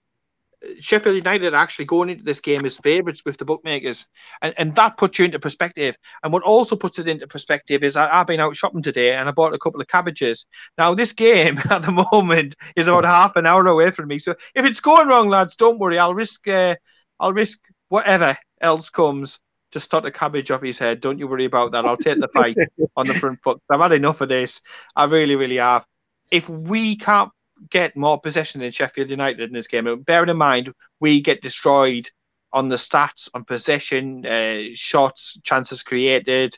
Sheffield 0.81 1.17
United 1.17 1.53
are 1.53 1.57
actually 1.57 1.85
going 1.85 2.11
into 2.11 2.25
this 2.25 2.41
game 2.41 2.65
as 2.65 2.77
favourites 2.77 3.23
with 3.25 3.37
the 3.37 3.45
bookmakers, 3.45 4.07
and, 4.43 4.55
and 4.57 4.75
that 4.77 4.97
puts 4.97 5.19
you 5.19 5.25
into 5.25 5.39
perspective. 5.39 5.97
And 6.23 6.33
what 6.33 6.43
also 6.43 6.77
puts 6.77 6.99
it 6.99 7.09
into 7.09 7.27
perspective 7.27 7.83
is 7.83 7.97
I, 7.97 8.21
I've 8.21 8.27
been 8.27 8.41
out 8.41 8.57
shopping 8.57 8.83
today 8.83 9.15
and 9.15 9.29
I 9.29 9.33
bought 9.33 9.55
a 9.55 9.59
couple 9.59 9.81
of 9.81 9.89
cabbages. 9.89 10.47
Now 10.79 10.95
this 10.95 11.13
game 11.13 11.59
at 11.71 11.83
the 11.83 12.07
moment 12.13 12.55
is 12.75 12.89
about 12.89 13.05
half 13.05 13.37
an 13.37 13.47
hour 13.47 13.67
away 13.67 13.91
from 13.91 14.09
me, 14.09 14.19
so 14.19 14.35
if 14.55 14.65
it's 14.65 14.81
going 14.81 15.09
wrong, 15.09 15.29
lads, 15.29 15.57
don't 15.57 15.79
worry. 15.79 15.99
I'll 15.99 16.15
risk 16.15 16.49
uh, 16.49 16.77
I'll 17.21 17.33
risk 17.33 17.61
whatever 17.89 18.37
else 18.61 18.91
comes 18.91 19.41
to 19.73 19.81
start 19.81 20.07
a 20.07 20.11
cabbage 20.11 20.51
off 20.51 20.63
his 20.63 20.79
head. 20.79 21.01
Don't 21.01 21.19
you 21.19 21.29
worry 21.29 21.45
about 21.45 21.73
that. 21.73 21.85
I'll 21.85 21.97
take 21.97 22.21
the 22.21 22.29
fight 22.29 22.57
on 22.97 23.07
the 23.07 23.15
front 23.15 23.43
foot. 23.43 23.61
I've 23.69 23.81
had 23.81 23.93
enough 23.93 24.21
of 24.21 24.29
this. 24.29 24.63
I 24.95 25.05
really, 25.05 25.37
really 25.37 25.57
have. 25.57 25.85
If 26.31 26.49
we 26.49 26.97
can't 26.97 27.31
get 27.71 27.97
more 27.97 28.21
possession 28.21 28.61
than 28.61 28.71
Sheffield 28.71 29.11
United 29.11 29.41
in 29.41 29.53
this 29.53 29.69
game, 29.69 30.03
bearing 30.03 30.29
in 30.29 30.37
mind 30.37 30.73
we 31.01 31.21
get 31.21 31.43
destroyed 31.43 32.09
on 32.53 32.69
the 32.69 32.77
stats, 32.77 33.29
on 33.35 33.45
possession, 33.45 34.25
uh, 34.25 34.63
shots, 34.75 35.39
chances 35.43 35.83
created. 35.83 36.57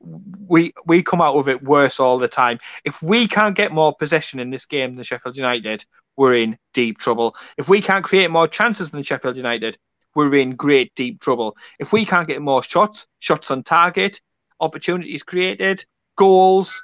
We 0.00 0.72
we 0.86 1.02
come 1.02 1.20
out 1.20 1.36
of 1.36 1.48
it 1.48 1.62
worse 1.62 1.98
all 1.98 2.18
the 2.18 2.28
time. 2.28 2.58
If 2.84 3.02
we 3.02 3.26
can't 3.26 3.56
get 3.56 3.72
more 3.72 3.94
possession 3.94 4.38
in 4.38 4.50
this 4.50 4.66
game 4.66 4.94
than 4.94 5.04
Sheffield 5.04 5.36
United, 5.36 5.84
we're 6.16 6.34
in 6.34 6.58
deep 6.72 6.98
trouble. 6.98 7.34
If 7.56 7.68
we 7.68 7.80
can't 7.80 8.04
create 8.04 8.30
more 8.30 8.48
chances 8.48 8.90
than 8.90 9.02
Sheffield 9.02 9.36
United, 9.36 9.78
we're 10.14 10.34
in 10.34 10.56
great 10.56 10.94
deep 10.94 11.20
trouble. 11.20 11.56
If 11.78 11.92
we 11.92 12.04
can't 12.04 12.28
get 12.28 12.42
more 12.42 12.62
shots, 12.62 13.06
shots 13.18 13.50
on 13.50 13.62
target, 13.62 14.20
opportunities 14.60 15.22
created, 15.22 15.84
goals, 16.16 16.82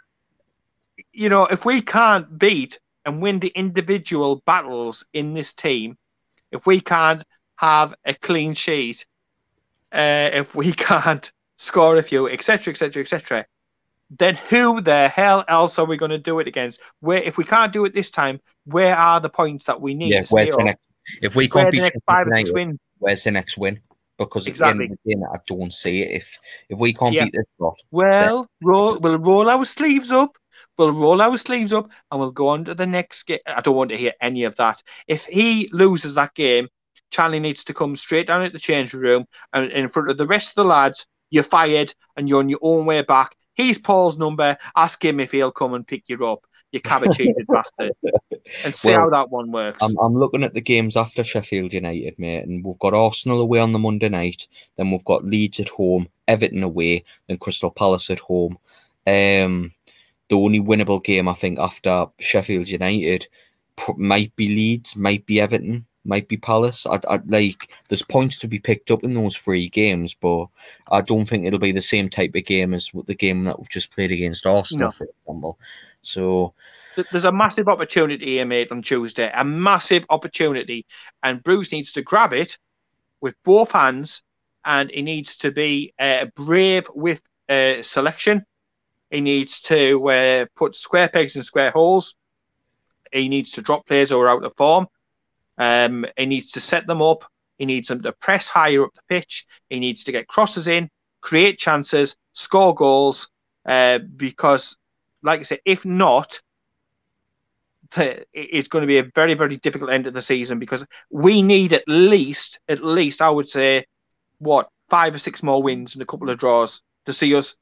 you 1.12 1.28
know, 1.28 1.46
if 1.46 1.64
we 1.64 1.82
can't 1.82 2.38
beat 2.38 2.80
and 3.10 3.20
win 3.20 3.40
the 3.40 3.52
individual 3.56 4.40
battles 4.46 5.04
in 5.12 5.34
this 5.34 5.52
team, 5.52 5.98
if 6.52 6.64
we 6.64 6.80
can't 6.80 7.24
have 7.56 7.92
a 8.04 8.14
clean 8.14 8.54
sheet, 8.54 9.04
uh, 9.92 10.30
if 10.32 10.54
we 10.54 10.72
can't 10.90 11.32
score 11.56 11.96
a 11.96 12.02
few, 12.04 12.28
etc., 12.28 12.70
etc., 12.70 13.02
etc., 13.02 13.44
then 14.16 14.36
who 14.36 14.80
the 14.80 15.08
hell 15.08 15.44
else 15.48 15.78
are 15.78 15.86
we 15.86 15.96
going 15.96 16.12
to 16.12 16.18
do 16.18 16.38
it 16.38 16.46
against? 16.46 16.80
Where, 17.00 17.22
if 17.22 17.36
we 17.36 17.44
can't 17.44 17.72
do 17.72 17.84
it 17.84 17.94
this 17.94 18.12
time, 18.12 18.40
where 18.64 18.96
are 18.96 19.20
the 19.20 19.28
points 19.28 19.64
that 19.64 19.80
we 19.80 19.94
need 19.94 20.12
Yeah, 20.12 20.24
where's 20.30 20.56
the 20.56 20.64
next? 20.64 20.80
If 21.20 21.34
we 21.34 21.48
can't 21.48 21.70
beat 21.70 21.80
next 21.80 21.98
five 22.06 22.28
or 22.28 22.34
six 22.34 22.52
wins? 22.52 22.78
where's 22.98 23.24
the 23.24 23.32
next 23.32 23.58
win? 23.58 23.80
Because 24.18 24.46
at 24.46 24.52
Exactly. 24.52 24.86
the 24.86 24.92
end 24.92 24.92
of 24.92 24.98
the 25.04 25.14
day, 25.14 25.22
I 25.32 25.38
don't 25.46 25.72
see 25.72 26.02
it. 26.02 26.10
If 26.12 26.38
if 26.68 26.78
we 26.78 26.92
can't 26.92 27.14
Yeah. 27.14 27.24
beat 27.24 27.34
this 27.34 27.46
lot, 27.58 27.74
Well, 27.90 28.46
roll, 28.62 28.98
we'll 29.00 29.18
roll 29.18 29.50
our 29.50 29.64
sleeves 29.64 30.12
up. 30.12 30.36
We'll 30.80 30.92
roll 30.92 31.20
our 31.20 31.36
sleeves 31.36 31.74
up 31.74 31.90
and 32.10 32.18
we'll 32.18 32.30
go 32.30 32.48
on 32.48 32.64
to 32.64 32.74
the 32.74 32.86
next 32.86 33.24
game. 33.24 33.40
I 33.46 33.60
don't 33.60 33.76
want 33.76 33.90
to 33.90 33.98
hear 33.98 34.14
any 34.22 34.44
of 34.44 34.56
that. 34.56 34.82
If 35.06 35.26
he 35.26 35.68
loses 35.74 36.14
that 36.14 36.32
game, 36.32 36.68
Charlie 37.10 37.38
needs 37.38 37.64
to 37.64 37.74
come 37.74 37.96
straight 37.96 38.26
down 38.26 38.44
at 38.44 38.54
the 38.54 38.58
changing 38.58 39.00
room 39.00 39.26
and 39.52 39.70
in 39.72 39.90
front 39.90 40.08
of 40.08 40.16
the 40.16 40.26
rest 40.26 40.48
of 40.48 40.54
the 40.54 40.64
lads, 40.64 41.06
you're 41.28 41.44
fired 41.44 41.92
and 42.16 42.30
you're 42.30 42.38
on 42.38 42.48
your 42.48 42.60
own 42.62 42.86
way 42.86 43.02
back. 43.02 43.36
He's 43.52 43.76
Paul's 43.76 44.16
number. 44.16 44.56
Ask 44.74 45.04
him 45.04 45.20
if 45.20 45.32
he'll 45.32 45.52
come 45.52 45.74
and 45.74 45.86
pick 45.86 46.08
you 46.08 46.26
up, 46.26 46.46
you 46.72 46.80
cabbage-eated 46.80 47.46
bastard. 47.52 47.92
And 48.64 48.74
see 48.74 48.88
Well, 48.88 49.00
how 49.00 49.10
that 49.10 49.30
one 49.30 49.52
works. 49.52 49.82
I'm, 49.82 49.98
I'm 49.98 50.16
looking 50.16 50.44
at 50.44 50.54
the 50.54 50.62
games 50.62 50.96
after 50.96 51.22
Sheffield 51.22 51.74
United, 51.74 52.18
mate, 52.18 52.44
and 52.44 52.64
we've 52.64 52.78
got 52.78 52.94
Arsenal 52.94 53.42
away 53.42 53.58
on 53.58 53.72
the 53.74 53.78
Monday 53.78 54.08
night. 54.08 54.48
Then 54.78 54.90
we've 54.90 55.04
got 55.04 55.26
Leeds 55.26 55.60
at 55.60 55.68
home, 55.68 56.08
Everton 56.26 56.62
away, 56.62 57.04
then 57.28 57.36
Crystal 57.36 57.70
Palace 57.70 58.08
at 58.08 58.20
home. 58.20 58.56
Um, 59.06 59.72
the 60.30 60.36
only 60.38 60.60
winnable 60.60 61.02
game 61.04 61.28
I 61.28 61.34
think 61.34 61.58
after 61.58 62.06
Sheffield 62.18 62.68
United 62.68 63.28
might 63.96 64.34
be 64.36 64.48
Leeds, 64.48 64.96
might 64.96 65.26
be 65.26 65.40
Everton. 65.40 65.84
might 66.04 66.28
be 66.28 66.36
Palace. 66.38 66.86
I, 66.86 66.98
I 67.08 67.20
like 67.26 67.68
there's 67.88 68.02
points 68.02 68.38
to 68.38 68.48
be 68.48 68.58
picked 68.58 68.90
up 68.90 69.04
in 69.04 69.12
those 69.14 69.36
three 69.36 69.68
games, 69.68 70.14
but 70.14 70.46
I 70.90 71.02
don't 71.02 71.26
think 71.26 71.44
it'll 71.44 71.58
be 71.58 71.72
the 71.72 71.82
same 71.82 72.08
type 72.08 72.34
of 72.34 72.44
game 72.46 72.72
as 72.72 72.90
the 73.06 73.14
game 73.14 73.44
that 73.44 73.58
we've 73.58 73.68
just 73.68 73.92
played 73.92 74.12
against 74.12 74.46
Arsenal, 74.46 74.88
No. 74.88 74.92
for 74.92 75.04
example. 75.04 75.58
So 76.02 76.54
There's 77.12 77.24
a 77.26 77.32
massive 77.32 77.68
opportunity 77.68 78.24
here, 78.36 78.46
made 78.46 78.70
on 78.72 78.80
Tuesday. 78.82 79.30
A 79.34 79.44
massive 79.44 80.04
opportunity. 80.08 80.86
And 81.22 81.42
Bruce 81.42 81.72
needs 81.72 81.92
to 81.92 82.02
grab 82.02 82.32
it 82.32 82.56
with 83.20 83.34
both 83.44 83.72
hands 83.72 84.22
and 84.64 84.90
he 84.90 85.02
needs 85.02 85.36
to 85.38 85.50
be 85.52 85.92
uh, 85.98 86.26
brave 86.34 86.86
with 86.94 87.20
uh, 87.48 87.82
selection. 87.82 88.44
He 89.10 89.20
needs 89.20 89.60
to 89.62 90.08
uh, 90.08 90.46
put 90.56 90.74
square 90.74 91.08
pegs 91.08 91.36
in 91.36 91.42
square 91.42 91.70
holes. 91.70 92.14
He 93.12 93.28
needs 93.28 93.50
to 93.52 93.62
drop 93.62 93.86
players 93.86 94.10
who 94.10 94.20
are 94.20 94.28
out 94.28 94.44
of 94.44 94.54
form. 94.56 94.86
Um, 95.58 96.06
he 96.16 96.26
needs 96.26 96.52
to 96.52 96.60
set 96.60 96.86
them 96.86 97.02
up. 97.02 97.24
He 97.58 97.66
needs 97.66 97.88
them 97.88 98.02
to 98.02 98.12
press 98.12 98.48
higher 98.48 98.84
up 98.84 98.94
the 98.94 99.02
pitch. 99.08 99.46
He 99.68 99.80
needs 99.80 100.04
to 100.04 100.12
get 100.12 100.28
crosses 100.28 100.66
in, 100.66 100.88
create 101.20 101.58
chances, 101.58 102.16
score 102.32 102.74
goals. 102.74 103.30
Uh, 103.66 103.98
because, 103.98 104.76
like 105.22 105.40
I 105.40 105.42
said, 105.42 105.60
if 105.64 105.84
not, 105.84 106.40
it's 107.96 108.68
going 108.68 108.82
to 108.82 108.86
be 108.86 108.98
a 108.98 109.10
very, 109.14 109.34
very 109.34 109.56
difficult 109.56 109.90
end 109.90 110.06
of 110.06 110.14
the 110.14 110.22
season 110.22 110.58
because 110.58 110.86
we 111.10 111.42
need 111.42 111.72
at 111.72 111.84
least, 111.86 112.60
at 112.68 112.82
least, 112.82 113.20
I 113.20 113.28
would 113.28 113.48
say, 113.48 113.84
what 114.38 114.68
five 114.88 115.14
or 115.14 115.18
six 115.18 115.42
more 115.42 115.62
wins 115.62 115.94
and 115.94 116.02
a 116.02 116.06
couple 116.06 116.30
of 116.30 116.38
draws 116.38 116.82
to 117.06 117.12
see 117.12 117.34
us 117.34 117.56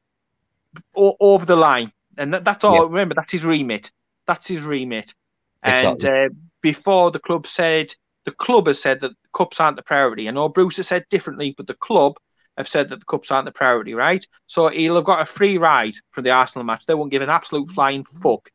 o- 0.96 1.16
over 1.20 1.44
the 1.44 1.56
line. 1.56 1.92
And 2.16 2.34
that, 2.34 2.44
that's 2.44 2.64
all. 2.64 2.74
Yeah. 2.74 2.82
Remember, 2.82 3.14
that's 3.14 3.32
his 3.32 3.44
remit. 3.44 3.90
That's 4.26 4.46
his 4.46 4.62
remit. 4.62 5.14
Exactly. 5.64 6.08
And 6.10 6.32
uh, 6.32 6.34
before 6.60 7.10
the 7.10 7.20
club 7.20 7.46
said, 7.46 7.94
the 8.24 8.32
club 8.32 8.66
has 8.66 8.80
said 8.80 9.00
that 9.00 9.12
cups 9.32 9.60
aren't 9.60 9.76
the 9.76 9.82
priority. 9.82 10.28
I 10.28 10.32
know 10.32 10.48
Bruce 10.48 10.76
has 10.76 10.88
said 10.88 11.04
differently, 11.10 11.54
but 11.56 11.66
the 11.66 11.74
club 11.74 12.18
have 12.56 12.68
said 12.68 12.88
that 12.88 12.98
the 12.98 13.06
cups 13.06 13.30
aren't 13.30 13.46
the 13.46 13.52
priority, 13.52 13.94
right? 13.94 14.26
So 14.46 14.68
he'll 14.68 14.96
have 14.96 15.04
got 15.04 15.22
a 15.22 15.26
free 15.26 15.58
ride 15.58 15.94
from 16.10 16.24
the 16.24 16.30
Arsenal 16.30 16.64
match. 16.64 16.86
They 16.86 16.94
won't 16.94 17.12
give 17.12 17.22
an 17.22 17.30
absolute 17.30 17.70
flying 17.70 18.04
fuck 18.04 18.50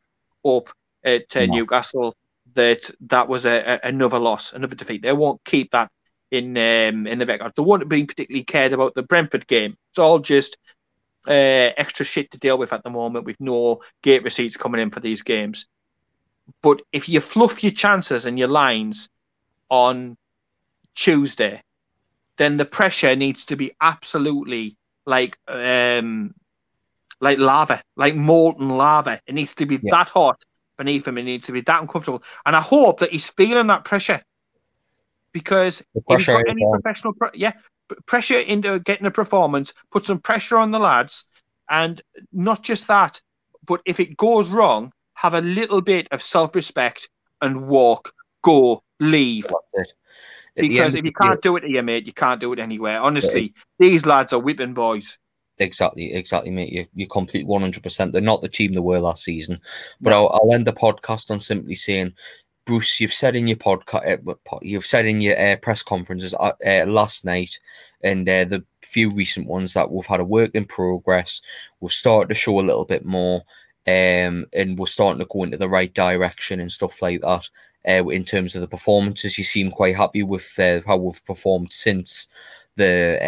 up 0.46 0.70
at 1.04 1.36
uh, 1.36 1.46
No. 1.46 1.54
Newcastle 1.54 2.16
that 2.56 2.92
that 3.08 3.28
was 3.28 3.46
a, 3.46 3.80
a, 3.84 3.88
another 3.88 4.20
loss, 4.20 4.54
another 4.54 4.76
defeat. 4.76 5.02
They 5.02 5.14
won't 5.14 5.44
keep 5.46 5.72
that 5.72 5.90
in 6.32 6.58
um, 6.58 7.08
in 7.08 7.20
the 7.20 7.26
record. 7.26 7.54
They 7.56 7.64
won't 7.64 7.88
be 7.88 8.04
particularly 8.06 8.44
cared 8.44 8.74
about 8.74 8.96
the 8.96 9.04
Brentford 9.04 9.48
game. 9.48 9.78
It's 9.92 10.00
all 10.00 10.20
just 10.20 10.58
uh, 11.28 11.72
extra 11.78 12.06
shit 12.06 12.32
to 12.32 12.38
deal 12.38 12.58
with 12.58 12.74
at 12.74 12.84
the 12.84 12.90
moment 12.90 13.26
with 13.26 13.40
no 13.40 13.82
gate 14.02 14.24
receipts 14.24 14.58
coming 14.58 14.82
in 14.82 14.92
for 14.92 15.00
these 15.00 15.22
games. 15.22 15.68
But 16.62 16.82
if 16.92 17.08
you 17.08 17.22
fluff 17.22 17.64
your 17.64 17.72
chances 17.72 18.26
and 18.26 18.38
your 18.38 18.50
lines 18.50 19.10
on 19.70 20.18
Tuesday, 20.96 21.64
then 22.38 22.58
the 22.58 22.66
pressure 22.66 23.16
needs 23.16 23.46
to 23.46 23.56
be 23.56 23.72
absolutely 23.80 24.78
like 25.06 25.38
um 25.48 26.34
like 27.22 27.38
lava, 27.38 27.82
like 27.96 28.16
molten 28.16 28.70
lava. 28.70 29.22
It 29.26 29.34
needs 29.34 29.56
to 29.56 29.66
be 29.66 29.76
Yeah. 29.82 29.92
that 29.92 30.10
hot 30.10 30.44
beneath 30.78 31.08
him. 31.08 31.18
It 31.18 31.24
needs 31.24 31.46
to 31.46 31.54
be 31.54 31.62
that 31.62 31.82
uncomfortable. 31.82 32.24
And 32.46 32.56
I 32.56 32.62
hope 32.62 33.00
that 33.00 33.12
he's 33.12 33.30
feeling 33.30 33.68
that 33.68 33.86
pressure 33.86 34.22
because 35.32 35.82
if 35.96 36.04
he's 36.08 36.26
got 36.28 36.48
any 36.48 36.66
professional, 36.70 37.14
pre- 37.14 37.30
yeah, 37.34 37.54
pressure 38.06 38.40
into 38.40 38.80
getting 38.80 39.06
a 39.06 39.12
performance, 39.12 39.74
put 39.92 40.06
some 40.06 40.20
pressure 40.20 40.58
on 40.58 40.72
the 40.72 40.80
lads, 40.80 41.26
and 41.70 42.02
not 42.32 42.64
just 42.64 42.88
that, 42.88 43.20
but 43.66 43.82
if 43.86 44.00
it 44.00 44.18
goes 44.18 44.50
wrong, 44.50 44.92
have 45.16 45.34
a 45.34 45.42
little 45.42 45.82
bit 45.82 46.08
of 46.12 46.22
self-respect 46.22 47.10
and 47.42 47.68
walk, 47.68 48.14
go, 48.44 48.84
leave. 49.00 49.44
that's 49.44 49.74
it. 49.74 49.94
At 50.56 50.62
the 50.62 50.68
Because 50.68 50.96
if 50.96 51.06
you 51.06 51.14
can't 51.14 51.42
do 51.42 51.56
it 51.56 51.64
here, 51.64 51.82
mate, 51.82 52.06
you 52.06 52.14
can't 52.14 52.40
do 52.40 52.54
it 52.54 52.60
anywhere. 52.60 53.00
Honestly, 53.00 53.54
these 53.80 54.06
lads 54.06 54.34
are 54.34 54.40
whipping 54.40 54.74
boys. 54.74 55.18
Exactly, 55.60 56.14
exactly, 56.14 56.52
mate. 56.52 56.72
You, 56.72 56.86
you're 56.94 57.08
complete 57.08 57.48
100%. 57.48 58.12
They're 58.12 58.22
not 58.22 58.42
the 58.42 58.50
team 58.50 58.74
they 58.74 58.80
were 58.80 59.00
last 59.00 59.24
season. 59.24 59.60
But 60.02 60.14
I'll, 60.14 60.30
I'll 60.30 60.54
end 60.54 60.68
the 60.68 60.74
podcast 60.74 61.32
on 61.32 61.40
simply 61.40 61.76
saying, 61.76 62.14
Bruce, 62.66 63.00
you've 63.00 63.14
said 63.14 63.36
in 63.36 63.48
your 63.48 63.58
podcast, 63.58 64.28
uh, 64.28 64.58
you've 64.62 64.86
said 64.86 65.06
in 65.06 65.20
your 65.20 65.38
uh, 65.40 65.58
press 65.58 65.84
conferences 65.84 66.34
uh, 66.40 66.54
uh, 66.66 66.86
last 66.88 67.26
night, 67.26 67.60
and 68.02 68.28
the 68.28 68.64
few 68.82 69.10
recent 69.10 69.48
ones 69.48 69.74
that 69.74 69.92
we've 69.92 70.06
had 70.06 70.20
a 70.20 70.26
work 70.26 70.52
in 70.54 70.66
progress. 70.66 71.42
We've 71.82 71.92
started 71.92 72.30
to 72.30 72.36
show 72.36 72.60
a 72.60 72.62
little 72.62 72.86
bit 72.86 73.06
more, 73.06 73.44
um, 73.86 74.46
and 74.54 74.78
we're 74.78 74.86
starting 74.86 75.20
to 75.20 75.28
go 75.30 75.44
into 75.44 75.58
the 75.58 75.68
right 75.68 75.94
direction 75.94 76.60
and 76.60 76.72
stuff 76.72 77.02
like 77.02 77.22
that. 77.22 77.50
In 77.86 78.24
terms 78.24 78.56
of 78.56 78.62
the 78.62 78.68
performances, 78.68 79.38
you 79.38 79.44
seem 79.44 79.70
quite 79.70 79.98
happy 79.98 80.24
with 80.24 80.50
how 80.86 80.96
we've 80.96 81.26
performed 81.26 81.74
since 81.74 82.28
the 82.76 83.20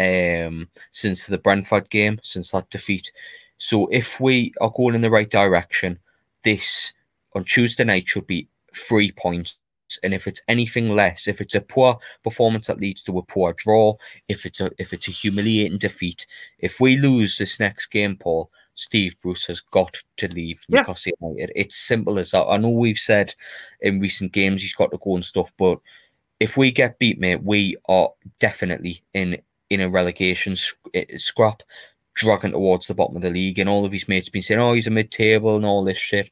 um 0.48 0.68
since 0.90 1.26
the 1.26 1.38
Brentford 1.38 1.90
game, 1.90 2.18
since 2.22 2.52
that 2.52 2.70
defeat. 2.70 3.12
So 3.58 3.86
if 3.88 4.18
we 4.18 4.52
are 4.60 4.72
going 4.74 4.94
in 4.94 5.02
the 5.02 5.10
right 5.10 5.30
direction, 5.30 5.98
this 6.42 6.94
on 7.34 7.44
Tuesday 7.44 7.84
night 7.84 8.08
should 8.08 8.26
be 8.26 8.48
three 8.76 9.12
points. 9.12 9.56
And 10.02 10.12
if 10.12 10.26
it's 10.26 10.42
anything 10.48 10.90
less, 10.90 11.28
if 11.28 11.40
it's 11.40 11.54
a 11.54 11.60
poor 11.60 11.96
performance 12.24 12.66
that 12.66 12.80
leads 12.80 13.04
to 13.04 13.18
a 13.18 13.22
poor 13.22 13.52
draw, 13.52 13.94
if 14.28 14.44
it's 14.44 14.60
a 14.60 14.70
if 14.78 14.92
it's 14.92 15.06
a 15.06 15.12
humiliating 15.12 15.78
defeat, 15.78 16.26
if 16.58 16.80
we 16.80 16.96
lose 16.96 17.38
this 17.38 17.60
next 17.60 17.86
game, 17.86 18.16
Paul, 18.16 18.50
Steve 18.74 19.14
Bruce 19.22 19.46
has 19.46 19.60
got 19.60 19.96
to 20.16 20.28
leave 20.28 20.60
Yeah. 20.68 20.80
Newcastle 20.80 21.12
United. 21.20 21.52
It's 21.54 21.76
simple 21.76 22.18
as 22.18 22.32
that. 22.32 22.46
I 22.46 22.56
know 22.56 22.70
we've 22.70 22.98
said 22.98 23.32
in 23.80 24.00
recent 24.00 24.32
games 24.32 24.60
he's 24.60 24.74
got 24.74 24.90
to 24.90 24.98
go 24.98 25.14
and 25.14 25.24
stuff, 25.24 25.52
but 25.56 25.78
if 26.40 26.56
we 26.56 26.70
get 26.72 26.98
beat, 26.98 27.20
mate, 27.20 27.42
we 27.44 27.76
are 27.88 28.10
definitely 28.40 29.02
in 29.14 29.38
in 29.70 29.80
a 29.80 29.88
relegation 29.88 30.56
eh, 30.94 31.04
scrap, 31.16 31.62
dragging 32.14 32.52
towards 32.52 32.86
the 32.88 32.94
bottom 32.94 33.16
of 33.16 33.22
the 33.22 33.30
league. 33.30 33.58
And 33.58 33.68
all 33.68 33.84
of 33.84 33.92
his 33.92 34.08
mates 34.08 34.28
been 34.28 34.42
saying, 34.42 34.60
"Oh, 34.60 34.72
he's 34.72 34.86
a 34.86 34.90
mid-table 34.90 35.56
and 35.56 35.64
all 35.64 35.84
this 35.84 35.98
shit." 35.98 36.28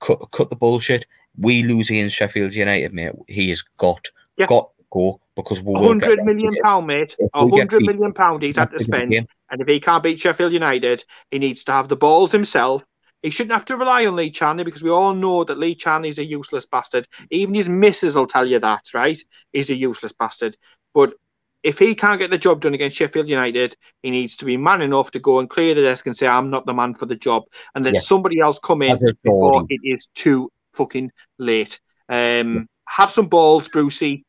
Cut, 0.00 0.30
cut 0.32 0.50
the 0.50 0.56
bullshit. 0.56 1.06
We 1.36 1.62
lose 1.62 1.90
against 1.90 2.16
Sheffield 2.16 2.54
United, 2.54 2.92
mate. 2.92 3.12
He 3.28 3.50
has 3.50 3.62
got 3.76 4.06
Yeah. 4.36 4.46
got 4.46 4.70
to 4.78 4.84
go 4.92 5.20
because 5.36 5.60
we 5.62 5.74
A 5.74 5.78
will 5.78 5.88
hundred 5.88 6.22
million 6.24 6.56
pound, 6.62 6.86
mate. 6.86 7.16
A 7.34 7.46
hundred 7.48 7.84
million 7.84 8.12
pound 8.12 8.42
he's 8.42 8.56
had 8.56 8.70
to 8.70 8.78
spend. 8.78 9.12
And 9.50 9.60
if 9.60 9.68
he 9.68 9.80
can't 9.80 10.02
beat 10.02 10.20
Sheffield 10.20 10.52
United, 10.52 11.04
he 11.30 11.38
needs 11.38 11.64
to 11.64 11.72
have 11.72 11.88
the 11.88 11.96
balls 11.96 12.32
himself. 12.32 12.84
He 13.22 13.30
shouldn't 13.30 13.54
have 13.54 13.64
to 13.66 13.76
rely 13.76 14.06
on 14.06 14.16
Lee 14.16 14.30
Charnley 14.30 14.64
because 14.64 14.82
we 14.82 14.90
all 14.90 15.14
know 15.14 15.44
that 15.44 15.58
Lee 15.58 15.74
Charnley's 15.74 16.18
a 16.18 16.24
useless 16.24 16.66
bastard. 16.66 17.08
Even 17.30 17.54
his 17.54 17.68
missus 17.68 18.16
will 18.16 18.26
tell 18.26 18.46
you 18.46 18.58
that, 18.58 18.82
right? 18.92 19.18
He's 19.52 19.70
a 19.70 19.74
useless 19.74 20.12
bastard. 20.12 20.56
But 20.92 21.14
if 21.62 21.78
he 21.78 21.94
can't 21.94 22.20
get 22.20 22.30
the 22.30 22.38
job 22.38 22.60
done 22.60 22.74
against 22.74 22.96
Sheffield 22.96 23.28
United, 23.28 23.74
he 24.02 24.10
needs 24.10 24.36
to 24.36 24.44
be 24.44 24.58
man 24.58 24.82
enough 24.82 25.10
to 25.12 25.18
go 25.18 25.38
and 25.38 25.48
clear 25.48 25.74
the 25.74 25.82
desk 25.82 26.06
and 26.06 26.16
say, 26.16 26.26
I'm 26.26 26.50
not 26.50 26.66
the 26.66 26.74
man 26.74 26.94
for 26.94 27.06
the 27.06 27.16
job. 27.16 27.44
And 27.74 27.84
then 27.84 27.94
Yeah. 27.94 28.00
somebody 28.00 28.40
else 28.40 28.58
come 28.58 28.82
in 28.82 28.98
before 29.22 29.64
it 29.70 29.80
is 29.82 30.06
too 30.14 30.50
fucking 30.74 31.10
late. 31.38 31.80
Um, 32.08 32.68
have 32.86 33.10
some 33.10 33.28
balls, 33.28 33.68
Brucey. 33.68 34.24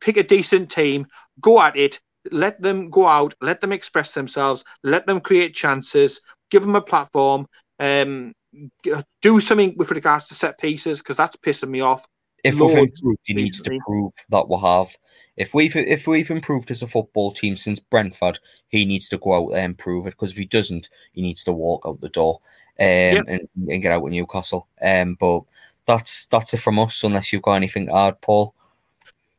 Pick 0.00 0.16
a 0.16 0.22
decent 0.22 0.70
team, 0.70 1.06
go 1.40 1.60
at 1.60 1.76
it, 1.76 2.00
let 2.30 2.60
them 2.62 2.88
go 2.88 3.06
out, 3.06 3.34
let 3.42 3.60
them 3.60 3.72
express 3.72 4.12
themselves, 4.12 4.64
let 4.82 5.06
them 5.06 5.20
create 5.20 5.54
chances, 5.54 6.20
give 6.50 6.62
them 6.62 6.74
a 6.74 6.80
platform, 6.80 7.46
um, 7.78 8.32
do 9.22 9.40
something 9.40 9.74
with 9.76 9.90
regards 9.90 10.26
to 10.28 10.34
set 10.34 10.58
pieces 10.58 10.98
because 10.98 11.16
that's 11.16 11.36
pissing 11.36 11.68
me 11.68 11.80
off. 11.80 12.06
if 12.44 12.58
we've 12.58 12.76
improved, 12.76 13.20
he 13.24 13.34
needs 13.34 13.62
to 13.62 13.78
prove 13.86 14.12
that 14.30 14.48
we 14.48 14.56
have. 14.58 14.88
If 15.36 15.54
we've 15.54 15.74
if 15.76 16.06
we've 16.06 16.30
improved 16.30 16.70
as 16.70 16.82
a 16.82 16.86
football 16.86 17.32
team 17.32 17.56
since 17.56 17.80
Brentford, 17.80 18.38
he 18.68 18.84
needs 18.84 19.08
to 19.08 19.18
go 19.18 19.34
out 19.34 19.52
there 19.52 19.64
and 19.64 19.76
prove 19.76 20.06
it. 20.06 20.10
Because 20.10 20.32
if 20.32 20.36
he 20.36 20.46
doesn't, 20.46 20.88
he 21.12 21.22
needs 21.22 21.44
to 21.44 21.52
walk 21.52 21.84
out 21.86 22.00
the 22.00 22.08
door 22.08 22.40
Yep. 22.80 23.24
and, 23.28 23.48
and 23.68 23.82
get 23.82 23.92
out 23.92 24.02
with 24.02 24.12
Newcastle. 24.12 24.66
Um, 24.82 25.16
but 25.20 25.42
that's 25.86 26.26
that's 26.26 26.54
it 26.54 26.60
from 26.60 26.78
us. 26.78 27.04
Unless 27.04 27.32
you've 27.32 27.42
got 27.42 27.54
anything 27.54 27.86
to 27.86 27.94
add, 27.94 28.20
Paul. 28.20 28.54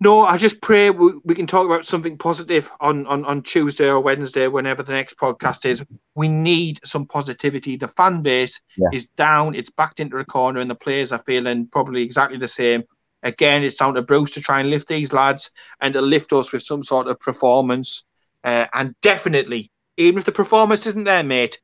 No, 0.03 0.21
I 0.21 0.35
just 0.37 0.61
pray 0.61 0.89
we, 0.89 1.11
we 1.25 1.35
can 1.35 1.45
talk 1.45 1.67
about 1.67 1.85
something 1.85 2.17
positive 2.17 2.67
on, 2.79 3.05
on, 3.05 3.23
on 3.25 3.43
Tuesday 3.43 3.87
or 3.87 3.99
Wednesday, 3.99 4.47
whenever 4.47 4.81
the 4.81 4.93
next 4.93 5.15
podcast 5.15 5.63
is. 5.63 5.85
We 6.15 6.27
need 6.27 6.79
some 6.83 7.05
positivity. 7.05 7.77
The 7.77 7.87
fan 7.89 8.23
base 8.23 8.59
Yeah. 8.77 8.87
is 8.91 9.09
down, 9.09 9.53
it's 9.53 9.69
backed 9.69 9.99
into 9.99 10.17
a 10.17 10.25
corner, 10.25 10.59
and 10.59 10.71
the 10.71 10.75
players 10.75 11.11
are 11.11 11.21
feeling 11.27 11.67
probably 11.67 12.01
exactly 12.01 12.39
the 12.39 12.47
same. 12.47 12.83
Again, 13.21 13.61
it's 13.63 13.75
down 13.75 13.93
to 13.93 14.01
Bruce 14.01 14.31
to 14.31 14.41
try 14.41 14.59
and 14.59 14.71
lift 14.71 14.87
these 14.87 15.13
lads 15.13 15.51
and 15.81 15.93
to 15.93 16.01
lift 16.01 16.33
us 16.33 16.51
with 16.51 16.63
some 16.63 16.81
sort 16.81 17.05
of 17.05 17.19
performance. 17.19 18.03
Uh, 18.43 18.65
and 18.73 18.95
definitely, 19.01 19.69
even 19.97 20.17
if 20.17 20.25
the 20.25 20.31
performance 20.31 20.87
isn't 20.87 21.03
there, 21.03 21.23
mate, 21.23 21.61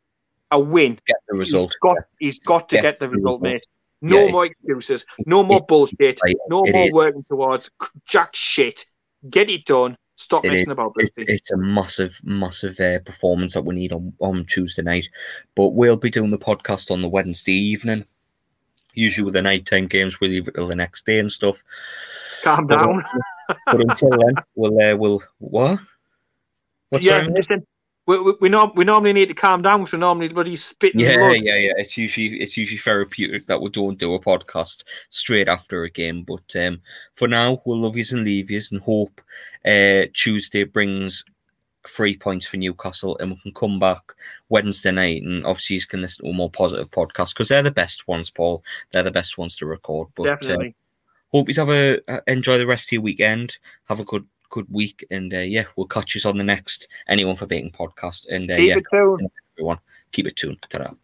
a 0.52 0.60
win. 0.60 1.00
Get 1.08 1.18
the 1.28 1.38
result. 1.38 1.70
He's 1.72 1.78
got, 1.82 1.98
he's 2.20 2.40
got 2.40 2.70
to 2.70 2.76
Get 2.76 2.82
get 2.82 3.00
the 3.00 3.10
result, 3.10 3.42
mate. 3.42 3.66
No 4.02 4.26
Yeah, 4.26 4.32
more 4.32 4.46
excuses. 4.46 5.06
No 5.26 5.44
more 5.44 5.62
bullshit. 5.68 6.20
No 6.50 6.64
more 6.66 6.88
is. 6.88 6.94
working 6.94 7.24
towards 7.24 7.70
jack 8.06 8.36
shit. 8.36 8.86
Get 9.30 9.50
it 9.50 9.66
done. 9.66 9.98
Stop 10.16 10.46
It 10.46 10.52
messing 10.52 10.68
is. 10.68 10.72
about, 10.72 10.94
It's, 10.98 11.12
it's 11.18 11.52
a 11.52 11.58
massive, 11.58 12.20
massive 12.24 12.80
uh, 12.80 13.00
performance 13.00 13.54
that 13.54 13.66
we 13.66 13.76
need 13.76 13.94
on, 13.94 14.14
on 14.20 14.46
Tuesday 14.46 14.82
night. 14.82 15.10
But 15.56 15.70
we'll 15.70 15.98
be 15.98 16.10
doing 16.10 16.32
the 16.32 16.40
podcast 16.40 16.90
on 16.92 17.02
the 17.02 17.10
Wednesday 17.10 17.52
evening. 17.54 18.06
usually 18.94 19.26
with 19.26 19.36
the 19.36 19.42
nighttime 19.42 19.88
games, 19.88 20.20
we 20.20 20.28
leave 20.28 20.48
it 20.48 20.56
till 20.56 20.68
the 20.68 20.76
next 20.76 21.06
day 21.06 21.20
and 21.20 21.32
stuff. 21.32 21.64
Calm 22.44 22.68
down. 22.68 23.04
But 23.66 23.80
until 23.80 24.10
then, 24.10 24.36
we'll 24.56 24.82
uh, 24.82 24.96
we'll 24.98 25.24
what? 25.38 25.80
What's 26.90 27.06
yeah, 27.06 27.22
listen. 27.22 27.66
We, 28.08 28.20
we, 28.20 28.34
we, 28.42 28.50
norm- 28.50 28.72
we 28.76 28.86
normally 28.86 29.14
need 29.14 29.28
to 29.28 29.34
calm 29.34 29.62
down 29.62 29.82
because 29.82 29.94
we're 29.94 30.00
normally 30.00 30.30
bloody 30.30 30.56
spitting 30.56 31.02
Yeah, 31.02 31.18
blood. 31.18 31.42
yeah, 31.44 31.56
yeah. 31.58 31.74
It's 31.78 31.98
usually 31.98 32.42
it's 32.42 32.58
usually 32.58 32.80
therapeutic 32.80 33.46
that 33.48 33.62
we 33.62 33.70
don't 33.70 34.00
do 34.00 34.14
a 34.16 34.20
podcast 34.20 34.84
straight 35.10 35.48
after 35.48 35.84
a 35.84 35.90
game. 35.90 36.24
But 36.24 36.56
um, 36.56 36.82
for 37.16 37.28
now, 37.28 37.62
we'll 37.66 37.80
love 37.80 37.98
yous 37.98 38.14
and 38.14 38.24
leave 38.24 38.50
yous 38.50 38.72
and 38.72 38.82
hope 38.82 39.22
uh, 39.66 40.06
Tuesday 40.14 40.64
brings 40.64 41.24
three 41.88 42.18
points 42.18 42.46
for 42.46 42.58
Newcastle 42.58 43.18
and 43.20 43.32
we 43.32 43.38
can 43.38 43.54
come 43.54 43.80
back 43.80 44.02
Wednesday 44.50 44.92
night 44.92 45.24
and 45.24 45.46
obviously 45.46 45.78
you 45.78 45.86
can 45.86 46.02
listen 46.02 46.26
to 46.26 46.32
a 46.32 46.34
more 46.34 46.52
positive 46.52 46.92
podcast 46.92 47.34
because 47.34 47.48
they're 47.48 47.64
the 47.64 47.72
best 47.72 48.08
ones, 48.08 48.30
Paul. 48.30 48.64
They're 48.92 49.04
the 49.04 49.12
best 49.12 49.38
ones 49.38 49.56
to 49.58 49.66
record. 49.66 50.10
But 50.16 50.24
uh, 50.24 50.36
Definitely. 50.36 50.76
hope 51.32 51.48
you 51.48 51.56
have 51.56 51.70
a 51.70 52.00
uh, 52.12 52.22
enjoy 52.28 52.58
the 52.58 52.68
rest 52.68 52.88
of 52.90 52.92
your 52.94 53.02
weekend. 53.02 53.58
Have 53.86 54.00
a 54.00 54.06
good 54.06 54.26
good 54.50 54.68
week 54.70 55.06
and 55.12 55.34
uh, 55.34 55.40
yeah, 55.40 55.66
we'll 55.76 55.88
catch 55.88 56.16
you 56.16 56.30
on 56.30 56.38
the 56.38 56.44
next 56.44 56.88
Anyone 57.08 57.36
for 57.36 57.46
Bacon 57.46 57.72
podcast. 57.72 58.28
And 58.30 58.50
uh, 58.52 58.58
Keep 58.58 58.68
yeah, 58.68 59.20
everyone, 59.58 59.80
keep 60.12 60.28
it 60.28 60.36
tuned. 60.36 60.66
ta 60.70 60.94